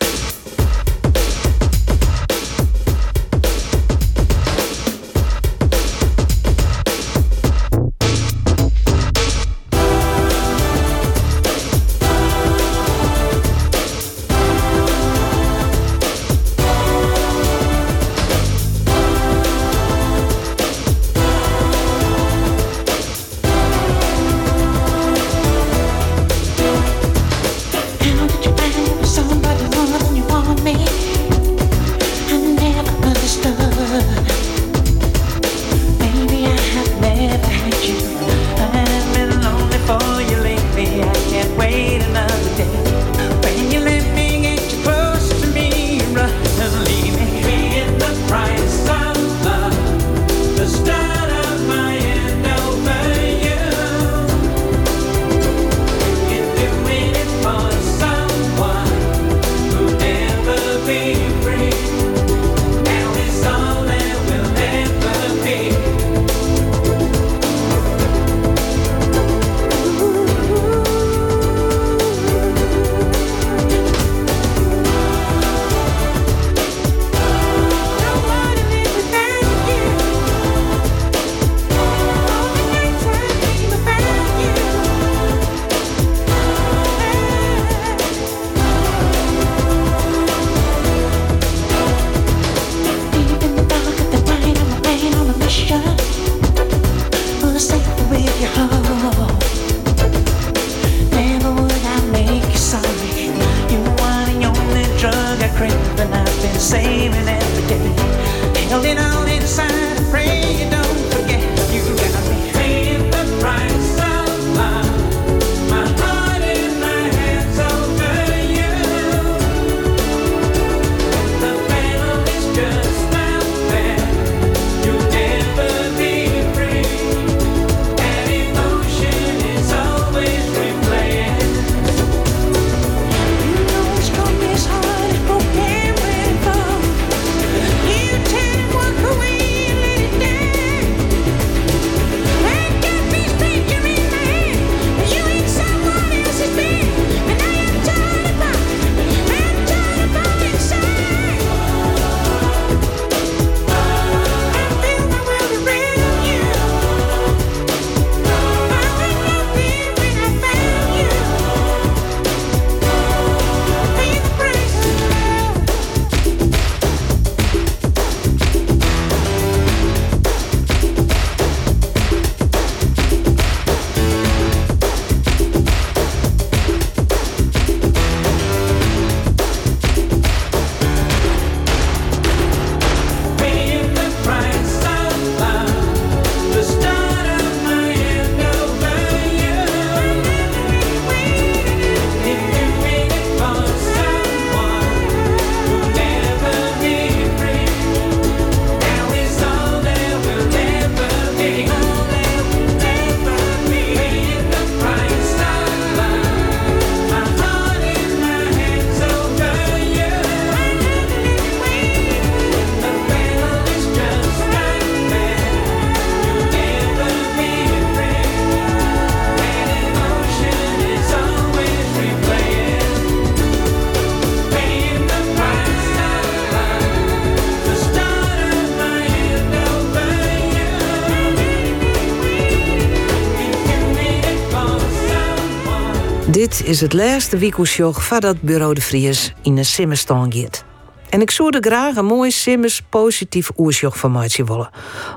Dit 236.52 236.68
is 236.68 236.82
het 236.82 236.94
laatste 236.94 237.38
weekosjog 237.38 238.03
voordat 238.03 238.41
Bureau 238.41 238.73
de 238.73 238.82
Vries 238.82 239.34
in 239.41 239.57
een 239.57 239.65
simmerstaan 239.65 240.34
gaat. 240.34 240.64
En 241.10 241.22
ik 241.22 241.32
zou 241.32 241.49
er 241.49 241.64
graag 241.64 241.95
een 241.95 242.06
mooi 242.06 242.32
simmers 242.32 242.82
positief 242.90 243.52
oersjog 243.57 243.98
van 243.98 244.11
maken 244.11 244.45
willen. 244.45 244.69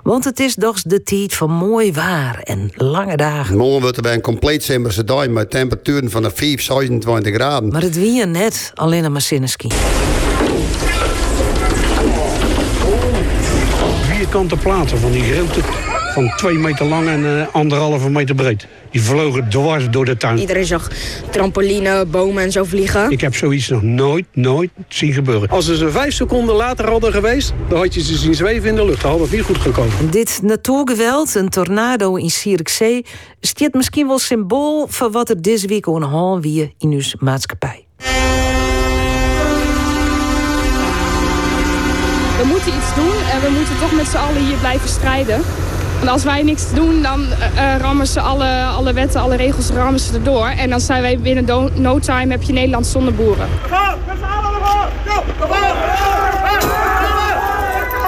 Want 0.02 0.24
het 0.24 0.40
is 0.40 0.55
toch 0.55 0.82
de 0.82 1.02
tijd 1.02 1.35
van 1.35 1.51
mooi 1.51 1.93
waar 1.93 2.39
en 2.39 2.70
lange 2.74 3.16
dagen. 3.16 3.56
Morgen 3.56 3.81
wordt 3.81 3.97
er 3.97 4.02
bij 4.02 4.15
een 4.15 4.20
compleet 4.20 4.62
simmerse 4.62 5.05
dag 5.05 5.28
met 5.28 5.51
temperaturen 5.51 6.11
van 6.11 6.23
de 6.23 6.31
5, 6.35 6.62
27 6.62 7.35
graden. 7.35 7.73
Maar 7.73 7.82
het 7.82 7.94
wie 7.94 8.27
net 8.27 8.70
alleen 8.74 9.12
maar 9.12 9.20
sinneski. 9.20 9.69
Vierkante 14.02 14.56
platen 14.56 14.98
van 14.98 15.12
die 15.12 15.23
grote 15.23 15.61
van 16.15 16.32
twee 16.36 16.59
meter 16.59 16.86
lang 16.86 17.09
en 17.09 17.20
uh, 17.20 17.47
anderhalve 17.52 18.11
meter 18.11 18.35
breed. 18.35 18.66
Die 18.94 19.02
vlogen 19.02 19.48
dwars 19.48 19.90
door 19.90 20.04
de 20.04 20.16
tuin. 20.16 20.38
Iedereen 20.38 20.64
zag 20.64 20.90
trampoline, 21.30 22.06
bomen 22.06 22.42
en 22.42 22.52
zo 22.52 22.64
vliegen. 22.64 23.10
Ik 23.10 23.20
heb 23.20 23.34
zoiets 23.34 23.68
nog 23.68 23.82
nooit, 23.82 24.26
nooit 24.32 24.70
zien 24.88 25.12
gebeuren. 25.12 25.48
Als 25.48 25.64
ze 25.64 25.76
ze 25.76 25.90
vijf 25.90 26.14
seconden 26.14 26.54
later 26.54 26.90
hadden 26.90 27.12
geweest... 27.12 27.52
dan 27.68 27.78
had 27.78 27.94
je 27.94 28.02
ze 28.02 28.16
zien 28.16 28.34
zweven 28.34 28.68
in 28.68 28.74
de 28.74 28.84
lucht. 28.84 29.02
Dan 29.02 29.10
had 29.10 29.20
het 29.20 29.30
niet 29.30 29.42
goed 29.42 29.58
gekomen. 29.58 30.10
Dit 30.10 30.40
natuurgeweld, 30.42 31.34
een 31.34 31.48
tornado 31.48 32.14
in 32.14 32.30
Zierikzee... 32.30 33.04
stiert 33.40 33.74
misschien 33.74 34.06
wel 34.06 34.18
symbool 34.18 34.86
van 34.90 35.12
wat 35.12 35.28
er 35.28 35.42
deze 35.42 35.66
week 35.66 35.88
aan 35.88 36.00
de 36.00 36.06
hand 36.06 36.42
wie 36.42 36.74
in 36.78 36.90
uw 36.90 37.02
maatschappij. 37.18 37.86
We 42.38 42.44
moeten 42.46 42.74
iets 42.76 42.94
doen 42.94 43.16
en 43.32 43.40
we 43.40 43.50
moeten 43.56 43.78
toch 43.78 43.92
met 43.92 44.06
z'n 44.06 44.16
allen 44.16 44.46
hier 44.46 44.56
blijven 44.56 44.88
strijden. 44.88 45.42
En 46.05 46.10
als 46.10 46.24
wij 46.24 46.43
niks 46.43 46.72
doen, 46.72 47.02
dan 47.02 47.20
uh, 47.20 47.76
rammen 47.81 48.06
ze 48.06 48.20
alle, 48.20 48.64
alle 48.76 48.93
wetten, 48.93 49.20
alle 49.20 49.36
regels 49.36 49.70
rammen 49.70 50.01
ze 50.01 50.14
erdoor. 50.14 50.47
En 50.47 50.70
dan 50.70 50.81
zijn 50.81 51.02
wij 51.02 51.18
binnen 51.18 51.70
no 51.74 51.98
time 51.98 52.31
heb 52.31 52.43
je 52.43 52.52
Nederland 52.52 52.86
zonder 52.86 53.14
boeren. 53.14 53.47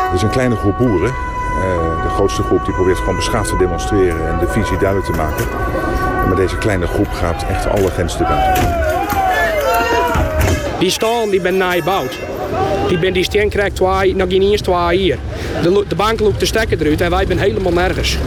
Het 0.05 0.15
is 0.15 0.23
een 0.23 0.31
kleine 0.31 0.57
groep 0.57 0.79
boeren. 0.79 1.09
Uh, 1.09 2.03
de 2.03 2.09
grootste 2.09 2.43
groep 2.43 2.65
die 2.65 2.75
probeert 2.75 2.99
gewoon 2.99 3.17
beschaafd 3.17 3.49
te 3.49 3.57
demonstreren 3.57 4.29
en 4.29 4.39
de 4.39 4.49
visie 4.49 4.79
duidelijk 4.79 5.13
te 5.13 5.17
maken. 5.17 5.47
En 6.23 6.29
maar 6.29 6.37
deze 6.37 6.57
kleine 6.57 6.87
groep 6.87 7.09
gaat 7.13 7.45
echt 7.49 7.69
alle 7.69 7.91
grenzen 7.91 8.19
te 8.19 8.25
buiten. 8.25 8.75
Die 10.79 10.91
stal 10.91 11.31
die 11.31 11.41
ben 11.41 11.57
nabouwd. 11.57 12.19
Die 12.89 12.99
ben 12.99 13.13
die 13.13 13.25
steen 13.25 13.49
krijgt 13.49 13.77
twee, 13.77 14.17
nog 14.17 14.29
niet 14.29 14.43
eens 14.43 14.61
twee 14.61 14.99
hier. 14.99 15.19
De, 15.63 15.85
de 15.89 15.95
bank 15.95 16.21
loopt 16.21 16.41
de 16.41 16.47
stekker 16.47 16.81
eruit 16.81 17.01
en 17.01 17.11
wij 17.11 17.27
zijn 17.27 17.39
helemaal 17.39 17.73
nergens. 17.73 18.19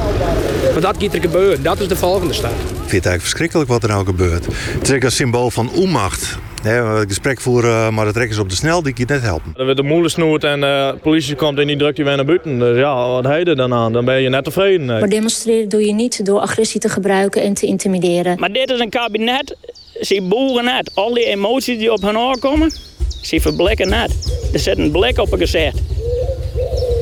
Maar 0.71 0.81
dat 0.81 0.95
gaat 0.99 1.13
er 1.13 1.21
gebeuren. 1.21 1.63
Dat 1.63 1.79
is 1.79 1.87
de 1.87 1.95
volgende 1.95 2.33
stap. 2.33 2.51
Ik 2.51 2.95
vind 2.95 3.03
het 3.03 3.11
eigenlijk 3.11 3.21
verschrikkelijk 3.21 3.69
wat 3.69 3.83
er 3.83 3.89
nou 3.89 4.05
gebeurt. 4.05 4.45
Het 4.79 4.89
is 4.89 5.03
een 5.03 5.11
symbool 5.11 5.49
van 5.49 5.71
onmacht. 5.71 6.37
He, 6.61 7.01
gesprek 7.07 7.41
voeren, 7.41 7.93
maar 7.93 8.05
de 8.05 8.13
trekkers 8.13 8.39
op 8.39 8.49
de 8.49 8.55
snel, 8.55 8.83
die 8.83 8.93
kan 8.93 9.05
net 9.07 9.21
helpen. 9.21 9.53
Er 9.55 9.63
wordt 9.63 9.77
de 9.77 9.83
moeder 9.83 10.11
snoert 10.11 10.43
en 10.43 10.59
de 10.59 10.95
politie 11.01 11.35
komt 11.35 11.59
en 11.59 11.67
die 11.67 11.77
drukt 11.77 11.97
je 11.97 12.03
weer 12.03 12.15
naar 12.15 12.25
buiten. 12.25 12.59
Dus 12.59 12.77
ja, 12.77 13.07
wat 13.07 13.27
heet 13.27 13.47
er 13.47 13.55
dan 13.55 13.73
aan? 13.73 13.93
Dan 13.93 14.05
ben 14.05 14.21
je 14.21 14.29
net 14.29 14.43
tevreden. 14.43 14.85
Nee. 14.85 14.99
Maar 14.99 15.09
demonstreren 15.09 15.69
doe 15.69 15.85
je 15.85 15.93
niet 15.93 16.25
door 16.25 16.39
agressie 16.39 16.79
te 16.79 16.89
gebruiken 16.89 17.41
en 17.41 17.53
te 17.53 17.65
intimideren. 17.65 18.39
Maar 18.39 18.51
dit 18.51 18.69
is 18.69 18.79
een 18.79 18.89
kabinet, 18.89 19.55
zie 19.99 20.21
boeren 20.21 20.63
net. 20.63 20.91
Al 20.93 21.13
die 21.13 21.25
emoties 21.25 21.77
die 21.77 21.91
op 21.91 22.01
hen 22.01 22.17
aankomen, 22.17 22.71
zie 23.21 23.41
verblekken 23.41 23.89
net. 23.89 24.11
Er 24.53 24.59
zit 24.59 24.77
een 24.77 24.91
blik 24.91 25.17
op 25.17 25.31
een 25.31 25.39
gezicht. 25.39 25.77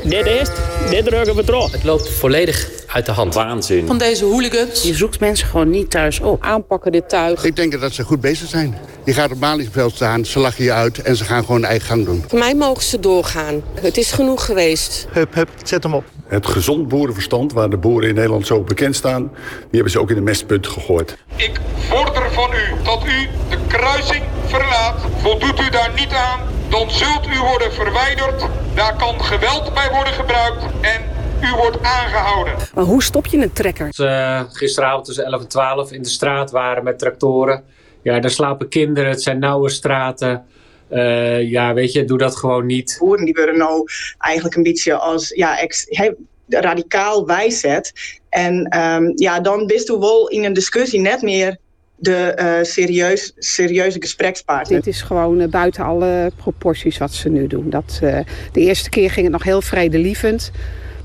Dit 0.03 0.25
is 0.25 0.49
dit 0.89 1.05
drukken 1.05 1.35
we 1.35 1.43
terug. 1.43 1.71
Het 1.71 1.83
loopt 1.83 2.09
volledig 2.09 2.69
uit 2.87 3.05
de 3.05 3.11
hand. 3.11 3.33
Waanzin. 3.33 3.87
Van 3.87 3.97
deze 3.97 4.25
hooligans. 4.25 4.83
Je 4.83 4.93
zoekt 4.93 5.19
mensen 5.19 5.47
gewoon 5.47 5.69
niet 5.69 5.89
thuis 5.89 6.19
op. 6.19 6.43
Aanpakken 6.43 6.91
dit 6.91 7.09
tuig. 7.09 7.43
Ik 7.43 7.55
denk 7.55 7.79
dat 7.79 7.93
ze 7.93 8.03
goed 8.03 8.21
bezig 8.21 8.49
zijn. 8.49 8.77
Je 9.05 9.13
gaat 9.13 9.31
op 9.31 9.39
Malieveld 9.39 9.95
staan, 9.95 10.25
ze 10.25 10.39
lachen 10.39 10.63
je 10.63 10.71
uit 10.71 11.01
en 11.01 11.15
ze 11.15 11.23
gaan 11.23 11.41
gewoon 11.45 11.61
hun 11.61 11.69
eigen 11.69 11.87
gang 11.87 12.05
doen. 12.05 12.23
Voor 12.27 12.39
mij 12.39 12.55
mogen 12.55 12.83
ze 12.83 12.99
doorgaan. 12.99 13.61
Het 13.81 13.97
is 13.97 14.11
genoeg 14.11 14.45
geweest. 14.45 15.07
Hup, 15.11 15.33
hup, 15.33 15.49
zet 15.63 15.83
hem 15.83 15.93
op. 15.93 16.03
Het 16.27 16.47
gezond 16.47 16.87
boerenverstand, 16.87 17.53
waar 17.53 17.69
de 17.69 17.77
boeren 17.77 18.09
in 18.09 18.15
Nederland 18.15 18.47
zo 18.47 18.61
bekend 18.61 18.95
staan... 18.95 19.21
die 19.21 19.67
hebben 19.71 19.91
ze 19.91 19.99
ook 19.99 20.09
in 20.09 20.15
de 20.15 20.21
mestpunt 20.21 20.67
gegooid. 20.67 21.17
Ik 21.35 21.59
vorder 21.75 22.31
van 22.31 22.49
u 22.53 22.83
dat 22.83 23.03
u 23.05 23.27
de 23.49 23.57
kruising 23.67 24.23
verlaat. 24.47 25.05
Voldoet 25.17 25.59
u 25.59 25.69
daar 25.69 25.91
niet 25.95 26.13
aan, 26.13 26.39
dan 26.69 26.91
zult 26.91 27.27
u 27.27 27.39
worden 27.39 27.73
verwijderd. 27.73 28.45
Daar 28.75 28.95
kan 28.95 29.23
geweld 29.23 29.73
bij 29.73 29.89
worden 29.91 30.13
gebruikt 30.13 30.63
en 30.81 31.01
u 31.41 31.55
wordt 31.55 31.81
aangehouden. 31.81 32.53
Maar 32.73 32.83
hoe 32.83 33.03
stop 33.03 33.25
je 33.25 33.37
een 33.37 33.53
trekker? 33.53 33.89
Uh, 33.99 34.41
gisteravond 34.49 35.05
tussen 35.05 35.25
11 35.25 35.41
en 35.41 35.47
12 35.47 35.91
in 35.91 36.01
de 36.01 36.09
straat 36.09 36.51
waren 36.51 36.83
met 36.83 36.99
tractoren. 36.99 37.63
Ja, 38.01 38.19
daar 38.19 38.31
slapen 38.31 38.69
kinderen, 38.69 39.09
het 39.09 39.21
zijn 39.21 39.39
nauwe 39.39 39.69
straten. 39.69 40.45
Uh, 40.91 41.49
ja, 41.49 41.73
weet 41.73 41.91
je, 41.91 42.05
doe 42.05 42.17
dat 42.17 42.35
gewoon 42.35 42.65
niet. 42.65 42.95
Boeren 42.99 43.25
die 43.25 43.33
worden 43.33 43.57
nou 43.57 43.87
eigenlijk 44.17 44.55
een 44.55 44.63
beetje 44.63 44.93
als 44.93 45.29
ja, 45.29 45.59
ex, 45.59 45.85
he, 45.89 46.11
radicaal 46.47 47.25
wijzet. 47.25 47.93
En 48.29 48.77
um, 48.79 49.11
ja, 49.15 49.39
dan 49.39 49.65
bist 49.65 49.89
u 49.89 49.93
wel 49.93 50.27
in 50.27 50.43
een 50.43 50.53
discussie 50.53 50.99
net 50.99 51.21
meer 51.21 51.57
de 51.97 52.37
uh, 52.39 52.63
serieus, 52.63 53.33
serieuze 53.37 54.01
gesprekspartner. 54.01 54.77
Dit 54.77 54.93
is 54.93 55.01
gewoon 55.01 55.39
uh, 55.39 55.47
buiten 55.47 55.83
alle 55.83 56.31
proporties 56.35 56.97
wat 56.97 57.13
ze 57.13 57.29
nu 57.29 57.47
doen. 57.47 57.69
Dat, 57.69 57.99
uh, 58.03 58.19
de 58.51 58.59
eerste 58.59 58.89
keer 58.89 59.11
ging 59.11 59.23
het 59.23 59.33
nog 59.33 59.43
heel 59.43 59.61
vredelievend. 59.61 60.51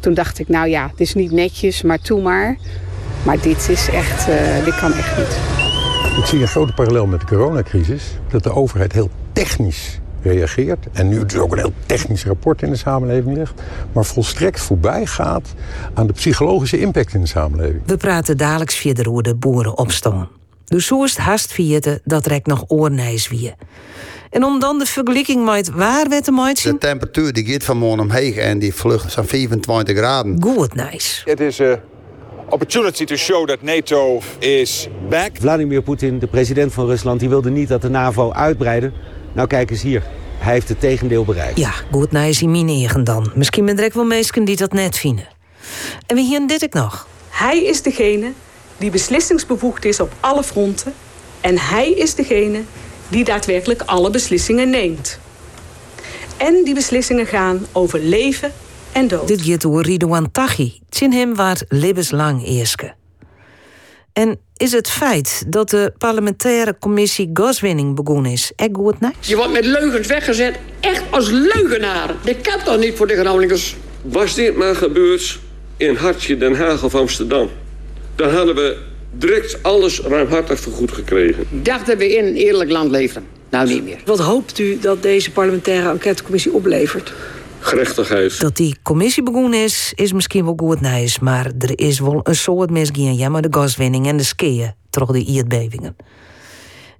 Toen 0.00 0.14
dacht 0.14 0.38
ik, 0.38 0.48
nou 0.48 0.68
ja, 0.68 0.88
het 0.90 1.00
is 1.00 1.14
niet 1.14 1.30
netjes, 1.30 1.82
maar 1.82 1.98
toe 1.98 2.22
maar. 2.22 2.56
Maar 3.24 3.40
dit 3.40 3.68
is 3.68 3.88
echt, 3.88 4.26
dit 4.64 4.76
kan 4.76 4.92
echt 4.92 5.16
niet. 5.16 5.38
Ik 6.18 6.24
zie 6.24 6.40
een 6.40 6.48
grote 6.48 6.72
parallel 6.72 7.06
met 7.06 7.20
de 7.20 7.26
coronacrisis. 7.26 8.02
Dat 8.28 8.42
de 8.42 8.52
overheid 8.52 8.92
heel 8.92 9.10
technisch 9.32 10.00
reageert. 10.22 10.86
En 10.92 11.08
nu 11.08 11.26
dus 11.26 11.38
ook 11.38 11.52
een 11.52 11.58
heel 11.58 11.72
technisch 11.86 12.24
rapport 12.24 12.62
in 12.62 12.70
de 12.70 12.76
samenleving 12.76 13.36
ligt. 13.36 13.62
Maar 13.92 14.04
volstrekt 14.04 14.60
voorbij 14.60 15.06
gaat 15.06 15.54
aan 15.94 16.06
de 16.06 16.12
psychologische 16.12 16.78
impact 16.78 17.14
in 17.14 17.20
de 17.20 17.26
samenleving. 17.26 17.82
We 17.86 17.96
praten 17.96 18.36
dadelijk 18.36 18.70
verder 18.70 19.10
over 19.10 19.22
de 19.22 19.34
boerenopstand. 19.34 20.28
Dus 20.72 20.86
zo 20.86 21.04
is 21.04 21.10
het 21.10 21.18
haast 21.18 21.52
vierde 21.52 22.00
dat 22.04 22.26
rek 22.26 22.46
nog 22.46 22.64
oornijs 22.66 23.28
wie. 23.28 23.54
En 24.30 24.44
om 24.44 24.60
dan 24.60 24.78
de 24.78 24.86
vergelijking 24.86 25.44
met 25.44 25.70
waar 25.70 26.08
we 26.08 26.20
te 26.20 26.30
maken. 26.30 26.72
De 26.72 26.78
temperatuur 26.78 27.32
die 27.32 27.46
gaat 27.46 27.64
van 27.64 27.76
morgen 27.76 28.00
omheen 28.00 28.34
en 28.34 28.58
die 28.58 28.74
vlucht 28.74 29.12
zijn 29.12 29.26
25 29.26 29.96
graden. 29.96 30.42
Goed 30.42 30.74
nice. 30.74 31.22
Het 31.24 31.40
is 31.40 31.58
een 31.58 31.78
opportunity 32.48 33.04
to 33.04 33.16
show 33.16 33.48
that 33.48 33.62
NATO 33.62 34.20
is 34.38 34.88
back. 35.08 35.30
Vladimir 35.40 35.82
Poetin, 35.82 36.18
de 36.18 36.26
president 36.26 36.72
van 36.72 36.86
Rusland, 36.86 37.20
die 37.20 37.28
wilde 37.28 37.50
niet 37.50 37.68
dat 37.68 37.82
de 37.82 37.90
NAVO 37.90 38.32
uitbreiden. 38.32 38.92
Nou 39.32 39.48
kijk 39.48 39.70
eens 39.70 39.82
hier. 39.82 40.02
Hij 40.38 40.52
heeft 40.52 40.68
het 40.68 40.80
tegendeel 40.80 41.24
bereikt. 41.24 41.58
Ja, 41.58 41.72
goed 41.90 42.12
nice 42.12 42.42
in 42.42 42.50
mijn 42.50 43.04
dan. 43.04 43.32
Misschien 43.34 43.64
ben 43.64 43.78
ik 43.78 43.92
wel 43.92 44.04
mensen 44.04 44.44
die 44.44 44.56
dat 44.56 44.72
net 44.72 44.98
vinden. 44.98 45.28
En 46.06 46.16
wie 46.16 46.26
hier 46.26 46.46
dit 46.46 46.62
ik 46.62 46.74
nog? 46.74 47.06
Hij 47.30 47.64
is 47.64 47.82
degene 47.82 48.32
die 48.82 48.90
beslissingsbevoegd 48.90 49.84
is 49.84 50.00
op 50.00 50.12
alle 50.20 50.42
fronten. 50.42 50.94
En 51.40 51.58
hij 51.58 51.90
is 51.90 52.14
degene 52.14 52.62
die 53.08 53.24
daadwerkelijk 53.24 53.82
alle 53.82 54.10
beslissingen 54.10 54.70
neemt. 54.70 55.18
En 56.36 56.64
die 56.64 56.74
beslissingen 56.74 57.26
gaan 57.26 57.66
over 57.72 57.98
leven 58.00 58.52
en 58.92 59.08
dood. 59.08 59.28
Dit 59.28 59.42
gaat 59.42 59.60
door 59.60 59.82
Ridouan 59.82 60.30
Taghi. 60.30 60.80
Zin 60.90 61.12
hem 61.12 61.34
waard 61.34 61.64
levenslang 61.68 62.46
eerske. 62.46 62.94
En 64.12 64.38
is 64.56 64.72
het 64.72 64.90
feit 64.90 65.44
dat 65.48 65.70
de 65.70 65.92
parlementaire 65.98 66.76
commissie 66.78 67.30
gaswinning 67.32 67.94
begonnen 67.94 68.32
is, 68.32 68.52
echt 68.56 68.70
goed 68.72 69.00
nice? 69.00 69.14
Je 69.20 69.36
wordt 69.36 69.52
met 69.52 69.64
leugens 69.64 70.06
weggezet, 70.06 70.58
echt 70.80 71.02
als 71.10 71.30
leugenaar. 71.30 72.14
Dat 72.24 72.40
kan 72.40 72.58
toch 72.64 72.78
niet 72.78 72.96
voor 72.96 73.06
de 73.06 73.16
Groningers? 73.16 73.76
Was 74.02 74.34
dit 74.34 74.56
maar 74.56 74.76
gebeurd 74.76 75.38
in 75.76 75.94
Hartje, 75.94 76.36
Den 76.36 76.54
Haag 76.54 76.84
of 76.84 76.94
Amsterdam... 76.94 77.50
dan 78.16 78.30
hadden 78.30 78.54
we 78.54 78.76
direct 79.12 79.62
alles 79.62 80.00
ruimhartig 80.00 80.60
vergoed 80.60 80.92
gekregen. 80.92 81.46
Dachten 81.50 81.98
we 81.98 82.16
in 82.16 82.24
een 82.24 82.34
eerlijk 82.34 82.70
land 82.70 82.90
leven. 82.90 83.26
Nou, 83.50 83.68
niet 83.68 83.84
meer. 83.84 83.98
Wat 84.04 84.18
hoopt 84.18 84.58
u 84.58 84.78
dat 84.78 85.02
deze 85.02 85.30
parlementaire 85.30 85.90
enquêtecommissie 85.90 86.52
oplevert? 86.52 87.12
Gerechtigheid. 87.60 88.40
Dat 88.40 88.56
die 88.56 88.76
commissie 88.82 89.22
begonnen 89.22 89.62
is, 89.62 89.92
is 89.94 90.12
misschien 90.12 90.44
wel 90.44 90.54
goed 90.56 90.80
nice, 90.80 91.18
maar 91.22 91.46
er 91.58 91.78
is 91.78 91.98
wel 91.98 92.20
een 92.22 92.34
soort 92.34 92.70
misgaan. 92.70 93.16
Ja, 93.16 93.28
maar 93.28 93.42
de 93.42 93.48
gaswinning 93.50 94.06
en 94.06 94.16
de 94.16 94.22
skiën, 94.22 94.74
toch 94.90 95.10
de 95.10 95.34
aardbevingen. 95.36 95.96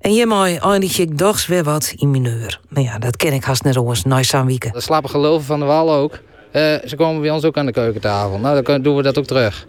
En 0.01 0.11
hiermee 0.11 0.61
eindig 0.61 0.99
ik 0.99 1.19
dags 1.19 1.47
weer 1.47 1.65
wat 1.65 1.93
in 1.97 2.11
mineur. 2.11 2.61
Maar 2.69 2.83
ja, 2.83 2.99
dat 2.99 3.17
ken 3.17 3.33
ik 3.33 3.45
haast 3.45 3.63
net 3.63 3.77
als 3.77 4.05
nice 4.05 4.37
aan 4.37 4.47
wieken. 4.47 4.73
Dat 4.73 4.83
slapen 4.83 5.11
geloven 5.11 5.47
van 5.47 5.61
de 5.61 5.67
wal 5.67 5.93
ook. 5.93 6.13
Uh, 6.13 6.75
ze 6.87 6.97
komen 6.97 7.21
bij 7.21 7.31
ons 7.31 7.45
ook 7.45 7.57
aan 7.57 7.67
de 7.67 7.73
keukentafel. 7.73 8.39
Nou, 8.39 8.63
dan 8.63 8.83
doen 8.83 8.97
we 8.97 9.03
dat 9.03 9.19
ook 9.19 9.27
terug. 9.27 9.67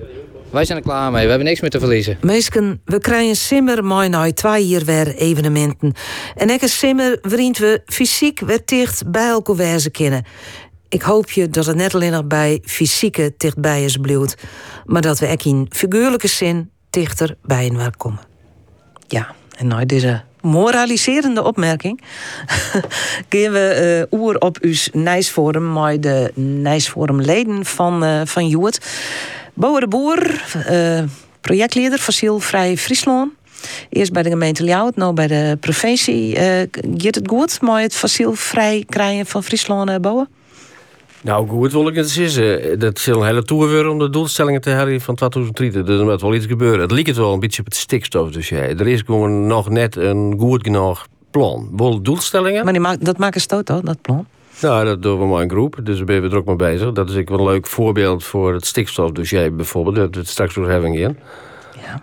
Wij 0.53 0.65
zijn 0.65 0.77
er 0.77 0.83
klaar 0.83 1.11
mee, 1.11 1.23
we 1.23 1.29
hebben 1.29 1.47
niks 1.47 1.61
meer 1.61 1.69
te 1.69 1.79
verliezen. 1.79 2.17
Meesken, 2.21 2.81
we 2.85 2.99
krijgen 2.99 3.35
simmer 3.35 3.83
mooi 3.83 4.09
na 4.09 4.33
twee 4.33 4.67
jaar 4.67 4.83
weer 4.83 5.15
evenementen. 5.15 5.93
En 6.35 6.49
ik 6.49 6.61
simmer 6.63 7.17
vriend 7.21 7.57
we 7.57 7.81
fysiek 7.85 8.39
weer 8.39 8.61
dicht 8.65 9.11
bij 9.11 9.27
elkaar 9.27 9.55
wezen 9.55 9.91
kennen. 9.91 10.25
Ik 10.89 11.01
hoop 11.01 11.31
je 11.31 11.49
dat 11.49 11.65
het 11.65 11.75
net 11.75 11.95
alleen 11.95 12.11
nog 12.11 12.25
bij 12.25 12.61
fysieke 12.65 13.33
dichtbij 13.37 13.83
is 13.83 13.97
bloed, 13.97 14.37
maar 14.85 15.01
dat 15.01 15.19
we 15.19 15.27
ook 15.27 15.43
in 15.43 15.67
figuurlijke 15.69 16.27
zin 16.27 16.69
dichter 16.89 17.35
bij 17.41 17.65
een 17.65 17.95
komen. 17.97 18.21
Ja, 19.07 19.35
En 19.57 19.67
nou, 19.67 19.85
deze 19.85 20.21
moraliserende 20.41 21.43
opmerking 21.43 22.01
gaan 23.29 23.51
we 23.51 24.07
uh, 24.11 24.19
oer 24.19 24.37
op 24.37 24.57
uw 24.61 24.73
Nijsforum, 24.91 25.71
maar 25.71 25.99
de 25.99 26.31
Nijsforum 26.35 27.21
leden 27.21 27.65
van, 27.65 28.03
uh, 28.03 28.21
van. 28.25 28.81
Bouwer 29.53 29.81
de 29.81 29.87
Boer, 29.87 30.43
uh, 30.71 31.03
projectleider 31.41 31.99
Fossielvrij 31.99 32.77
Friesland. 32.77 33.31
Eerst 33.89 34.11
bij 34.13 34.23
de 34.23 34.29
gemeente 34.29 34.63
Ljouwt, 34.63 34.95
nu 34.95 35.11
bij 35.11 35.27
de 35.27 35.57
provincie. 35.59 36.35
Uh, 36.35 36.41
gaat 36.97 37.15
het 37.15 37.27
goed 37.27 37.61
met 37.61 37.81
het 37.81 37.95
fossielvrij 37.95 38.83
krijgen 38.89 39.25
van 39.25 39.43
Friesland 39.43 39.89
uh, 39.89 39.95
bouwen? 39.95 40.27
Nou, 41.21 41.47
goed 41.47 41.71
wil 41.71 41.87
ik 41.87 41.95
het 41.95 42.09
zeggen. 42.09 42.79
Dat 42.79 42.97
is 42.97 43.05
een 43.05 43.25
hele 43.25 43.43
tour 43.43 43.69
weer 43.69 43.87
om 43.87 43.99
de 43.99 44.09
doelstellingen 44.09 44.61
te 44.61 44.69
halen 44.69 45.01
van 45.01 45.15
2030. 45.15 45.83
Dus 45.83 45.99
er 45.99 46.05
moet 46.05 46.21
wel 46.21 46.33
iets 46.33 46.45
gebeuren. 46.45 46.79
Het 46.79 46.91
lijkt 46.91 47.17
wel 47.17 47.33
een 47.33 47.39
beetje 47.39 47.59
op 47.59 47.65
het 47.65 47.75
stikstofdossier. 47.75 48.79
Er 48.79 48.87
is 48.87 49.01
gewoon 49.01 49.47
nog 49.47 49.69
net 49.69 49.95
een 49.95 50.35
goed 50.39 50.63
genoeg 50.63 51.07
plan. 51.31 51.69
Wel 51.75 52.01
doelstellingen. 52.01 52.63
Maar 52.63 52.73
die 52.73 52.81
maak, 52.81 53.05
dat 53.05 53.17
maken 53.17 53.41
stoot, 53.41 53.65
toch, 53.65 53.81
dat 53.81 54.01
plan? 54.01 54.27
Nou, 54.63 54.85
dat 54.85 55.01
doen 55.01 55.19
we 55.19 55.25
maar 55.25 55.41
een 55.41 55.49
groep. 55.49 55.79
Dus 55.83 55.97
daar 55.97 56.05
ben 56.05 56.21
we 56.21 56.29
er 56.29 56.37
ook 56.37 56.45
mee 56.45 56.55
bezig. 56.55 56.91
Dat 56.91 57.09
is 57.09 57.15
wel 57.25 57.39
een 57.39 57.45
leuk 57.45 57.67
voorbeeld 57.67 58.23
voor 58.23 58.53
het 58.53 58.65
stikstofdossier 58.65 59.55
bijvoorbeeld. 59.55 59.95
Dat 59.95 60.13
we 60.13 60.19
het 60.19 60.29
straks 60.29 60.53
door 60.53 60.69
hebben 60.69 60.93
in. 60.93 61.17
Ja. 61.85 62.01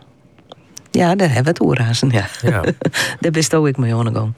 Ja, 0.91 1.15
daar 1.15 1.27
hebben 1.27 1.45
we 1.45 1.51
het 1.51 1.61
oerhazen, 1.61 2.11
ja. 2.11 2.27
ja. 2.43 2.63
daar 3.21 3.31
bestook 3.31 3.67
ik 3.67 3.77
mee 3.77 3.97
ondergang. 3.97 4.33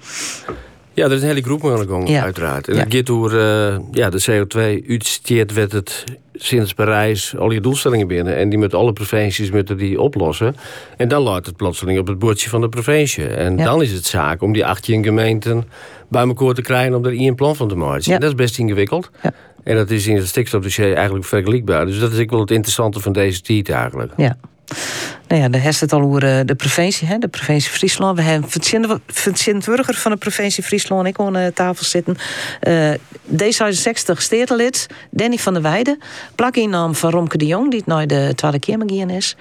Ja, 0.95 1.05
er 1.05 1.13
is 1.13 1.23
een 1.23 1.29
hele 1.29 1.43
groep 1.43 1.65
aan 1.65 1.89
gang, 1.89 2.09
ja. 2.09 2.23
uiteraard. 2.23 2.69
En 2.69 2.77
ja. 2.77 2.85
gaat 2.89 3.07
door 3.07 3.33
uh, 3.33 3.77
ja, 3.91 4.11
de 4.11 4.25
CO2 4.31 4.89
uitsteert 4.89 5.53
werd 5.53 5.73
het 5.73 6.05
sinds 6.35 6.75
Parijs 6.75 7.37
al 7.37 7.51
je 7.51 7.61
doelstellingen 7.61 8.07
binnen. 8.07 8.37
En 8.37 8.49
die 8.49 8.59
met 8.59 8.75
alle 8.75 8.93
provincies 8.93 9.51
moeten 9.51 9.77
die 9.77 10.01
oplossen. 10.01 10.57
En 10.97 11.09
dan 11.09 11.23
laat 11.23 11.47
het 11.47 11.57
plotseling 11.57 11.99
op 11.99 12.07
het 12.07 12.19
bordje 12.19 12.49
van 12.49 12.61
de 12.61 12.69
provincie. 12.69 13.27
En 13.27 13.57
ja. 13.57 13.65
dan 13.65 13.83
is 13.83 13.93
het 13.93 14.07
zaak 14.07 14.43
om 14.43 14.53
die 14.53 14.67
18 14.67 15.05
gemeenten 15.05 15.65
bij 16.13 16.27
elkaar 16.27 16.55
te 16.55 16.63
krijgen 16.63 16.95
om 16.95 17.05
er 17.05 17.21
een 17.21 17.35
plan 17.35 17.57
van 17.57 17.69
te 17.69 17.75
maken. 17.75 18.21
Dat 18.21 18.31
is 18.31 18.35
best 18.35 18.59
ingewikkeld. 18.59 19.11
En 19.65 19.77
dat 19.77 19.91
is 19.91 20.07
in 20.07 20.17
het 20.17 20.29
stikstofdossier 20.29 20.95
eigenlijk 20.95 21.25
vergelijkbaar. 21.25 21.87
Dus 21.87 21.99
dat 21.99 22.13
is 22.13 22.19
ook 22.19 22.31
wel 22.31 22.41
het 22.41 22.51
interessante 22.51 23.01
van 23.01 23.13
deze 23.13 23.41
tijd 23.41 23.71
eigenlijk. 23.71 24.13
Ja. 24.17 24.37
Nou 25.29 25.43
ja, 25.43 25.49
de 25.49 25.59
heeft 25.59 25.81
het 25.81 25.93
al 25.93 26.01
over 26.01 26.47
de 26.47 26.55
provincie, 26.55 27.09
hè, 27.09 27.19
de 27.19 27.29
provincie 27.29 27.71
Friesland. 27.71 28.17
We 28.17 28.23
hebben 28.23 29.61
Wurger 29.65 29.95
van 29.95 30.11
de 30.11 30.17
provincie 30.17 30.63
Friesland 30.63 31.07
ik 31.07 31.19
aan 31.19 31.33
de 31.33 31.51
tafel 31.55 31.85
zitten. 31.85 32.17
Uh, 32.69 32.93
D66 33.31 34.17
stedelid, 34.17 34.87
Danny 35.11 35.37
van 35.37 35.53
der 35.53 35.63
Weijden. 35.63 35.99
Plak-in 36.35 36.95
van 36.95 37.11
Romke 37.11 37.39
de 37.39 37.47
Jong, 37.47 37.71
die 37.71 37.79
het 37.79 37.89
nou 37.89 38.07
de 38.07 38.33
tweede 38.35 38.59
keer 38.59 39.11
is. 39.11 39.37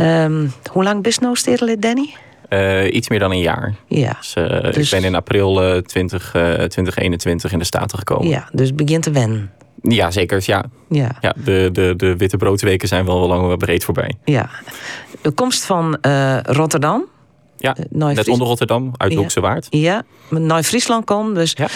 Um, 0.00 0.52
hoe 0.70 0.82
lang 0.82 1.02
bist 1.02 1.20
nou 1.20 1.36
stedelid, 1.36 1.82
Danny? 1.82 2.14
Uh, 2.52 2.94
iets 2.94 3.08
meer 3.08 3.18
dan 3.18 3.30
een 3.30 3.40
jaar. 3.40 3.74
Ja. 3.88 4.16
Dus, 4.18 4.34
uh, 4.38 4.60
dus... 4.60 4.76
ik 4.76 4.90
ben 4.90 5.04
in 5.04 5.14
april 5.14 5.74
uh, 5.74 5.82
20, 5.82 6.30
2021 6.30 7.52
in 7.52 7.58
de 7.58 7.64
Staten 7.64 7.98
gekomen. 7.98 8.28
Ja, 8.28 8.48
dus 8.52 8.66
het 8.66 8.76
begint 8.76 9.02
te 9.02 9.10
wennen. 9.10 9.50
Ja, 9.82 10.10
zeker. 10.10 10.42
Ja. 10.46 10.64
Ja. 10.88 11.16
Ja, 11.20 11.34
de, 11.44 11.68
de, 11.72 11.94
de 11.96 12.16
witte 12.16 12.36
broodweken 12.36 12.88
zijn 12.88 13.04
wel, 13.04 13.18
wel 13.18 13.28
lang 13.28 13.58
breed 13.58 13.84
voorbij. 13.84 14.14
Ja. 14.24 14.50
De 15.20 15.30
komst 15.30 15.64
van 15.64 15.98
uh, 16.06 16.38
Rotterdam. 16.42 17.04
Ja, 17.56 17.76
net 17.90 18.28
onder 18.28 18.46
Rotterdam, 18.46 18.92
uit 18.96 19.14
Loekse 19.14 19.40
Waard. 19.40 19.66
Ja, 19.70 20.02
naar 20.28 20.62
Friesland 20.62 21.04
komt. 21.04 21.34
Dus 21.34 21.54
ja. 21.56 21.68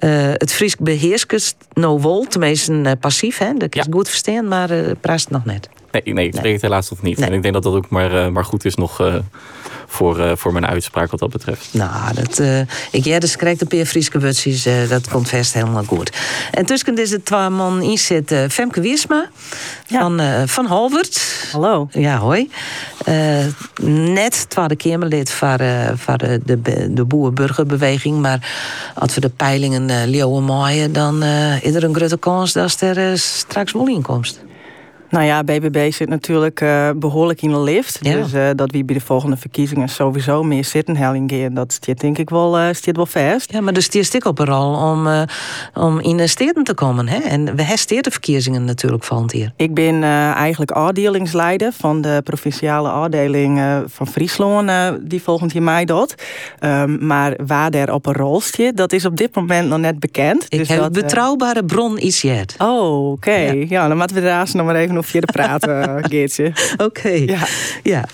uh, 0.00 0.32
het 0.32 0.52
Fries 0.52 0.76
beheerskust 0.76 1.56
no 1.72 1.98
wol, 1.98 2.24
tenminste 2.24 2.96
passief. 3.00 3.38
Hè? 3.38 3.52
Dat 3.54 3.74
is 3.74 3.84
ja. 3.84 3.92
goed 3.92 4.08
verstaan, 4.08 4.48
maar 4.48 4.70
uh, 4.70 4.90
praat 5.00 5.30
nog 5.30 5.44
net. 5.44 5.68
Nee, 6.02 6.14
nee 6.14 6.26
ik 6.26 6.34
spreek 6.34 6.52
het 6.52 6.62
helaas 6.62 6.90
nog 6.90 7.02
niet. 7.02 7.18
Nee. 7.18 7.28
En 7.28 7.34
ik 7.34 7.42
denk 7.42 7.54
dat 7.54 7.62
dat 7.62 7.74
ook 7.74 7.88
maar, 7.88 8.32
maar 8.32 8.44
goed 8.44 8.64
is 8.64 8.74
nog 8.74 9.00
voor, 9.94 10.18
uh, 10.18 10.32
voor 10.34 10.52
mijn 10.52 10.66
uitspraak 10.66 11.10
wat 11.10 11.20
dat 11.20 11.30
betreft. 11.30 11.68
Nou, 11.70 12.14
dat, 12.14 12.38
uh, 12.38 12.60
ik 12.90 13.04
ja, 13.04 13.18
dus 13.18 13.36
krijg 13.36 13.58
de 13.58 13.66
peer 13.66 13.86
Frieske 13.86 14.18
uh, 14.18 14.88
dat 14.88 15.08
komt 15.08 15.28
vast 15.28 15.54
helemaal 15.54 15.84
goed. 15.84 16.12
En 16.50 16.66
tussen 16.66 16.94
deze 16.94 17.22
twee 17.22 17.48
man 17.48 17.82
in 17.82 17.98
zit 17.98 18.34
Femke 18.48 18.80
Wiersma 18.80 19.28
ja. 19.86 20.00
van, 20.00 20.48
van 20.48 20.66
Halvert. 20.66 21.48
Hallo. 21.52 21.88
Ja, 21.90 22.18
hoi. 22.18 22.50
net 23.82 24.46
tweede 24.48 24.76
Kamerlid 24.76 25.30
van, 25.30 25.58
van 25.96 26.16
de, 26.16 26.40
de, 26.44 26.92
de 26.94 27.04
boerenburgerbeweging. 27.04 28.18
Maar 28.18 28.48
als 28.94 29.14
we 29.14 29.20
de 29.20 29.28
peilingen 29.28 29.88
uh, 29.88 29.96
leeuwen 30.06 30.44
maaien, 30.44 30.92
dan 30.92 31.22
is 31.60 31.74
er 31.74 31.84
een 31.84 31.94
grote 31.94 32.18
kans 32.18 32.52
dat 32.52 32.80
er 32.80 33.18
straks 33.18 33.72
wel 33.72 33.88
inkomst. 33.88 34.42
Nou 35.14 35.26
ja, 35.26 35.44
BBB 35.44 35.92
zit 35.92 36.08
natuurlijk 36.08 36.60
uh, 36.60 36.90
behoorlijk 36.96 37.42
in 37.42 37.50
de 37.50 37.60
lift. 37.60 37.98
Ja. 38.02 38.12
Dus 38.12 38.34
uh, 38.34 38.48
dat 38.56 38.70
wie 38.70 38.84
bij 38.84 38.94
de 38.94 39.00
volgende 39.00 39.36
verkiezingen 39.36 39.88
sowieso 39.88 40.42
meer 40.42 40.64
zitten 40.64 40.96
helling 40.96 41.52
dat 41.54 41.72
stiert 41.72 42.00
denk 42.00 42.18
ik 42.18 42.30
wel, 42.30 42.60
uh, 42.60 42.68
wel 42.82 43.06
vast. 43.06 43.52
Ja, 43.52 43.60
maar 43.60 43.72
dus 43.72 43.84
stiert 43.84 44.06
stik 44.06 44.24
op 44.24 44.38
een 44.38 44.46
rol 44.46 44.74
om, 44.74 45.08
om 45.74 46.00
in 46.00 46.16
de 46.16 46.26
steden 46.26 46.64
te 46.64 46.74
komen. 46.74 47.08
Hè? 47.08 47.18
En 47.18 47.56
we 47.56 47.62
hebben 47.62 48.02
de 48.02 48.10
verkiezingen 48.10 48.64
natuurlijk 48.64 49.04
van 49.04 49.30
hier. 49.32 49.52
Ik 49.56 49.74
ben 49.74 50.02
eigenlijk 50.34 50.70
afdelingsleider 50.70 51.72
van 51.72 52.00
de 52.00 52.20
provinciale 52.24 52.88
afdeling 52.88 53.82
van 53.86 54.06
Friesland, 54.06 54.70
die 55.10 55.22
volgend 55.22 55.52
jaar 55.52 55.62
mei 55.62 55.84
doet. 55.84 56.14
Um, 56.60 57.06
maar 57.06 57.38
waar 57.46 57.70
daar 57.70 57.92
op 57.92 58.06
een 58.06 58.14
rol 58.14 58.40
stiert, 58.40 58.76
dat 58.76 58.92
is 58.92 59.04
op 59.04 59.16
dit 59.16 59.34
moment 59.34 59.68
nog 59.68 59.78
net 59.78 59.98
bekend. 59.98 60.44
Ik 60.48 60.58
dus 60.58 60.68
heb 60.68 60.78
dat, 60.78 60.92
betrouwbare 60.92 61.64
bron 61.64 61.98
is 61.98 62.22
het. 62.22 62.54
Oh, 62.58 63.10
oké. 63.10 63.10
Okay. 63.10 63.58
Ja. 63.58 63.66
ja. 63.68 63.88
dan 63.88 63.96
moeten 63.96 64.16
we 64.16 64.22
daar 64.22 64.50
nog 64.52 64.66
maar 64.66 64.76
even 64.76 64.98
via 65.04 65.20
de 65.20 65.32
praten, 65.32 65.98
Geertje. 66.10 66.52
Oké. 66.72 66.84
Okay. 66.84 67.24
Ja. 67.24 67.46
ja. 67.82 68.04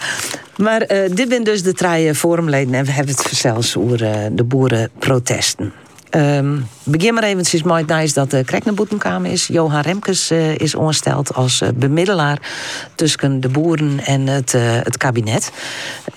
Maar 0.56 0.92
uh, 0.92 1.14
dit 1.14 1.28
zijn 1.28 1.44
dus 1.44 1.62
de 1.62 1.72
drie 1.72 2.14
forumleden 2.14 2.74
en 2.74 2.84
we 2.84 2.92
hebben 2.92 3.14
het 3.14 3.30
zelfs 3.32 3.76
over 3.76 4.02
uh, 4.02 4.14
de 4.32 4.44
boerenprotesten. 4.44 5.72
Um, 6.10 6.66
begin 6.84 7.14
maar 7.14 7.22
eventjes 7.22 7.62
met 7.62 7.86
nice 7.86 8.14
dat 8.14 8.30
de 8.30 8.44
Krekneboetenkamer 8.44 9.30
is. 9.30 9.46
Johan 9.46 9.80
Remkes 9.80 10.30
uh, 10.30 10.58
is 10.58 10.74
ongesteld 10.74 11.34
als 11.34 11.62
bemiddelaar 11.74 12.38
tussen 12.94 13.40
de 13.40 13.48
boeren 13.48 14.00
en 14.04 14.26
het, 14.26 14.52
het 14.58 14.96
kabinet. 14.96 15.52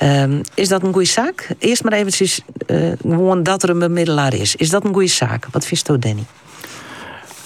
Um, 0.01 0.41
is 0.53 0.67
dat 0.67 0.83
een 0.83 0.93
goede 0.93 1.07
zaak? 1.07 1.47
Eerst 1.59 1.83
maar 1.83 1.93
eventjes 1.93 2.41
gewoon 3.01 3.43
dat 3.43 3.63
er 3.63 3.69
een 3.69 3.79
bemiddelaar 3.79 4.33
is. 4.33 4.55
Is 4.55 4.69
dat 4.69 4.83
een 4.83 4.93
goede 4.93 5.07
zaak? 5.07 5.47
Wat 5.51 5.65
vindt 5.65 5.89
u, 5.89 5.99
Danny? 5.99 6.23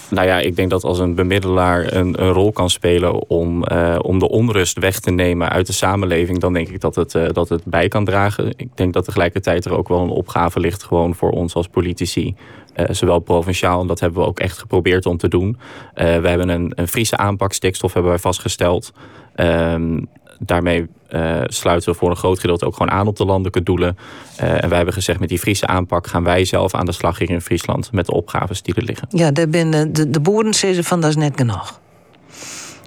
Nou 0.10 0.28
ja, 0.28 0.40
ik 0.40 0.56
denk 0.56 0.70
dat 0.70 0.84
als 0.84 1.00
een 1.00 1.16
bemiddelaar 1.16 1.94
een, 1.94 2.24
een 2.24 2.32
rol 2.32 2.52
kan 2.52 2.70
spelen 2.70 3.30
om, 3.30 3.64
uh, 3.72 3.96
om 4.02 4.20
de 4.20 4.30
onrust 4.30 4.80
weg 4.80 5.00
te 5.00 5.12
nemen 5.12 5.50
uit 5.50 5.68
de 5.68 5.74
samenleving, 5.74 6.40
dan 6.40 6.54
denk 6.54 6.68
ik 6.68 6.82
dat 6.82 6.96
het, 6.96 7.14
uh, 7.14 7.28
dat 7.32 7.50
het 7.50 7.66
bij 7.66 7.88
kan 7.88 8.06
dragen. 8.06 8.54
Ik 8.56 8.78
denk 8.78 8.94
dat 8.94 9.06
tegelijkertijd 9.06 9.66
er 9.66 9.78
ook 9.78 9.88
wel 9.88 10.00
een 10.00 10.10
opgave 10.10 10.60
ligt 10.60 10.84
gewoon 10.84 11.16
voor 11.16 11.32
ons 11.32 11.54
als 11.54 11.68
politici. 11.68 12.36
Uh, 12.76 12.86
zowel 12.90 13.20
provinciaal, 13.20 13.82
en 13.82 13.88
dat 13.88 14.00
hebben 14.00 14.22
we 14.22 14.28
ook 14.28 14.40
echt 14.40 14.58
geprobeerd 14.58 15.06
om 15.06 15.18
te 15.18 15.28
doen. 15.28 15.58
we 15.94 16.02
hebben 16.04 16.50
een, 16.50 16.72
een 16.76 16.88
Friese 16.88 17.18
aanpak 17.18 17.54
stikstof 17.54 17.94
hebben 17.94 18.12
wij 18.12 18.22
vastgesteld. 18.22 18.94
Ehm, 19.36 20.00
daarmee 20.40 20.88
uh, 21.10 21.42
sluiten 21.44 21.92
we 21.92 21.98
voor 21.98 22.10
een 22.10 22.16
groot 22.16 22.40
gedeelte 22.40 22.66
ook 22.66 22.76
gewoon 22.76 22.92
aan 22.92 23.08
op 23.08 23.16
de 23.16 23.26
landelijke 23.26 23.64
doelen. 23.64 23.98
Uh, 24.42 24.64
en 24.64 24.68
wij 24.70 24.78
hebben 24.78 24.94
gezegd, 24.94 25.20
met 25.20 25.30
die 25.30 25.40
Friese 25.40 25.68
aanpak 25.68 26.08
gaan 26.08 26.24
wij 26.24 26.46
zelf 26.46 26.74
aan 26.74 26.86
de 26.86 26.92
slag 26.92 27.18
hier 27.18 27.30
in 27.30 27.42
Friesland 27.42 27.92
met 27.92 28.06
de 28.06 28.14
opgaves 28.14 28.62
die 28.62 28.76
er 28.76 28.84
liggen. 28.84 29.08
Ja, 29.10 29.32
de, 29.32 29.50
de, 29.50 30.10
de 30.10 30.20
boeren 30.20 30.54
zeggen 30.54 30.84
van 30.84 31.02
dat 31.02 31.10
is 31.10 31.16
net 31.16 31.34
genoeg. 31.36 31.80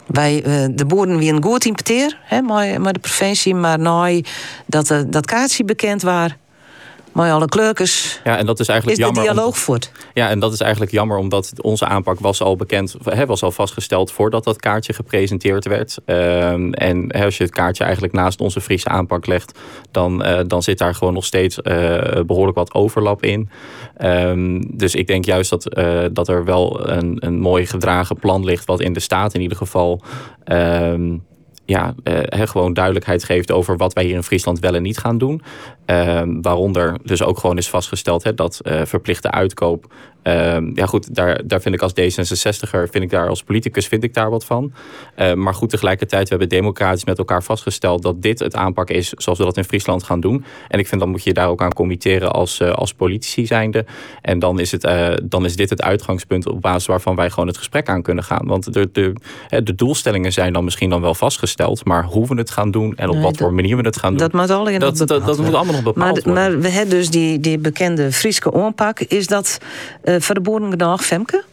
Wij, 0.06 0.44
uh, 0.46 0.76
de 0.76 0.86
boeren 0.86 1.18
wie 1.18 1.32
een 1.32 1.42
goed 1.42 1.64
importeer, 1.64 2.18
maar, 2.46 2.80
maar 2.80 2.92
de 2.92 2.98
provincie, 2.98 3.54
maar 3.54 3.78
nou 3.78 4.24
dat, 4.66 5.04
dat 5.08 5.26
bekend 5.64 6.02
waar 6.02 6.38
maar 7.12 7.32
alle 7.32 7.48
kleurkes. 7.48 8.20
Ja, 8.24 8.38
en 8.38 8.46
dat 8.46 8.60
is 8.60 8.68
eigenlijk 8.68 8.98
is 8.98 9.04
jammer. 9.04 9.22
de 9.22 9.30
dialoog 9.30 9.58
voort. 9.58 9.92
Ja, 10.14 10.28
en 10.28 10.38
dat 10.38 10.52
is 10.52 10.60
eigenlijk 10.60 10.92
jammer 10.92 11.16
omdat 11.16 11.52
onze 11.60 11.86
aanpak 11.86 12.20
was 12.20 12.42
al 12.42 12.56
bekend, 12.56 12.94
hè, 13.04 13.26
was 13.26 13.42
al 13.42 13.50
vastgesteld 13.50 14.12
voordat 14.12 14.44
dat 14.44 14.56
kaartje 14.56 14.92
gepresenteerd 14.92 15.66
werd. 15.66 15.98
Um, 16.06 16.72
en 16.74 17.10
als 17.10 17.36
je 17.36 17.42
het 17.42 17.52
kaartje 17.52 17.84
eigenlijk 17.84 18.12
naast 18.12 18.40
onze 18.40 18.60
Friese 18.60 18.88
aanpak 18.88 19.26
legt, 19.26 19.58
dan, 19.90 20.26
uh, 20.26 20.38
dan 20.46 20.62
zit 20.62 20.78
daar 20.78 20.94
gewoon 20.94 21.14
nog 21.14 21.24
steeds 21.24 21.58
uh, 21.62 22.00
behoorlijk 22.26 22.56
wat 22.56 22.74
overlap 22.74 23.22
in. 23.22 23.50
Um, 24.04 24.76
dus 24.76 24.94
ik 24.94 25.06
denk 25.06 25.24
juist 25.24 25.50
dat, 25.50 25.78
uh, 25.78 26.04
dat 26.12 26.28
er 26.28 26.44
wel 26.44 26.88
een, 26.88 27.16
een 27.20 27.40
mooi 27.40 27.66
gedragen 27.66 28.16
plan 28.16 28.44
ligt, 28.44 28.64
wat 28.64 28.80
in 28.80 28.92
de 28.92 29.00
staat 29.00 29.34
in 29.34 29.40
ieder 29.40 29.56
geval. 29.56 30.02
Um, 30.44 31.28
ja, 31.70 31.94
uh, 32.04 32.46
gewoon 32.46 32.72
duidelijkheid 32.72 33.24
geeft 33.24 33.50
over 33.50 33.76
wat 33.76 33.92
wij 33.92 34.04
hier 34.04 34.14
in 34.14 34.22
Friesland 34.22 34.58
wel 34.58 34.74
en 34.74 34.82
niet 34.82 34.98
gaan 34.98 35.18
doen. 35.18 35.42
Uh, 35.86 36.22
waaronder 36.26 36.98
dus 37.02 37.22
ook 37.22 37.38
gewoon 37.38 37.58
is 37.58 37.68
vastgesteld 37.68 38.36
dat 38.36 38.60
uh, 38.62 38.84
verplichte 38.84 39.30
uitkoop 39.30 39.92
Ehm, 40.22 40.70
ja 40.74 40.86
goed, 40.86 41.14
daar, 41.14 41.40
daar 41.46 41.60
vind 41.60 41.74
ik 41.74 41.82
als 41.82 41.92
D66er, 41.92 42.90
vind 42.90 43.04
ik 43.04 43.10
daar 43.10 43.28
als 43.28 43.42
politicus, 43.42 43.86
vind 43.86 44.04
ik 44.04 44.14
daar 44.14 44.30
wat 44.30 44.44
van. 44.44 44.72
Uh, 45.16 45.32
maar 45.34 45.54
goed, 45.54 45.70
tegelijkertijd, 45.70 46.22
we 46.22 46.28
hebben 46.28 46.48
democratisch 46.48 47.04
met 47.04 47.18
elkaar 47.18 47.42
vastgesteld 47.42 48.02
dat 48.02 48.22
dit 48.22 48.38
het 48.38 48.54
aanpak 48.54 48.90
is 48.90 49.08
zoals 49.08 49.38
we 49.38 49.44
dat 49.44 49.56
in 49.56 49.64
Friesland 49.64 50.02
gaan 50.02 50.20
doen. 50.20 50.44
En 50.68 50.78
ik 50.78 50.88
vind 50.88 51.00
dan 51.00 51.10
moet 51.10 51.24
je 51.24 51.32
daar 51.32 51.48
ook 51.48 51.62
aan 51.62 51.72
committeren 51.72 52.32
als, 52.32 52.60
uh, 52.60 52.70
als 52.70 52.94
politici 52.94 53.46
zijnde. 53.46 53.84
En 54.22 54.38
dan 54.38 54.60
is, 54.60 54.72
het, 54.72 54.84
uh, 54.84 55.08
dan 55.22 55.44
is 55.44 55.56
dit 55.56 55.70
het 55.70 55.82
uitgangspunt 55.82 56.46
op 56.46 56.60
basis 56.60 56.86
waarvan 56.86 57.16
wij 57.16 57.30
gewoon 57.30 57.46
het 57.46 57.58
gesprek 57.58 57.88
aan 57.88 58.02
kunnen 58.02 58.24
gaan. 58.24 58.46
Want 58.46 58.72
de, 58.72 58.88
de, 58.92 59.12
de 59.62 59.74
doelstellingen 59.74 60.32
zijn 60.32 60.52
dan 60.52 60.64
misschien 60.64 60.90
dan 60.90 61.00
wel 61.00 61.14
vastgesteld, 61.14 61.84
maar 61.84 62.04
hoe 62.04 62.26
we 62.26 62.34
het 62.34 62.50
gaan 62.50 62.70
doen 62.70 62.96
en 62.96 63.08
op 63.08 63.22
wat 63.22 63.36
voor 63.36 63.52
manier 63.52 63.76
we 63.76 63.82
het 63.82 63.98
gaan 63.98 64.10
doen. 64.10 64.18
Dat 64.18 64.32
moet, 64.32 64.50
allemaal 64.50 64.78
dat, 64.78 64.96
dat, 64.96 65.08
dat, 65.08 65.38
moet 65.38 65.54
allemaal 65.54 65.74
nog 65.74 65.82
bepaald 65.82 65.96
maar, 65.96 66.34
worden. 66.34 66.52
Maar 66.52 66.60
we 66.60 66.68
hebben 66.68 66.94
dus 66.94 67.10
die, 67.10 67.40
die 67.40 67.58
bekende 67.58 68.12
Frieske 68.12 68.52
aanpak. 68.52 69.00
Is 69.00 69.26
dat 69.26 69.58
voor 70.18 70.34
de 70.34 70.40
boerendag, 70.40 71.04
Femke? 71.04 71.44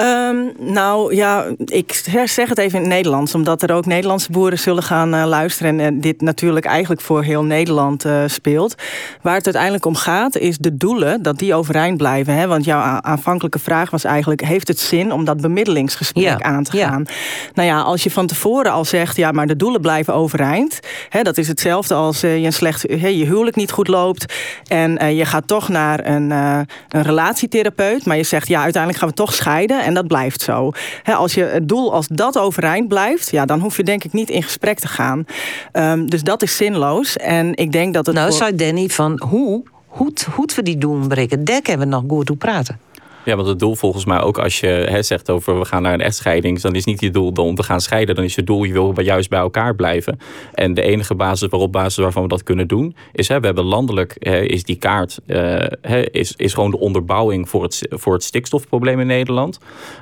Um, 0.00 0.52
nou 0.58 1.14
ja, 1.14 1.44
ik 1.64 2.02
zeg 2.24 2.48
het 2.48 2.58
even 2.58 2.78
in 2.78 2.84
het 2.84 2.94
Nederlands, 2.94 3.34
omdat 3.34 3.62
er 3.62 3.72
ook 3.72 3.86
Nederlandse 3.86 4.30
boeren 4.30 4.58
zullen 4.58 4.82
gaan 4.82 5.14
uh, 5.14 5.24
luisteren. 5.26 5.80
En 5.80 6.00
dit 6.00 6.20
natuurlijk 6.20 6.66
eigenlijk 6.66 7.00
voor 7.00 7.22
heel 7.22 7.42
Nederland 7.42 8.04
uh, 8.04 8.22
speelt. 8.26 8.74
Waar 9.22 9.34
het 9.34 9.44
uiteindelijk 9.44 9.84
om 9.84 9.94
gaat, 9.94 10.36
is 10.36 10.58
de 10.58 10.76
doelen, 10.76 11.22
dat 11.22 11.38
die 11.38 11.54
overeind 11.54 11.96
blijven. 11.96 12.34
Hè? 12.34 12.46
Want 12.46 12.64
jouw 12.64 12.80
aanvankelijke 13.00 13.58
vraag 13.58 13.90
was 13.90 14.04
eigenlijk: 14.04 14.40
heeft 14.40 14.68
het 14.68 14.78
zin 14.78 15.12
om 15.12 15.24
dat 15.24 15.40
bemiddelingsgesprek 15.40 16.24
ja. 16.24 16.40
aan 16.40 16.64
te 16.64 16.76
gaan? 16.76 17.04
Ja. 17.06 17.14
Nou 17.54 17.68
ja, 17.68 17.80
als 17.80 18.02
je 18.02 18.10
van 18.10 18.26
tevoren 18.26 18.72
al 18.72 18.84
zegt, 18.84 19.16
ja, 19.16 19.32
maar 19.32 19.46
de 19.46 19.56
doelen 19.56 19.80
blijven 19.80 20.14
overeind. 20.14 20.80
Hè, 21.08 21.22
dat 21.22 21.38
is 21.38 21.48
hetzelfde 21.48 21.94
als 21.94 22.24
uh, 22.24 22.38
je, 22.38 22.46
een 22.46 22.52
slecht, 22.52 22.82
hè, 22.82 23.08
je 23.08 23.24
huwelijk 23.24 23.56
niet 23.56 23.70
goed 23.70 23.88
loopt. 23.88 24.34
En 24.66 25.14
je 25.14 25.24
gaat 25.24 25.46
toch 25.46 25.68
naar 25.68 26.06
een, 26.06 26.30
een 26.30 27.02
relatietherapeut. 27.02 28.04
Maar 28.04 28.16
je 28.16 28.22
zegt, 28.22 28.48
ja, 28.48 28.62
uiteindelijk 28.62 29.02
gaan 29.02 29.10
we 29.10 29.14
toch 29.14 29.34
scheiden. 29.34 29.84
En 29.86 29.94
dat 29.94 30.06
blijft 30.06 30.40
zo. 30.40 30.70
als 31.04 31.34
je 31.34 31.42
het 31.42 31.68
doel 31.68 31.92
als 31.92 32.06
dat 32.08 32.38
overeind 32.38 32.88
blijft, 32.88 33.30
ja, 33.30 33.44
dan 33.44 33.60
hoef 33.60 33.76
je 33.76 33.82
denk 33.82 34.04
ik 34.04 34.12
niet 34.12 34.30
in 34.30 34.42
gesprek 34.42 34.78
te 34.78 34.88
gaan. 34.88 35.24
Um, 35.72 36.10
dus 36.10 36.22
dat 36.22 36.42
is 36.42 36.56
zinloos. 36.56 37.16
En 37.16 37.54
ik 37.54 37.72
denk 37.72 37.94
dat 37.94 38.06
het. 38.06 38.14
Nou, 38.14 38.28
voor... 38.28 38.38
zei 38.38 38.56
Danny 38.56 38.88
van 38.88 39.22
hoe, 39.28 39.62
hoe, 39.86 40.12
hoe 40.34 40.48
we 40.54 40.62
die 40.62 40.78
doelen 40.78 41.08
bereiken, 41.08 41.44
daar 41.44 41.62
kunnen 41.62 41.88
we 41.88 41.94
nog 41.94 42.04
goed 42.08 42.26
toe 42.26 42.36
praten. 42.36 42.78
Ja, 43.26 43.36
want 43.36 43.48
het 43.48 43.58
doel 43.58 43.74
volgens 43.74 44.04
mij 44.04 44.20
ook 44.20 44.38
als 44.38 44.60
je 44.60 44.66
hè, 44.66 45.02
zegt 45.02 45.30
over 45.30 45.58
we 45.58 45.64
gaan 45.64 45.82
naar 45.82 45.92
een 45.92 46.00
echtscheiding, 46.00 46.60
dan 46.60 46.74
is 46.74 46.84
niet 46.84 47.00
je 47.00 47.10
doel 47.10 47.32
om 47.32 47.54
te 47.54 47.62
gaan 47.62 47.80
scheiden. 47.80 48.14
Dan 48.14 48.24
is 48.24 48.34
je 48.34 48.42
doel, 48.42 48.64
je 48.64 48.72
wil 48.72 49.00
juist 49.00 49.28
bij 49.28 49.38
elkaar 49.38 49.74
blijven. 49.74 50.18
En 50.54 50.74
de 50.74 50.82
enige 50.82 51.14
basis 51.14 51.48
waarop 51.48 51.72
basis 51.72 52.02
waarvan 52.02 52.22
we 52.22 52.28
dat 52.28 52.42
kunnen 52.42 52.68
doen, 52.68 52.96
is 53.12 53.28
hè, 53.28 53.40
we 53.40 53.46
hebben 53.46 53.64
landelijk 53.64 54.16
hè, 54.18 54.40
is 54.40 54.62
die 54.62 54.76
kaart 54.76 55.18
uh, 55.26 55.66
is, 56.10 56.34
is 56.36 56.54
gewoon 56.54 56.70
de 56.70 56.78
onderbouwing 56.78 57.48
voor 57.48 57.62
het, 57.62 57.86
voor 57.90 58.12
het 58.12 58.22
stikstofprobleem 58.22 59.00
in 59.00 59.06
Nederland. 59.06 59.58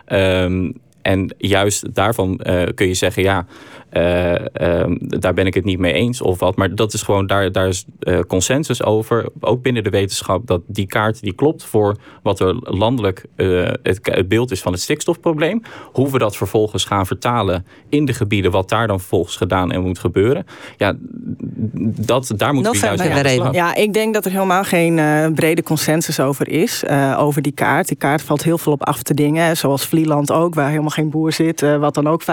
Um, 0.09 0.74
en 1.02 1.34
juist 1.38 1.94
daarvan 1.94 2.40
uh, 2.42 2.62
kun 2.74 2.86
je 2.86 2.94
zeggen, 2.94 3.22
ja, 3.22 3.46
daar 4.99 5.35
ben 5.35 5.47
ik 5.47 5.55
het 5.55 5.65
niet 5.65 5.79
mee 5.79 5.93
eens 5.93 6.21
of 6.21 6.39
wat. 6.39 6.57
Maar 6.57 6.75
dat 6.75 6.93
is 6.93 7.03
gewoon, 7.03 7.27
daar, 7.27 7.53
daar 7.53 7.69
is 7.69 7.85
consensus 8.27 8.83
over, 8.83 9.29
ook 9.41 9.62
binnen 9.62 9.85
de 9.85 9.91
wetenschap, 9.91 10.47
dat 10.47 10.61
die 10.66 10.87
kaart 10.87 11.21
die 11.21 11.35
klopt 11.35 11.65
voor 11.65 11.97
wat 12.23 12.41
er 12.41 12.57
landelijk 12.61 13.27
het, 13.37 13.99
het, 14.03 14.29
beeld 14.29 14.51
is 14.51 14.61
van 14.61 14.73
het 14.73 14.81
stikstofprobleem. 14.81 15.62
Hoe 15.93 16.11
we 16.11 16.19
dat 16.19 16.37
vervolgens 16.37 16.85
gaan 16.85 17.07
vertalen 17.07 17.66
in 17.89 18.05
de 18.05 18.12
gebieden, 18.12 18.51
wat 18.51 18.69
daar 18.69 18.87
dan 18.87 18.99
vervolgens 18.99 19.37
gedaan 19.37 19.73
en 19.73 19.83
moet 19.83 19.99
gebeuren. 19.99 20.47
Ja, 20.77 20.95
dat, 21.97 22.33
daar 22.37 22.55
moeten 22.55 22.73
we 22.73 22.79
juist 22.79 23.03
ja, 23.35 23.49
ja, 23.53 23.75
ik 23.75 23.93
denk 23.93 24.15
dat 24.15 24.25
er 24.25 24.31
helemaal 24.31 24.65
geen 24.65 25.01
brede 25.35 25.62
consensus 25.62 26.21
over 26.21 26.49
is, 26.49 26.85
over 27.16 27.43
die 27.43 27.53
kaart. 27.53 27.89
Die 27.89 27.97
kaart 27.97 28.23
valt 28.23 28.43
heel 28.45 28.59
veel 28.59 28.73
op 28.73 28.85
af 28.85 29.03
te 29.03 29.15
dingen, 29.15 29.57
zoals 29.57 29.87
Vlieland 29.87 30.33
ook, 30.33 30.55
waar 30.55 30.69
helemaal 30.69 30.91
geen 30.91 31.11
boer 31.11 31.33
zit, 31.33 31.62
uh, 31.62 31.77
wat 31.77 31.95
dan 31.95 32.09
ook 32.09 32.23
95% 32.23 32.27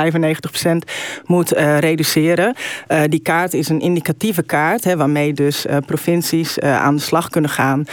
moet 1.26 1.51
uh, 1.53 1.80
reduceren. 1.80 2.56
Uh, 2.88 3.02
die 3.10 3.19
kaart 3.19 3.53
is 3.53 3.69
een 3.69 3.80
indicatieve 3.80 4.44
kaart, 4.44 4.84
hè, 4.84 4.98
waarmee 4.98 5.34
dus 5.34 5.65
provincies 5.86 6.60
aan 6.60 6.95
de 6.95 7.02
slag 7.02 7.30
kunnen 7.30 7.49
gaan 7.49 7.86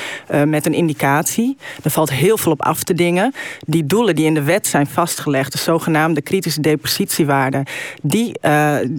met 0.47 0.67
een 0.67 0.75
indicatie. 0.75 1.57
Er 1.83 1.91
valt 1.91 2.11
heel 2.11 2.39
veel 2.39 2.53
op 2.53 2.63
af 2.63 2.83
te 2.83 2.95
dingen. 2.95 3.35
Die 3.67 3.87
doelen 3.87 4.15
die 4.15 4.25
in 4.25 4.35
de 4.35 4.43
wet 4.43 4.67
zijn 4.67 4.87
vastgelegd, 4.87 5.53
de 5.53 5.59
zogenaamde 5.59 6.23
kritische 6.23 6.61
depositiewaarden, 6.61 7.65
die, 8.03 8.41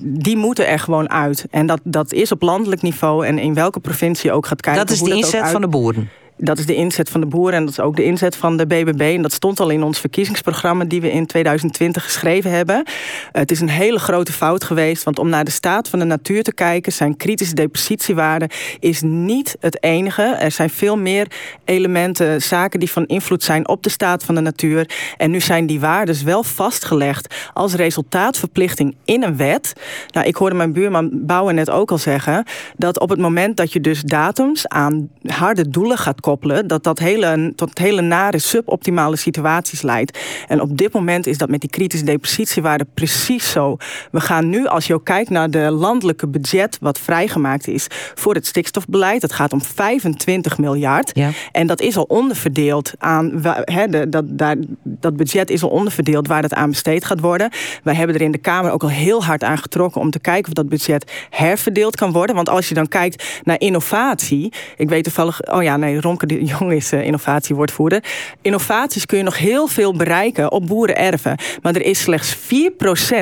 die 0.04 0.38
moeten 0.38 0.68
er 0.68 0.80
gewoon 0.80 1.10
uit. 1.10 1.46
En 1.52 1.66
dat, 1.66 1.80
dat 1.84 2.14
is 2.14 2.32
op 2.32 2.42
landelijk 2.42 2.82
niveau 2.82 3.26
en 3.26 3.40
in 3.40 3.54
welke 3.54 3.80
provincie 3.80 4.32
ook 4.32 4.46
gaat 4.46 4.62
kijken. 4.62 4.86
Dat 4.86 4.96
is 4.96 5.02
de 5.02 5.16
inzet 5.16 5.50
van 5.50 5.62
de 5.62 5.68
boeren. 5.68 6.10
Dat 6.42 6.60
is 6.60 6.66
de 6.66 6.76
inzet 6.76 7.10
van 7.10 7.22
de 7.22 7.28
boeren 7.28 7.54
en 7.54 7.66
dat 7.66 7.72
is 7.72 7.80
ook 7.80 7.96
de 7.96 8.04
inzet 8.04 8.36
van 8.36 8.58
de 8.58 8.68
BBB. 8.68 9.14
En 9.16 9.22
dat 9.22 9.34
stond 9.34 9.60
al 9.60 9.70
in 9.70 9.84
ons 9.84 10.00
verkiezingsprogramma 10.00 10.84
die 10.84 11.02
we 11.02 11.12
in 11.12 11.26
2020 11.26 12.04
geschreven 12.04 12.52
hebben. 12.52 12.84
Het 13.32 13.52
is 13.52 13.60
een 13.60 13.70
hele 13.70 14.00
grote 14.00 14.32
fout 14.32 14.64
geweest, 14.64 15.04
want 15.04 15.20
om 15.20 15.30
naar 15.30 15.44
de 15.44 15.52
staat 15.52 15.90
van 15.90 16.00
de 16.00 16.06
natuur 16.06 16.44
te 16.44 16.54
kijken, 16.54 16.92
zijn 16.92 17.18
kritische 17.18 17.54
depositiewaarden 17.54 18.50
is 18.80 19.02
niet 19.02 19.58
het 19.60 19.84
enige. 19.84 20.22
Er 20.22 20.52
zijn 20.52 20.70
veel 20.70 20.98
meer 20.98 21.28
elementen, 21.66 22.42
zaken 22.42 22.80
die 22.80 22.92
van 22.92 23.06
invloed 23.06 23.44
zijn 23.44 23.68
op 23.68 23.84
de 23.84 23.90
staat 23.90 24.24
van 24.24 24.36
de 24.36 24.42
natuur. 24.42 24.90
En 25.18 25.32
nu 25.32 25.40
zijn 25.40 25.66
die 25.66 25.80
waarden 25.80 26.26
wel 26.26 26.44
vastgelegd 26.44 27.36
als 27.54 27.74
resultaatverplichting 27.74 28.96
in 29.06 29.24
een 29.24 29.38
wet. 29.38 29.74
Nou, 30.12 30.28
ik 30.28 30.36
hoorde 30.36 30.56
mijn 30.56 30.74
buurman 30.74 31.10
Bouwen 31.14 31.56
net 31.56 31.70
ook 31.70 31.92
al 31.92 31.98
zeggen 31.98 32.44
dat 32.78 33.00
op 33.00 33.10
het 33.10 33.20
moment 33.20 33.58
dat 33.58 33.74
je 33.74 33.80
dus 33.80 34.02
datums 34.02 34.68
aan 34.68 35.10
harde 35.24 35.70
doelen 35.70 35.98
gaat 35.98 36.22
koppelen, 36.30 36.68
dat 36.68 36.84
dat 36.84 37.00
hele, 37.00 37.54
tot 37.56 37.78
hele 37.78 38.02
nare 38.02 38.40
suboptimale 38.40 39.16
situaties 39.16 39.82
leidt. 39.82 40.18
En 40.48 40.62
op 40.62 40.78
dit 40.78 40.94
moment 40.94 41.28
is 41.28 41.38
dat 41.38 41.50
met 41.50 41.62
die 41.62 41.70
kritische 41.70 42.06
depositiewaarde 42.06 42.86
precies 42.94 43.52
zo. 43.52 43.78
We 44.12 44.20
gaan 44.20 44.50
nu, 44.50 44.68
als 44.68 44.88
je 44.88 44.94
ook 44.94 45.06
kijkt 45.06 45.30
naar 45.30 45.50
de 45.50 45.72
landelijke 45.72 46.28
budget 46.28 46.78
wat 46.82 47.00
vrijgemaakt 47.00 47.68
is 47.68 47.88
voor 48.16 48.34
het 48.34 48.48
stikstofbeleid, 48.48 49.22
het 49.22 49.34
gaat 49.34 49.54
om 49.54 49.62
25 49.62 50.58
miljard. 50.58 51.12
Ja. 51.14 51.30
En 51.52 51.68
dat 51.68 51.82
is 51.82 51.98
al 51.98 52.04
onderverdeeld 52.04 52.94
aan, 52.98 53.42
he, 53.64 53.88
de, 53.88 54.10
dat, 54.10 54.24
daar, 54.28 54.56
dat 54.84 55.16
budget 55.18 55.50
is 55.50 55.64
al 55.64 55.70
onderverdeeld 55.70 56.28
waar 56.28 56.42
dat 56.42 56.54
aan 56.54 56.70
besteed 56.70 57.06
gaat 57.06 57.20
worden. 57.20 57.52
Wij 57.84 57.96
hebben 57.96 58.16
er 58.16 58.22
in 58.22 58.32
de 58.32 58.38
Kamer 58.38 58.72
ook 58.72 58.84
al 58.84 58.90
heel 58.90 59.24
hard 59.24 59.44
aan 59.44 59.58
getrokken 59.58 60.02
om 60.02 60.12
te 60.12 60.20
kijken 60.20 60.48
of 60.48 60.54
dat 60.54 60.70
budget 60.70 61.12
herverdeeld 61.30 61.96
kan 61.96 62.12
worden. 62.12 62.36
Want 62.36 62.50
als 62.50 62.68
je 62.70 62.74
dan 62.74 62.88
kijkt 62.88 63.42
naar 63.44 63.60
innovatie, 63.60 64.54
ik 64.78 64.90
weet 64.90 65.04
toevallig, 65.04 65.42
oh 65.52 65.64
ja, 65.64 65.78
nee, 65.78 66.00
Romke 66.20 66.40
de 66.40 66.46
Jong 66.46 66.72
is 66.74 66.94
uh, 66.94 67.06
innovatiewoordvoerder. 67.06 68.04
Innovaties 68.42 69.06
kun 69.06 69.18
je 69.18 69.24
nog 69.24 69.38
heel 69.38 69.68
veel 69.68 69.94
bereiken 69.94 70.52
op 70.52 70.68
boerenerven. 70.68 71.38
Maar 71.62 71.76
er 71.76 71.82
is 71.82 72.02
slechts 72.02 72.36
4% 72.36 72.40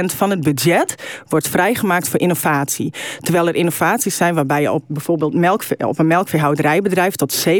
van 0.06 0.30
het 0.30 0.42
budget 0.42 0.96
wordt 1.28 1.48
vrijgemaakt 1.48 2.10
voor 2.10 2.20
innovatie. 2.20 2.94
Terwijl 3.20 3.48
er 3.48 3.56
innovaties 3.56 4.16
zijn 4.18 4.36
waarbij 4.36 4.62
je 4.62 4.72
op 4.72 4.84
bijvoorbeeld 4.88 5.34
melk, 5.34 5.64
op 5.78 6.00
een 6.00 6.08
melkveehouderijbedrijf 6.08 7.16
tot 7.16 7.48
70% 7.48 7.52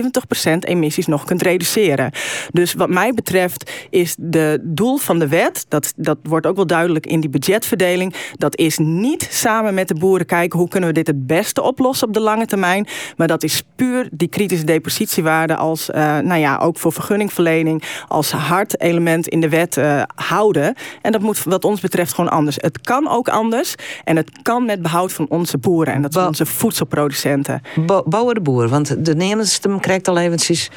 emissies 0.60 1.06
nog 1.06 1.26
kunt 1.26 1.42
reduceren. 1.42 2.12
Dus 2.52 2.74
wat 2.74 2.90
mij 2.90 3.14
betreft 3.14 3.72
is 3.90 4.16
de 4.20 4.60
doel 4.64 4.98
van 4.98 5.20
de 5.20 5.28
wet, 5.28 5.66
dat, 5.68 5.94
dat 5.96 6.18
wordt 6.24 6.46
ook 6.46 6.56
wel 6.56 6.68
duidelijk 6.68 7.06
in 7.06 7.20
die 7.20 7.30
budgetverdeling, 7.30 8.16
dat 8.34 8.58
is 8.58 8.78
niet 8.78 9.28
samen 9.32 9.74
met 9.74 9.88
de 9.88 9.96
boeren 9.96 10.26
kijken 10.26 10.60
hoe 10.60 10.68
kunnen 10.68 10.90
we 10.90 10.96
dit 10.96 11.08
het 11.08 11.28
beste 11.28 11.62
oplossen 11.62 12.08
op 12.08 12.14
de 12.14 12.20
lange 12.20 12.46
termijn. 12.46 12.88
Maar 13.18 13.28
dat 13.28 13.44
is 13.44 13.64
puur 13.76 14.10
die 14.12 14.28
kritische 14.28 14.66
depositie 14.66 15.17
depositiewaarde 15.18 15.56
als, 15.56 15.90
uh, 15.90 16.18
nou 16.20 16.40
ja, 16.40 16.58
ook 16.58 16.78
voor 16.78 16.94
vergunningverlening, 16.94 17.84
als 18.08 18.32
hard 18.32 18.82
element 18.82 19.28
in 19.28 19.42
de 19.42 19.50
wet 19.50 19.78
uh, 19.78 20.02
houden. 20.16 20.76
En 21.02 21.12
dat 21.12 21.22
moet 21.22 21.44
wat 21.44 21.66
ons 21.66 21.82
betreft 21.82 22.14
gewoon 22.14 22.32
anders. 22.32 22.56
Het 22.60 22.82
kan 22.82 23.10
ook 23.10 23.30
anders 23.30 23.76
en 24.04 24.16
het 24.16 24.30
kan 24.42 24.66
met 24.66 24.82
behoud 24.82 25.14
van 25.14 25.26
onze 25.30 25.58
boeren 25.58 25.94
en 25.94 26.02
dat 26.02 26.14
zijn 26.14 26.28
onze 26.28 26.46
voedselproducenten. 26.46 27.62
bouwen 28.06 28.34
de 28.34 28.42
boer, 28.42 28.68
want 28.68 29.06
de 29.06 29.16
Nederlandse 29.16 29.78
krijgt 29.80 30.08
al 30.08 30.18
eventjes, 30.18 30.70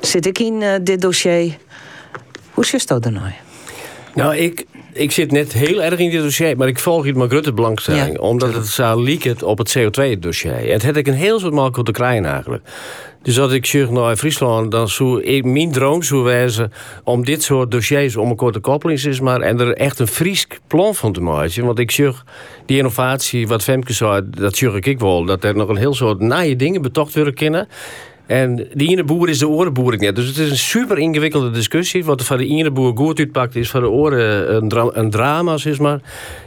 zit 0.00 0.26
ik 0.26 0.38
in 0.38 0.60
uh, 0.60 0.74
dit 0.82 1.00
dossier. 1.00 1.56
Hoe 2.54 2.64
is 2.72 2.86
dat 2.86 3.02
dan 3.02 3.12
nou? 3.12 3.32
Nou, 4.14 4.36
ik, 4.36 4.66
ik 4.98 5.12
zit 5.12 5.30
net 5.30 5.52
heel 5.52 5.82
erg 5.82 5.98
in 5.98 6.10
dit 6.10 6.22
dossier, 6.22 6.56
maar 6.56 6.68
ik 6.68 6.78
volg 6.78 7.04
het 7.04 7.16
met 7.16 7.32
Rutte 7.32 7.52
belangstelling. 7.52 8.12
Ja. 8.12 8.18
Omdat 8.18 8.54
het 8.54 8.66
zou 8.66 9.02
leaken 9.02 9.46
op 9.46 9.58
het 9.58 9.78
CO2-dossier. 9.78 10.52
En 10.52 10.72
het 10.72 10.84
had 10.84 10.96
ik 10.96 11.06
een 11.06 11.14
heel 11.14 11.38
soort 11.40 11.52
makkelijk 11.52 11.88
te 11.88 11.94
krijgen 11.94 12.24
eigenlijk. 12.24 12.62
Dus 13.22 13.40
als 13.40 13.52
ik 13.52 13.66
zeg 13.66 13.90
naar 13.90 14.16
Friesland, 14.16 14.70
dan 14.70 14.88
zou 14.88 15.22
ik 15.22 15.44
mijn 15.44 15.72
droom 15.72 16.02
zou 16.02 16.22
wezen 16.22 16.72
om 17.04 17.24
dit 17.24 17.42
soort 17.42 17.70
dossiers 17.70 18.16
om 18.16 18.30
een 18.30 18.36
korte 18.36 18.58
koppeling 18.58 19.04
is 19.04 19.20
maar 19.20 19.40
en 19.40 19.60
er 19.60 19.74
echt 19.74 19.98
een 19.98 20.06
Fries 20.06 20.46
plan 20.66 20.94
van 20.94 21.12
te 21.12 21.20
maken. 21.20 21.64
Want 21.64 21.78
ik 21.78 21.90
zeg 21.90 22.24
die 22.66 22.76
innovatie, 22.76 23.48
wat 23.48 23.62
Femke 23.62 23.92
zei, 23.92 24.22
dat 24.30 24.56
zeg 24.56 24.74
ik 24.74 24.98
wel, 24.98 25.24
dat 25.24 25.44
er 25.44 25.56
nog 25.56 25.68
een 25.68 25.76
heel 25.76 25.94
soort 25.94 26.20
naaie 26.20 26.56
dingen 26.56 26.82
betocht 26.82 27.14
worden 27.14 27.34
kennen. 27.34 27.68
En 28.28 28.68
die 28.74 28.88
ene 28.88 29.04
boer 29.04 29.28
is 29.28 29.38
de 29.38 29.48
orenboer 29.48 29.92
ik 29.92 30.00
net. 30.00 30.16
Dus 30.16 30.26
het 30.26 30.36
is 30.36 30.50
een 30.50 30.56
super 30.56 30.98
ingewikkelde 30.98 31.50
discussie. 31.50 32.04
Wat 32.04 32.22
voor 32.22 32.38
de 32.38 32.46
ene 32.46 32.70
boer 32.70 32.96
goed 32.96 33.18
uitpakt, 33.18 33.56
is 33.56 33.70
voor 33.70 33.80
de 33.80 33.88
oren 33.88 34.54
een, 34.54 34.98
een 34.98 35.10
drama, 35.10 35.56
zeg 35.56 35.78
maar. 35.78 36.00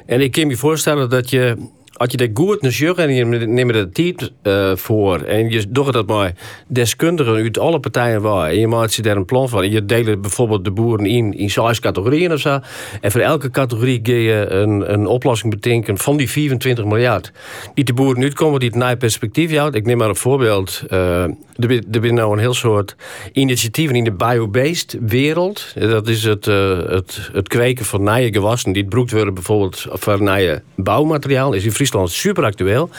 En 0.06 0.22
ik 0.22 0.32
kan 0.32 0.48
me 0.48 0.56
voorstellen 0.56 1.10
dat 1.10 1.30
je 1.30 1.58
als 2.02 2.11
je 2.11 2.18
dat 2.18 2.30
goed 2.34 2.61
naar 2.61 2.95
en 2.95 3.14
je 3.14 3.26
neemt 3.26 3.73
de 3.73 3.90
tijd 3.90 4.32
uh, 4.44 4.76
voor 4.76 5.19
en 5.19 5.49
je 5.49 5.65
doet 5.69 5.94
dat 5.94 6.07
maar 6.07 6.34
deskundigen 6.68 7.36
uit 7.36 7.60
alle 7.60 7.80
partijen 7.80 8.22
waar 8.22 8.49
en 8.49 8.60
je 8.60 8.68
maakt 8.68 8.94
je 8.94 9.02
daar 9.02 9.15
een 9.15 9.26
plan 9.26 9.49
van. 9.49 9.72
Je 9.72 9.86
deelt 9.86 10.22
bijvoorbeeld 10.22 10.64
de 10.64 10.72
boeren 10.72 11.06
in 11.06 11.34
in 11.38 11.49
zes 11.49 11.80
categorieën 11.80 12.32
of 12.32 12.40
zo 12.40 12.60
en 13.02 13.11
voor 13.11 13.22
elke 13.22 13.49
categorie 13.49 13.99
ga 14.03 14.14
je 14.14 14.45
een, 14.49 14.94
een 14.94 15.07
oplossing 15.07 15.53
bedenken 15.53 15.98
van 15.98 16.18
die 16.18 16.30
24 16.30 16.86
miljard. 16.86 17.32
Die 17.73 17.84
de 17.84 17.94
boeren 17.94 18.23
uitkomen 18.23 18.60
die 18.60 18.69
het 18.69 18.78
naar 18.78 18.98
perspectief 18.98 19.56
houdt. 19.56 19.76
Ik 19.76 19.86
neem 19.86 19.98
maar 19.98 20.10
een 20.10 20.15
voorbeeld. 20.15 20.84
Uh, 20.90 21.23
er 21.23 21.84
zijn 22.02 22.14
nou 22.14 22.34
een 22.34 22.40
heel 22.40 22.53
soort 22.53 22.95
initiatieven 23.32 23.95
in 23.95 24.03
de 24.03 24.11
biobased 24.11 24.98
wereld. 25.02 25.73
Dat 25.80 26.07
is 26.07 26.23
het, 26.23 26.48
uh, 26.48 26.80
het, 26.88 27.30
het 27.34 27.48
kweken 27.48 27.86
van 27.86 28.03
nieuwe 28.03 28.34
gewassen 28.34 28.72
die 28.72 28.82
het 28.82 28.91
broekt 28.91 29.11
worden 29.11 29.34
bijvoorbeeld 29.34 29.86
van 29.90 30.23
nieuwe 30.23 30.61
bouwmateriaal. 30.76 31.53
Is 31.53 31.64
in 31.64 31.72
Friesland 31.72 31.90
super 32.05 32.43
actueel. 32.43 32.89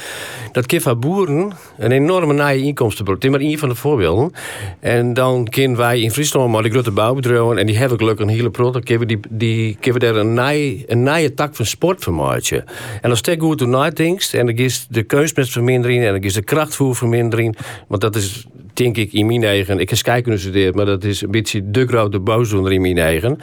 Dat 0.52 0.66
van 0.66 1.00
boeren 1.00 1.52
een 1.78 1.92
enorme 1.92 2.32
nieuwe 2.32 2.66
inkomstenbron. 2.66 3.18
Dit 3.18 3.24
is 3.24 3.30
maar 3.30 3.40
één 3.40 3.58
van 3.58 3.68
de 3.68 3.74
voorbeelden. 3.74 4.32
En 4.80 5.14
dan 5.14 5.48
kunnen 5.48 5.76
wij 5.76 6.00
in 6.00 6.10
Friesland 6.10 6.52
maar 6.52 6.62
de 6.62 6.70
grote 6.70 6.90
bouwbedrijven 6.90 7.58
en 7.58 7.66
die 7.66 7.76
hebben 7.76 7.98
gelukkig 7.98 8.26
een 8.26 8.32
hele 8.32 8.50
product. 8.50 8.84
Kunnen 8.84 9.08
die, 9.08 9.20
die 9.28 9.76
daar 10.00 10.16
een 10.16 10.34
nieuwe, 10.34 10.82
een 10.86 11.02
nieuwe 11.02 11.34
tak 11.34 11.56
van 11.56 11.66
sport 11.66 12.02
van. 12.02 12.64
En 13.00 13.10
als 13.10 13.20
je 13.22 13.40
goed 13.40 13.66
nadenkt 13.66 14.34
en 14.34 14.46
dan 14.46 14.56
is 14.56 14.86
de 14.90 15.02
kunstmestvermindering 15.02 16.04
en 16.04 16.12
dan 16.12 16.22
is 16.22 16.34
de 16.34 16.42
krachtvoervermindering. 16.42 17.56
Want 17.88 18.00
dat 18.00 18.16
is 18.16 18.46
denk 18.72 18.96
ik 18.96 19.12
in 19.12 19.26
mijn 19.26 19.44
eigen. 19.44 19.78
Ik 19.78 19.88
heb 19.88 19.98
scheikunde 19.98 20.38
gestudeerd, 20.38 20.74
maar 20.74 20.84
dat 20.84 21.04
is 21.04 21.22
een 21.22 21.30
beetje 21.30 21.70
de 21.70 21.86
grote 21.86 22.18
boosdoener 22.18 22.72
in 22.72 22.80
mijn 22.80 22.98
eigen. 22.98 23.38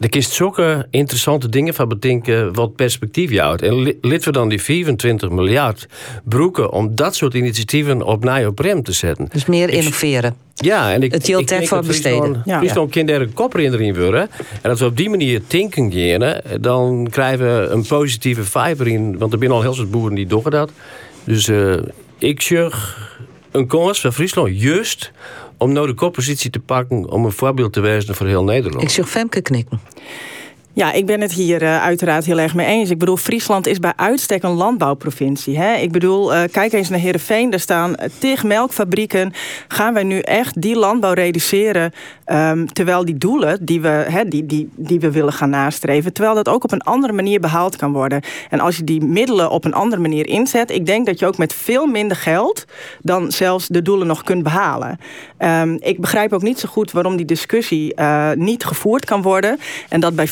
Er 0.00 0.08
kist 0.08 0.32
zulke 0.32 0.86
interessante 0.90 1.48
dingen 1.48 1.74
van 1.74 1.88
bedenken 1.88 2.54
wat 2.54 2.74
perspectief 2.74 3.38
houdt. 3.38 3.62
En 3.62 3.96
lid 4.00 4.24
we 4.24 4.32
dan 4.32 4.48
die 4.48 4.62
24 4.62 5.30
miljard 5.30 5.86
broeken 6.24 6.72
om 6.72 6.94
dat 6.94 7.16
soort 7.16 7.34
initiatieven 7.34 8.02
op 8.46 8.58
rem 8.58 8.82
te 8.82 8.92
zetten. 8.92 9.28
Dus 9.32 9.46
meer 9.46 9.68
innoveren. 9.68 10.36
Ja, 10.54 10.92
en 10.92 11.02
ik, 11.02 11.12
het 11.12 11.26
hield 11.26 11.46
tijd 11.46 11.68
voor 11.68 11.82
besteden. 11.82 12.42
Ja. 12.44 12.58
Friesland 12.58 12.90
kind 12.90 13.10
er 13.10 13.20
een 13.20 13.32
kopper 13.32 13.60
in 13.60 13.72
erin 13.72 13.98
worden. 13.98 14.30
En 14.62 14.70
als 14.70 14.80
we 14.80 14.86
op 14.86 14.96
die 14.96 15.10
manier 15.10 15.42
denken 15.46 15.90
gaan, 15.90 16.42
dan 16.60 17.08
krijgen 17.10 17.38
we 17.38 17.66
een 17.66 17.86
positieve 17.86 18.44
vibe 18.44 18.90
in. 18.90 19.18
Want 19.18 19.32
er 19.32 19.38
zijn 19.38 19.50
al 19.50 19.62
heel 19.62 19.74
veel 19.74 19.86
boeren 19.86 20.14
die 20.14 20.26
doen 20.26 20.42
dat. 20.50 20.70
Dus 21.24 21.48
uh, 21.48 21.76
ik 22.18 22.40
zeg 22.40 22.96
een 23.50 23.66
kans 23.66 24.00
van 24.00 24.12
Friesland 24.12 24.60
juist 24.60 25.12
om 25.58 25.72
nou 25.72 25.86
de 25.86 25.94
koppositie 25.94 26.50
te 26.50 26.60
pakken 26.60 27.10
om 27.10 27.24
een 27.24 27.32
voorbeeld 27.32 27.72
te 27.72 27.80
wijzen 27.80 28.14
voor 28.14 28.26
heel 28.26 28.44
Nederland. 28.44 28.82
Ik 28.82 28.90
zeg 28.90 29.08
Femke 29.08 29.42
knikken. 29.42 29.80
Ja, 30.78 30.92
ik 30.92 31.06
ben 31.06 31.20
het 31.20 31.32
hier 31.32 31.62
uh, 31.62 31.82
uiteraard 31.82 32.24
heel 32.24 32.38
erg 32.38 32.54
mee 32.54 32.66
eens. 32.66 32.90
Ik 32.90 32.98
bedoel, 32.98 33.16
Friesland 33.16 33.66
is 33.66 33.78
bij 33.78 33.92
uitstek 33.96 34.42
een 34.42 34.50
landbouwprovincie. 34.50 35.58
Hè? 35.58 35.74
Ik 35.74 35.92
bedoel, 35.92 36.34
uh, 36.34 36.40
kijk 36.50 36.72
eens 36.72 36.88
naar 36.88 36.98
Heerenveen. 36.98 37.52
Er 37.52 37.60
staan 37.60 37.94
tig 38.18 38.44
melkfabrieken. 38.44 39.32
Gaan 39.68 39.94
wij 39.94 40.02
nu 40.02 40.18
echt 40.18 40.62
die 40.62 40.76
landbouw 40.76 41.12
reduceren... 41.12 41.92
Um, 42.32 42.72
terwijl 42.72 43.04
die 43.04 43.18
doelen 43.18 43.64
die 43.64 43.80
we, 43.80 44.24
die, 44.28 44.46
die, 44.46 44.68
die 44.76 45.00
we 45.00 45.10
willen 45.10 45.32
gaan 45.32 45.50
nastreven... 45.50 46.12
terwijl 46.12 46.34
dat 46.34 46.48
ook 46.48 46.64
op 46.64 46.72
een 46.72 46.80
andere 46.80 47.12
manier 47.12 47.40
behaald 47.40 47.76
kan 47.76 47.92
worden. 47.92 48.22
En 48.50 48.60
als 48.60 48.76
je 48.76 48.84
die 48.84 49.00
middelen 49.04 49.50
op 49.50 49.64
een 49.64 49.74
andere 49.74 50.02
manier 50.02 50.26
inzet... 50.26 50.70
ik 50.70 50.86
denk 50.86 51.06
dat 51.06 51.18
je 51.18 51.26
ook 51.26 51.38
met 51.38 51.54
veel 51.54 51.86
minder 51.86 52.16
geld... 52.16 52.64
dan 53.00 53.32
zelfs 53.32 53.66
de 53.66 53.82
doelen 53.82 54.06
nog 54.06 54.22
kunt 54.22 54.42
behalen. 54.42 54.98
Um, 55.38 55.76
ik 55.80 56.00
begrijp 56.00 56.32
ook 56.32 56.42
niet 56.42 56.58
zo 56.58 56.68
goed 56.68 56.92
waarom 56.92 57.16
die 57.16 57.26
discussie 57.26 57.94
niet 58.34 58.64
gevoerd 58.64 59.04
kan 59.04 59.22
worden... 59.22 59.58
en 59.88 60.00
dat 60.00 60.14
bij 60.14 60.28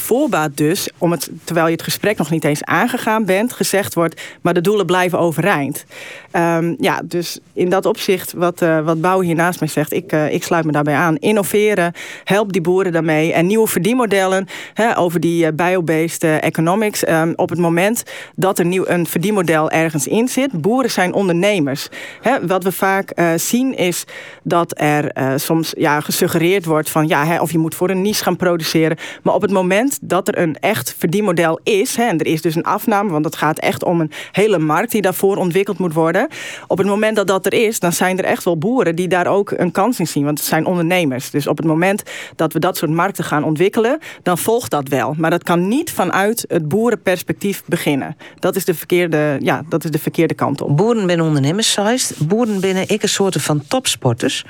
dus, 0.54 0.88
om 0.98 1.10
het, 1.10 1.30
terwijl 1.44 1.66
je 1.66 1.72
het 1.72 1.82
gesprek 1.82 2.18
nog 2.18 2.30
niet 2.30 2.44
eens 2.44 2.64
aangegaan 2.64 3.24
bent, 3.24 3.52
gezegd 3.52 3.94
wordt, 3.94 4.20
maar 4.40 4.54
de 4.54 4.60
doelen 4.60 4.86
blijven 4.86 5.18
overeind. 5.18 5.84
Um, 6.32 6.76
ja, 6.78 7.00
dus 7.04 7.38
in 7.52 7.68
dat 7.68 7.86
opzicht, 7.86 8.32
wat, 8.32 8.62
uh, 8.62 8.80
wat 8.80 9.00
Bouw 9.00 9.20
hier 9.20 9.34
naast 9.34 9.60
mij 9.60 9.68
zegt, 9.68 9.92
ik, 9.92 10.12
uh, 10.12 10.32
ik 10.32 10.42
sluit 10.42 10.64
me 10.64 10.72
daarbij 10.72 10.94
aan. 10.94 11.16
Innoveren, 11.16 11.92
help 12.24 12.52
die 12.52 12.60
boeren 12.60 12.92
daarmee. 12.92 13.32
En 13.32 13.46
nieuwe 13.46 13.66
verdienmodellen 13.66 14.46
hè, 14.74 14.98
over 14.98 15.20
die 15.20 15.44
uh, 15.44 15.52
biobased 15.54 16.22
economics. 16.22 17.08
Um, 17.08 17.32
op 17.36 17.48
het 17.48 17.58
moment 17.58 18.02
dat 18.34 18.58
er 18.58 18.64
nieuw, 18.64 18.84
een 18.86 19.06
verdienmodel 19.06 19.70
ergens 19.70 20.06
in 20.06 20.28
zit, 20.28 20.60
boeren 20.60 20.90
zijn 20.90 21.12
ondernemers. 21.12 21.88
Hè, 22.20 22.46
wat 22.46 22.64
we 22.64 22.72
vaak 22.72 23.12
zien 23.36 23.76
is 23.76 24.04
dat 24.42 24.80
er 24.80 25.12
soms 25.36 25.72
ja, 25.76 26.00
gesuggereerd 26.00 26.64
wordt 26.64 26.90
van 26.90 27.08
ja, 27.08 27.24
hè, 27.24 27.40
of 27.40 27.52
je 27.52 27.58
moet 27.58 27.74
voor 27.74 27.90
een 27.90 28.02
niche 28.02 28.22
gaan 28.22 28.36
produceren. 28.36 28.96
Maar 29.22 29.34
op 29.34 29.42
het 29.42 29.50
moment 29.50 29.98
dat 30.00 30.15
er 30.24 30.38
een 30.38 30.56
echt 30.60 30.94
verdienmodel 30.98 31.60
is, 31.62 31.96
hè, 31.96 32.04
en 32.04 32.18
er 32.18 32.26
is 32.26 32.42
dus 32.42 32.54
een 32.54 32.64
afname, 32.64 33.10
want 33.10 33.24
het 33.24 33.36
gaat 33.36 33.58
echt 33.58 33.84
om 33.84 34.00
een 34.00 34.10
hele 34.32 34.58
markt 34.58 34.92
die 34.92 35.02
daarvoor 35.02 35.36
ontwikkeld 35.36 35.78
moet 35.78 35.92
worden. 35.92 36.28
Op 36.66 36.78
het 36.78 36.86
moment 36.86 37.16
dat 37.16 37.26
dat 37.26 37.46
er 37.46 37.52
is, 37.52 37.78
dan 37.80 37.92
zijn 37.92 38.18
er 38.18 38.24
echt 38.24 38.44
wel 38.44 38.58
boeren 38.58 38.96
die 38.96 39.08
daar 39.08 39.26
ook 39.26 39.50
een 39.50 39.70
kans 39.70 39.98
in 39.98 40.06
zien, 40.06 40.24
want 40.24 40.38
het 40.38 40.48
zijn 40.48 40.66
ondernemers. 40.66 41.30
Dus 41.30 41.46
op 41.46 41.56
het 41.56 41.66
moment 41.66 42.02
dat 42.36 42.52
we 42.52 42.58
dat 42.58 42.76
soort 42.76 42.90
markten 42.90 43.24
gaan 43.24 43.44
ontwikkelen, 43.44 43.98
dan 44.22 44.38
volgt 44.38 44.70
dat 44.70 44.88
wel. 44.88 45.14
Maar 45.18 45.30
dat 45.30 45.42
kan 45.42 45.68
niet 45.68 45.90
vanuit 45.90 46.44
het 46.48 46.68
boerenperspectief 46.68 47.62
beginnen. 47.66 48.16
Dat 48.38 48.56
is 48.56 48.64
de 48.64 48.74
verkeerde, 48.74 49.38
ja, 49.40 49.62
dat 49.68 49.84
is 49.84 49.90
de 49.90 49.98
verkeerde 49.98 50.34
kant 50.34 50.60
op. 50.60 50.76
Boeren 50.76 51.06
binnen 51.06 51.26
ondernemers, 51.26 51.78
boeren 52.18 52.60
binnen 52.60 52.88
ik 52.88 53.02
een 53.02 53.08
soort 53.08 53.42
van 53.42 53.62
topsporters. 53.68 54.44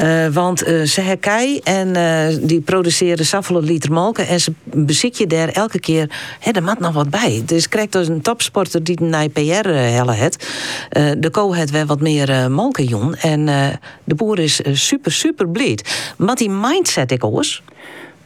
Uh, 0.00 0.26
want 0.26 0.68
uh, 0.68 0.82
ze 0.82 1.00
herkei 1.00 1.58
en 1.58 1.88
uh, 1.96 2.48
die 2.48 2.60
produceren 2.60 3.24
zoveel 3.24 3.62
liter 3.62 3.92
melken 3.92 4.26
en 4.26 4.40
ze 4.40 4.52
bezit 4.74 5.18
je 5.18 5.26
daar 5.26 5.48
elke 5.48 5.80
keer, 5.80 6.10
hè, 6.38 6.50
er 6.50 6.62
moet 6.62 6.78
nog 6.78 6.94
wat 6.94 7.10
bij. 7.10 7.42
Dus 7.46 7.68
krijgt 7.68 7.92
dus 7.92 8.08
een 8.08 8.20
topsporter 8.22 8.84
die 8.84 9.00
naar 9.00 9.28
PR 9.28 9.68
helle 9.68 10.12
het, 10.12 10.48
de 11.18 11.28
co 11.30 11.54
het 11.54 11.70
weer 11.70 11.86
wat 11.86 12.00
meer 12.00 12.28
uh, 12.30 13.24
en 13.24 13.46
de 14.04 14.14
boer 14.14 14.38
is 14.38 14.60
super 14.72 15.12
super 15.12 15.48
blij. 15.48 15.78
Maar 16.16 16.34
die 16.34 16.50
mindset 16.50 17.10
ik 17.10 17.24
eens. 17.24 17.62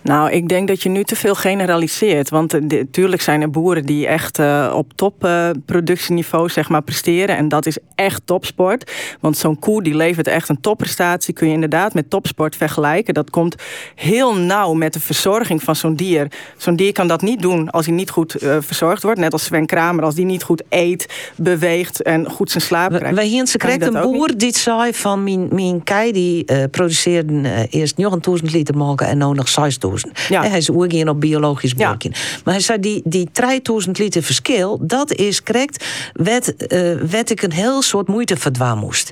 Nou, 0.05 0.31
ik 0.31 0.49
denk 0.49 0.69
dat 0.69 0.83
je 0.83 0.89
nu 0.89 1.05
te 1.05 1.17
veel 1.17 1.35
generaliseert. 1.35 2.31
Want 2.31 2.61
natuurlijk 2.69 3.23
zijn 3.23 3.41
er 3.41 3.51
boeren 3.51 3.87
die 3.87 4.07
echt 4.07 4.39
uh, 4.39 4.73
op 4.75 4.93
topproductieniveau 4.93 6.45
uh, 6.45 6.51
zeg 6.51 6.69
maar, 6.69 6.83
presteren. 6.83 7.37
En 7.37 7.49
dat 7.49 7.67
is 7.67 7.79
echt 7.95 8.23
topsport. 8.25 8.93
Want 9.21 9.37
zo'n 9.37 9.59
koe 9.59 9.83
die 9.83 9.97
levert 9.97 10.27
echt 10.27 10.49
een 10.49 10.61
topprestatie. 10.61 11.35
Kun 11.35 11.47
je 11.47 11.55
inderdaad 11.55 11.95
met 11.95 12.11
topsport 12.11 12.57
vergelijken. 12.57 13.15
Dat 13.15 13.31
komt 13.31 13.55
heel 13.95 14.35
nauw 14.37 14.73
met 14.73 14.93
de 14.93 15.01
verzorging 15.01 15.63
van 15.63 15.77
zo'n 15.77 15.95
dier. 15.95 16.31
Zo'n 16.57 16.77
dier 16.77 16.93
kan 16.93 17.09
dat 17.09 17.23
niet 17.23 17.43
doen 17.43 17.71
als 17.71 17.87
hij 17.87 17.95
niet 17.95 18.11
goed 18.11 18.43
uh, 18.43 18.57
verzorgd 18.61 19.03
wordt. 19.03 19.21
Net 19.21 19.33
als 19.33 19.45
Sven 19.45 19.67
Kramer. 19.67 20.05
Als 20.05 20.15
die 20.15 20.25
niet 20.25 20.43
goed 20.43 20.63
eet, 20.69 21.33
beweegt 21.37 22.03
en 22.03 22.31
goed 22.31 22.51
zijn 22.51 22.63
slaap 22.63 22.93
krijgt. 22.93 23.15
Wij 23.15 23.27
hier 23.27 23.57
krijgt 23.57 23.83
een 23.83 24.01
boer 24.01 24.37
die 24.37 24.57
zei 24.57 24.95
van 24.95 25.25
mijn, 25.25 25.49
mijn 25.51 25.83
kei 25.83 26.13
die 26.13 26.69
produceerde 26.69 27.67
eerst 27.71 27.97
nog 27.97 28.13
een 28.13 28.21
duizend 28.21 28.53
liter 28.53 28.77
melk 28.77 29.01
en 29.01 29.19
nu 29.19 29.25
nog 29.25 29.49
6000. 29.49 29.94
Ja. 30.29 30.43
Hij 30.49 30.59
is 30.59 30.71
ook 30.71 31.09
op 31.09 31.21
biologisch 31.21 31.75
boekje. 31.75 32.11
Maar 32.45 32.55
hij 32.55 32.63
zei, 32.63 32.81
die, 32.81 33.03
die 33.05 33.29
3000 33.33 33.99
liter 33.99 34.23
verschil, 34.23 34.79
dat 34.83 35.13
is 35.13 35.43
correct. 35.43 35.85
Wet, 36.13 36.55
uh, 36.69 36.93
wet 37.11 37.31
ik 37.31 37.43
een 37.43 37.53
heel 37.53 37.83
soort 37.83 38.09
moeite 38.09 38.37
verdwaan 38.37 38.79
moest. 38.79 39.11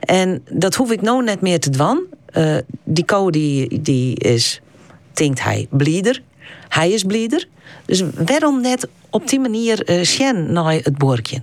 En 0.00 0.42
dat 0.50 0.74
hoef 0.74 0.90
ik 0.90 1.00
nou 1.00 1.24
net 1.24 1.40
meer 1.40 1.60
te 1.60 1.70
dwan. 1.70 2.00
Uh, 2.36 2.56
die 2.84 3.04
code 3.04 3.38
die, 3.38 3.82
die 3.82 4.16
is, 4.16 4.60
denkt 5.12 5.42
hij, 5.42 5.66
blieder. 5.70 6.22
Hij 6.68 6.90
is 6.90 7.02
blieder. 7.02 7.48
Dus 7.84 8.02
waarom 8.26 8.60
net 8.60 8.88
op 9.10 9.28
die 9.28 9.40
manier 9.40 9.90
uh, 9.90 10.02
Sjen 10.02 10.52
naar 10.52 10.72
het 10.72 10.98
boortje? 10.98 11.36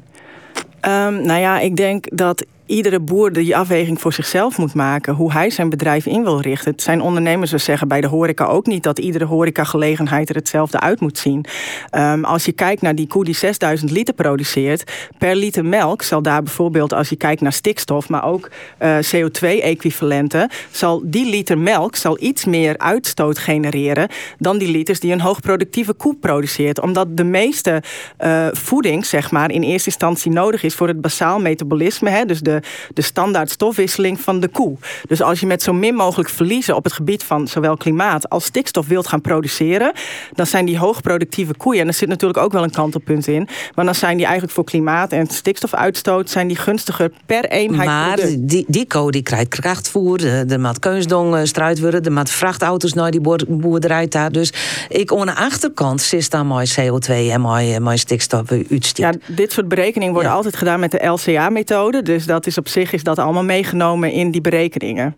Um, 0.82 1.22
nou 1.26 1.40
ja, 1.40 1.60
ik 1.60 1.76
denk 1.76 2.18
dat 2.18 2.46
iedere 2.66 3.00
boer 3.00 3.34
die 3.34 3.58
afweging 3.58 4.02
voor 4.02 4.14
zichzelf 4.14 4.58
moet 4.58 4.74
maken 4.74 5.14
hoe 5.14 5.32
hij 5.32 5.50
zijn 5.50 5.70
bedrijf 5.70 6.06
in 6.06 6.24
wil 6.24 6.42
richten. 6.42 6.72
Het 6.72 6.82
zijn 6.82 7.02
ondernemers 7.02 7.52
dus 7.52 7.64
zeggen 7.64 7.88
bij 7.88 8.02
de 8.02 8.08
horeca 8.08 8.46
ook 8.46 8.66
niet 8.66 8.84
dat 8.84 9.00
iedere 9.00 9.26
horecagelegenheid 9.26 10.30
er 10.30 10.36
hetzelfde 10.36 10.80
uit 10.80 11.00
moet 11.00 11.18
zien. 11.18 11.46
Um, 11.92 12.26
als 12.26 12.46
je 12.46 12.52
kijkt 12.52 12.82
naar 12.82 12.96
die 12.96 13.08
koe 13.08 13.26
die 13.26 13.36
6000 13.36 13.92
liter 13.92 14.14
produceert, 14.14 14.92
per 15.18 15.36
liter 15.36 15.66
melk 15.66 16.02
zal 16.02 16.22
daar 16.22 16.44
bijvoorbeeld 16.44 16.94
als 16.94 17.10
je 17.10 17.16
kijkt 17.16 17.42
naar 17.42 17.54
stikstof, 17.54 18.10
maar 18.10 18.26
ook 18.26 18.50
eh, 18.78 18.98
CO2-equivalenten, 18.98 20.50
zal 20.72 21.02
die 21.04 21.30
liter 21.30 21.58
melk 21.58 21.96
zal 21.96 22.18
iets 22.20 22.46
meer 22.46 22.78
uitstoot 22.78 23.38
genereren 23.38 24.10
dan 24.38 24.58
die 24.58 24.72
liters 24.72 25.00
die 25.00 25.12
een 25.12 25.22
hoogproductieve 25.22 25.94
koe 25.94 26.16
produceert. 26.16 26.82
Omdat 26.82 27.18
de 27.18 27.24
meeste 27.24 27.84
uh, 28.20 28.48
voeding, 28.52 29.06
zeg 29.06 29.32
maar, 29.32 29.52
in 29.52 29.64
eerste 29.64 29.90
instantie 29.90 30.32
nodig 30.32 30.64
is 30.64 30.76
voor 30.76 30.88
het 30.88 31.02
basaal 31.02 31.40
metabolisme, 31.40 32.10
hè, 32.10 32.26
dus 32.26 32.40
de 32.40 32.55
de, 32.62 32.68
de 32.94 33.02
standaard 33.02 33.50
stofwisseling 33.50 34.20
van 34.20 34.40
de 34.40 34.48
koe. 34.48 34.78
Dus 35.08 35.22
als 35.22 35.40
je 35.40 35.46
met 35.46 35.64
zo 35.64 35.74
min 35.74 35.96
mogelijk 35.96 36.30
verliezen 36.30 36.76
op 36.76 36.84
het 36.84 36.94
gebied 36.94 37.24
van 37.24 37.48
zowel 37.48 37.78
klimaat 37.78 38.30
als 38.30 38.46
stikstof 38.46 38.88
wilt 38.88 39.08
gaan 39.08 39.22
produceren, 39.22 39.92
dan 40.34 40.46
zijn 40.46 40.66
die 40.66 40.78
hoogproductieve 40.78 41.54
koeien, 41.54 41.82
en 41.82 41.88
er 41.88 41.94
zit 41.94 42.10
natuurlijk 42.10 42.40
ook 42.40 42.52
wel 42.52 42.64
een 42.64 42.72
kantelpunt 42.72 43.28
in, 43.28 43.48
maar 43.76 43.86
dan 43.86 43.96
zijn 43.96 44.16
die 44.16 44.26
eigenlijk 44.26 44.56
voor 44.56 44.64
klimaat 44.64 45.12
en 45.12 45.28
stikstofuitstoot 45.28 46.30
zijn 46.30 46.48
die 46.48 46.58
gunstiger 46.58 47.12
per 47.26 47.46
eenheid. 47.46 47.88
Maar 47.88 48.20
die, 48.40 48.66
die 48.68 48.88
koe 48.88 49.12
die 49.12 49.24
krijgt 49.24 49.48
krachtvoer, 49.48 50.18
de 50.18 50.58
maat 50.58 50.80
keusdong 50.80 51.48
struit 51.48 51.80
worden, 51.80 52.04
de 52.04 52.10
maat 52.10 52.30
vrachtauto's 52.30 52.94
naar 52.94 53.12
die 53.12 53.22
boerderij 53.48 54.08
daar. 54.08 54.32
Dus 54.32 54.54
ik 54.90 55.14
aan 55.14 55.26
de 55.26 55.36
achterkant 55.36 56.02
zit 56.02 56.32
dan 56.32 56.48
mooi 56.48 56.66
CO2 56.80 57.12
en 57.12 57.42
mooi, 57.42 57.80
mooi 57.80 57.98
stikstof 57.98 58.52
uitstoot. 58.52 58.98
Ja, 58.98 59.34
dit 59.36 59.52
soort 59.52 59.68
berekeningen 59.68 60.14
worden 60.14 60.32
altijd 60.32 60.56
gedaan 60.56 60.80
met 60.80 60.92
de 60.92 61.06
LCA-methode. 61.06 62.02
Dus 62.02 62.26
dat 62.26 62.45
is 62.48 62.58
op 62.58 62.68
zich 62.68 62.94
is 62.94 63.04
dat 63.04 63.20
allemaal 63.20 63.44
meegenomen 63.44 64.12
in 64.12 64.32
die 64.32 64.42
berekeningen. 64.42 65.16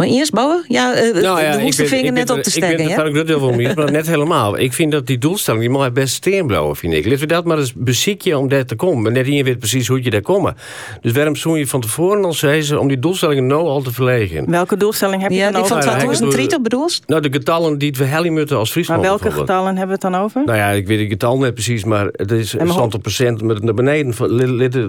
Maar 0.00 0.08
eerst 0.08 0.32
bouwen? 0.32 0.64
Ja, 0.68 1.02
uh, 1.02 1.22
nou 1.22 1.40
ja, 1.40 1.56
de 1.56 1.62
hoeste 1.62 1.86
vinger 1.86 2.12
net 2.12 2.30
op 2.30 2.42
te 2.42 2.50
steken. 2.50 2.88
Ik 2.88 2.96
ben 2.96 3.14
het 3.14 3.28
wel 3.28 3.52
meer, 3.52 3.72
maar 3.76 3.90
net 3.90 4.06
helemaal. 4.06 4.58
Ik 4.58 4.72
vind 4.72 4.92
dat 4.92 5.06
die 5.06 5.18
doelstelling, 5.18 5.62
die 5.62 5.72
mag 5.72 5.92
best 5.92 6.14
steenblauwen, 6.14 6.76
vind 6.76 6.92
ik. 6.92 7.04
Laten 7.04 7.20
we 7.20 7.26
dat 7.26 7.44
maar 7.44 7.58
eens 7.58 7.72
beziekje 7.74 8.38
om 8.38 8.48
daar 8.48 8.64
te 8.64 8.74
komen. 8.74 9.02
Maar 9.02 9.12
net 9.12 9.26
hier 9.26 9.44
weet 9.44 9.58
precies 9.58 9.88
hoe 9.88 10.02
je 10.02 10.10
daar 10.10 10.20
komt. 10.20 10.52
Dus 11.00 11.12
waarom 11.12 11.36
zoen 11.36 11.58
je 11.58 11.66
van 11.66 11.80
tevoren 11.80 12.24
al 12.24 12.32
zeggen 12.32 12.80
om 12.80 12.88
die 12.88 12.98
doelstellingen 12.98 13.46
nou 13.46 13.66
al 13.66 13.82
te 13.82 13.92
verlegen? 13.92 14.50
Welke 14.50 14.76
doelstelling 14.76 15.22
heb 15.22 15.30
je 15.30 15.36
ja, 15.36 15.50
dan 15.50 15.62
over? 15.62 15.76
Ja, 15.76 15.82
die 15.82 15.90
van 15.90 15.98
2030 15.98 16.60
bedoeld? 16.60 17.00
Nou, 17.06 17.22
de 17.22 17.32
getallen 17.32 17.78
die 17.78 17.92
we 17.92 18.04
hellen 18.04 18.32
moeten 18.32 18.56
als 18.56 18.70
Friesland. 18.70 19.00
Maar 19.00 19.10
welke 19.10 19.30
getallen 19.30 19.76
hebben 19.76 19.86
we 19.86 19.92
het 19.92 20.12
dan 20.12 20.14
over? 20.14 20.42
Nou 20.44 20.58
ja, 20.58 20.70
ik 20.70 20.86
weet 20.86 20.98
de 20.98 21.06
getallen 21.06 21.40
net 21.40 21.54
precies, 21.54 21.84
maar 21.84 22.08
het 22.12 22.30
is 22.30 22.52
een 22.52 22.72
aantal 22.72 23.00
procent 23.00 23.42
met 23.42 23.62
naar 23.62 23.74
beneden. 23.74 24.14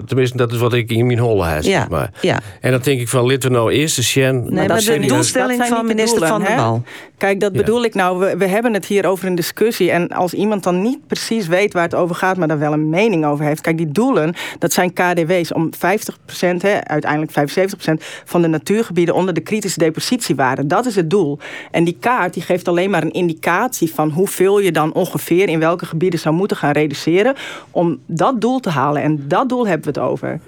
Tenminste, 0.06 0.36
dat 0.36 0.52
is 0.52 0.58
wat 0.58 0.72
ik 0.72 0.90
in 0.90 1.06
mijn 1.06 1.18
holle 1.18 1.46
heb. 1.46 1.62
Ja, 1.62 1.86
maar. 1.90 2.10
ja. 2.20 2.40
En 2.60 2.70
dan 2.70 2.80
denk 2.82 3.00
ik 3.00 3.08
van, 3.08 3.30
laten 3.30 3.50
we 3.50 3.56
nou 3.56 3.72
eerst 3.72 3.96
de. 3.96 4.20
Nee, 4.22 4.68
maar 4.68 4.82
de 5.02 5.14
doelstelling 5.14 5.66
van 5.66 5.86
minister 5.86 6.26
Van 6.26 6.42
der 6.42 6.56
Bal. 6.56 6.82
Kijk, 7.16 7.40
dat 7.40 7.52
bedoel 7.52 7.84
ik 7.84 7.94
nou. 7.94 8.18
We, 8.18 8.36
we, 8.36 8.46
hebben 8.46 8.74
het 8.74 8.86
hier 8.86 9.06
over 9.06 9.26
een 9.26 9.34
discussie. 9.34 9.90
En 9.90 10.08
als 10.08 10.34
iemand 10.34 10.62
dan 10.62 10.82
niet 10.82 11.06
precies 11.06 11.46
weet 11.46 11.72
waar 11.72 11.82
het 11.82 11.94
over 11.94 12.14
gaat, 12.14 12.36
maar 12.36 12.48
daar 12.48 12.58
wel 12.58 12.72
een 12.72 12.88
mening 12.88 13.24
over 13.24 13.44
heeft. 13.44 13.60
Kijk, 13.60 13.76
die 13.76 13.92
doelen, 13.92 14.34
dat 14.58 14.72
zijn 14.72 14.92
KDW's 14.92 15.54
om 15.54 15.70
50%, 15.74 15.78
hè, 16.58 16.84
uiteindelijk 16.84 17.32
75% 17.32 18.04
van 18.24 18.42
de 18.42 18.48
natuurgebieden 18.48 19.14
onder 19.14 19.34
de 19.34 19.40
kritische 19.40 19.78
depositiewaarde. 19.78 20.66
Dat 20.66 20.86
is 20.86 20.96
het 20.96 21.10
doel. 21.10 21.38
En 21.70 21.84
die 21.84 21.96
kaart 22.00 22.34
die 22.34 22.42
geeft 22.42 22.68
alleen 22.68 22.90
maar 22.90 23.02
een 23.02 23.12
indicatie 23.12 23.94
van 23.94 24.10
hoeveel 24.10 24.58
je 24.58 24.72
dan 24.72 24.92
ongeveer 24.92 25.48
in 25.48 25.58
welke 25.58 25.86
gebieden 25.86 26.20
zou 26.20 26.34
moeten 26.34 26.56
gaan 26.56 26.72
reduceren. 26.72 27.34
om 27.70 27.98
dat 28.06 28.40
doel 28.40 28.60
te 28.60 28.70
halen. 28.70 29.02
En 29.02 29.24
dat 29.28 29.48
doel 29.48 29.66
hebben 29.66 29.92
we 29.92 30.00
het 30.00 30.10
over. 30.10 30.40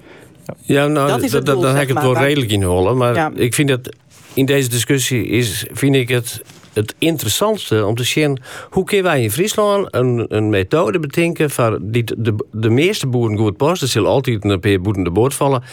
Ja, 0.61 0.87
nou, 0.87 1.07
dat 1.07 1.23
is 1.23 1.31
het 1.31 1.45
doel, 1.45 1.61
dan 1.61 1.75
heb 1.75 1.89
ik 1.89 1.93
het 1.93 2.03
wel 2.03 2.17
redelijk 2.17 2.51
in 2.51 2.63
hollen. 2.63 2.97
Maar 2.97 3.31
ik 3.33 3.53
vind 3.53 3.69
dat 3.69 3.89
in 4.35 4.45
deze 4.45 4.69
discussie 4.69 5.25
is, 5.25 5.65
vind 5.71 5.95
ik 5.95 6.09
het 6.09 6.41
het 6.75 6.95
interessantste 6.97 7.85
om 7.85 7.95
te 7.95 8.03
zien 8.03 8.39
hoe 8.69 8.83
kunnen 8.83 9.05
wij 9.05 9.21
in 9.21 9.31
Friesland 9.31 9.87
een, 9.91 10.25
een 10.27 10.49
methode 10.49 10.99
bedenken 10.99 11.49
van 11.49 11.77
die 11.81 12.03
de, 12.17 12.35
de 12.51 12.69
meeste 12.69 13.07
boeren 13.07 13.37
goed 13.37 13.57
past. 13.57 13.81
Er 13.81 13.87
zullen 13.87 14.09
altijd 14.09 14.43
een 14.43 14.59
paar 14.59 14.81
boeren 14.81 15.03
de 15.03 15.11
boord 15.11 15.33
vallen. 15.33 15.63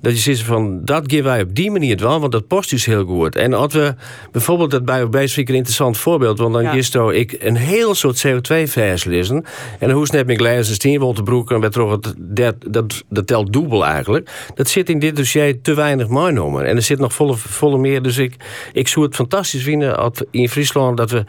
Dat 0.00 0.12
je 0.12 0.18
zegt 0.18 0.40
van 0.40 0.84
dat 0.84 1.02
geven 1.06 1.24
wij 1.24 1.42
op 1.42 1.54
die 1.54 1.70
manier 1.70 1.96
wel, 1.96 2.20
want 2.20 2.32
dat 2.32 2.46
past 2.46 2.70
dus 2.70 2.84
heel 2.84 3.04
goed. 3.04 3.36
En 3.36 3.52
als 3.52 3.72
we 3.72 3.94
bijvoorbeeld 4.32 4.70
dat 4.70 4.84
bij 4.84 5.24
ik 5.24 5.48
een 5.48 5.54
interessant 5.54 5.98
voorbeeld, 5.98 6.38
want 6.38 6.52
dan 6.52 6.62
ja. 6.62 6.72
is 6.72 6.90
ik 6.90 7.36
een 7.38 7.56
heel 7.56 7.94
soort 7.94 8.26
CO2-vers 8.26 9.04
lezen. 9.04 9.44
En 9.78 9.90
hoe 9.90 10.06
net 10.10 10.26
met 10.26 10.36
glijden 10.36 10.66
en 10.66 10.74
steenwoltenbroek 10.74 11.50
en 11.50 11.62
het 11.62 11.74
dat, 12.18 12.56
dat, 12.66 13.04
dat 13.08 13.26
telt 13.26 13.52
dubbel 13.52 13.84
eigenlijk. 13.84 14.30
Dat 14.54 14.68
zit 14.68 14.88
in 14.88 14.98
dit 14.98 15.16
dossier 15.16 15.60
te 15.62 15.74
weinig 15.74 16.08
meegenomen. 16.08 16.66
En 16.66 16.76
er 16.76 16.82
zit 16.82 16.98
nog 16.98 17.12
volle, 17.12 17.36
volle 17.36 17.78
meer. 17.78 18.02
Dus 18.02 18.18
ik, 18.18 18.36
ik 18.72 18.88
zou 18.88 19.04
het 19.04 19.14
fantastisch 19.14 19.62
vinden 19.62 19.96
als 19.96 20.22
in 20.30 20.43
Friesland 20.48 20.96
dat 20.96 21.10
we 21.10 21.24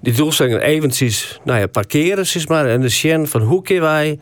die 0.00 0.12
doelstellingen 0.12 0.60
eventjes 0.60 1.40
nou 1.44 1.58
ja, 1.58 1.66
parkeren, 1.66 2.26
zeg 2.26 2.48
maar. 2.48 2.66
En 2.66 2.80
de 2.80 2.88
sjen 2.88 3.28
van 3.28 3.40
hoe 3.40 3.62
kunnen 3.62 3.84
wij 3.84 4.18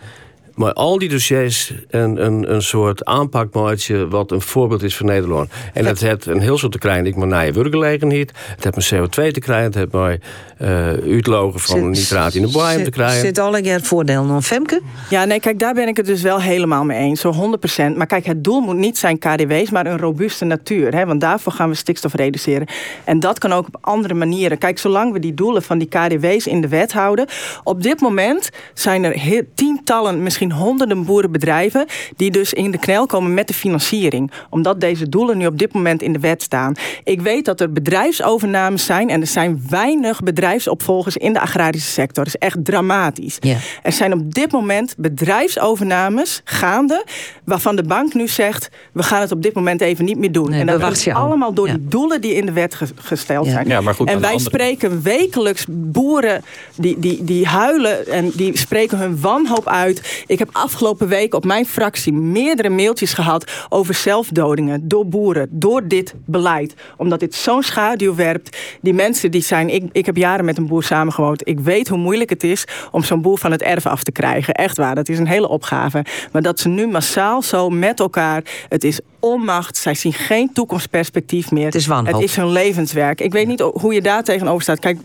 maar 0.58 0.72
al 0.72 0.98
die 0.98 1.08
dossiers 1.08 1.72
een, 1.88 2.24
een, 2.24 2.52
een 2.52 2.62
soort 2.62 3.04
aanpakmaatje 3.04 4.08
wat 4.08 4.30
een 4.30 4.40
voorbeeld 4.40 4.82
is 4.82 4.96
voor 4.96 5.06
Nederland. 5.06 5.50
En 5.72 5.84
dat 5.84 5.98
heeft 5.98 6.26
een 6.26 6.40
heel 6.40 6.58
soort 6.58 6.72
te 6.72 6.78
krijgen. 6.78 7.06
Ik 7.06 7.16
maar 7.16 7.26
naar 7.26 7.46
je 7.46 7.52
werkgelegenheid. 7.52 8.32
Het 8.56 8.64
heeft 8.64 8.90
mijn 8.90 9.02
CO2 9.02 9.32
te 9.32 9.40
krijgen. 9.40 9.64
Het 9.64 9.74
heeft 9.74 9.92
mij 9.92 10.20
uh, 10.62 10.68
uitlogen 10.86 11.60
van 11.60 11.90
nitraat 11.90 12.34
in 12.34 12.42
de 12.42 12.50
boeien 12.50 12.84
te 12.84 12.90
krijgen. 12.90 13.20
Zit 13.20 13.38
al 13.38 13.58
een 13.58 13.84
voordeel 13.84 14.26
van 14.26 14.42
Femke? 14.42 14.80
Ja, 15.10 15.24
nee, 15.24 15.40
kijk, 15.40 15.58
daar 15.58 15.74
ben 15.74 15.88
ik 15.88 15.96
het 15.96 16.06
dus 16.06 16.22
wel 16.22 16.40
helemaal 16.40 16.84
mee 16.84 16.98
eens. 16.98 17.20
Zo 17.20 17.56
100%. 17.92 17.96
Maar 17.96 18.06
kijk, 18.06 18.26
het 18.26 18.44
doel 18.44 18.60
moet 18.60 18.76
niet 18.76 18.98
zijn 18.98 19.18
KDW's, 19.18 19.70
maar 19.70 19.86
een 19.86 19.98
robuuste 19.98 20.44
natuur. 20.44 20.94
Hè? 20.94 21.06
Want 21.06 21.20
daarvoor 21.20 21.52
gaan 21.52 21.68
we 21.68 21.74
stikstof 21.74 22.14
reduceren. 22.14 22.66
En 23.04 23.20
dat 23.20 23.38
kan 23.38 23.52
ook 23.52 23.66
op 23.66 23.76
andere 23.80 24.14
manieren. 24.14 24.58
Kijk, 24.58 24.78
zolang 24.78 25.12
we 25.12 25.18
die 25.18 25.34
doelen 25.34 25.62
van 25.62 25.78
die 25.78 25.88
KDW's 25.88 26.46
in 26.46 26.60
de 26.60 26.68
wet 26.68 26.92
houden. 26.92 27.26
Op 27.64 27.82
dit 27.82 28.00
moment 28.00 28.50
zijn 28.74 29.04
er 29.04 29.44
tientallen, 29.54 30.22
misschien 30.22 30.52
honderden 30.52 31.04
boerenbedrijven 31.04 31.86
die 32.16 32.30
dus 32.30 32.52
in 32.52 32.70
de 32.70 32.78
knel 32.78 33.06
komen 33.06 33.34
met 33.34 33.48
de 33.48 33.54
financiering. 33.54 34.30
Omdat 34.50 34.80
deze 34.80 35.08
doelen 35.08 35.38
nu 35.38 35.46
op 35.46 35.58
dit 35.58 35.72
moment 35.72 36.02
in 36.02 36.12
de 36.12 36.18
wet 36.18 36.42
staan. 36.42 36.74
Ik 37.04 37.20
weet 37.20 37.44
dat 37.44 37.60
er 37.60 37.72
bedrijfsovernames 37.72 38.84
zijn 38.84 39.10
en 39.10 39.20
er 39.20 39.26
zijn 39.26 39.62
weinig 39.68 40.22
bedrijfsopvolgers 40.48 41.16
in 41.16 41.32
de 41.32 41.40
agrarische 41.40 41.90
sector. 41.90 42.24
Dat 42.24 42.34
is 42.34 42.40
echt 42.40 42.64
dramatisch. 42.64 43.38
Er 43.82 43.92
zijn 43.92 44.12
op 44.12 44.34
dit 44.34 44.52
moment 44.52 44.94
bedrijfsovernames 44.98 46.40
gaande 46.44 47.04
waarvan 47.44 47.76
de 47.76 47.82
bank 47.82 48.14
nu 48.14 48.28
zegt 48.28 48.70
we 48.92 49.02
gaan 49.02 49.20
het 49.20 49.32
op 49.32 49.42
dit 49.42 49.54
moment 49.54 49.80
even 49.80 50.04
niet 50.04 50.18
meer 50.18 50.32
doen. 50.32 50.52
en 50.52 50.66
dat 50.66 50.92
is 50.92 51.08
allemaal 51.08 51.52
door 51.52 51.66
die 51.66 51.88
doelen 51.88 52.20
die 52.20 52.34
in 52.34 52.46
de 52.46 52.52
wet 52.52 52.78
gesteld 52.94 53.46
zijn. 53.46 53.68
Ja, 53.68 53.80
maar 53.80 53.94
goed, 53.94 54.08
en 54.08 54.20
wij 54.20 54.38
spreken 54.38 55.02
wekelijks 55.02 55.64
boeren 55.68 56.42
die, 56.76 56.98
die, 56.98 57.24
die 57.24 57.46
huilen 57.46 58.06
en 58.06 58.30
die 58.34 58.58
spreken 58.58 58.98
hun 58.98 59.20
wanhoop 59.20 59.68
uit. 59.68 60.24
Ik 60.26 60.38
heb 60.38 60.48
afgelopen 60.52 61.08
week 61.08 61.34
op 61.34 61.44
mijn 61.44 61.66
fractie 61.66 62.12
meerdere 62.12 62.68
mailtjes 62.68 63.12
gehad 63.12 63.50
over 63.68 63.94
zelfdodingen 63.94 64.88
door 64.88 65.06
boeren, 65.06 65.48
door 65.50 65.88
dit 65.88 66.14
beleid. 66.24 66.74
Omdat 66.96 67.20
dit 67.20 67.34
zo'n 67.34 67.62
schaduw 67.62 68.14
werpt. 68.14 68.56
Die 68.80 68.94
mensen 68.94 69.30
die 69.30 69.42
zijn, 69.42 69.68
ik, 69.68 69.84
ik 69.92 70.06
heb 70.06 70.16
jaren 70.16 70.37
met 70.44 70.58
een 70.58 70.66
boer 70.66 70.82
samengewoond. 70.82 71.48
Ik 71.48 71.60
weet 71.60 71.88
hoe 71.88 71.98
moeilijk 71.98 72.30
het 72.30 72.44
is 72.44 72.64
om 72.90 73.02
zo'n 73.02 73.20
boer 73.20 73.38
van 73.38 73.50
het 73.50 73.62
erf 73.62 73.86
af 73.86 74.02
te 74.02 74.12
krijgen. 74.12 74.54
Echt 74.54 74.76
waar, 74.76 74.94
dat 74.94 75.08
is 75.08 75.18
een 75.18 75.26
hele 75.26 75.48
opgave. 75.48 76.04
Maar 76.32 76.42
dat 76.42 76.60
ze 76.60 76.68
nu 76.68 76.86
massaal 76.86 77.42
zo 77.42 77.70
met 77.70 78.00
elkaar, 78.00 78.42
het 78.68 78.84
is 78.84 79.00
onmacht. 79.18 79.76
Zij 79.76 79.94
zien 79.94 80.12
geen 80.12 80.52
toekomstperspectief 80.52 81.50
meer. 81.50 81.64
Het 81.64 81.74
is 81.74 81.86
wanhoop. 81.86 82.14
Het 82.14 82.22
is 82.22 82.36
hun 82.36 82.50
levenswerk. 82.50 83.20
Ik 83.20 83.32
weet 83.32 83.46
niet 83.46 83.60
hoe 83.60 83.94
je 83.94 84.02
daar 84.02 84.22
tegenover 84.22 84.62
staat. 84.62 84.78
Kijk, 84.78 84.98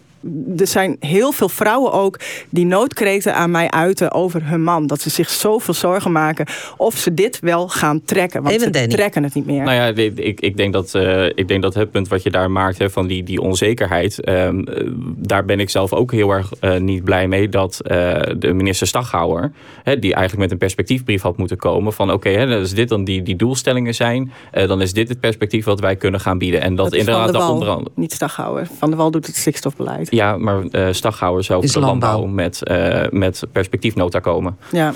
er 0.58 0.68
zijn 0.68 0.96
heel 1.00 1.32
veel 1.32 1.50
vrouwen 1.50 1.92
ook 1.92 2.20
die 2.50 2.66
noodkreten 2.66 3.36
aan 3.36 3.52
mij 3.52 3.70
uiten 3.70 4.12
over 4.12 4.48
hun 4.48 4.64
man. 4.64 4.88
Dat 4.88 5.02
ze 5.02 5.10
zich 5.10 5.30
zoveel 5.30 5.74
zorgen 5.74 6.12
maken 6.12 6.46
of 6.78 6.98
ze 6.98 7.14
dit 7.14 7.40
wel 7.40 7.68
gaan 7.68 8.02
trekken. 8.06 8.44
Want 8.44 8.56
Even 8.56 8.74
ze 8.74 8.88
trekken 8.88 9.24
het 9.24 9.34
niet 9.34 9.46
meer. 9.46 9.64
Nou 9.64 9.76
ja, 9.76 9.86
ik, 10.16 10.40
ik, 10.40 10.58
denk 10.58 10.74
dat, 10.74 10.94
uh, 10.96 11.26
ik 11.26 11.48
denk 11.48 11.62
dat 11.62 11.74
het 11.74 11.92
punt 11.92 12.08
wat 12.08 12.24
je 12.24 12.30
daar 12.30 12.52
maakt 12.52 12.78
hè, 12.78 12.90
van 12.90 13.08
die, 13.08 13.24
die 13.24 13.42
onzekerheid. 13.42 14.30
Um, 14.30 14.66
daar 15.18 15.46
ben 15.46 15.60
ik 15.60 15.70
zelf 15.70 15.94
ook 15.94 16.12
heel 16.12 16.30
erg 16.30 16.52
uh, 16.62 16.78
niet 16.78 17.04
blij 17.04 17.28
mee 17.28 17.50
dat 17.50 17.82
uh, 17.84 18.20
de 18.38 18.54
minister 18.54 18.88
Staghouwer, 18.88 19.52
hè, 19.84 20.00
die 20.00 20.14
eigenlijk 20.14 20.44
met 20.44 20.52
een 20.52 20.58
perspectiefbrief 20.58 21.22
had 21.22 21.38
moeten 21.38 21.58
komen. 21.58 21.94
Van 21.94 22.12
oké, 22.12 22.30
okay, 22.30 22.60
als 22.60 22.74
dit 22.74 22.90
dan 22.90 23.04
die, 23.04 23.22
die 23.22 23.36
doelstellingen 23.36 23.96
zijn, 23.96 24.32
dan 24.52 24.82
is 24.82 24.94
dit 24.94 25.10
het 25.10 25.20
perspectief 25.20 25.66
wat 25.66 25.80
wij 25.80 25.96
kunnen 25.96 26.20
gaan 26.20 26.38
bieden. 26.38 26.62
En 26.62 26.76
dat, 26.76 26.90
dat 26.90 27.00
inderdaad 27.00 27.24
van 27.24 27.32
de 27.32 27.38
Wal, 27.38 27.54
onder 27.54 27.70
andere. 27.70 27.92
Niet 27.96 28.14
Staghouwer. 28.14 28.68
Van 28.78 28.90
de 28.90 28.96
Wal 28.96 29.12
doet 29.12 29.28
het 29.28 29.36
stikstofbeleid. 29.36 30.12
Ja, 30.14 30.38
maar 30.38 30.64
uh, 30.72 30.88
Staghouwer 30.92 31.44
zou 31.44 31.68
voor 31.68 31.82
de 31.82 31.88
landbouw, 31.88 32.26
met, 32.26 32.62
uh, 32.64 33.02
met 33.10 33.44
perspectiefnota 33.52 34.20
komen. 34.20 34.58
Ja. 34.72 34.90
Uh, 34.90 34.96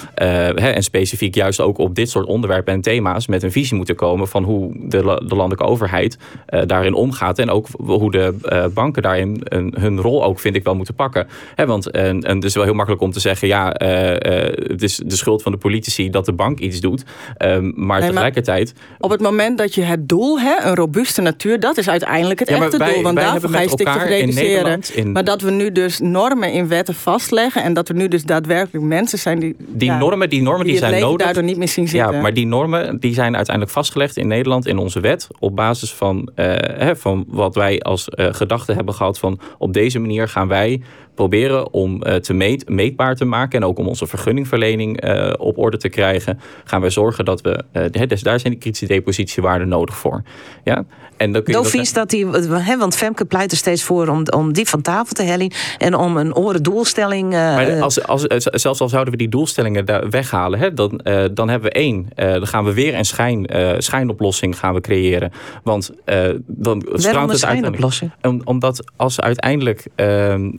hè, 0.55 0.69
en 0.69 0.83
specifiek 0.83 1.35
juist 1.35 1.59
ook 1.59 1.77
op 1.77 1.95
dit 1.95 2.09
soort 2.09 2.25
onderwerpen 2.25 2.73
en 2.73 2.81
thema's 2.81 3.27
met 3.27 3.43
een 3.43 3.51
visie 3.51 3.77
moeten 3.77 3.95
komen 3.95 4.27
van 4.27 4.43
hoe 4.43 4.71
de, 4.73 4.97
de 5.25 5.35
landelijke 5.35 5.63
overheid 5.63 6.17
daarin 6.65 6.93
omgaat. 6.93 7.39
En 7.39 7.49
ook 7.49 7.67
hoe 7.77 8.11
de 8.11 8.33
banken 8.73 9.01
daarin 9.01 9.41
een, 9.43 9.75
hun 9.79 10.01
rol 10.01 10.23
ook, 10.23 10.39
vind 10.39 10.55
ik, 10.55 10.63
wel 10.63 10.75
moeten 10.75 10.95
pakken. 10.95 11.27
Hè, 11.55 11.65
want 11.65 11.91
en, 11.91 12.21
en 12.21 12.35
het 12.35 12.43
is 12.43 12.55
wel 12.55 12.63
heel 12.63 12.73
makkelijk 12.73 13.03
om 13.03 13.11
te 13.11 13.19
zeggen, 13.19 13.47
ja, 13.47 13.67
het 13.69 14.81
is 14.81 15.01
de 15.05 15.15
schuld 15.15 15.41
van 15.41 15.51
de 15.51 15.57
politici 15.57 16.09
dat 16.09 16.25
de 16.25 16.33
bank 16.33 16.59
iets 16.59 16.79
doet. 16.79 17.03
Ehm, 17.37 17.71
maar 17.75 17.99
nee, 17.99 18.09
tegelijkertijd... 18.09 18.73
Maar 18.73 18.95
op 18.99 19.09
het 19.09 19.21
moment 19.21 19.57
dat 19.57 19.75
je 19.75 19.81
het 19.81 20.09
doel, 20.09 20.39
hè, 20.39 20.55
een 20.63 20.75
robuuste 20.75 21.21
natuur, 21.21 21.59
dat 21.59 21.77
is 21.77 21.89
uiteindelijk 21.89 22.39
het 22.39 22.49
ja, 22.49 22.55
echte 22.55 22.77
wij, 22.77 22.93
doel. 22.93 23.03
Want 23.03 23.17
daarvoor 23.17 23.49
ga 23.49 23.61
je 23.61 23.69
stikstof 23.69 24.03
reduceren. 24.03 24.81
In 24.93 25.06
maar 25.13 25.23
dat 25.23 25.41
we 25.41 25.51
nu 25.51 25.71
dus 25.71 25.99
normen 25.99 26.51
in 26.51 26.67
wetten 26.67 26.93
vastleggen 26.93 27.63
en 27.63 27.73
dat 27.73 27.89
er 27.89 27.95
nu 27.95 28.07
dus 28.07 28.23
daadwerkelijk 28.23 28.85
mensen 28.85 29.19
zijn 29.19 29.39
die. 29.39 29.55
Die 29.57 29.91
normen, 29.91 30.29
die 30.29 30.41
normen 30.41 30.63
die, 30.63 30.71
die 30.71 30.81
zijn 30.81 31.01
nodig. 31.01 31.25
daardoor 31.25 31.43
niet 31.43 31.57
meer 31.57 31.67
zien 31.67 31.87
zitten. 31.87 32.13
Ja, 32.13 32.21
maar 32.21 32.33
die 32.33 32.45
normen 32.45 32.99
die 32.99 33.13
zijn 33.13 33.35
uiteindelijk 33.35 33.75
vastgelegd 33.75 34.17
in 34.17 34.27
Nederland 34.27 34.67
in 34.67 34.77
onze 34.77 34.99
wet. 34.99 35.27
Op 35.39 35.55
basis 35.55 35.93
van, 35.93 36.29
uh, 36.35 36.45
hè, 36.57 36.95
van 36.95 37.25
wat 37.27 37.55
wij 37.55 37.79
als 37.79 38.07
uh, 38.15 38.27
gedachte 38.31 38.73
hebben 38.73 38.93
gehad 38.93 39.19
van 39.19 39.39
op 39.57 39.73
deze 39.73 39.99
manier 39.99 40.27
gaan 40.27 40.47
wij 40.47 40.81
proberen 41.17 41.73
om 41.73 41.99
te 42.21 42.33
meet, 42.33 42.69
meetbaar 42.69 43.15
te 43.15 43.25
maken. 43.25 43.61
En 43.61 43.67
ook 43.67 43.79
om 43.79 43.87
onze 43.87 44.07
vergunningverlening 44.07 45.01
op 45.37 45.57
orde 45.57 45.77
te 45.77 45.89
krijgen. 45.89 46.39
Gaan 46.63 46.81
we 46.81 46.89
zorgen 46.89 47.25
dat 47.25 47.41
we. 47.41 47.63
dus 48.07 48.21
daar 48.21 48.39
zijn 48.39 48.53
die 48.53 48.61
kritische 48.61 48.87
depositiewaarden 48.87 49.67
nodig 49.67 49.97
voor. 49.97 50.23
Ja? 50.63 50.85
En 51.17 51.31
dan 51.31 51.43
kun 51.43 51.53
je 51.53 51.83
dat, 51.83 51.93
dat 51.93 52.09
die, 52.09 52.27
want 52.77 52.95
Femke 52.95 53.25
pleit 53.25 53.51
er 53.51 53.57
steeds 53.57 53.83
voor 53.83 54.07
om, 54.07 54.23
om 54.35 54.53
die 54.53 54.67
van 54.67 54.81
tafel 54.81 55.13
te 55.13 55.23
hellen 55.23 55.51
en 55.77 55.95
om 55.95 56.17
een 56.17 56.35
orendoelstelling. 56.35 57.33
Uh, 57.33 57.39
maar 57.39 57.81
als, 57.81 58.03
als, 58.03 58.23
zelfs 58.39 58.81
al 58.81 58.89
zouden 58.89 59.11
we 59.11 59.17
die 59.17 59.29
doelstellingen 59.29 59.85
daar 59.85 60.09
weghalen, 60.09 60.59
hè, 60.59 60.73
dan, 60.73 61.01
dan 61.33 61.49
hebben 61.49 61.71
we 61.71 61.75
één. 61.75 62.07
Dan 62.15 62.47
gaan 62.47 62.65
we 62.65 62.73
weer 62.73 62.95
een 62.95 63.05
schijn, 63.05 63.47
schijnoplossing 63.77 64.59
gaan 64.59 64.73
we 64.73 64.81
creëren. 64.81 65.31
Want 65.63 65.91
dan 66.45 66.85
stroomt 66.93 67.31
het 67.31 67.45
uiteindelijk. 67.45 68.01
Om, 68.21 68.41
omdat 68.43 68.83
als 68.95 69.19
uiteindelijk 69.19 69.87
ehm, 69.95 70.51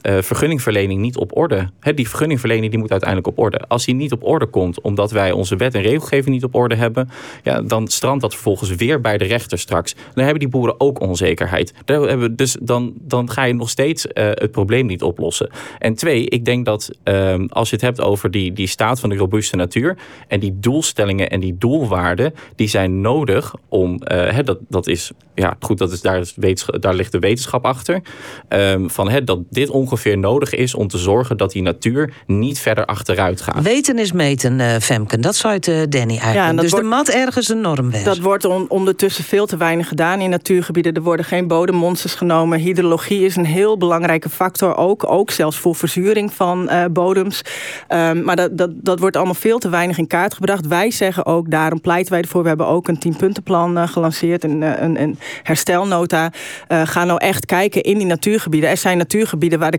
vergunningverlening 0.57 1.01
niet 1.01 1.17
op 1.17 1.37
orde, 1.37 1.71
die 1.95 2.09
vergunningverlening 2.09 2.71
die 2.71 2.81
moet 2.81 2.91
uiteindelijk 2.91 3.29
op 3.29 3.39
orde. 3.39 3.61
Als 3.69 3.85
die 3.85 3.95
niet 3.95 4.13
op 4.13 4.25
orde 4.25 4.47
komt, 4.47 4.81
omdat 4.81 5.11
wij 5.11 5.33
onze 5.33 5.57
wet 5.57 5.75
en 5.75 5.83
regelgeving 5.83 6.35
niet 6.35 6.45
op 6.45 6.55
orde 6.55 6.75
hebben, 6.75 7.11
ja, 7.43 7.63
dan 7.63 7.89
strandt 7.89 8.21
dat 8.21 8.33
vervolgens 8.33 8.75
weer 8.75 9.01
bij 9.01 9.19
de 9.19 9.25
rechter 9.25 9.59
straks. 9.59 9.95
Dan 10.15 10.25
hebben 10.25 10.41
die 10.41 10.49
boeren 10.49 10.81
ook 10.81 11.01
onzekerheid. 11.01 11.75
Daar 11.85 12.01
hebben, 12.01 12.37
dus 12.37 12.57
dan, 12.61 12.93
dan 13.01 13.31
ga 13.31 13.45
je 13.45 13.55
nog 13.55 13.71
steeds 13.71 14.07
uh, 14.07 14.13
het 14.15 14.51
probleem 14.51 14.87
niet 14.87 15.03
oplossen. 15.03 15.51
En 15.79 15.95
twee, 15.95 16.25
ik 16.29 16.45
denk 16.45 16.65
dat 16.65 16.91
um, 17.05 17.47
als 17.49 17.69
je 17.69 17.75
het 17.75 17.85
hebt 17.85 18.01
over 18.01 18.31
die, 18.31 18.53
die 18.53 18.67
staat 18.67 19.01
van 19.01 19.09
de 19.09 19.17
robuuste 19.17 19.57
natuur 19.57 19.99
en 20.29 20.41
die 20.41 20.59
doelstellingen 20.59 21.31
en 21.31 21.41
die 21.41 21.57
doelwaarden, 21.59 22.35
die 22.57 22.69
zijn 22.69 23.01
nodig 23.01 23.55
om, 23.69 24.01
uh, 24.13 24.39
dat, 24.45 24.59
dat 24.69 24.87
is, 24.87 25.11
ja 25.35 25.57
goed, 25.61 25.79
dat 25.79 25.93
is, 25.93 26.01
daar, 26.01 26.19
is 26.19 26.67
daar 26.81 26.95
ligt 26.95 27.13
de 27.13 27.19
wetenschap 27.19 27.65
achter, 27.65 28.03
um, 28.49 28.91
van 28.91 29.11
dat 29.25 29.39
dit 29.51 29.71
ongeveer 29.71 30.19
nodig 30.19 30.38
is 30.47 30.75
om 30.75 30.89
te 30.89 30.99
zorgen 30.99 31.37
dat 31.37 31.53
die 31.53 31.63
natuur 31.63 32.13
niet 32.27 32.59
verder 32.59 32.85
achteruit 32.85 33.41
gaat. 33.41 33.63
Weten 33.63 33.99
is 33.99 34.13
meten, 34.13 34.59
uh, 34.59 34.77
Femken, 34.77 35.21
dat 35.21 35.37
zou 35.37 35.55
het 35.55 35.65
Danny 35.65 36.19
eigenlijk. 36.19 36.35
Ja, 36.35 36.53
dus 36.53 36.71
wordt, 36.71 36.85
de 36.85 36.91
mat 36.91 37.09
ergens 37.09 37.49
een 37.49 37.61
norm 37.61 37.91
weg. 37.91 38.03
Dat 38.03 38.19
wordt 38.19 38.45
on, 38.45 38.65
ondertussen 38.69 39.25
veel 39.25 39.47
te 39.47 39.57
weinig 39.57 39.89
gedaan 39.89 40.21
in 40.21 40.31
natuurgebieden. 40.31 40.95
Er 40.95 41.03
worden 41.03 41.25
geen 41.25 41.47
bodemmonsters 41.47 42.15
genomen. 42.15 42.59
Hydrologie 42.59 43.25
is 43.25 43.37
een 43.37 43.47
heel 43.47 43.79
belangrijke 43.79 44.29
factor 44.29 44.77
ook. 44.77 45.11
Ook 45.11 45.31
zelfs 45.31 45.59
voor 45.59 45.75
verzuring 45.75 46.33
van 46.33 46.69
uh, 46.71 46.85
bodems. 46.91 47.43
Um, 47.89 48.23
maar 48.23 48.37
dat, 48.37 48.59
dat, 48.59 48.71
dat 48.75 48.99
wordt 48.99 49.17
allemaal 49.17 49.35
veel 49.35 49.59
te 49.59 49.69
weinig 49.69 49.99
in 49.99 50.07
kaart 50.07 50.35
gebracht. 50.35 50.67
Wij 50.67 50.91
zeggen 50.91 51.27
ook, 51.27 51.51
daarom 51.51 51.81
pleiten 51.81 52.13
wij 52.13 52.23
ervoor. 52.23 52.43
We 52.43 52.49
hebben 52.49 52.67
ook 52.67 52.89
een 52.89 52.99
tienpuntenplan 52.99 53.79
uh, 53.79 53.89
gelanceerd. 53.89 54.45
Een, 54.45 54.63
eh, 54.63 54.83
een, 54.83 55.01
een 55.01 55.19
herstelnota. 55.43 56.33
Uh, 56.69 56.83
ga 56.85 57.05
nou 57.05 57.19
echt 57.19 57.47
kijken 57.47 57.83
in 57.83 57.99
die 57.99 58.07
natuurgebieden. 58.07 58.71
Er 58.71 58.77
zijn 58.77 58.99
natuurgebieden 58.99 59.59
waar 59.59 59.71
de 59.71 59.79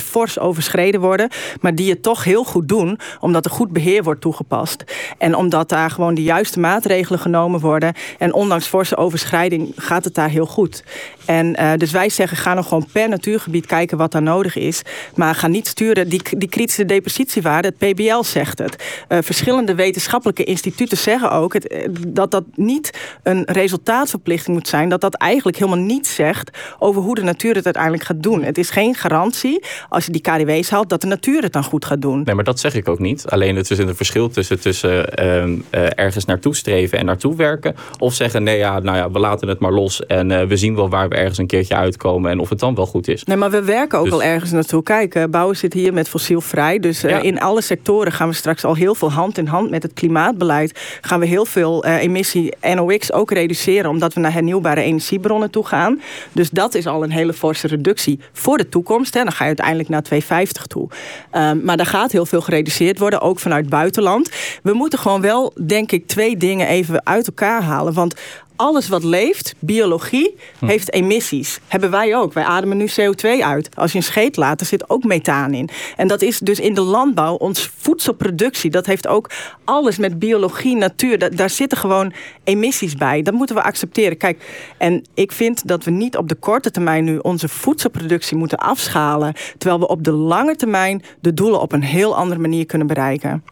Fors 0.00 0.38
overschreden 0.38 1.00
worden. 1.00 1.28
Maar 1.60 1.74
die 1.74 1.90
het 1.90 2.02
toch 2.02 2.24
heel 2.24 2.44
goed 2.44 2.68
doen. 2.68 2.98
Omdat 3.20 3.44
er 3.44 3.50
goed 3.50 3.70
beheer 3.70 4.02
wordt 4.02 4.20
toegepast. 4.20 4.84
En 5.18 5.34
omdat 5.34 5.68
daar 5.68 5.90
gewoon 5.90 6.14
de 6.14 6.22
juiste 6.22 6.60
maatregelen 6.60 7.20
genomen 7.20 7.60
worden. 7.60 7.94
En 8.18 8.32
ondanks 8.32 8.66
forse 8.66 8.96
overschrijding 8.96 9.72
gaat 9.76 10.04
het 10.04 10.14
daar 10.14 10.28
heel 10.28 10.46
goed. 10.46 10.84
En 11.26 11.60
uh, 11.60 11.72
dus 11.76 11.90
wij 11.90 12.08
zeggen, 12.08 12.36
ga 12.36 12.54
nog 12.54 12.68
gewoon 12.68 12.86
per 12.92 13.08
natuurgebied 13.08 13.66
kijken 13.66 13.98
wat 13.98 14.12
daar 14.12 14.22
nodig 14.22 14.56
is. 14.56 14.82
Maar 15.14 15.34
ga 15.34 15.46
niet 15.46 15.66
sturen, 15.66 16.08
die, 16.08 16.22
die 16.38 16.48
kritische 16.48 16.84
depositiewaarde, 16.84 17.74
het 17.78 17.94
PBL 17.94 18.22
zegt 18.22 18.58
het. 18.58 18.84
Uh, 19.08 19.18
verschillende 19.22 19.74
wetenschappelijke 19.74 20.44
instituten 20.44 20.96
zeggen 20.96 21.30
ook 21.30 21.54
eh, 21.54 21.88
dat 22.08 22.30
dat 22.30 22.44
niet 22.54 22.98
een 23.22 23.44
resultaatverplichting 23.44 24.56
moet 24.56 24.68
zijn. 24.68 24.88
Dat 24.88 25.00
dat 25.00 25.14
eigenlijk 25.14 25.58
helemaal 25.58 25.84
niets 25.84 26.14
zegt 26.14 26.58
over 26.78 27.02
hoe 27.02 27.14
de 27.14 27.22
natuur 27.22 27.54
het 27.54 27.64
uiteindelijk 27.64 28.04
gaat 28.04 28.22
doen. 28.22 28.42
Het 28.42 28.58
is 28.58 28.70
geen 28.70 28.94
garantie, 28.94 29.64
als 29.88 30.06
je 30.06 30.12
die 30.12 30.20
KDW's 30.20 30.70
haalt, 30.70 30.88
dat 30.88 31.00
de 31.00 31.06
natuur 31.06 31.42
het 31.42 31.52
dan 31.52 31.64
goed 31.64 31.84
gaat 31.84 32.02
doen. 32.02 32.22
Nee, 32.24 32.34
maar 32.34 32.44
dat 32.44 32.60
zeg 32.60 32.74
ik 32.74 32.88
ook 32.88 32.98
niet. 32.98 33.26
Alleen 33.26 33.56
het 33.56 33.70
is 33.70 33.78
een 33.78 33.96
verschil 33.96 34.28
tussen, 34.28 34.60
tussen 34.60 35.06
uh, 35.18 35.54
ergens 35.94 36.24
naartoe 36.24 36.56
streven 36.56 36.98
en 36.98 37.04
naartoe 37.04 37.36
werken. 37.36 37.76
Of 37.98 38.14
zeggen, 38.14 38.42
nee 38.42 38.58
ja, 38.58 38.78
nou 38.78 38.96
ja, 38.96 39.10
we 39.10 39.18
laten 39.18 39.48
het 39.48 39.58
maar 39.58 39.72
los 39.72 40.06
en 40.06 40.48
we 40.48 40.56
zien 40.56 40.74
wel 40.74 40.88
waar 40.88 41.08
we 41.08 41.14
ergens 41.14 41.38
een 41.38 41.46
keertje 41.46 41.74
uitkomen 41.74 42.30
en 42.30 42.38
of 42.38 42.48
het 42.48 42.58
dan 42.58 42.74
wel 42.74 42.86
goed 42.86 43.08
is. 43.08 43.24
Nee, 43.24 43.36
maar 43.36 43.50
we 43.50 43.62
werken 43.62 43.98
ook 43.98 44.04
dus... 44.04 44.12
wel 44.12 44.22
ergens 44.22 44.50
naartoe. 44.50 44.82
Kijk, 44.82 45.14
uh, 45.14 45.24
bouwen 45.30 45.56
zit 45.56 45.72
hier 45.72 45.92
met 45.92 46.08
fossielvrij. 46.08 46.78
Dus 46.78 47.04
uh, 47.04 47.22
in 47.22 47.40
alle 47.40 47.60
sectoren 47.60 48.12
gaan 48.12 48.28
we 48.28 48.34
straks 48.34 48.64
al 48.64 48.74
heel 48.74 48.94
veel 48.94 49.12
hand 49.12 49.38
in 49.38 49.46
hand 49.46 49.70
met 49.70 49.82
het 49.82 49.92
klimaatbeleid. 49.92 50.98
Gaan 51.00 51.20
we 51.20 51.26
heel 51.26 51.44
veel 51.44 51.86
uh, 51.86 52.02
emissie 52.02 52.54
NOx 52.74 53.12
ook 53.12 53.30
reduceren, 53.30 53.90
omdat 53.90 54.14
we 54.14 54.20
naar 54.20 54.32
hernieuwbare 54.32 54.82
energiebronnen 54.82 55.50
toe 55.50 55.66
gaan. 55.66 56.00
Dus 56.32 56.50
dat 56.50 56.74
is 56.74 56.86
al 56.86 57.02
een 57.02 57.10
hele 57.10 57.32
forse 57.32 57.66
reductie 57.66 58.20
voor 58.32 58.56
de 58.58 58.68
toekomst. 58.68 59.14
Hè. 59.14 59.22
Dan 59.22 59.32
ga 59.32 59.42
je 59.42 59.46
uiteindelijk 59.46 59.67
naar 59.76 60.02
250 60.02 60.66
toe. 60.66 60.88
Um, 61.32 61.64
maar 61.64 61.76
daar 61.76 61.86
gaat 61.86 62.12
heel 62.12 62.26
veel 62.26 62.40
gereduceerd 62.40 62.98
worden, 62.98 63.20
ook 63.20 63.38
vanuit 63.38 63.68
buitenland. 63.68 64.30
We 64.62 64.72
moeten 64.72 64.98
gewoon 64.98 65.20
wel, 65.20 65.52
denk 65.66 65.92
ik, 65.92 66.06
twee 66.06 66.36
dingen 66.36 66.66
even 66.66 67.06
uit 67.06 67.26
elkaar 67.26 67.62
halen. 67.62 67.92
Want 67.92 68.14
alles 68.58 68.88
wat 68.88 69.04
leeft, 69.04 69.54
biologie, 69.58 70.36
hm. 70.58 70.66
heeft 70.66 70.92
emissies. 70.92 71.60
Hebben 71.68 71.90
wij 71.90 72.16
ook. 72.16 72.32
Wij 72.32 72.44
ademen 72.44 72.76
nu 72.76 72.88
CO2 72.88 73.28
uit. 73.42 73.76
Als 73.76 73.92
je 73.92 73.98
een 73.98 74.04
scheet 74.04 74.36
laat, 74.36 74.60
er 74.60 74.66
zit 74.66 74.90
ook 74.90 75.04
methaan 75.04 75.54
in. 75.54 75.68
En 75.96 76.08
dat 76.08 76.22
is 76.22 76.38
dus 76.38 76.60
in 76.60 76.74
de 76.74 76.80
landbouw, 76.80 77.34
ons 77.34 77.70
voedselproductie. 77.76 78.70
Dat 78.70 78.86
heeft 78.86 79.06
ook 79.06 79.30
alles 79.64 79.98
met 79.98 80.18
biologie, 80.18 80.76
natuur. 80.76 81.36
daar 81.36 81.50
zitten 81.50 81.78
gewoon 81.78 82.12
emissies 82.44 82.94
bij. 82.94 83.22
Dat 83.22 83.34
moeten 83.34 83.56
we 83.56 83.62
accepteren. 83.62 84.16
Kijk, 84.16 84.44
en 84.78 85.04
ik 85.14 85.32
vind 85.32 85.68
dat 85.68 85.84
we 85.84 85.90
niet 85.90 86.16
op 86.16 86.28
de 86.28 86.34
korte 86.34 86.70
termijn 86.70 87.04
nu 87.04 87.18
onze 87.18 87.48
voedselproductie 87.48 88.36
moeten 88.36 88.58
afschalen. 88.58 89.34
Terwijl 89.58 89.80
we 89.80 89.88
op 89.88 90.04
de 90.04 90.12
lange 90.12 90.56
termijn 90.56 91.02
de 91.20 91.34
doelen 91.34 91.60
op 91.60 91.72
een 91.72 91.82
heel 91.82 92.16
andere 92.16 92.40
manier 92.40 92.66
kunnen 92.66 92.86
bereiken. 92.86 93.44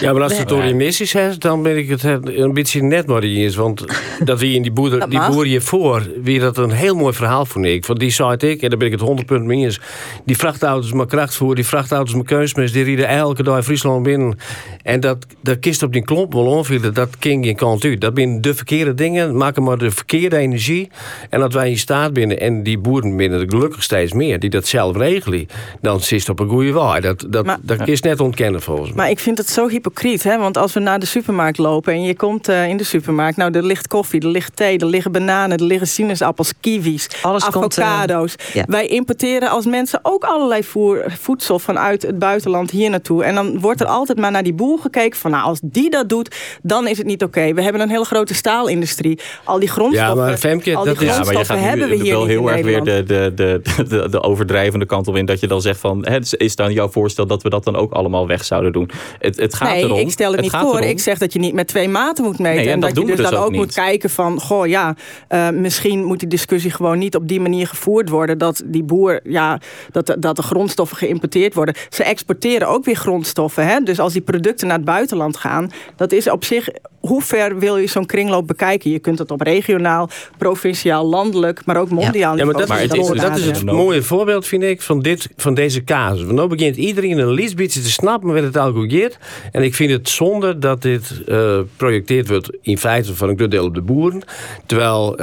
Ja, 0.00 0.12
maar 0.12 0.22
als 0.22 0.38
het 0.38 0.48
door 0.48 0.62
emissies 0.62 1.14
is, 1.14 1.38
dan 1.38 1.62
ben 1.62 1.76
ik 1.76 1.88
het 1.88 2.02
een 2.24 2.52
beetje 2.54 2.82
net 2.82 3.06
maar 3.06 3.24
is. 3.24 3.54
Want 3.54 3.84
dat 4.24 4.40
wie 4.40 4.54
in 4.54 4.62
die 4.62 4.72
boer, 4.72 5.08
die 5.08 5.26
boer 5.30 5.44
hiervoor, 5.44 6.02
wie 6.22 6.40
dat 6.40 6.56
een 6.58 6.70
heel 6.70 6.94
mooi 6.94 7.14
verhaal 7.14 7.46
vond 7.46 7.64
ik. 7.64 7.84
Van 7.84 7.96
die 7.96 8.10
zei 8.10 8.36
ik, 8.36 8.62
en 8.62 8.68
daar 8.68 8.78
ben 8.78 8.86
ik 8.86 8.92
het 8.92 9.02
100 9.02 9.26
punten 9.26 9.46
mee 9.46 9.64
eens. 9.64 9.80
Die 10.24 10.36
vrachtauto's 10.36 10.92
maar 10.92 11.06
krachtvoer, 11.06 11.54
die 11.54 11.66
vrachtauto's 11.66 12.14
maar 12.14 12.24
keusmes, 12.24 12.72
die 12.72 12.84
rieden 12.84 13.08
elke 13.08 13.42
dag 13.42 13.56
in 13.56 13.62
Friesland 13.62 14.02
binnen. 14.02 14.38
En 14.82 15.00
dat, 15.00 15.26
dat 15.40 15.58
kist 15.58 15.82
op 15.82 15.92
die 15.92 16.04
klomp 16.04 16.32
wel 16.32 16.64
dat 16.92 17.08
ging 17.20 17.44
geen 17.44 17.56
kant 17.56 17.84
uit. 17.84 18.00
Dat 18.00 18.12
zijn 18.14 18.40
de 18.40 18.54
verkeerde 18.54 18.94
dingen, 18.94 19.36
maken 19.36 19.62
maar 19.62 19.78
de 19.78 19.90
verkeerde 19.90 20.36
energie. 20.36 20.90
En 21.30 21.40
dat 21.40 21.52
wij 21.52 21.70
in 21.70 21.78
staat 21.78 22.12
binnen, 22.12 22.40
en 22.40 22.62
die 22.62 22.78
boeren 22.78 23.16
binnen 23.16 23.48
gelukkig 23.48 23.82
steeds 23.82 24.12
meer, 24.12 24.38
die 24.38 24.50
dat 24.50 24.66
zelf 24.66 24.96
regelen, 24.96 25.46
dan 25.80 26.00
zit 26.00 26.28
op 26.28 26.40
een 26.40 26.48
goede 26.48 26.72
waai. 26.72 27.00
Dat, 27.00 27.26
dat, 27.28 27.46
maar, 27.46 27.58
dat 27.62 27.82
kist 27.82 28.04
net 28.04 28.20
ontkennen 28.20 28.62
volgens 28.62 28.88
mij. 28.88 28.96
Maar 28.96 29.10
ik 29.10 29.18
vind 29.18 29.38
het 29.38 29.48
zo 29.48 29.61
hypocriet, 29.68 30.22
hè? 30.22 30.38
want 30.38 30.56
als 30.56 30.72
we 30.72 30.80
naar 30.80 30.98
de 30.98 31.06
supermarkt 31.06 31.58
lopen 31.58 31.92
en 31.92 32.02
je 32.02 32.16
komt 32.16 32.48
uh, 32.48 32.68
in 32.68 32.76
de 32.76 32.84
supermarkt, 32.84 33.36
nou 33.36 33.52
er 33.52 33.64
ligt 33.64 33.88
koffie, 33.88 34.20
er 34.20 34.28
ligt 34.28 34.56
thee, 34.56 34.78
er 34.78 34.86
liggen 34.86 35.12
bananen, 35.12 35.58
er 35.58 35.64
liggen 35.64 35.86
sinaasappels, 35.86 36.52
kiwis, 36.60 37.08
Alles 37.22 37.44
avocado's. 37.44 38.36
Komt, 38.36 38.48
uh, 38.48 38.54
ja. 38.54 38.64
Wij 38.66 38.86
importeren 38.86 39.50
als 39.50 39.66
mensen 39.66 40.00
ook 40.02 40.24
allerlei 40.24 40.64
voer, 40.64 41.04
voedsel 41.20 41.58
vanuit 41.58 42.02
het 42.02 42.18
buitenland 42.18 42.70
hier 42.70 42.90
naartoe. 42.90 43.24
En 43.24 43.34
dan 43.34 43.60
wordt 43.60 43.80
er 43.80 43.86
altijd 43.86 44.18
maar 44.18 44.30
naar 44.30 44.42
die 44.42 44.52
boer 44.52 44.78
gekeken 44.78 45.18
van 45.18 45.30
nou 45.30 45.44
als 45.44 45.60
die 45.62 45.90
dat 45.90 46.08
doet, 46.08 46.36
dan 46.62 46.86
is 46.86 46.98
het 46.98 47.06
niet 47.06 47.22
oké. 47.22 47.38
Okay. 47.38 47.54
We 47.54 47.62
hebben 47.62 47.80
een 47.80 47.90
hele 47.90 48.04
grote 48.04 48.34
staalindustrie. 48.34 49.20
Al 49.44 49.58
die 49.58 49.68
grondstoffen, 49.68 50.16
ja, 50.16 50.24
maar 50.24 50.36
Femke, 50.36 50.76
al 50.76 50.84
die 50.84 50.94
dat 50.94 51.02
grondstoffen 51.02 51.40
is, 51.40 51.48
ja, 51.48 51.54
maar 51.54 51.62
je 51.62 51.68
hebben 51.68 51.88
we 51.88 51.94
hier 51.94 52.12
wel 52.12 52.26
heel 52.26 52.50
erg 52.50 52.64
weer 52.64 52.84
de, 52.84 53.02
de, 53.02 53.32
de, 53.34 53.60
de, 53.88 54.08
de 54.08 54.22
overdrijvende 54.22 54.86
kant 54.86 55.08
op 55.08 55.16
in 55.16 55.26
dat 55.26 55.40
je 55.40 55.46
dan 55.46 55.60
zegt 55.60 55.80
van 55.80 56.06
hè, 56.06 56.18
is 56.36 56.56
dan 56.56 56.72
jouw 56.72 56.88
voorstel 56.88 57.26
dat 57.26 57.42
we 57.42 57.50
dat 57.50 57.64
dan 57.64 57.76
ook 57.76 57.92
allemaal 57.92 58.26
weg 58.26 58.44
zouden 58.44 58.72
doen. 58.72 58.90
Het, 59.18 59.51
het 59.52 59.60
gaat 59.62 59.72
nee, 59.72 59.84
erom. 59.84 59.98
ik 59.98 60.10
stel 60.10 60.26
het, 60.32 60.34
het 60.34 60.52
niet 60.52 60.60
voor. 60.62 60.78
Erom. 60.78 60.88
Ik 60.88 61.00
zeg 61.00 61.18
dat 61.18 61.32
je 61.32 61.38
niet 61.38 61.54
met 61.54 61.66
twee 61.66 61.88
maten 61.88 62.24
moet 62.24 62.38
meten. 62.38 62.56
Nee, 62.56 62.66
en, 62.66 62.72
en 62.72 62.80
dat, 62.80 62.94
dat, 62.94 62.98
je 62.98 63.10
dus, 63.10 63.16
dus 63.16 63.30
dan 63.30 63.42
ook, 63.42 63.52
moet 63.52 63.74
kijken 63.74 64.10
van, 64.10 64.40
goh 64.40 64.66
ja, 64.66 64.96
uh, 65.28 65.50
misschien 65.50 66.04
moet 66.04 66.18
die 66.18 66.28
discussie 66.28 66.70
gewoon 66.70 66.98
niet 66.98 67.16
op 67.16 67.28
die 67.28 67.40
manier 67.40 67.66
gevoerd 67.66 68.08
worden. 68.08 68.38
Dat 68.38 68.62
die 68.64 68.82
boer, 68.82 69.20
ja, 69.24 69.60
dat, 69.90 70.16
dat 70.18 70.36
de 70.36 70.42
grondstoffen 70.42 70.96
geïmporteerd 70.96 71.54
worden. 71.54 71.74
Ze 71.88 72.04
exporteren 72.04 72.68
ook 72.68 72.84
weer 72.84 72.96
grondstoffen. 72.96 73.66
Hè? 73.66 73.80
Dus 73.80 73.98
als 73.98 74.12
die 74.12 74.22
producten 74.22 74.66
naar 74.66 74.76
het 74.76 74.86
buitenland 74.86 75.36
gaan, 75.36 75.70
dat 75.96 76.12
is 76.12 76.30
op 76.30 76.44
zich 76.44 76.68
hoe 77.02 77.22
ver 77.22 77.58
wil 77.58 77.76
je 77.76 77.86
zo'n 77.86 78.06
kringloop 78.06 78.46
bekijken? 78.46 78.90
Je 78.90 78.98
kunt 78.98 79.18
het 79.18 79.30
op 79.30 79.40
regionaal, 79.40 80.08
provinciaal, 80.38 81.06
landelijk, 81.06 81.64
maar 81.64 81.76
ook 81.76 81.90
mondiaal. 81.90 82.36
Ja, 82.36 82.44
maar 82.44 82.54
dat, 82.54 82.70
is, 82.70 82.82
is, 82.82 83.08
dat 83.08 83.36
is 83.36 83.44
het 83.44 83.64
mooie 83.64 84.02
voorbeeld, 84.02 84.46
vind 84.46 84.62
ik, 84.62 84.82
van, 84.82 85.00
dit, 85.00 85.28
van 85.36 85.54
deze 85.54 85.84
casus. 85.84 86.24
Want 86.24 86.38
nu 86.38 86.46
begint 86.46 86.76
iedereen 86.76 87.18
een 87.18 87.30
liesbietje 87.30 87.80
te 87.80 87.90
snappen 87.90 88.32
met 88.32 88.42
het 88.42 88.56
algoritme. 88.56 89.10
En 89.52 89.62
ik 89.62 89.74
vind 89.74 89.90
het 89.90 90.08
zonde 90.08 90.58
dat 90.58 90.82
dit 90.82 91.22
uh, 91.28 91.58
projecteerd 91.76 92.28
wordt 92.28 92.50
in 92.60 92.78
feite 92.78 93.14
van 93.14 93.28
een 93.28 93.36
groot 93.36 93.50
deel 93.50 93.64
op 93.64 93.74
de 93.74 93.80
boeren. 93.82 94.22
Terwijl 94.66 95.12
uh, 95.12 95.16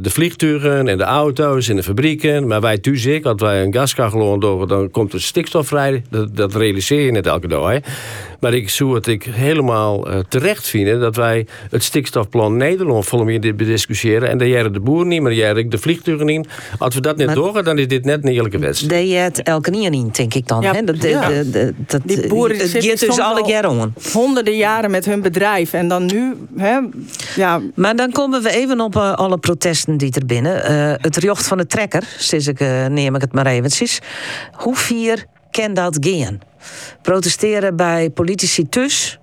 de 0.00 0.10
vliegtuigen 0.10 0.88
en 0.88 0.98
de 0.98 1.04
auto's 1.04 1.68
en 1.68 1.76
de 1.76 1.82
fabrieken, 1.82 2.46
maar 2.46 2.60
wij 2.60 2.78
thuis 2.78 3.06
ik, 3.06 3.24
als 3.24 3.40
wij 3.40 3.62
een 3.62 3.72
gaskachel 3.72 4.38
door, 4.38 4.68
dan 4.68 4.90
komt 4.90 5.12
er 5.12 5.22
stikstof 5.22 5.66
vrij. 5.66 6.02
Dat, 6.10 6.36
dat 6.36 6.54
realiseer 6.54 7.00
je 7.00 7.10
net 7.10 7.26
elke 7.26 7.48
dag. 7.48 7.70
Hè. 7.70 7.78
Maar 8.42 8.54
ik 8.54 8.70
zou 8.70 8.94
het 8.94 9.06
ik 9.06 9.22
helemaal 9.24 10.08
uh, 10.10 10.18
terecht 10.28 10.66
vinden 10.68 11.00
dat 11.00 11.16
wij 11.16 11.46
het 11.70 11.82
stikstofplan 11.82 12.56
Nederland 12.56 13.04
volle 13.04 13.24
meer 13.24 13.40
dit 13.40 13.56
bediscussiëren. 13.56 14.28
En 14.28 14.38
dat 14.38 14.48
jij 14.48 14.70
de 14.70 14.80
boeren 14.80 15.08
niet, 15.08 15.22
maar 15.22 15.32
jij 15.32 15.54
de 15.70 15.78
vliegtuigen 15.78 16.26
niet. 16.26 16.48
Als 16.78 16.94
we 16.94 17.00
dat 17.00 17.16
net 17.16 17.34
doorgaan, 17.34 17.64
dan 17.64 17.78
is 17.78 17.88
dit 17.88 18.04
net 18.04 18.24
een 18.24 18.30
eerlijke 18.30 18.58
wedstrijd. 18.58 18.92
Dat 19.00 19.10
je 19.10 19.16
het 19.16 19.42
elke 19.42 19.70
niet, 19.70 20.16
denk 20.16 20.34
ik 20.34 20.48
dan. 20.48 20.62
Ja. 20.62 20.72
Hè? 20.72 20.82
Dat, 20.84 21.02
Ja. 21.02 21.28
de- 21.28 21.50
de- 21.50 21.74
dat, 21.86 22.00
Die 22.04 22.26
boeren 22.26 22.56
het 22.56 22.68
zitten 22.68 23.08
dus 23.08 23.18
alle 23.18 23.40
al 23.40 23.48
jaren 23.48 23.94
honderden 24.12 24.56
jaren 24.56 24.90
met 24.90 25.04
hun 25.04 25.22
bedrijf. 25.22 25.72
En 25.72 25.88
dan 25.88 26.06
nu, 26.06 26.34
hè, 26.56 26.78
ja... 27.36 27.60
Maar 27.74 27.96
dan 27.96 28.10
komen 28.10 28.42
we 28.42 28.50
even 28.50 28.80
op 28.80 28.96
eh, 28.96 29.12
alle 29.12 29.38
protesten 29.38 29.96
die 29.96 30.12
er 30.14 30.26
binnen. 30.26 30.64
Eh, 30.64 30.92
het 30.96 31.22
jocht 31.22 31.46
van 31.46 31.58
de 31.58 31.66
trekker, 31.66 32.02
sinds 32.18 32.46
ik, 32.46 32.60
eh, 32.60 32.86
neem 32.86 33.14
ik 33.14 33.20
het 33.20 33.32
maar 33.32 33.46
eventjes. 33.46 34.00
Hoe 34.52 34.76
vier 34.76 35.24
kan 35.50 35.74
dat 35.74 35.96
gaan? 36.00 36.40
Protesteren 37.02 37.76
bij 37.76 38.10
politici 38.10 38.68
thuis. 38.68 39.18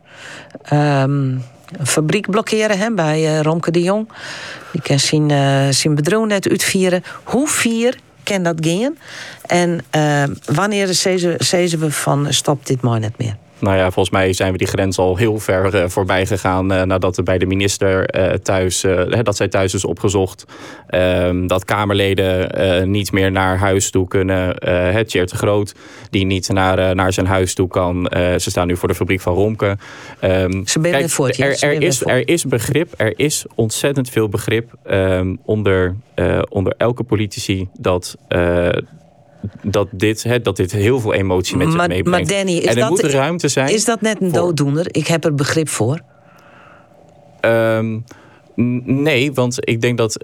Ehm, 0.63 1.37
een 1.77 1.87
fabriek 1.87 2.29
blokkeren 2.29 2.77
hè, 2.77 2.91
bij 2.91 3.25
eh, 3.25 3.41
Romke 3.41 3.71
de 3.71 3.81
Jong. 3.81 4.09
Die 4.71 4.81
kan 4.81 4.99
zijn, 4.99 5.31
eh, 5.31 5.69
zijn 5.69 6.27
net 6.27 6.49
uitvieren. 6.49 7.03
Hoe 7.23 7.47
vier 7.47 7.97
kan 8.23 8.43
dat 8.43 8.57
gaan? 8.61 8.97
En 9.41 9.79
eh, 9.89 10.23
wanneer 10.45 10.87
zeiden 11.37 11.79
we 11.79 11.91
van 11.91 12.27
stop 12.29 12.65
dit 12.65 12.81
maar 12.81 12.99
net 12.99 13.17
meer? 13.17 13.35
Nou 13.60 13.77
ja, 13.77 13.84
volgens 13.91 14.10
mij 14.10 14.34
zijn 14.34 14.52
we 14.52 14.57
die 14.57 14.68
grens 14.68 14.98
al 14.98 15.15
heel 15.15 15.40
ver 15.40 15.76
eh, 15.76 15.90
voorbij 15.90 16.26
gegaan. 16.26 16.72
eh, 16.72 16.84
nadat 16.84 17.18
er 17.18 17.23
bij 17.23 17.38
de 17.38 17.45
minister 17.45 18.06
eh, 18.06 18.34
thuis, 18.34 18.86
dat 19.23 19.36
zij 19.36 19.48
thuis 19.48 19.73
is 19.73 19.86
opgezocht. 19.86 20.45
ehm, 20.88 21.48
dat 21.48 21.65
Kamerleden 21.65 22.91
niet 22.91 23.11
meer 23.11 23.31
naar 23.31 23.57
huis 23.57 23.90
toe 23.91 24.07
kunnen. 24.07 24.56
het 24.94 25.07
Tjeerd 25.07 25.30
de 25.30 25.36
Groot, 25.36 25.76
die 26.10 26.26
niet 26.26 26.49
naar, 26.49 26.95
naar 26.95 27.14
zijn 27.14 27.26
huis 27.26 27.53
toe 27.53 27.68
kan. 27.68 28.11
Ze 28.14 28.49
staan 28.49 28.68
nu 28.68 28.77
voor 28.77 28.88
de 28.88 28.95
fabriek 28.95 29.22
van 29.22 29.34
Romke. 29.34 29.77
Ehm, 30.19 30.65
Ze 30.65 30.80
ben 30.80 30.91
kijk, 30.91 31.36
ja, 31.36 31.45
er, 31.45 31.64
er, 31.64 31.81
is, 31.81 32.06
er 32.06 32.27
is 32.27 32.45
begrip, 32.45 32.94
er 32.98 33.19
is 33.19 33.45
ontzettend 33.56 34.10
veel 34.10 34.30
begrip 34.30 34.73
ehm, 34.84 35.36
onder, 35.45 35.95
onder 36.49 36.73
elke 36.77 37.03
politici 37.03 37.68
dat. 37.73 38.15
Dat 39.63 39.87
dit, 39.91 40.23
hè, 40.23 40.41
dat 40.41 40.55
dit 40.55 40.71
heel 40.71 40.99
veel 40.99 41.13
emotie 41.13 41.57
met 41.57 41.67
zich 41.67 41.75
Maar, 41.75 41.87
meebrengt. 41.87 42.29
maar 42.29 42.37
Danny, 42.37 42.57
is 42.57 42.63
en 42.65 42.69
er 42.69 42.79
dat, 42.79 42.89
moet 42.89 42.99
ruimte 42.99 43.47
zijn. 43.47 43.73
is 43.73 43.85
dat 43.85 44.01
net 44.01 44.21
een 44.21 44.31
dooddoener? 44.31 44.87
Ik 44.91 45.07
heb 45.07 45.25
er 45.25 45.35
begrip 45.35 45.69
voor. 45.69 45.99
Ehm, 47.39 47.99
nee, 48.86 49.34
want 49.34 49.57
ik 49.60 49.81
denk 49.81 49.98
dat 49.98 50.18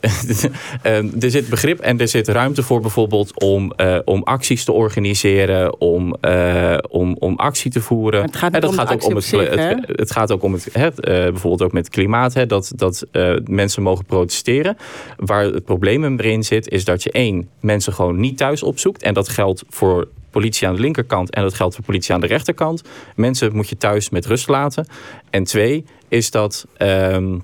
ehm, 0.82 1.08
er 1.20 1.32
zit 1.32 1.50
begrip 1.50 1.80
en 1.80 2.00
er 2.00 2.08
zit 2.08 2.28
ruimte 2.28 2.64
voor 2.64 2.82
bijvoorbeeld 2.82 3.40
om, 3.40 3.72
eh, 3.72 3.98
om 4.06 4.24
acties 4.24 4.64
te 4.64 4.72
organiseren, 4.72 5.82
om, 5.82 6.16
eh, 6.22 6.78
om, 6.90 7.16
om 7.20 7.36
actie 7.36 7.72
te 7.72 7.82
voeren. 7.82 8.22
Het 8.22 8.36
gaat 8.36 8.54
En 8.54 8.68
om 8.68 8.76
de 8.76 8.82
ook 8.82 9.06
om 9.06 9.16
het, 9.16 9.24
zich, 9.24 9.50
het, 9.50 9.78
het 9.88 10.12
gaat 10.12 10.32
ook 10.32 10.44
om 10.44 10.54
het, 10.54 10.70
het 10.72 11.00
eh, 11.00 11.14
bijvoorbeeld 11.14 11.62
ook 11.62 11.72
met 11.72 11.86
het 11.86 11.94
klimaat, 11.94 12.34
hè, 12.34 12.46
dat, 12.46 12.72
dat 12.76 13.06
mensen 13.46 13.84
mogen 13.84 14.06
protesteren. 14.06 14.78
Waar 15.18 15.44
het 15.44 15.66
probleem 15.66 16.20
erin 16.20 16.44
zit, 16.44 16.70
is 16.70 16.86
dat 16.86 17.04
je 17.04 17.12
één, 17.12 17.50
mensen 17.60 17.94
gewoon 17.94 18.20
niet 18.20 18.38
thuis 18.38 18.64
opzoekt. 18.64 19.04
En 19.04 19.14
dat 19.14 19.30
geldt 19.30 19.64
voor 19.70 20.08
politie 20.30 20.68
aan 20.68 20.76
de 20.76 20.82
linkerkant 20.82 21.30
en 21.30 21.42
dat 21.42 21.54
geldt 21.54 21.76
voor 21.76 21.84
politie 21.84 22.14
aan 22.14 22.20
de 22.20 22.28
rechterkant. 22.28 22.82
Mensen 23.16 23.56
moet 23.56 23.70
je 23.70 23.78
thuis 23.78 24.10
met 24.10 24.26
rust 24.26 24.48
laten. 24.48 24.88
En 25.30 25.44
twee, 25.44 25.86
is 26.08 26.32
dat 26.32 26.66
ehm, 26.78 27.34
eh, 27.34 27.40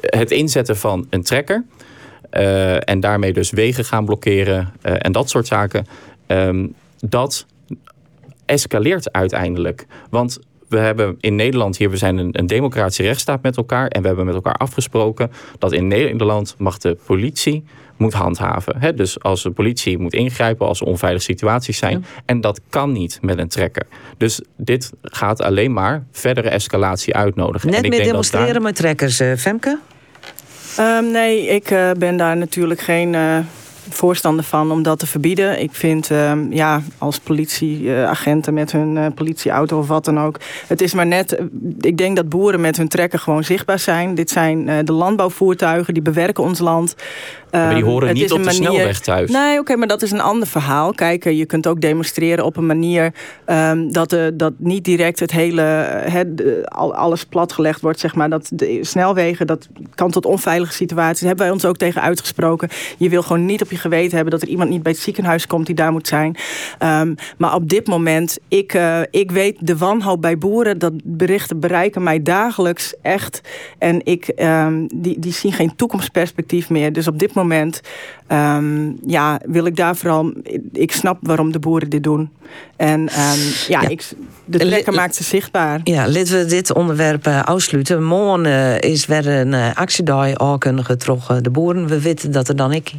het 0.00 0.30
inzetten 0.30 0.76
van 0.76 1.06
een 1.10 1.22
trekker. 1.22 1.64
eh, 2.30 2.88
en 2.88 3.00
daarmee 3.00 3.32
dus 3.32 3.50
wegen 3.50 3.84
gaan 3.84 4.04
blokkeren 4.04 4.72
eh, 4.82 4.94
en 4.98 5.12
dat 5.12 5.30
soort 5.30 5.46
zaken. 5.46 5.86
ehm, 6.26 6.66
dat 7.00 7.46
escaleert 8.44 9.12
uiteindelijk. 9.12 9.86
Want 10.10 10.38
we 10.68 10.78
hebben 10.78 11.16
in 11.20 11.34
Nederland 11.34 11.76
hier, 11.76 11.90
we 11.90 11.96
zijn 11.96 12.16
een, 12.18 12.38
een 12.38 12.46
democratische 12.46 13.02
rechtsstaat 13.02 13.42
met 13.42 13.56
elkaar. 13.56 13.88
En 13.88 14.00
we 14.00 14.06
hebben 14.06 14.26
met 14.26 14.34
elkaar 14.34 14.54
afgesproken 14.54 15.30
dat 15.58 15.72
in 15.72 15.86
Nederland 15.88 16.54
mag 16.58 16.78
de 16.78 16.96
politie 17.06 17.64
moet 17.96 18.12
handhaven. 18.12 18.74
Hè? 18.78 18.94
Dus 18.94 19.20
als 19.22 19.42
de 19.42 19.50
politie 19.50 19.98
moet 19.98 20.12
ingrijpen 20.14 20.66
als 20.66 20.80
er 20.80 20.86
onveilige 20.86 21.24
situaties 21.24 21.78
zijn. 21.78 22.04
En 22.24 22.40
dat 22.40 22.60
kan 22.70 22.92
niet 22.92 23.18
met 23.20 23.38
een 23.38 23.48
trekker. 23.48 23.86
Dus 24.16 24.40
dit 24.56 24.92
gaat 25.02 25.42
alleen 25.42 25.72
maar 25.72 26.04
verdere 26.12 26.48
escalatie 26.48 27.14
uitnodigen. 27.14 27.68
Net 27.70 27.78
en 27.78 27.84
ik 27.84 27.90
meer 27.90 27.98
denk 28.02 28.12
dat 28.12 28.22
demonstreren 28.30 28.52
daar- 28.52 28.62
met 28.62 28.76
trekkers, 28.76 29.20
eh, 29.20 29.32
Femke? 29.36 29.78
Ehm, 30.76 31.10
nee, 31.10 31.46
ik 31.46 31.70
eh, 31.70 31.90
ben 31.98 32.16
daar 32.16 32.36
natuurlijk 32.36 32.80
geen 32.80 33.14
eh, 33.14 33.38
voorstander 33.90 34.44
van 34.44 34.70
om 34.70 34.82
dat 34.82 34.98
te 34.98 35.06
verbieden. 35.06 35.60
Ik 35.62 35.70
vind, 35.72 36.10
ehm, 36.10 36.52
ja, 36.52 36.82
als 36.98 37.18
politieagenten 37.18 38.54
met 38.54 38.72
hun 38.72 38.96
eh, 38.96 39.06
politieauto 39.14 39.78
of 39.78 39.88
wat 39.88 40.04
dan 40.04 40.20
ook. 40.20 40.40
Het 40.66 40.80
is 40.80 40.94
maar 40.94 41.06
net, 41.06 41.34
eh, 41.36 41.44
ik 41.80 41.96
denk 41.96 42.16
dat 42.16 42.28
boeren 42.28 42.60
met 42.60 42.76
hun 42.76 42.88
trekker 42.88 43.18
gewoon 43.18 43.44
zichtbaar 43.44 43.78
zijn. 43.78 44.14
Dit 44.14 44.30
zijn 44.30 44.68
eh, 44.68 44.76
de 44.84 44.92
landbouwvoertuigen, 44.92 45.94
die 45.94 46.02
bewerken 46.02 46.44
ons 46.44 46.58
land. 46.58 46.94
maar 47.50 47.68
die 47.74 47.78
Ehm, 47.82 47.90
horen 47.90 48.08
het 48.08 48.16
niet 48.16 48.24
is 48.26 48.32
op 48.32 48.38
een 48.38 48.44
de 48.44 48.50
manier- 48.52 48.70
snelweg 48.70 49.00
thuis. 49.00 49.30
Nee, 49.30 49.58
oké, 49.58 49.76
maar 49.76 49.88
dat 49.88 50.02
is 50.02 50.10
een 50.10 50.20
ander 50.20 50.48
verhaal. 50.48 50.92
Kijk, 50.92 51.24
je 51.24 51.46
kunt 51.46 51.66
ook 51.66 51.80
demonstreren 51.80 52.44
op 52.44 52.56
een 52.56 52.66
manier 52.66 53.12
ehm, 53.44 53.88
dat, 53.90 54.16
dat 54.34 54.52
niet 54.56 54.84
direct 54.84 55.20
het 55.20 55.30
hele, 55.30 55.60
het, 56.10 56.42
alles 56.94 57.24
platgelegd 57.24 57.80
wordt, 57.80 58.00
zeg 58.00 58.14
maar. 58.14 58.30
Dat 58.30 58.48
de 58.52 58.78
snelwegen, 58.84 59.46
dat 59.46 59.68
kan 59.94 60.10
tot 60.10 60.26
onveilige 60.26 60.72
situaties. 60.72 61.18
Daar 61.18 61.28
hebben 61.28 61.46
wij 61.46 61.54
ons 61.54 61.64
ook 61.64 61.76
tegen 61.76 62.02
uitgesproken. 62.02 62.68
Je 62.98 63.08
wil 63.08 63.22
gewoon 63.22 63.44
niet 63.46 63.62
op 63.62 63.70
je 63.70 63.75
geweten 63.76 64.14
hebben 64.14 64.32
dat 64.32 64.42
er 64.42 64.48
iemand 64.48 64.70
niet 64.70 64.82
bij 64.82 64.92
het 64.92 65.00
ziekenhuis 65.00 65.46
komt 65.46 65.66
die 65.66 65.74
daar 65.74 65.92
moet 65.92 66.08
zijn. 66.08 66.36
Ehm, 66.78 67.14
maar 67.38 67.54
op 67.54 67.68
dit 67.68 67.86
moment, 67.86 68.38
ik, 68.48 68.74
eh, 68.74 69.00
ik 69.10 69.30
weet 69.30 69.56
de 69.60 69.76
wanhoop 69.76 70.20
bij 70.20 70.38
boeren, 70.38 70.78
dat 70.78 70.92
berichten 71.04 71.60
bereiken 71.60 72.02
mij 72.02 72.22
dagelijks 72.22 72.94
echt. 73.02 73.40
En 73.78 74.00
ik, 74.04 74.28
ehm, 74.28 74.86
die, 74.94 75.18
die 75.18 75.32
zien 75.32 75.52
geen 75.52 75.76
toekomstperspectief 75.76 76.70
meer. 76.70 76.92
Dus 76.92 77.08
op 77.08 77.18
dit 77.18 77.34
moment 77.34 77.80
ehm, 78.26 78.92
ja, 79.06 79.40
wil 79.44 79.66
ik 79.66 79.76
daar 79.76 79.96
vooral. 79.96 80.32
Ik 80.72 80.92
snap 80.92 81.18
waarom 81.20 81.52
de 81.52 81.58
boeren 81.58 81.90
dit 81.90 82.02
doen. 82.02 82.30
En 82.76 83.08
ehm, 83.08 83.38
ja, 83.68 83.88
Ik, 83.88 84.08
de 84.44 84.58
trekker 84.58 84.92
maakt 84.92 85.14
ze 85.14 85.24
zichtbaar. 85.24 85.80
Ja, 85.84 86.08
laten 86.08 86.38
we 86.38 86.44
dit 86.44 86.72
onderwerp 86.72 87.26
eh, 87.26 87.42
afsluiten. 87.42 88.04
Morgen 88.04 88.46
eh, 88.46 88.90
is 88.90 89.06
weer 89.06 89.28
een 89.28 89.52
uh, 89.52 89.74
actiedag 89.74 90.34
aankundige 90.34 90.96
troch 90.96 91.40
de 91.40 91.50
boeren. 91.50 91.86
We 91.86 92.00
weten 92.00 92.32
dat 92.32 92.48
er 92.48 92.56
dan 92.56 92.72
ik 92.72 92.92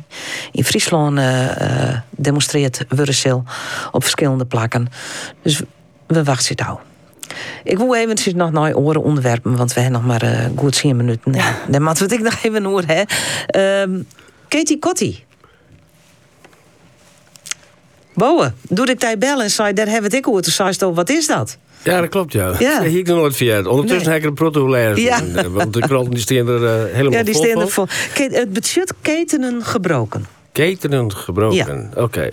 in 0.52 0.64
Friesland 0.64 1.18
eh, 1.18 1.90
eh, 1.90 1.98
demonstreert 2.10 2.86
worden 2.90 3.46
op 3.92 4.04
verschillende 4.04 4.46
plakken. 4.46 4.88
Dus 5.42 5.62
we 6.08 6.24
wachten 6.24 6.56
het 6.58 6.68
al. 6.68 6.80
Ik 7.64 7.78
wil 7.78 7.96
eventjes 7.96 8.34
nog 8.34 8.52
naar 8.52 8.76
oren 8.76 9.04
onderwerpen, 9.04 9.56
want 9.58 9.74
we 9.74 9.82
hebben 9.82 10.02
nog 10.02 10.10
maar 10.10 10.24
uh, 10.24 10.46
goed 10.56 10.80
10 10.80 10.96
minuten. 10.96 11.34
Ja. 11.34 11.56
Dan 11.72 11.84
moeten 11.84 12.08
we 12.08 12.14
het 12.16 12.24
nog 12.24 12.44
even 12.44 12.64
horen. 12.64 12.88
Hè. 12.88 13.82
Um, 13.82 14.08
Katie 14.48 14.80
Kotti. 14.80 15.26
Boe, 18.14 18.54
doe 18.62 18.86
ik 18.86 19.00
tijd 19.00 19.20
bellen 19.20 19.44
en 19.44 19.52
zei, 19.52 19.74
daar 19.74 19.88
hebben 19.88 20.12
ik 20.12 20.26
hoor. 20.26 20.42
Toen 20.42 20.54
zei 20.54 20.74
ze, 20.74 20.94
wat 20.94 21.10
is 21.10 21.28
dat? 21.28 21.58
Ja, 21.84 22.02
dat 22.02 22.10
klopt, 22.10 22.34
ja. 22.34 22.56
ja. 22.60 22.82
Ik 22.82 23.08
nog 23.08 23.18
nooit 23.18 23.36
via. 23.36 23.58
Ondertussen 23.58 24.10
nee. 24.10 24.14
heb 24.14 24.18
ik 24.18 24.26
een 24.26 24.34
protocolair. 24.34 25.00
Ja. 25.00 25.22
Want 25.50 25.74
de 25.74 25.80
kranten 25.80 26.12
die 26.12 26.20
staan 26.20 26.48
er 26.48 26.62
uh, 26.62 26.94
helemaal 26.94 27.12
Ja, 27.12 27.24
die 27.24 27.34
vol 27.34 27.44
staan 27.44 27.62
er 27.62 27.70
vol. 27.70 27.88
Het 28.14 28.54
budget 28.54 28.94
ketenen 29.02 29.64
gebroken. 29.64 30.26
Ketenen 30.52 31.16
gebroken, 31.16 31.58
ja. 31.58 31.90
oké. 31.90 32.02
Okay. 32.02 32.32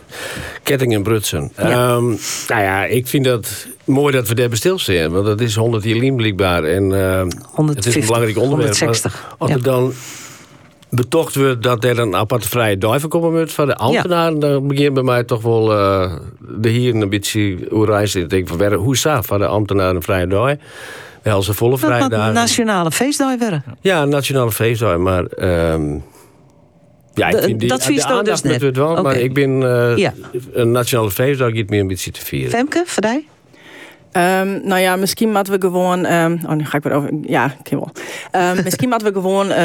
Kettingen 0.62 1.03
brutsen. 1.03 1.53
Ja. 1.57 1.95
Um, 1.95 2.19
nou 2.49 2.62
ja, 2.62 2.85
ik 2.85 3.07
vind 3.07 3.24
dat 3.24 3.66
mooi 3.85 4.12
dat 4.12 4.28
we 4.28 4.35
daar 4.35 4.57
stilstaan. 4.57 5.11
Want 5.11 5.27
dat 5.27 5.41
is 5.41 5.55
100 5.55 5.85
jaar 5.85 6.15
blijkbaar. 6.15 6.65
En 6.65 6.91
uh, 6.91 7.20
150, 7.20 7.74
het 7.74 7.86
is 7.86 7.95
een 7.95 8.07
belangrijk 8.07 8.39
onderwerp. 8.39 8.78
160. 8.78 9.35
Als 9.39 9.53
dan 9.62 9.93
betocht 10.95 11.35
we 11.35 11.59
dat 11.59 11.85
er 11.85 11.99
een 11.99 12.16
aparte 12.16 12.49
vrije 12.49 12.79
duiven 12.79 13.09
komen 13.09 13.33
moet 13.33 13.53
van 13.53 13.66
de 13.66 13.77
ambtenaren, 13.77 14.35
ja. 14.35 14.41
dan 14.41 14.66
begint 14.69 14.95
bij 14.95 15.03
mij 15.03 15.25
toch 15.25 15.43
wel 15.43 15.73
uh, 15.73 16.12
de 16.41 16.69
hier 16.69 16.95
een 16.95 17.09
beetje 17.09 17.59
hoe 17.71 17.87
reis 17.87 18.15
ik 18.15 18.31
denk 18.31 18.49
van 18.49 18.73
hoe 18.73 18.97
staat 18.97 19.27
van 19.27 19.39
de 19.39 19.47
ambtenaren 19.47 19.97
een 19.97 20.03
vrije 20.03 20.27
dag? 20.27 20.55
Wel 21.23 21.43
ze 21.43 21.55
volle 21.55 21.79
vrije 21.79 22.09
dagen. 22.09 22.35
nationale 22.35 22.91
feestdag 22.91 23.39
werden. 23.39 23.65
Ja, 23.81 24.05
nationale 24.05 24.53
feestdag, 24.53 24.99
maar 24.99 25.25
um, 25.73 26.05
ja, 27.15 27.29
ik 27.29 27.43
vind 27.43 27.61
die, 27.61 27.69
dat 27.69 27.85
vies 27.85 28.07
dus 28.23 28.43
net. 28.43 28.77
Wel, 28.77 28.91
okay. 28.91 29.03
maar 29.03 29.16
ik 29.16 29.35
ben 29.35 29.61
uh, 29.61 29.97
ja. 29.97 30.12
een 30.53 30.71
nationale 30.71 31.11
feestdag 31.11 31.53
niet 31.53 31.71
meer 31.71 31.81
een 31.81 31.87
beetje 31.87 32.11
te 32.11 32.25
vieren. 32.25 32.51
Femke, 32.51 32.83
voor? 32.87 33.25
Um, 34.16 34.61
nou 34.65 34.81
ja, 34.81 34.97
misschien 34.97 35.32
moeten 35.32 35.53
we 35.53 35.61
gewoon. 35.61 36.12
Um, 36.12 36.41
oh, 36.47 36.53
nu 36.53 36.65
ga 36.65 36.77
ik 36.77 36.82
weer 36.82 36.93
over. 36.93 37.11
Ja, 37.23 37.55
ik 37.65 37.70
wel. 37.70 37.91
Um, 38.32 38.62
misschien 38.65 38.89
moeten 38.89 39.09
we 39.09 39.20
gewoon 39.20 39.49
uh, 39.49 39.57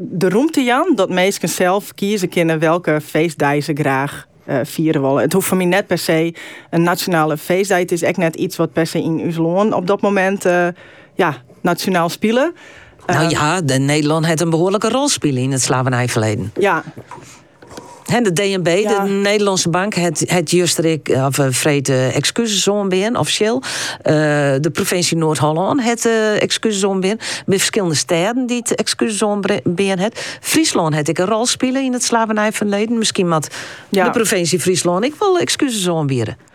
de 0.00 0.28
roemte 0.28 0.62
Jan 0.62 0.92
dat 0.94 1.10
mensen 1.10 1.48
zelf 1.48 1.94
kiezen 1.94 2.28
kunnen 2.28 2.58
welke 2.58 3.00
feestdag 3.04 3.62
ze 3.62 3.72
graag 3.74 4.26
uh, 4.48 4.58
vieren 4.62 5.02
willen. 5.02 5.22
Het 5.22 5.32
hoeft 5.32 5.46
voor 5.46 5.56
mij 5.56 5.66
net 5.66 5.86
per 5.86 5.98
se 5.98 6.34
een 6.70 6.82
nationale 6.82 7.36
feestdag. 7.36 7.78
Het 7.78 7.92
is 7.92 8.02
echt 8.02 8.16
net 8.16 8.36
iets 8.36 8.56
wat 8.56 8.72
per 8.72 8.86
se 8.86 9.02
in 9.02 9.20
Uzloon 9.20 9.72
op 9.72 9.86
dat 9.86 10.00
moment 10.00 10.46
uh, 10.46 10.66
ja, 11.14 11.36
nationaal 11.60 12.08
spelen. 12.08 12.54
Nou 13.06 13.28
ja, 13.28 13.60
de 13.60 13.78
Nederland 13.78 14.26
heeft 14.26 14.40
een 14.40 14.50
behoorlijke 14.50 14.88
rol 14.88 15.08
spelen 15.08 15.42
in 15.42 15.52
het 15.52 15.62
slavernijverleden. 15.62 16.52
Ja. 16.58 16.82
De 18.22 18.32
DNB, 18.32 18.64
de 18.64 19.20
Nederlandse 19.22 19.68
bank, 19.68 19.94
het, 19.94 20.24
het 20.26 20.50
juist 20.50 20.78
of 21.26 21.38
uh, 21.38 21.46
vrede 21.50 22.10
excuses 22.14 22.68
ben, 22.88 23.16
officieel. 23.16 23.62
Uh, 23.62 24.12
de 24.60 24.70
provincie 24.72 25.16
Noord-Holland 25.16 25.82
het 25.84 26.04
uh, 26.04 26.42
excuses 26.42 26.84
verschillende 27.58 27.94
steden 27.94 28.46
die 28.46 28.56
het 28.56 28.74
excuses 28.74 29.22
het. 29.98 30.38
Friesland 30.40 30.94
het 30.94 31.08
ik 31.08 31.18
een 31.18 31.26
rol 31.26 31.46
spelen 31.46 31.82
in 31.82 31.92
het 31.92 32.04
slavernijverleden. 32.04 32.98
Misschien 32.98 33.28
met 33.28 33.50
de 33.88 34.10
provincie 34.10 34.60
Friesland 34.60 35.04
ik 35.04 35.14
wil 35.18 35.38
excuses. 35.38 35.82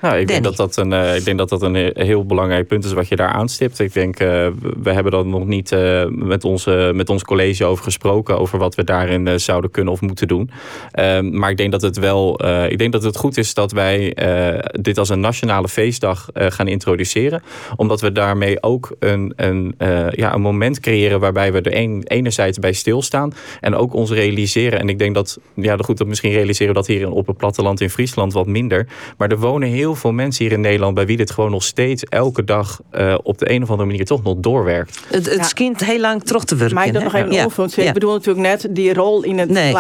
Ja, 0.01 0.15
ik 0.15 0.27
denk 0.27 0.43
dat 0.43 0.55
dat, 0.55 0.77
een, 0.77 1.15
ik 1.15 1.25
denk 1.25 1.37
dat 1.37 1.49
dat 1.49 1.61
een 1.61 1.91
heel 1.93 2.25
belangrijk 2.25 2.67
punt 2.67 2.85
is 2.85 2.93
wat 2.93 3.07
je 3.07 3.15
daar 3.15 3.31
aanstipt. 3.31 3.79
Ik 3.79 3.93
denk, 3.93 4.17
we 4.17 4.53
hebben 4.83 5.11
dat 5.11 5.25
nog 5.25 5.45
niet 5.45 5.75
met, 6.09 6.43
onze, 6.43 6.91
met 6.95 7.09
ons 7.09 7.23
college 7.23 7.65
over 7.65 7.83
gesproken, 7.83 8.39
over 8.39 8.57
wat 8.57 8.75
we 8.75 8.83
daarin 8.83 9.39
zouden 9.39 9.71
kunnen 9.71 9.93
of 9.93 10.01
moeten 10.01 10.27
doen. 10.27 10.51
Ehm, 10.91 11.38
maar 11.39 11.49
ik 11.49 11.57
denk 11.57 11.71
dat 11.71 11.81
het 11.81 11.97
wel, 11.97 12.45
uh, 12.45 12.69
ik 12.69 12.77
denk 12.77 12.91
dat 12.91 13.03
het 13.03 13.17
goed 13.17 13.37
is 13.37 13.53
dat 13.53 13.71
wij 13.71 14.17
uh, 14.53 14.59
dit 14.71 14.97
als 14.97 15.09
een 15.09 15.19
nationale 15.19 15.67
feestdag 15.67 16.27
uh, 16.33 16.45
gaan 16.49 16.67
introduceren. 16.67 17.43
Omdat 17.75 18.01
we 18.01 18.11
daarmee 18.11 18.63
ook 18.63 18.95
een, 18.99 19.33
een, 19.35 19.75
ja, 20.11 20.33
een 20.33 20.41
moment 20.41 20.79
creëren 20.79 21.19
waarbij 21.19 21.51
we 21.51 21.61
er 21.61 21.75
een, 21.75 22.03
enerzijds 22.07 22.59
bij 22.59 22.73
stilstaan. 22.73 23.33
En 23.59 23.75
ook 23.75 23.93
ons 23.93 24.11
realiseren. 24.11 24.79
En 24.79 24.89
ik 24.89 24.99
denk 24.99 25.15
dat, 25.15 25.39
ja, 25.55 25.77
goed, 25.77 25.97
dat 25.97 26.07
misschien 26.07 26.31
realiseren 26.31 26.67
we 26.67 26.79
dat 26.79 26.87
hier 26.87 27.11
op 27.11 27.27
het 27.27 27.37
platteland 27.37 27.81
in 27.81 27.89
Friesland 27.89 28.33
wat 28.33 28.47
minder. 28.47 28.87
Maar 29.17 29.29
er 29.29 29.39
wonen 29.39 29.69
heel 29.69 29.95
veel 29.95 30.11
mensen 30.11 30.45
hier 30.45 30.53
in 30.53 30.61
Nederland 30.61 30.93
bij 30.93 31.05
wie 31.05 31.17
dit 31.17 31.31
gewoon 31.31 31.51
nog 31.51 31.63
steeds 31.63 32.03
elke 32.03 32.43
dag 32.43 32.81
op 33.23 33.37
de 33.37 33.51
een 33.51 33.63
of 33.63 33.69
andere 33.69 33.89
manier 33.89 34.05
toch 34.05 34.23
nog 34.23 34.35
doorwerkt. 34.37 34.99
Het, 35.07 35.25
het 35.25 35.35
ja. 35.35 35.43
schijnt 35.43 35.85
heel 35.85 35.99
lang 35.99 36.23
terug 36.23 36.43
te 36.43 36.55
werken. 36.55 36.75
Maar 36.75 36.85
ik 36.87 36.93
dat 36.93 37.03
nog 37.03 37.13
even 37.13 37.31
ja. 37.31 37.45
over. 37.45 37.79
Ik 37.83 37.93
bedoel 37.93 38.13
natuurlijk 38.13 38.47
net 38.47 38.67
die 38.75 38.93
rol 38.93 39.23
in 39.23 39.37
het 39.37 39.49
nee. 39.49 39.73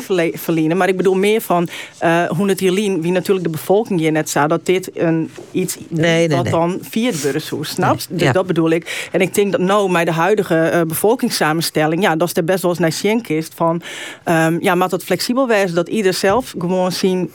Maar 0.76 0.88
ik 0.88 0.96
bedoel 0.96 1.14
meer 1.14 1.40
van 1.40 1.68
uh, 2.02 2.24
hoe 2.24 2.48
het 2.48 2.60
hier 2.60 2.72
wie 3.00 3.12
natuurlijk 3.12 3.46
de 3.46 3.52
bevolking 3.52 4.00
hier 4.00 4.12
net 4.12 4.30
zei, 4.30 4.46
dat 4.46 4.66
dit 4.66 4.90
een, 4.94 5.30
iets 5.50 5.76
nee, 5.88 6.28
wat 6.28 6.42
nee. 6.42 6.52
dan 6.52 6.78
viert 6.80 7.22
worden 7.22 7.40
zo, 7.40 7.62
snapt? 7.62 8.06
Dus 8.10 8.22
ja. 8.22 8.32
dat 8.32 8.46
bedoel 8.46 8.70
ik. 8.70 9.08
En 9.12 9.20
ik 9.20 9.34
denk 9.34 9.52
dat 9.52 9.60
nou, 9.60 9.90
met 9.90 10.06
de 10.06 10.12
huidige 10.12 10.70
uh, 10.74 10.80
bevolkingssamenstelling, 10.82 12.02
ja, 12.02 12.16
dat 12.16 12.28
is 12.28 12.36
er 12.36 12.44
best 12.44 12.62
wel 12.62 12.70
eens 12.70 12.80
naar 12.80 13.22
is 13.26 13.48
van, 13.54 13.82
um, 14.24 14.62
ja, 14.62 14.74
maar 14.74 14.88
dat 14.88 15.04
flexibel 15.04 15.46
wezen, 15.46 15.74
dat 15.74 15.88
ieder 15.88 16.14
zelf 16.14 16.54
gewoon 16.58 16.92
zien. 16.92 17.30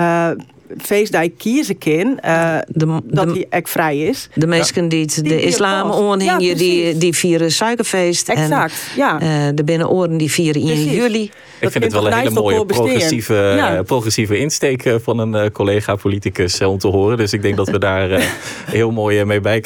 Uh, 0.00 0.30
feest 0.78 1.12
dat 1.12 1.22
ik 1.22 1.38
kiezen 1.38 1.78
kan, 1.78 2.18
uh, 2.24 2.58
de, 2.66 3.00
dat 3.04 3.30
hij 3.30 3.46
echt 3.48 3.70
vrij 3.70 3.98
is. 3.98 4.28
De 4.34 4.46
mensen 4.46 4.88
die, 4.88 5.00
het, 5.00 5.20
de 5.22 5.42
islam 5.42 5.90
onhingen, 5.90 6.40
ja, 6.40 6.54
die, 6.54 6.98
die 6.98 7.14
vieren 7.14 7.50
suikerfeest. 7.50 8.28
Exact, 8.28 8.72
en, 8.72 8.96
ja. 8.96 9.22
Uh, 9.22 9.48
de 9.54 9.64
binnenoren 9.64 10.16
die 10.16 10.30
vieren 10.30 10.62
in 10.62 10.84
juli. 10.84 11.30
Ik 11.60 11.70
vind 11.70 11.84
het 11.84 11.92
wel 11.92 12.06
een 12.06 12.12
hele 12.12 12.30
mooie 12.30 12.66
progressieve, 12.66 13.34
ja. 13.34 13.82
progressieve 13.82 14.38
insteek 14.38 14.84
eh, 14.84 14.94
van 15.02 15.18
een 15.18 15.52
collega-politicus 15.52 16.60
om 16.60 16.78
te 16.78 16.88
horen. 16.88 17.16
Dus 17.16 17.32
ik 17.32 17.42
denk 17.42 17.56
dat 17.56 17.68
we 17.68 17.78
daar 17.78 18.08
heel 18.78 18.90
mooi 18.90 19.24
mee 19.24 19.40
bij, 19.40 19.64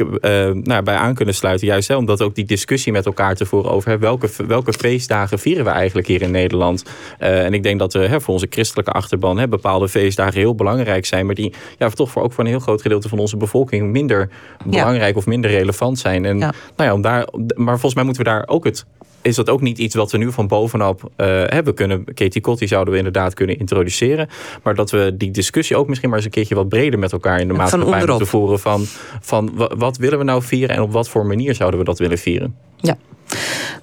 nou, 0.53 0.83
bij 0.83 0.95
aan 0.95 1.15
kunnen 1.15 1.35
sluiten. 1.35 1.67
Juist 1.67 1.89
hè, 1.89 1.97
omdat 1.97 2.23
ook 2.23 2.35
die 2.35 2.45
discussie 2.45 2.93
met 2.93 3.07
elkaar 3.07 3.35
te 3.35 3.47
voeren 3.47 3.71
over 3.71 3.91
hè, 3.91 3.99
welke, 3.99 4.29
welke 4.47 4.73
feestdagen 4.73 5.39
vieren 5.39 5.65
we 5.65 5.71
eigenlijk 5.71 6.07
hier 6.07 6.23
in 6.23 6.31
Nederland. 6.31 6.83
en 7.19 7.55
ik 7.55 7.63
denk 7.63 7.79
dat 7.79 7.93
hè, 7.93 8.21
voor 8.21 8.35
onze 8.35 8.47
christelijke 8.51 8.91
achterban 8.91 9.39
hè, 9.39 9.49
bepaalde 9.49 9.89
feestdagen 9.89 10.41
heel 10.41 10.55
belangrijk 10.55 10.88
zijn, 11.07 11.27
maar 11.27 11.35
die 11.35 11.55
ja, 11.79 11.89
toch 11.89 12.11
voor, 12.11 12.23
ook 12.23 12.33
voor 12.33 12.45
een 12.45 12.51
heel 12.51 12.59
groot 12.59 12.83
gedeelte 12.83 13.09
van 13.09 13.19
onze 13.19 13.37
bevolking 13.37 13.93
minder 13.93 14.29
belangrijk 14.67 15.17
of 15.17 15.27
minder 15.27 15.51
relevant 15.51 15.99
zijn. 15.99 16.25
En, 16.25 16.39
Nou 16.39 16.53
ja, 16.77 16.93
om 16.93 17.03
daar, 17.03 17.29
maar 17.55 17.73
volgens 17.73 17.95
mij 17.95 18.05
moeten 18.05 18.23
we 18.23 18.31
daar 18.31 18.45
ook 18.47 18.65
het 18.65 18.87
is 19.23 19.37
dat 19.37 19.51
ook 19.51 19.61
niet 19.61 19.79
iets 19.79 19.95
wat 19.95 20.11
we 20.11 20.19
nu 20.19 20.33
van 20.33 20.47
bovenop 20.47 21.03
uh, 21.03 21.27
hebben 21.47 21.75
kunnen. 21.75 22.05
Katie 22.15 22.41
Kotti 22.41 22.67
zouden 22.67 22.93
we 22.93 22.99
inderdaad 22.99 23.35
kunnen 23.35 23.59
introduceren. 23.59 24.29
Maar 24.63 24.75
dat 24.75 24.91
we 24.91 25.15
die 25.17 25.31
discussie 25.31 25.77
ook 25.77 25.89
misschien 25.89 26.09
maar 26.09 26.19
eens 26.19 26.27
een 26.27 26.33
keertje 26.33 26.55
wat 26.55 26.69
breder 26.69 26.99
met 26.99 27.13
elkaar 27.13 27.41
in 27.41 27.49
de 27.49 27.55
maatschappij 27.55 28.07
moeten 28.07 28.27
voeren. 28.27 28.59
Van, 28.59 28.85
van 29.21 29.69
wat 29.77 29.97
willen 29.97 30.19
we 30.19 30.25
nou 30.25 30.43
vieren 30.43 30.77
en 30.77 30.83
op 30.83 30.93
wat 30.93 31.09
voor 31.09 31.27
manier 31.27 31.55
zouden 31.55 31.79
we 31.79 31.87
dat 31.87 31.99
willen 31.99 32.19
vieren? 32.19 32.57
Ja, 32.77 32.97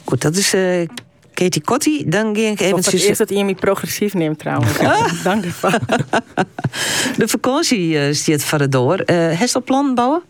goed, 0.04 0.22
dat 0.22 0.36
is 0.36 0.54
uh, 0.54 0.88
Katie 1.36 1.62
Kotti. 1.62 2.04
Dan 2.08 2.36
ging 2.36 2.52
ik 2.52 2.60
even... 2.60 2.76
Het 2.76 2.94
is 2.94 3.18
dat 3.18 3.30
iemand 3.30 3.60
progressief 3.60 4.14
neemt 4.14 4.40
trouwens. 4.40 4.80
Ah. 4.80 5.24
Dank 5.24 5.44
je. 5.44 5.52
De 7.18 7.28
vakantie 7.28 7.90
uh, 7.90 8.14
stiert 8.14 8.44
verder 8.44 8.70
door. 8.70 9.04
Uh, 9.06 9.30
Heeft 9.30 9.64
plan 9.64 9.96
bouwen? 9.96 10.24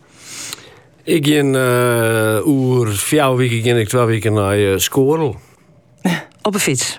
Ik 1.02 1.26
ging 1.26 1.56
uh, 1.56 2.46
oer 2.46 2.88
vier 2.96 3.36
weken 3.36 3.62
ging 3.62 3.78
ik 3.78 3.88
twee 3.88 4.04
weken 4.04 4.32
naar 4.32 4.58
uh, 4.58 4.78
Skorel. 4.78 5.36
Op 6.42 6.54
een 6.54 6.60
fiets? 6.60 6.98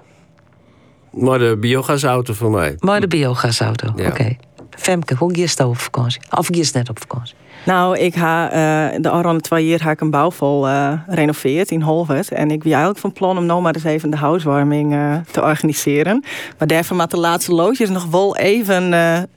Maar 1.12 1.40
de 1.40 1.58
biogasauto 1.60 2.34
voor 2.34 2.52
mij. 2.52 2.76
Maar 2.80 3.00
de 3.00 3.08
biogasauto, 3.08 3.88
oké. 3.88 4.06
Okay. 4.06 4.40
Femke, 4.70 5.16
hoe 5.16 5.36
ga 5.36 5.64
je 5.64 5.70
op 5.70 5.78
vakantie? 5.78 6.22
Of 6.30 6.56
je 6.56 6.70
net 6.74 6.90
op 6.90 7.00
vakantie? 7.00 7.36
Nou, 7.68 7.98
ik 7.98 8.16
ga 8.16 8.46
uh, 8.46 9.02
de 9.02 9.10
Aran 9.10 9.40
twee 9.40 9.68
jaar 9.68 9.80
ga 9.80 9.92
ik 9.92 10.02
een 10.02 10.10
bouwval 10.10 10.68
uh, 10.68 10.94
renoveerd 11.08 11.72
in 11.72 11.82
Holwert. 11.82 12.32
En 12.32 12.52
ik 12.52 12.60
ben 12.60 12.72
eigenlijk 12.72 13.00
van 13.00 13.12
plan 13.12 13.38
om 13.38 13.46
nou 13.46 13.62
maar 13.62 13.76
eens 13.76 13.84
even 13.84 14.10
de 14.10 14.18
huiswarming 14.18 14.94
uh, 14.94 15.16
te 15.32 15.42
organiseren. 15.42 16.24
Maar 16.58 16.68
daarvoor 16.68 16.98
met 16.98 17.12
de 17.12 17.18
laatste 17.18 17.54
loodjes 17.54 17.90
nog 17.90 18.06
wel 18.06 18.38
even... 18.38 18.90
nou 18.90 19.28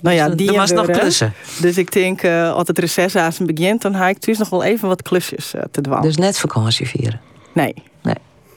ja, 0.00 0.28
die 0.28 0.50
was 0.50 0.70
nog 0.70 0.86
klussen. 0.86 1.32
Dus 1.60 1.78
ik 1.78 1.92
denk, 1.92 2.24
als 2.24 2.68
het 2.68 2.78
recessaas 2.78 3.38
begint, 3.38 3.82
dan 3.82 3.94
ga 3.94 4.08
ik 4.08 4.22
dus 4.22 4.38
nog 4.38 4.48
wel 4.48 4.64
even 4.64 4.88
wat 4.88 5.02
klusjes 5.02 5.54
te 5.70 5.80
dwalen. 5.80 6.02
Dus 6.02 6.16
net 6.16 6.38
vakantie 6.38 6.88
vieren? 6.88 7.20
Nee. 7.54 7.74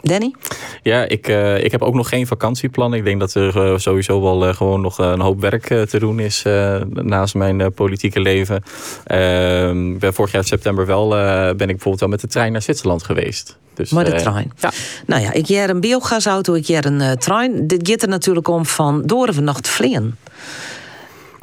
Danny? 0.03 0.33
Ja, 0.81 1.03
ik, 1.03 1.27
uh, 1.27 1.63
ik 1.63 1.71
heb 1.71 1.81
ook 1.81 1.93
nog 1.93 2.09
geen 2.09 2.27
vakantieplan. 2.27 2.93
Ik 2.93 3.03
denk 3.03 3.19
dat 3.19 3.33
er 3.33 3.55
uh, 3.55 3.77
sowieso 3.77 4.21
wel 4.21 4.47
uh, 4.47 4.53
gewoon 4.53 4.81
nog 4.81 4.97
een 4.97 5.19
hoop 5.19 5.41
werk 5.41 5.65
te 5.65 5.99
doen 5.99 6.19
is 6.19 6.43
naast 6.89 7.35
mijn 7.35 7.73
politieke 7.73 8.19
leven. 8.19 8.63
Ehm, 9.05 9.97
ben 9.97 10.13
vorig 10.13 10.31
jaar 10.31 10.43
september 10.43 10.85
wel 10.85 11.09
ben 11.09 11.51
ik 11.53 11.57
bijvoorbeeld 11.57 11.99
wel 11.99 12.09
met 12.09 12.21
de 12.21 12.27
trein 12.27 12.51
naar 12.51 12.61
Zwitserland 12.61 13.03
geweest. 13.03 13.57
Dus, 13.73 13.89
maar 13.89 14.05
de 14.05 14.13
trein. 14.13 14.51
Ja. 14.59 14.71
Nou 15.05 15.21
ja, 15.21 15.31
ik 15.31 15.45
jij 15.45 15.69
een 15.69 15.79
biogasauto, 15.79 16.53
ik 16.53 16.65
jij 16.65 16.83
een 16.83 17.17
trein. 17.17 17.67
Dit 17.67 17.89
gaat 17.89 18.01
er 18.01 18.07
natuurlijk 18.07 18.47
om 18.47 18.65
van 18.65 19.01
door 19.05 19.27
te 19.61 19.71
vliegen. 19.71 20.17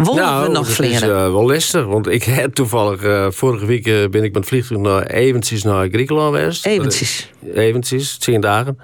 Nou, 0.05 0.47
we 0.47 0.52
nog 0.52 0.70
vliegen? 0.70 1.09
Dat 1.09 1.16
is 1.16 1.27
uh, 1.27 1.32
wel 1.32 1.47
lastig, 1.47 1.85
want 1.85 2.09
ik 2.09 2.22
heb 2.43 2.55
toevallig... 2.55 3.05
Uh, 3.05 3.27
vorige 3.31 3.66
week 3.66 3.86
uh, 3.86 4.09
ben 4.09 4.24
ik 4.24 4.32
met 4.32 4.47
vliegtuig 4.47 4.81
naar 4.81 5.06
Eventjes 5.06 5.62
naar 5.62 5.89
Griekenland 5.89 6.36
geweest. 6.36 6.66
Eventjes? 6.66 7.32
Eventjes, 7.55 8.16
tien 8.16 8.40
dagen. 8.40 8.78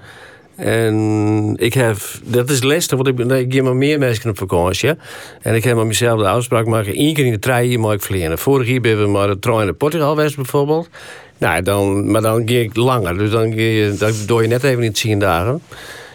En 0.55 1.53
ik 1.55 1.73
heb, 1.73 1.97
dat 2.23 2.49
is 2.49 2.63
lastig, 2.63 2.97
want 2.97 3.31
ik, 3.31 3.53
ik 3.53 3.63
maar 3.63 3.75
meer 3.75 3.99
mensen 3.99 4.29
op 4.29 4.37
vakantie. 4.37 4.93
En 5.41 5.55
ik 5.55 5.63
heb 5.63 5.75
met 5.75 5.85
mezelf 5.85 6.19
de 6.19 6.27
afspraak 6.27 6.65
maken, 6.65 6.93
één 6.93 7.13
keer 7.13 7.25
in 7.25 7.31
de 7.31 7.39
trein 7.39 7.67
hier 7.67 7.79
mag 7.79 7.93
ik 7.93 8.01
vliegen. 8.01 8.37
Vorig 8.37 8.67
jaar 8.67 8.81
ben 8.81 9.01
we 9.01 9.07
maar 9.07 9.27
de 9.27 9.39
trein 9.39 9.65
naar 9.65 9.73
Portugal 9.73 10.15
geweest 10.15 10.35
bijvoorbeeld. 10.35 10.89
Nou, 11.37 11.61
dan, 11.61 12.11
maar 12.11 12.21
dan 12.21 12.49
ga 12.49 12.55
ik 12.55 12.75
langer, 12.75 13.17
dus 13.17 13.29
dan, 13.29 13.55
je, 13.55 13.95
dan 13.99 14.11
doe 14.25 14.41
je 14.41 14.47
net 14.47 14.63
even 14.63 14.81
niet 14.81 14.95
tien 14.95 15.19
dagen. 15.19 15.61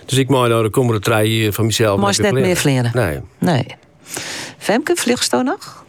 Dus 0.07 0.19
ik 0.19 0.29
mag 0.29 0.49
nou 0.49 0.63
de 0.63 0.71
komende 0.71 1.01
trein 1.01 1.53
van 1.53 1.67
mezelf... 1.67 2.01
Maar 2.01 2.19
net 2.21 2.33
meer 2.33 2.57
vliegen? 2.57 2.91
Nee. 2.95 3.19
Nee. 3.39 3.67
Femke, 4.59 4.97
vliegst 4.97 5.33
nog? 5.33 5.85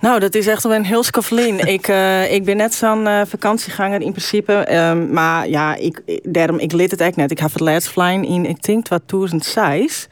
Nou, 0.00 0.20
dat 0.20 0.34
is 0.34 0.46
echt 0.46 0.62
wel 0.62 0.74
een 0.74 0.84
heel 0.84 1.02
skaffelin. 1.02 1.58
ik, 1.76 1.88
uh, 1.88 2.32
ik 2.32 2.44
ben 2.44 2.56
net 2.56 2.74
zo'n 2.74 3.06
uh, 3.06 3.20
vakantieganger 3.26 4.00
in 4.00 4.10
principe. 4.10 4.76
Um, 4.76 5.12
maar 5.12 5.48
ja, 5.48 5.74
ik, 5.74 6.20
daarom, 6.22 6.58
ik 6.58 6.72
lid 6.72 6.90
het 6.90 7.00
echt 7.00 7.16
net. 7.16 7.30
Ik 7.30 7.38
heb 7.38 7.52
het 7.52 7.60
laatst 7.60 7.88
vliegen 7.88 8.24
in, 8.24 8.46
ik 8.46 8.62
denk, 8.62 8.84
2006. 8.84 10.08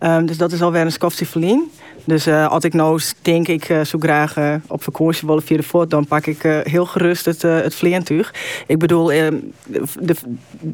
Um, 0.00 0.26
dus 0.26 0.36
dat 0.36 0.52
is 0.52 0.62
alweer 0.62 0.80
een 0.80 0.92
skaffelin. 0.92 1.70
Dus 2.04 2.26
uh, 2.26 2.48
als 2.48 2.64
ik 2.64 2.74
nou 2.74 3.00
denk 3.22 3.48
ik 3.48 3.68
uh, 3.68 3.80
zo 3.80 3.98
graag 3.98 4.36
uh, 4.36 4.54
op 4.66 4.82
vakantie 4.82 5.26
willen 5.26 5.42
via 5.42 5.56
de 5.56 5.62
voort, 5.62 5.90
dan 5.90 6.06
pak 6.06 6.26
ik 6.26 6.42
heel 6.62 6.86
gerust 6.86 7.24
het, 7.24 7.42
het 7.42 7.74
vliegtuig. 7.74 8.34
Ik 8.66 8.78
bedoel, 8.78 9.06
de, 9.06 10.16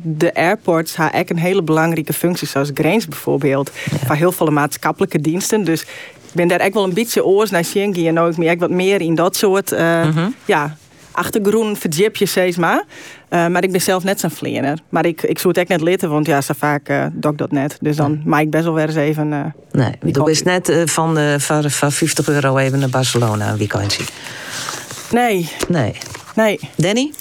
de 0.03 0.35
airports 0.35 0.97
hebben 0.97 1.19
echt 1.19 1.31
een 1.31 1.39
hele 1.39 1.63
belangrijke 1.63 2.13
functie, 2.13 2.49
zoals 2.49 2.71
Grains 2.75 3.07
bijvoorbeeld, 3.07 3.71
ja. 3.91 4.07
voor 4.07 4.15
heel 4.15 4.33
veel 4.33 4.47
maatschappelijke 4.47 5.21
diensten. 5.21 5.65
Dus 5.65 5.83
ik 5.83 6.35
ben 6.35 6.49
daar 6.49 6.61
echt 6.61 6.75
wel 6.75 6.85
een 6.85 6.95
beetje 6.95 7.25
oors 7.25 7.51
naar 7.51 7.65
Schengen 7.65 8.07
en 8.07 8.19
ook 8.19 8.37
meer, 8.37 8.59
wat 8.59 8.71
meer 8.71 9.01
in 9.01 9.15
dat 9.15 9.37
soort 9.37 9.71
mm 9.71 10.11
-hmm. 10.11 10.35
ja, 10.45 10.77
achtergroen 11.19 11.77
verdiep 11.77 12.17
steeds 12.17 12.57
maar. 12.57 12.85
Uh, 13.31 13.47
maar 13.47 13.63
ik 13.65 13.73
ben 13.73 13.81
zelf 13.81 14.05
net 14.05 14.21
zo'n 14.21 14.31
vliener. 14.31 14.79
Maar 14.89 15.07
ik, 15.07 15.23
ik 15.23 15.39
zoek 15.39 15.49
het 15.51 15.59
echt 15.59 15.69
net 15.69 15.81
litten, 15.81 16.11
want 16.11 16.27
ja, 16.27 16.41
zo 16.41 16.55
vaak 16.57 16.89
uh, 16.89 17.07
doe 17.13 17.33
ik 17.33 17.39
dat 17.39 17.53
net. 17.53 17.77
Dus 17.81 17.97
dan 17.97 18.23
maak 18.25 18.41
ik 18.41 18.51
best 18.51 18.65
wel 18.65 18.75
weer 18.75 18.87
eens 18.87 18.95
even... 18.95 19.33
Uh, 19.33 19.45
nee, 19.73 20.13
doe 20.13 20.31
is 20.31 20.43
net 20.43 20.83
van, 20.85 21.15
de, 21.15 21.37
van, 21.39 21.71
van 21.71 21.93
50 21.93 22.29
euro 22.29 22.57
even 22.57 22.79
naar 22.79 22.89
Barcelona 22.89 23.51
een 23.51 23.57
weekendje. 23.57 24.05
Nee. 25.11 25.51
Nee. 25.69 25.95
Nee. 26.35 26.61
Danny? 26.77 27.13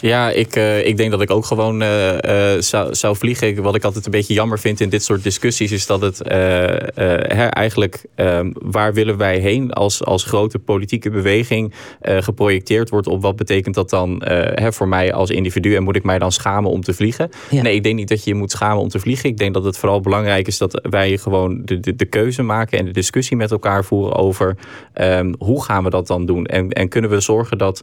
Ja, 0.00 0.30
ik, 0.30 0.56
uh, 0.56 0.86
ik 0.86 0.96
denk 0.96 1.10
dat 1.10 1.20
ik 1.20 1.30
ook 1.30 1.44
gewoon 1.44 1.82
uh, 1.82 2.12
uh, 2.12 2.60
zou, 2.60 2.94
zou 2.94 3.16
vliegen. 3.16 3.62
Wat 3.62 3.74
ik 3.74 3.84
altijd 3.84 4.04
een 4.04 4.10
beetje 4.10 4.34
jammer 4.34 4.58
vind 4.58 4.80
in 4.80 4.88
dit 4.88 5.02
soort 5.02 5.22
discussies... 5.22 5.72
is 5.72 5.86
dat 5.86 6.00
het 6.00 6.18
her, 6.18 7.48
eigenlijk... 7.48 8.04
Ehm, 8.14 8.50
waar 8.54 8.94
willen 8.94 9.16
wij 9.16 9.38
heen 9.38 9.72
als, 9.72 10.04
als 10.04 10.24
grote 10.24 10.58
politieke 10.58 11.10
beweging... 11.10 11.74
geprojecteerd 12.02 12.90
wordt 12.90 13.06
op 13.06 13.22
wat 13.22 13.36
betekent 13.36 13.74
dat 13.74 13.90
dan 13.90 14.22
her, 14.24 14.72
voor 14.72 14.88
mij 14.88 15.12
als 15.12 15.30
individu... 15.30 15.74
en 15.74 15.82
moet 15.82 15.96
ik 15.96 16.04
mij 16.04 16.18
dan 16.18 16.32
schamen 16.32 16.70
om 16.70 16.82
te 16.82 16.94
vliegen? 16.94 17.30
Nee, 17.50 17.74
ik 17.74 17.82
denk 17.82 17.96
niet 17.96 18.08
dat 18.08 18.24
je 18.24 18.30
je 18.30 18.36
moet 18.36 18.50
schamen 18.50 18.82
om 18.82 18.88
te 18.88 18.98
vliegen. 18.98 19.28
Ik 19.28 19.36
denk 19.36 19.54
dat 19.54 19.64
het 19.64 19.78
vooral 19.78 20.00
belangrijk 20.00 20.46
is 20.46 20.58
dat 20.58 20.80
wij 20.90 21.18
gewoon 21.18 21.62
de, 21.64 21.80
de, 21.80 21.96
de 21.96 22.04
keuze 22.04 22.42
maken... 22.42 22.78
en 22.78 22.84
de 22.84 22.90
discussie 22.90 23.36
met 23.36 23.50
elkaar 23.50 23.84
voeren 23.84 24.16
over... 24.16 24.56
Um, 25.00 25.34
hoe 25.38 25.64
gaan 25.64 25.84
we 25.84 25.90
dat 25.90 26.06
dan 26.06 26.26
doen? 26.26 26.46
En, 26.46 26.70
en 26.70 26.88
kunnen 26.88 27.10
we 27.10 27.20
zorgen 27.20 27.58
dat, 27.58 27.82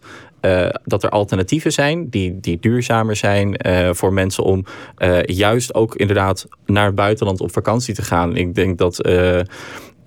dat 0.84 1.04
er 1.04 1.10
alternatieven 1.10 1.72
zijn 1.72 2.07
die, 2.10 2.40
die 2.40 2.60
duurzamer 2.60 3.16
zijn 3.16 3.60
uh, 3.68 3.90
voor 3.94 4.14
mensen 4.14 4.44
om 4.44 4.66
uh, 4.98 5.24
juist 5.24 5.74
ook 5.74 5.96
inderdaad 5.96 6.48
naar 6.66 6.86
het 6.86 6.96
buitenland 6.96 7.42
op 7.42 7.52
vakantie 7.52 7.94
te 7.94 8.02
gaan. 8.02 8.36
Ik 8.36 8.56
denk 8.56 8.78
dat 8.78 9.00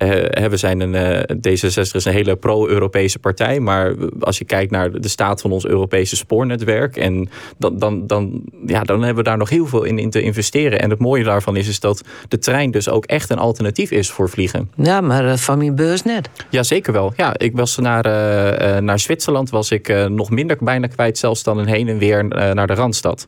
uh, 0.03 0.45
uh, 0.45 0.51
we 0.51 0.57
zijn 0.57 0.81
een, 0.81 0.95
uh, 0.95 1.37
D66 1.37 1.91
is 1.93 2.05
een 2.05 2.13
hele 2.13 2.37
pro-Europese 2.37 3.19
partij. 3.19 3.61
Maar 3.61 3.95
als 4.21 4.39
je 4.39 4.45
kijkt 4.45 4.71
naar 4.71 5.01
de 5.01 5.09
staat 5.09 5.41
van 5.41 5.53
ons 5.53 5.67
Europese 5.67 6.17
spoornetwerk. 6.17 6.97
En 6.97 7.29
dan, 7.59 7.79
dan, 7.79 8.07
dan, 8.07 8.43
ja, 8.67 8.83
dan 8.83 8.99
hebben 8.99 9.25
we 9.25 9.31
daar 9.31 9.39
nog 9.39 9.49
heel 9.49 9.67
veel 9.67 9.85
in, 9.85 9.99
in 9.99 10.11
te 10.11 10.23
investeren. 10.23 10.81
En 10.81 10.91
het 10.91 10.99
mooie 10.99 11.25
daarvan 11.25 11.57
is, 11.57 11.69
is 11.69 11.81
dat 11.81 12.03
de 12.29 12.39
trein 12.39 12.71
dus 12.71 12.89
ook 12.89 13.05
echt 13.05 13.31
een 13.31 13.39
alternatief 13.39 13.91
is 13.91 14.11
voor 14.11 14.29
vliegen. 14.29 14.71
Ja, 14.77 15.01
maar 15.01 15.25
uh, 15.25 15.37
van 15.37 15.59
mijn 15.59 15.75
beurs 15.75 16.03
net. 16.03 16.31
Ja, 16.51 16.63
zeker 16.63 16.93
wel. 16.93 17.13
Ja, 17.17 17.39
ik 17.39 17.57
was 17.57 17.77
naar, 17.77 18.03
naar 18.83 18.99
Zwitserland 18.99 19.51
was 19.51 19.71
ik 19.71 20.09
nog 20.09 20.31
minder 20.31 20.57
bijna 20.61 20.87
kwijt. 20.87 21.19
Zelfs 21.19 21.43
dan 21.43 21.59
een 21.59 21.69
heen 21.69 21.89
en 21.89 21.99
weer 21.99 22.25
naar 22.55 22.67
de 22.67 22.75
Randstad. 22.75 23.27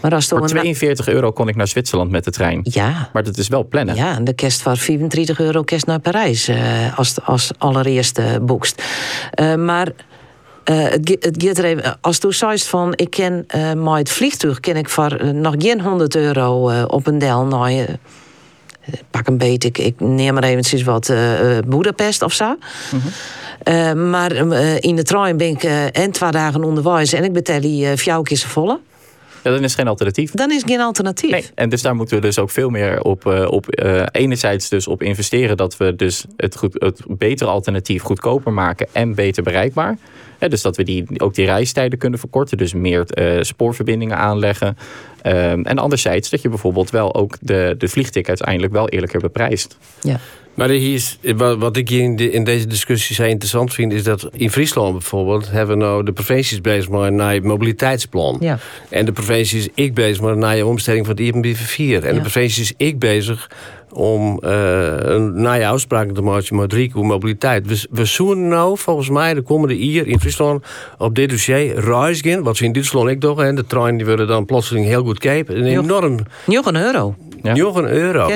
Maar 0.00 0.14
als 0.14 0.26
voor 0.26 0.46
42 0.46 1.08
euro 1.08 1.32
kon 1.32 1.48
ik 1.48 1.56
naar 1.56 1.68
Zwitserland 1.68 2.10
met 2.10 2.24
de 2.24 2.30
trein. 2.30 2.60
Ja. 2.62 3.10
Maar 3.12 3.22
dat 3.22 3.36
is 3.36 3.48
wel 3.48 3.66
plannen. 3.66 3.94
Ja, 3.94 4.16
en 4.16 4.24
de 4.24 4.34
kerst 4.34 4.62
van 4.62 4.76
34 4.76 5.40
euro 5.40 5.62
kerst 5.62 5.86
naar 5.86 6.00
Parijs 6.04 6.48
uh, 6.48 6.98
als, 6.98 7.14
als 7.24 7.50
allereerste 7.58 8.38
boekst. 8.42 8.82
Uh, 9.40 9.54
maar 9.54 9.88
uh, 10.64 10.84
het, 10.84 11.34
gaat 11.38 11.58
er 11.58 11.64
even, 11.64 11.98
als 12.00 12.18
je 12.20 12.32
zegt 12.32 12.66
van 12.66 12.92
ik 12.96 13.10
ken 13.10 13.46
uh, 13.56 13.72
maar 13.72 13.98
het 13.98 14.10
vliegtuig 14.10 14.60
ken 14.60 14.76
ik 14.76 14.88
voor 14.88 15.34
nog 15.34 15.54
geen 15.58 15.80
100 15.80 16.16
euro 16.16 16.84
op 16.86 17.06
een 17.06 17.18
del 17.18 17.68
je 17.68 17.86
pak 19.10 19.26
een 19.26 19.38
beetje, 19.38 19.68
ik, 19.68 19.78
ik 19.78 20.00
neem 20.00 20.34
maar 20.34 20.42
eventjes 20.42 20.82
wat 20.82 21.12
Boedapest 21.66 22.22
of 22.22 22.32
zo. 22.32 22.56
Mm 22.90 23.00
-hmm. 23.64 24.10
maar 24.10 24.32
in 24.78 24.96
de 24.96 25.02
trein 25.02 25.36
ben 25.36 25.48
ik 25.48 25.62
en 25.92 26.10
twee 26.10 26.30
dagen 26.30 26.64
onderwijs 26.64 27.12
en 27.12 27.24
ik 27.24 27.32
betaal 27.32 27.60
die 27.60 27.96
uh, 28.06 28.22
keer 28.22 28.38
volle. 28.38 28.80
Ja, 29.44 29.50
dan 29.50 29.64
is 29.64 29.74
geen 29.74 29.88
alternatief. 29.88 30.30
Dan 30.30 30.50
is 30.50 30.62
geen 30.66 30.80
alternatief. 30.80 31.30
Nee, 31.30 31.44
en 31.54 31.68
dus 31.68 31.82
daar 31.82 31.96
moeten 31.96 32.16
we 32.16 32.22
dus 32.22 32.38
ook 32.38 32.50
veel 32.50 32.70
meer 32.70 33.02
op, 33.02 33.26
uh, 33.26 33.50
op 33.50 33.66
uh, 33.84 34.02
enerzijds 34.10 34.68
dus 34.68 34.86
op 34.86 35.02
investeren 35.02 35.56
dat 35.56 35.76
we 35.76 35.96
dus 35.96 36.24
het, 36.36 36.56
goed, 36.56 36.76
het 36.78 37.00
betere 37.06 37.50
alternatief 37.50 38.02
goedkoper 38.02 38.52
maken 38.52 38.86
en 38.92 39.14
beter 39.14 39.42
bereikbaar. 39.42 39.98
Dus 40.48 40.62
dat 40.62 40.76
we 40.76 40.82
die, 40.82 41.04
ook 41.16 41.34
die 41.34 41.46
reistijden 41.46 41.98
kunnen 41.98 42.18
verkorten, 42.18 42.58
dus 42.58 42.74
meer 42.74 43.06
uh, 43.14 43.42
spoorverbindingen 43.42 44.16
aanleggen. 44.16 44.76
Ehm, 45.22 45.62
en 45.62 45.78
anderzijds 45.78 46.30
dat 46.30 46.42
je 46.42 46.48
bijvoorbeeld 46.48 46.90
wel 46.90 47.14
ook 47.14 47.36
de, 47.40 47.74
de 47.78 47.88
vliegtickets 47.88 48.28
uiteindelijk 48.28 48.72
wel 48.72 48.88
eerlijker 48.88 49.20
beprijst. 49.20 49.78
Ja. 50.00 50.20
Maar 50.54 50.68
hier 50.68 50.94
is, 50.94 51.18
wat 51.36 51.76
ik 51.76 51.88
hier 51.88 52.02
in, 52.02 52.16
de, 52.16 52.30
in 52.30 52.44
deze 52.44 52.66
discussie 52.66 53.14
zo 53.14 53.22
interessant 53.22 53.74
vind... 53.74 53.92
is 53.92 54.02
dat 54.02 54.28
in 54.32 54.50
Friesland 54.50 54.92
bijvoorbeeld... 54.92 55.50
hebben 55.50 55.78
we 55.78 55.84
nou 55.84 56.04
de 56.04 56.12
provincies 56.12 56.60
bezig 56.60 56.90
met 56.90 57.00
een 57.00 57.46
mobiliteitsplan. 57.46 58.36
Ja. 58.40 58.58
En 58.88 59.04
de 59.04 59.12
provincies 59.12 59.68
ik 59.74 59.94
bezig 59.94 60.22
met 60.22 60.42
een 60.42 60.64
omstelling 60.64 61.06
van 61.06 61.16
het 61.16 61.34
IMBV4. 61.34 62.04
En 62.04 62.14
de 62.14 62.20
provincies 62.20 62.72
ik 62.76 62.98
bezig 62.98 63.50
om 63.94 64.40
uh, 64.44 64.96
een 64.98 65.40
naaie 65.40 65.66
afspraken 65.66 66.14
te 66.14 66.22
maken 66.22 66.56
met 66.56 66.72
Rico 66.72 67.02
mobiliteit. 67.02 67.66
We, 67.66 67.86
we 67.90 68.04
zoeken 68.04 68.48
nou 68.48 68.78
volgens 68.78 69.10
mij 69.10 69.34
de 69.34 69.42
komende 69.42 69.86
jaar 69.90 70.06
in 70.06 70.20
Friesland 70.20 70.64
op 70.98 71.14
dit 71.14 71.30
dossier 71.30 71.80
reizen, 71.80 72.42
wat 72.42 72.56
ze 72.56 72.64
in 72.64 72.72
Duitsland 72.72 73.20
doen. 73.20 73.42
En 73.42 73.54
de 73.54 73.66
trein 73.66 73.96
die 73.96 74.06
willen 74.06 74.26
dan 74.26 74.44
plotseling 74.44 74.86
heel 74.86 75.04
goed 75.04 75.18
kijken. 75.18 75.56
Een 75.56 75.64
enorm... 75.64 76.18
Nog 76.46 76.66
een 76.66 76.76
euro. 76.76 77.14
Een 77.44 77.56
euro. 77.88 78.26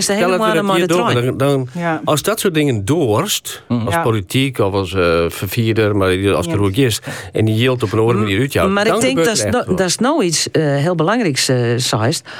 De. 1.14 1.22
Dan, 1.22 1.36
dan, 1.36 1.68
ja. 1.72 2.00
Als 2.04 2.22
dat 2.22 2.40
soort 2.40 2.54
dingen 2.54 2.84
doorst, 2.84 3.62
mm. 3.68 3.84
als 3.84 3.94
ja. 3.94 4.02
politiek 4.02 4.58
of 4.58 4.72
als 4.72 4.92
uh, 4.92 5.24
vervierder, 5.28 5.96
maar 5.96 6.34
als 6.34 6.46
chirurgist, 6.46 7.06
en 7.32 7.44
die 7.44 7.54
yield 7.54 7.82
op 7.82 7.92
een 7.92 7.98
andere 7.98 8.18
manier 8.18 8.40
uit 8.40 8.52
jou, 8.52 8.70
Maar 8.70 8.86
ik 8.86 9.00
denk 9.00 9.24
dat, 9.24 9.46
no, 9.50 9.74
dat 9.74 9.86
is 9.86 9.98
nou 9.98 10.24
iets 10.24 10.48
uh, 10.52 10.62
heel 10.62 10.94
belangrijks, 10.94 11.48
uh, 11.48 11.76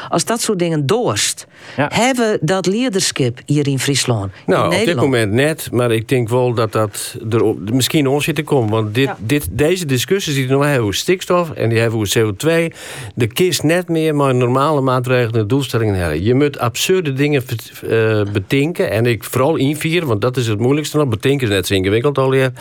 Als 0.09 0.25
dat 0.25 0.41
soort 0.41 0.59
dingen 0.59 0.87
doorst, 0.87 1.47
hebben 1.77 2.39
dat 2.41 2.67
leadership 2.67 3.41
hier 3.47 3.67
in 3.69 3.79
Friesland. 3.79 4.33
Nou, 4.47 4.75
in 4.75 4.81
op 4.81 4.87
dit 4.87 4.97
moment 4.97 5.33
net, 5.33 5.69
maar 5.73 5.93
ik 5.93 6.09
denk 6.09 6.29
wel 6.29 6.55
dat 6.55 6.73
dat 6.73 7.17
er 7.31 7.55
misschien 7.73 8.07
om 8.07 8.21
zit 8.21 8.35
te 8.35 8.43
komen. 8.43 8.71
Want 8.71 8.95
dit, 8.95 9.11
dit, 9.19 9.49
deze 9.51 9.87
discussies 9.87 10.35
die 10.35 10.49
nog 10.49 10.63
hebben 10.63 10.83
over 10.83 10.95
stikstof 10.95 11.51
en 11.51 11.69
die 11.69 11.79
hebben 11.79 11.99
over 11.99 12.19
CO2, 12.19 12.75
de 13.15 13.27
kist 13.27 13.63
net 13.63 13.89
meer 13.89 14.15
maar 14.15 14.35
normale 14.35 14.81
maatregelen 14.81 15.41
en 15.41 15.49
doelstellingen 15.49 15.95
hebben. 15.95 16.23
Je 16.23 16.35
moet 16.35 16.58
absurde 16.59 17.13
dingen 17.13 17.43
uh, 17.85 18.23
betinken 18.33 18.91
en 18.91 19.07
ik 19.07 19.25
vooral 19.25 19.57
invieren, 19.57 20.09
want 20.09 20.21
dat 20.21 20.37
is 20.37 20.47
het 20.47 20.59
moeilijkste 20.59 20.97
nog. 20.97 21.09
Betinken 21.09 21.47
is 21.49 21.53
net 21.53 21.67
zo 21.67 21.75
ingewikkeld 21.75 22.19
al 22.19 22.33
je. 22.33 22.53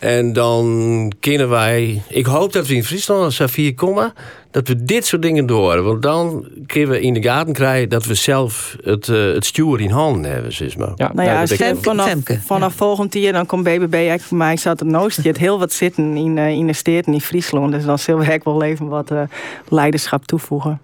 En 0.00 0.32
dan 0.32 1.12
kunnen 1.20 1.48
wij... 1.48 2.02
Ik 2.08 2.26
hoop 2.26 2.52
dat 2.52 2.66
we 2.66 2.74
in 2.74 2.84
Friesland 2.84 3.22
als 3.22 3.34
Safir 3.34 3.74
komen... 3.74 4.12
dat 4.50 4.68
we 4.68 4.84
dit 4.84 5.06
soort 5.06 5.22
dingen 5.22 5.46
door. 5.46 5.82
Want 5.82 6.02
dan 6.02 6.48
kunnen 6.66 6.90
we 6.90 7.00
in 7.00 7.14
de 7.14 7.22
gaten 7.22 7.52
krijgen... 7.52 7.88
dat 7.88 8.04
we 8.04 8.14
zelf 8.14 8.76
het, 8.82 9.08
uh, 9.08 9.34
het 9.34 9.44
stuur 9.44 9.80
in 9.80 9.90
handen 9.90 10.32
hebben. 10.32 10.52
Zeg 10.52 10.76
maar. 10.76 10.92
Ja, 10.96 11.10
nou 11.14 11.28
ja, 11.28 11.46
vanaf, 11.76 12.14
vanaf 12.44 12.72
ja. 12.72 12.76
volgend 12.78 13.14
jaar 13.14 13.32
dan 13.32 13.46
komt 13.46 13.62
BBB 13.62 13.94
eigenlijk 13.94 14.22
voor 14.22 14.36
mij... 14.36 14.56
zat 14.56 14.80
het 14.80 14.88
nooit 14.88 15.16
het 15.16 15.38
heel 15.38 15.58
wat 15.58 15.72
zitten 15.72 16.16
in, 16.16 16.36
uh, 16.36 16.48
in 16.48 16.66
de 16.66 16.72
steden 16.72 17.14
in 17.14 17.20
Friesland. 17.20 17.72
Dus 17.72 17.84
dan 17.84 17.98
zullen 17.98 18.26
we 18.26 18.40
wel 18.44 18.62
even 18.62 18.88
wat 18.88 19.10
uh, 19.10 19.22
leiderschap 19.68 20.26
toevoegen. 20.26 20.80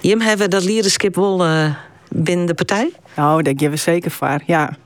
Jim, 0.00 0.20
hebben 0.20 0.46
we 0.46 0.52
dat 0.52 0.64
leiderschap 0.64 1.14
wel 1.14 1.46
binnen 2.08 2.46
de 2.46 2.54
partij? 2.54 2.90
Nou, 3.16 3.42
daar 3.42 3.52
geven 3.56 3.70
we 3.70 3.76
zeker 3.76 4.10
voor, 4.10 4.42
ja. 4.46 4.76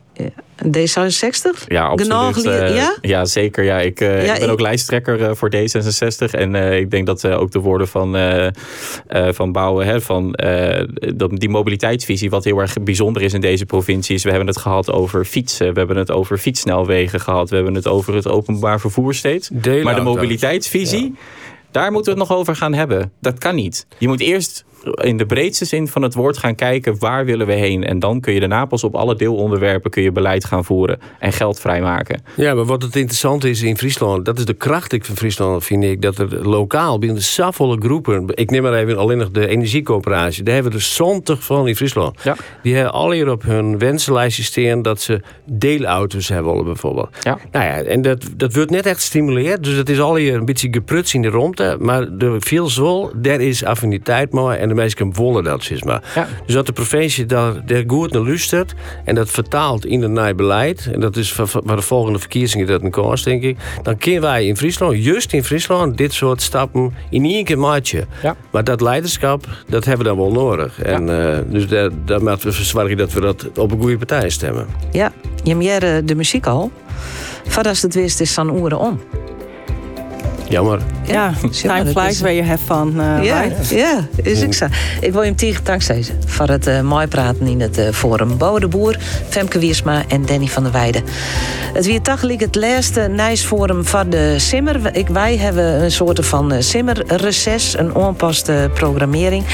D66? 0.62 1.66
Ja, 1.68 1.86
absoluut. 1.86 2.46
Uh, 2.46 2.76
ja? 2.76 2.96
ja, 3.00 3.24
zeker. 3.24 3.64
Ja, 3.64 3.80
ik, 3.80 4.00
uh, 4.00 4.26
ja, 4.26 4.34
ik 4.34 4.40
ben 4.40 4.50
ook 4.50 4.60
lijsttrekker 4.60 5.20
uh, 5.20 5.30
voor 5.32 5.50
D66. 5.54 6.30
En 6.30 6.54
ik 6.54 6.90
denk 6.90 7.06
dat 7.06 7.26
ook 7.26 7.50
de 7.50 7.58
woorden 7.58 7.88
van, 7.88 8.16
van 9.34 9.52
Bouwen... 9.52 9.86
Hè, 9.86 10.00
van 10.00 10.38
die 11.28 11.48
mobiliteitsvisie, 11.48 12.30
wat 12.30 12.44
heel 12.44 12.58
erg 12.58 12.82
bijzonder 12.82 13.22
is 13.22 13.32
in 13.32 13.40
deze 13.40 13.66
provincies. 13.66 14.24
We 14.24 14.30
hebben 14.30 14.48
het 14.48 14.58
gehad 14.58 14.90
over 14.90 15.24
fietsen. 15.24 15.72
We 15.72 15.78
hebben 15.78 15.96
het 15.96 16.10
over 16.10 16.38
fietssnelwegen 16.38 17.20
gehad. 17.20 17.50
We 17.50 17.56
hebben 17.56 17.74
het 17.74 17.86
over 17.86 18.14
het 18.14 18.28
openbaar 18.28 18.80
vervoer 18.80 19.14
steeds. 19.14 19.50
Maar 19.82 19.94
de 19.94 20.00
mobiliteitsvisie... 20.00 21.14
Daar 21.70 21.92
moeten 21.92 22.14
we 22.14 22.20
het 22.20 22.28
nog 22.28 22.38
over 22.38 22.56
gaan 22.56 22.72
hebben. 22.74 23.12
Dat 23.20 23.38
kan 23.38 23.54
niet. 23.54 23.86
Je 23.98 24.08
moet 24.08 24.20
eerst 24.20 24.64
in 24.92 25.16
de 25.16 25.26
breedste 25.26 25.64
zin 25.64 25.88
van 25.88 26.02
het 26.02 26.14
woord 26.14 26.38
gaan 26.38 26.54
kijken 26.54 26.98
waar 26.98 27.24
willen 27.24 27.46
we 27.46 27.52
heen. 27.52 27.84
En 27.84 27.98
dan 27.98 28.20
kun 28.20 28.32
je 28.32 28.40
daarna 28.40 28.64
pas 28.64 28.84
op 28.84 28.94
alle 28.94 29.16
deelonderwerpen 29.16 29.90
kun 29.90 30.02
je 30.02 30.12
beleid 30.12 30.44
gaan 30.44 30.64
voeren 30.64 30.98
en 31.18 31.32
geld 31.32 31.60
vrijmaken. 31.60 32.22
Ja, 32.36 32.54
maar 32.54 32.64
wat 32.64 32.82
het 32.82 32.96
interessante 32.96 33.50
is 33.50 33.62
in 33.62 33.76
Friesland, 33.76 34.24
dat 34.24 34.38
is 34.38 34.44
de 34.44 34.54
kracht 34.54 34.96
van 35.00 35.16
Friesland, 35.16 35.64
vind 35.64 35.84
ik, 35.84 36.02
dat 36.02 36.18
er 36.18 36.48
lokaal 36.48 36.98
binnen 36.98 37.18
de 37.18 37.24
safvolle 37.24 37.76
groepen, 37.80 38.26
ik 38.34 38.50
neem 38.50 38.62
maar 38.62 38.74
even 38.74 38.96
alleen 38.96 39.18
nog 39.18 39.30
de 39.30 39.46
energiecoöperatie, 39.46 40.42
daar 40.42 40.54
hebben 40.54 40.72
we 40.72 40.78
er 40.78 40.84
zontig 40.84 41.44
van 41.44 41.68
in 41.68 41.76
Friesland. 41.76 42.22
Ja. 42.22 42.36
Die 42.62 42.74
hebben 42.74 42.92
al 42.92 43.10
hier 43.10 43.30
op 43.30 43.42
hun 43.42 43.78
wensenlijstje 43.78 44.42
staan 44.42 44.82
dat 44.82 45.00
ze 45.00 45.20
deelauto's 45.44 46.28
hebben 46.28 46.64
bijvoorbeeld. 46.64 47.08
Ja. 47.20 47.38
Nou 47.52 47.64
ja, 47.64 47.82
en 47.82 48.02
dat, 48.02 48.24
dat 48.36 48.54
wordt 48.54 48.70
net 48.70 48.86
echt 48.86 48.96
gestimuleerd, 48.96 49.64
dus 49.64 49.74
het 49.76 49.88
is 49.88 50.00
al 50.00 50.14
hier 50.14 50.34
een 50.34 50.44
beetje 50.44 50.68
gepruts 50.70 51.14
in 51.14 51.22
de 51.22 51.28
ronde, 51.28 51.76
maar 51.80 52.18
de 52.18 52.36
veel 52.38 52.68
zol, 52.68 53.10
daar 53.16 53.40
is 53.40 53.64
affiniteit 53.64 54.32
mooi 54.32 54.58
en 54.58 54.73
de 54.74 54.80
mensen 54.80 55.12
willen 55.12 55.44
dat, 55.44 55.62
zeg 55.62 55.84
maar. 55.84 56.02
Ja. 56.14 56.26
Dus 56.46 56.54
dat 56.54 56.66
de 56.66 56.72
provincie 56.72 57.26
daar, 57.26 57.66
daar 57.66 57.84
goed 57.86 58.12
naar 58.12 58.22
luistert 58.22 58.74
en 59.04 59.14
dat 59.14 59.30
vertaalt 59.30 59.86
in 59.86 60.02
een 60.02 60.12
nieuw 60.12 60.34
beleid, 60.34 60.88
en 60.92 61.00
dat 61.00 61.16
is 61.16 61.36
waar 61.36 61.76
de 61.76 61.82
volgende 61.82 62.18
verkiezingen 62.18 62.66
dat 62.66 62.82
een 62.82 62.90
kost, 62.90 63.24
denk 63.24 63.42
ik, 63.42 63.56
dan 63.82 63.96
kunnen 63.96 64.20
wij 64.20 64.46
in 64.46 64.56
Friesland, 64.56 65.04
juist 65.04 65.32
in 65.32 65.44
Friesland, 65.44 65.96
dit 65.96 66.12
soort 66.12 66.42
stappen 66.42 66.94
in 67.10 67.24
één 67.24 67.44
keer 67.44 67.58
maatje. 67.58 68.06
Ja. 68.22 68.36
Maar 68.50 68.64
dat 68.64 68.80
leiderschap, 68.80 69.46
dat 69.68 69.84
hebben 69.84 70.06
we 70.06 70.12
dan 70.12 70.22
wel 70.22 70.32
nodig. 70.32 70.82
En 70.82 71.08
uh, 71.08 71.38
dus 71.46 71.68
daar, 71.68 71.90
daar 72.04 72.22
moeten 72.22 72.48
we 72.48 72.52
verzorgen 72.52 72.96
dat 72.96 73.12
we 73.12 73.20
dat 73.20 73.48
op 73.58 73.72
een 73.72 73.80
goede 73.80 73.96
partij 73.96 74.30
stemmen. 74.30 74.66
Ja, 74.92 75.12
je 75.42 75.54
hebt 75.54 76.08
de 76.08 76.14
muziek 76.14 76.46
al. 76.46 76.70
Voordat 77.46 77.80
het 77.80 77.94
wist 77.94 78.20
is 78.20 78.32
San 78.32 78.50
Oeren 78.50 78.78
om. 78.78 79.00
Jammer. 80.48 80.80
Ja, 81.06 81.32
time 81.62 81.86
flies 81.86 82.20
waar 82.20 82.32
je 82.32 82.42
hebt 82.42 82.60
van. 82.66 82.88
Uh, 83.00 83.24
ja, 83.24 83.44
ja, 83.70 84.06
is 84.22 84.40
ik 84.40 84.54
zo. 84.54 84.66
Ik 85.00 85.12
wil 85.12 85.20
je 85.20 85.26
hem 85.26 85.36
tegen 85.36 85.64
dankzij 85.64 86.04
voor 86.26 86.48
het 86.48 86.66
uh, 86.66 86.80
mooi 86.80 87.06
praten 87.06 87.46
in 87.46 87.60
het 87.60 87.78
uh, 87.78 87.88
forum. 87.88 88.36
Bouwe 88.38 88.60
de 88.60 88.68
Boer, 88.68 88.96
Femke 89.28 89.58
Wiersma 89.58 90.02
en 90.08 90.26
Danny 90.26 90.46
van 90.46 90.62
der 90.62 90.72
Weijden. 90.72 91.02
Het 91.72 91.86
weer 91.86 92.02
tachelijk 92.02 92.40
het 92.40 92.54
laatste 92.54 93.00
Nijsforum 93.00 93.84
van 93.84 94.10
de 94.10 94.34
Simmer. 94.38 94.96
Ik, 94.96 95.08
wij 95.08 95.36
hebben 95.36 95.82
een 95.82 95.90
soort 95.90 96.26
van 96.26 96.62
Simmerreces, 96.62 97.78
een 97.78 97.94
onpaste 97.94 98.70
programmering. 98.74 99.44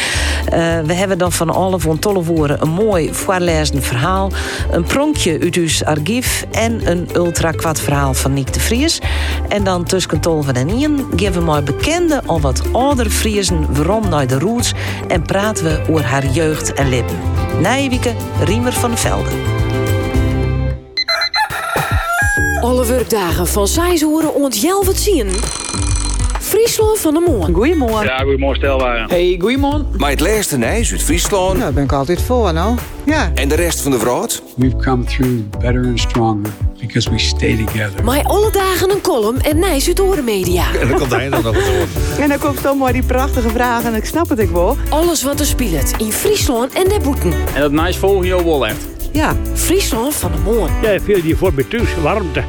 we 0.85 0.93
hebben 0.93 1.19
dan 1.19 1.33
van 1.33 1.51
alle 1.51 1.79
van 1.79 1.99
tolle 1.99 2.25
woorden 2.25 2.63
een 2.63 2.71
mooi 2.71 3.15
voorlezen 3.15 3.83
verhaal. 3.83 4.31
Een 4.71 4.85
pronkje 4.85 5.39
uit 5.41 5.55
uw 5.55 5.69
archief 5.85 6.47
en 6.51 6.91
een 6.91 7.09
ultra 7.15 7.51
kwad 7.51 7.81
verhaal 7.81 8.15
van 8.15 8.33
Nick 8.33 8.53
de 8.53 8.61
Vries. 8.61 8.99
En 9.49 9.65
dan 9.65 9.85
tussen 9.85 10.21
Tolven 10.21 10.55
en 10.55 10.69
Ian 10.81 11.07
geven 11.17 11.45
maar 11.45 11.63
bekende 11.63 12.23
al 12.27 12.41
wat 12.41 12.63
ouder 12.73 13.11
Friesen 13.11 13.75
waarom 13.75 14.09
naar 14.09 14.27
de 14.27 14.39
roots 14.39 14.73
en 15.09 15.23
praten 15.23 15.65
we 15.65 15.93
over 15.93 16.05
haar 16.05 16.27
jeugd 16.27 16.73
en 16.73 16.89
lippen. 16.89 17.19
Nijwieke 17.61 18.15
Riemer 18.45 18.73
van 18.73 18.91
de 18.91 18.97
Velden. 18.97 19.33
Alle 22.61 22.87
werkdagen 22.87 23.47
van 23.47 23.69
Zijshoeren 23.69 24.35
ont 24.35 24.61
het 24.87 24.99
zien. 24.99 25.31
Friesland 26.51 26.99
van 26.99 27.15
de 27.15 27.21
Moon. 27.27 27.55
Goedemorgen. 27.55 28.05
Ja, 28.05 28.19
goedemorgen 28.19 28.57
stelwagen. 28.57 29.09
Hey, 29.09 29.37
goedemorgen. 29.41 29.87
Maar 29.97 30.11
het 30.11 30.21
laatste 30.21 30.59
nijs 30.59 30.93
uit 30.93 31.03
Friesland. 31.03 31.59
Nou, 31.59 31.73
ben 31.73 31.85
ik 31.85 31.93
altijd 31.93 32.23
voor, 32.23 32.53
nou. 32.53 32.77
Ja. 33.05 33.31
En 33.35 33.49
de 33.49 33.55
rest 33.55 33.81
van 33.81 33.91
de 33.91 33.99
vrouwt? 33.99 34.43
We've 34.57 34.77
come 34.77 35.05
through 35.05 35.33
better 35.59 35.85
and 35.87 36.01
stronger 36.01 36.51
because 36.81 37.11
we 37.11 37.19
stay 37.19 37.57
together. 37.57 38.05
Maar 38.05 38.23
alle 38.23 38.51
dagen 38.51 38.91
een 38.91 39.01
column 39.01 39.41
en 39.41 39.59
Nijs 39.59 39.87
uit 39.87 40.01
Oren 40.01 40.25
Media. 40.25 40.65
En 40.81 40.89
dan 40.89 40.99
komt 40.99 41.11
hij 41.11 41.29
dan 41.29 41.43
nog 41.43 41.55
het 41.55 42.19
En 42.23 42.29
dan 42.29 42.39
komt 42.39 42.63
toch 42.63 42.77
maar 42.77 42.93
die 42.93 43.05
prachtige 43.05 43.49
vragen 43.49 43.93
en 43.93 43.97
ik 43.97 44.05
snap 44.05 44.29
het 44.29 44.39
ik 44.39 44.51
wel. 44.51 44.77
Alles 44.89 45.23
wat 45.23 45.41
er 45.41 45.47
speelt 45.47 45.95
in 45.99 46.13
Friesland 46.13 46.73
en 46.73 46.85
de 46.89 47.01
boeten. 47.03 47.33
En 47.55 47.61
dat 47.61 47.73
Nijs 47.73 47.97
volg 47.97 48.25
je 48.25 48.45
wel 48.45 48.67
echt. 48.67 48.87
Ja, 49.13 49.37
Friesland 49.55 50.15
van 50.15 50.33
de 50.33 50.39
Moon. 50.39 50.69
Ja, 50.83 51.01
veel 51.01 51.23
die 51.23 51.37
voor 51.37 51.53
thuis, 51.69 51.89
warmte. 52.03 52.43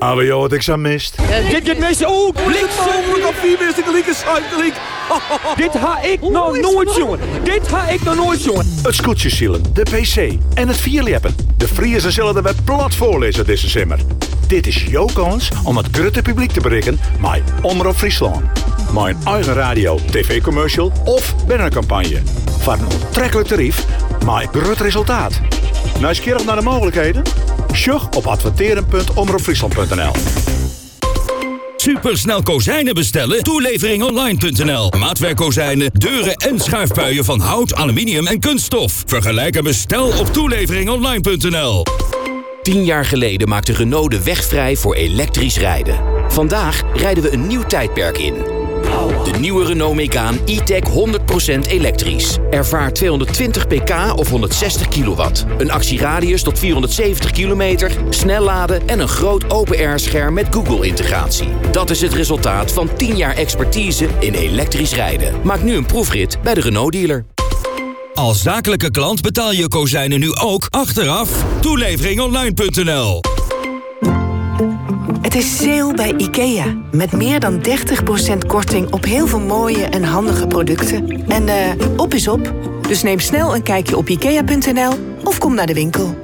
Joh, 0.00 0.40
wat 0.40 0.52
ik 0.52 0.62
zo 0.62 0.76
mist. 0.76 1.16
Dit 1.50 1.64
dit 1.64 1.78
mensen 1.78 2.06
ook. 2.06 2.34
Blikzomerlijk 2.44 3.26
op 3.26 3.34
vier 3.34 3.58
minuten 3.58 3.84
gelijke 3.84 4.14
schuifgelijk. 4.14 4.74
Dit 5.56 5.72
ha 5.72 6.02
ik 6.02 6.20
nog 6.20 6.56
nooit, 6.56 6.96
jongen. 6.96 7.18
Dit 7.44 7.68
ha 7.70 7.88
ik 7.88 8.02
nog 8.02 8.16
nooit, 8.16 8.44
jongen. 8.44 8.66
Het 8.82 8.94
scootjesielen, 8.94 9.62
de 9.72 9.82
pc 9.82 10.16
en 10.54 10.68
het 10.68 10.76
vierleppen. 10.76 11.36
De 11.56 11.68
Friese 11.68 12.10
zullen 12.10 12.36
er 12.36 12.42
weer 12.42 12.54
plat 12.64 12.94
voorlezen 12.94 13.46
deze 13.46 13.68
simmer. 13.68 13.98
Dit 14.46 14.66
is 14.66 14.84
jouw 14.84 15.08
kans 15.12 15.50
om 15.64 15.76
het 15.76 15.86
grote 15.92 16.22
publiek 16.22 16.50
te 16.50 16.60
bereiken 16.60 17.00
met 17.20 17.42
Omroep 17.62 17.96
Friesland. 17.96 18.42
Mijn 18.92 19.16
eigen 19.24 19.54
radio, 19.54 19.98
tv-commercial 20.10 20.92
of 21.04 21.34
campagne. 21.70 22.22
Voor 22.58 22.72
een 22.72 22.86
onttrekkelijk 23.02 23.48
tarief, 23.48 23.84
maar 24.24 24.48
groot 24.52 24.80
resultaat. 24.80 25.40
Nieuwsgierig 25.98 26.44
naar 26.44 26.56
de 26.56 26.62
mogelijkheden? 26.62 27.22
Sjug 27.72 28.08
op 28.08 28.26
adverteren.omroepfriesland.nl 28.26 30.12
Supersnel 31.76 32.42
kozijnen 32.42 32.94
bestellen? 32.94 33.42
Toeleveringonline.nl 33.42 34.90
Maatwerkkozijnen, 34.98 35.90
deuren 35.92 36.34
en 36.34 36.58
schuifpuien 36.58 37.24
van 37.24 37.40
hout, 37.40 37.74
aluminium 37.74 38.26
en 38.26 38.40
kunststof. 38.40 39.02
Vergelijk 39.06 39.56
en 39.56 39.64
bestel 39.64 40.18
op 40.18 40.32
toeleveringonline.nl 40.32 41.82
Tien 42.62 42.84
jaar 42.84 43.04
geleden 43.04 43.48
maakte 43.48 43.72
Renault 43.72 44.10
de 44.10 44.22
weg 44.22 44.44
vrij 44.44 44.76
voor 44.76 44.94
elektrisch 44.94 45.58
rijden. 45.58 46.00
Vandaag 46.28 46.82
rijden 46.94 47.22
we 47.22 47.32
een 47.32 47.46
nieuw 47.46 47.62
tijdperk 47.62 48.18
in. 48.18 48.59
De 49.08 49.38
nieuwe 49.38 49.64
Renault 49.64 49.94
Megane 49.94 50.38
e-tech 50.44 50.82
100% 50.82 51.68
elektrisch. 51.68 52.36
Ervaar 52.50 52.92
220 52.92 53.66
pk 53.66 54.18
of 54.18 54.28
160 54.28 54.88
kilowatt. 54.88 55.44
Een 55.58 55.70
actieradius 55.70 56.42
tot 56.42 56.58
470 56.58 57.30
kilometer, 57.30 57.90
snel 58.10 58.42
laden 58.42 58.88
en 58.88 59.00
een 59.00 59.08
groot 59.08 59.50
open-air-scherm 59.50 60.34
met 60.34 60.46
Google-integratie. 60.50 61.48
Dat 61.72 61.90
is 61.90 62.00
het 62.00 62.14
resultaat 62.14 62.72
van 62.72 62.88
10 62.96 63.16
jaar 63.16 63.36
expertise 63.36 64.08
in 64.18 64.34
elektrisch 64.34 64.94
rijden. 64.94 65.34
Maak 65.42 65.62
nu 65.62 65.76
een 65.76 65.86
proefrit 65.86 66.38
bij 66.42 66.54
de 66.54 66.60
Renault-dealer. 66.60 67.24
Als 68.14 68.42
zakelijke 68.42 68.90
klant 68.90 69.20
betaal 69.20 69.52
je 69.52 69.68
kozijnen 69.68 70.20
nu 70.20 70.34
ook 70.34 70.66
achteraf. 70.70 71.44
Toeleveringonline.nl 71.60 73.20
het 75.20 75.34
is 75.34 75.56
sale 75.56 75.94
bij 75.94 76.14
IKEA. 76.16 76.74
Met 76.90 77.12
meer 77.12 77.40
dan 77.40 77.60
30% 78.34 78.46
korting 78.46 78.92
op 78.92 79.04
heel 79.04 79.26
veel 79.26 79.40
mooie 79.40 79.84
en 79.84 80.04
handige 80.04 80.46
producten. 80.46 81.24
En 81.28 81.42
uh, 81.42 81.54
op 81.96 82.14
is 82.14 82.28
op. 82.28 82.52
Dus 82.88 83.02
neem 83.02 83.18
snel 83.18 83.54
een 83.54 83.62
kijkje 83.62 83.96
op 83.96 84.08
IKEA.nl 84.08 84.92
of 85.24 85.38
kom 85.38 85.54
naar 85.54 85.66
de 85.66 85.74
winkel. 85.74 86.14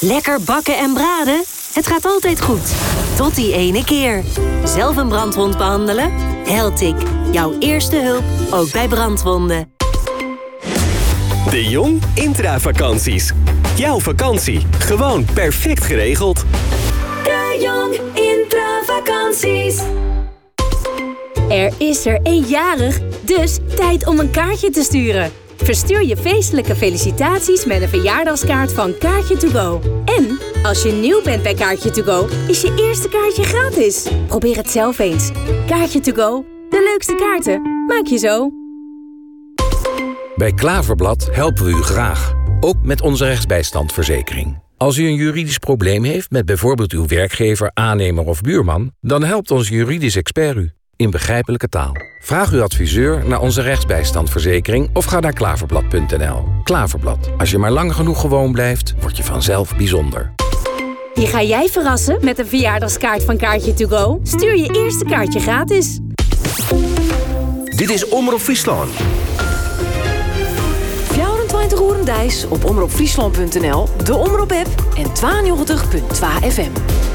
Lekker 0.00 0.38
bakken 0.44 0.78
en 0.78 0.92
braden? 0.92 1.42
Het 1.72 1.86
gaat 1.86 2.04
altijd 2.04 2.40
goed. 2.40 2.72
Tot 3.16 3.34
die 3.34 3.52
ene 3.52 3.84
keer. 3.84 4.22
Zelf 4.64 4.96
een 4.96 5.08
brandwond 5.08 5.56
behandelen? 5.56 6.10
Heltic. 6.46 6.96
Jouw 7.32 7.54
eerste 7.58 7.96
hulp, 7.96 8.22
ook 8.50 8.72
bij 8.72 8.88
brandwonden. 8.88 9.72
De 11.50 11.64
Jong 11.68 12.02
Intravakanties. 12.14 13.32
Jouw 13.80 14.00
vakantie, 14.00 14.66
gewoon 14.78 15.24
perfect 15.34 15.84
geregeld. 15.84 16.44
De 17.24 17.58
Jong 17.60 18.00
Intravakanties. 18.14 19.82
Er 21.48 21.72
is 21.78 22.06
er 22.06 22.20
eenjarig, 22.22 23.00
dus 23.22 23.58
tijd 23.76 24.06
om 24.06 24.18
een 24.18 24.30
kaartje 24.30 24.70
te 24.70 24.82
sturen. 24.82 25.30
Verstuur 25.56 26.04
je 26.04 26.16
feestelijke 26.16 26.76
felicitaties 26.76 27.64
met 27.64 27.82
een 27.82 27.88
verjaardagskaart 27.88 28.72
van 28.72 28.98
Kaartje 28.98 29.36
to 29.36 29.48
Go. 29.48 29.80
En 30.04 30.38
als 30.62 30.82
je 30.82 30.92
nieuw 30.92 31.22
bent 31.22 31.42
bij 31.42 31.54
Kaartje 31.54 31.90
to 31.90 32.02
Go, 32.02 32.28
is 32.46 32.60
je 32.60 32.74
eerste 32.76 33.08
kaartje 33.08 33.42
gratis. 33.42 34.06
Probeer 34.26 34.56
het 34.56 34.70
zelf 34.70 34.98
eens. 34.98 35.30
Kaartje 35.66 36.00
to 36.00 36.12
Go, 36.12 36.44
de 36.70 36.82
leukste 36.90 37.14
kaarten, 37.14 37.62
maak 37.86 38.06
je 38.06 38.18
zo. 38.18 38.50
Bij 40.36 40.52
Klaverblad 40.52 41.28
helpen 41.32 41.64
we 41.64 41.70
u 41.70 41.82
graag. 41.82 42.39
Ook 42.62 42.76
met 42.82 43.00
onze 43.00 43.24
rechtsbijstandverzekering. 43.24 44.58
Als 44.76 44.96
u 44.96 45.06
een 45.06 45.14
juridisch 45.14 45.58
probleem 45.58 46.04
heeft 46.04 46.30
met 46.30 46.46
bijvoorbeeld 46.46 46.92
uw 46.92 47.06
werkgever, 47.06 47.70
aannemer 47.74 48.24
of 48.24 48.40
buurman... 48.40 48.92
dan 49.00 49.24
helpt 49.24 49.50
ons 49.50 49.68
juridisch 49.68 50.16
expert 50.16 50.56
u 50.56 50.72
in 50.96 51.10
begrijpelijke 51.10 51.68
taal. 51.68 51.92
Vraag 52.20 52.52
uw 52.52 52.62
adviseur 52.62 53.28
naar 53.28 53.40
onze 53.40 53.62
rechtsbijstandverzekering... 53.62 54.90
of 54.92 55.04
ga 55.04 55.20
naar 55.20 55.32
klaverblad.nl. 55.32 56.44
Klaverblad. 56.64 57.30
Als 57.38 57.50
je 57.50 57.58
maar 57.58 57.70
lang 57.70 57.94
genoeg 57.94 58.20
gewoon 58.20 58.52
blijft, 58.52 58.94
word 59.00 59.16
je 59.16 59.24
vanzelf 59.24 59.76
bijzonder. 59.76 60.32
Wie 61.14 61.26
ga 61.26 61.42
jij 61.42 61.68
verrassen 61.68 62.18
met 62.22 62.38
een 62.38 62.46
verjaardagskaart 62.46 63.24
van 63.24 63.36
Kaartje 63.36 63.74
to 63.74 63.86
Go? 63.86 64.20
Stuur 64.22 64.56
je 64.56 64.74
eerste 64.74 65.04
kaartje 65.04 65.40
gratis. 65.40 65.98
Dit 67.76 67.90
is 67.90 68.08
Omroep 68.08 68.40
Friesland. 68.40 68.90
24 71.76 72.44
uur 72.44 72.50
op 72.50 72.64
omroepfriesland.nl, 72.64 73.88
de 74.04 74.16
Omroep-app 74.16 74.68
en 74.96 75.06
92.2 75.06 76.48
FM. 76.48 77.09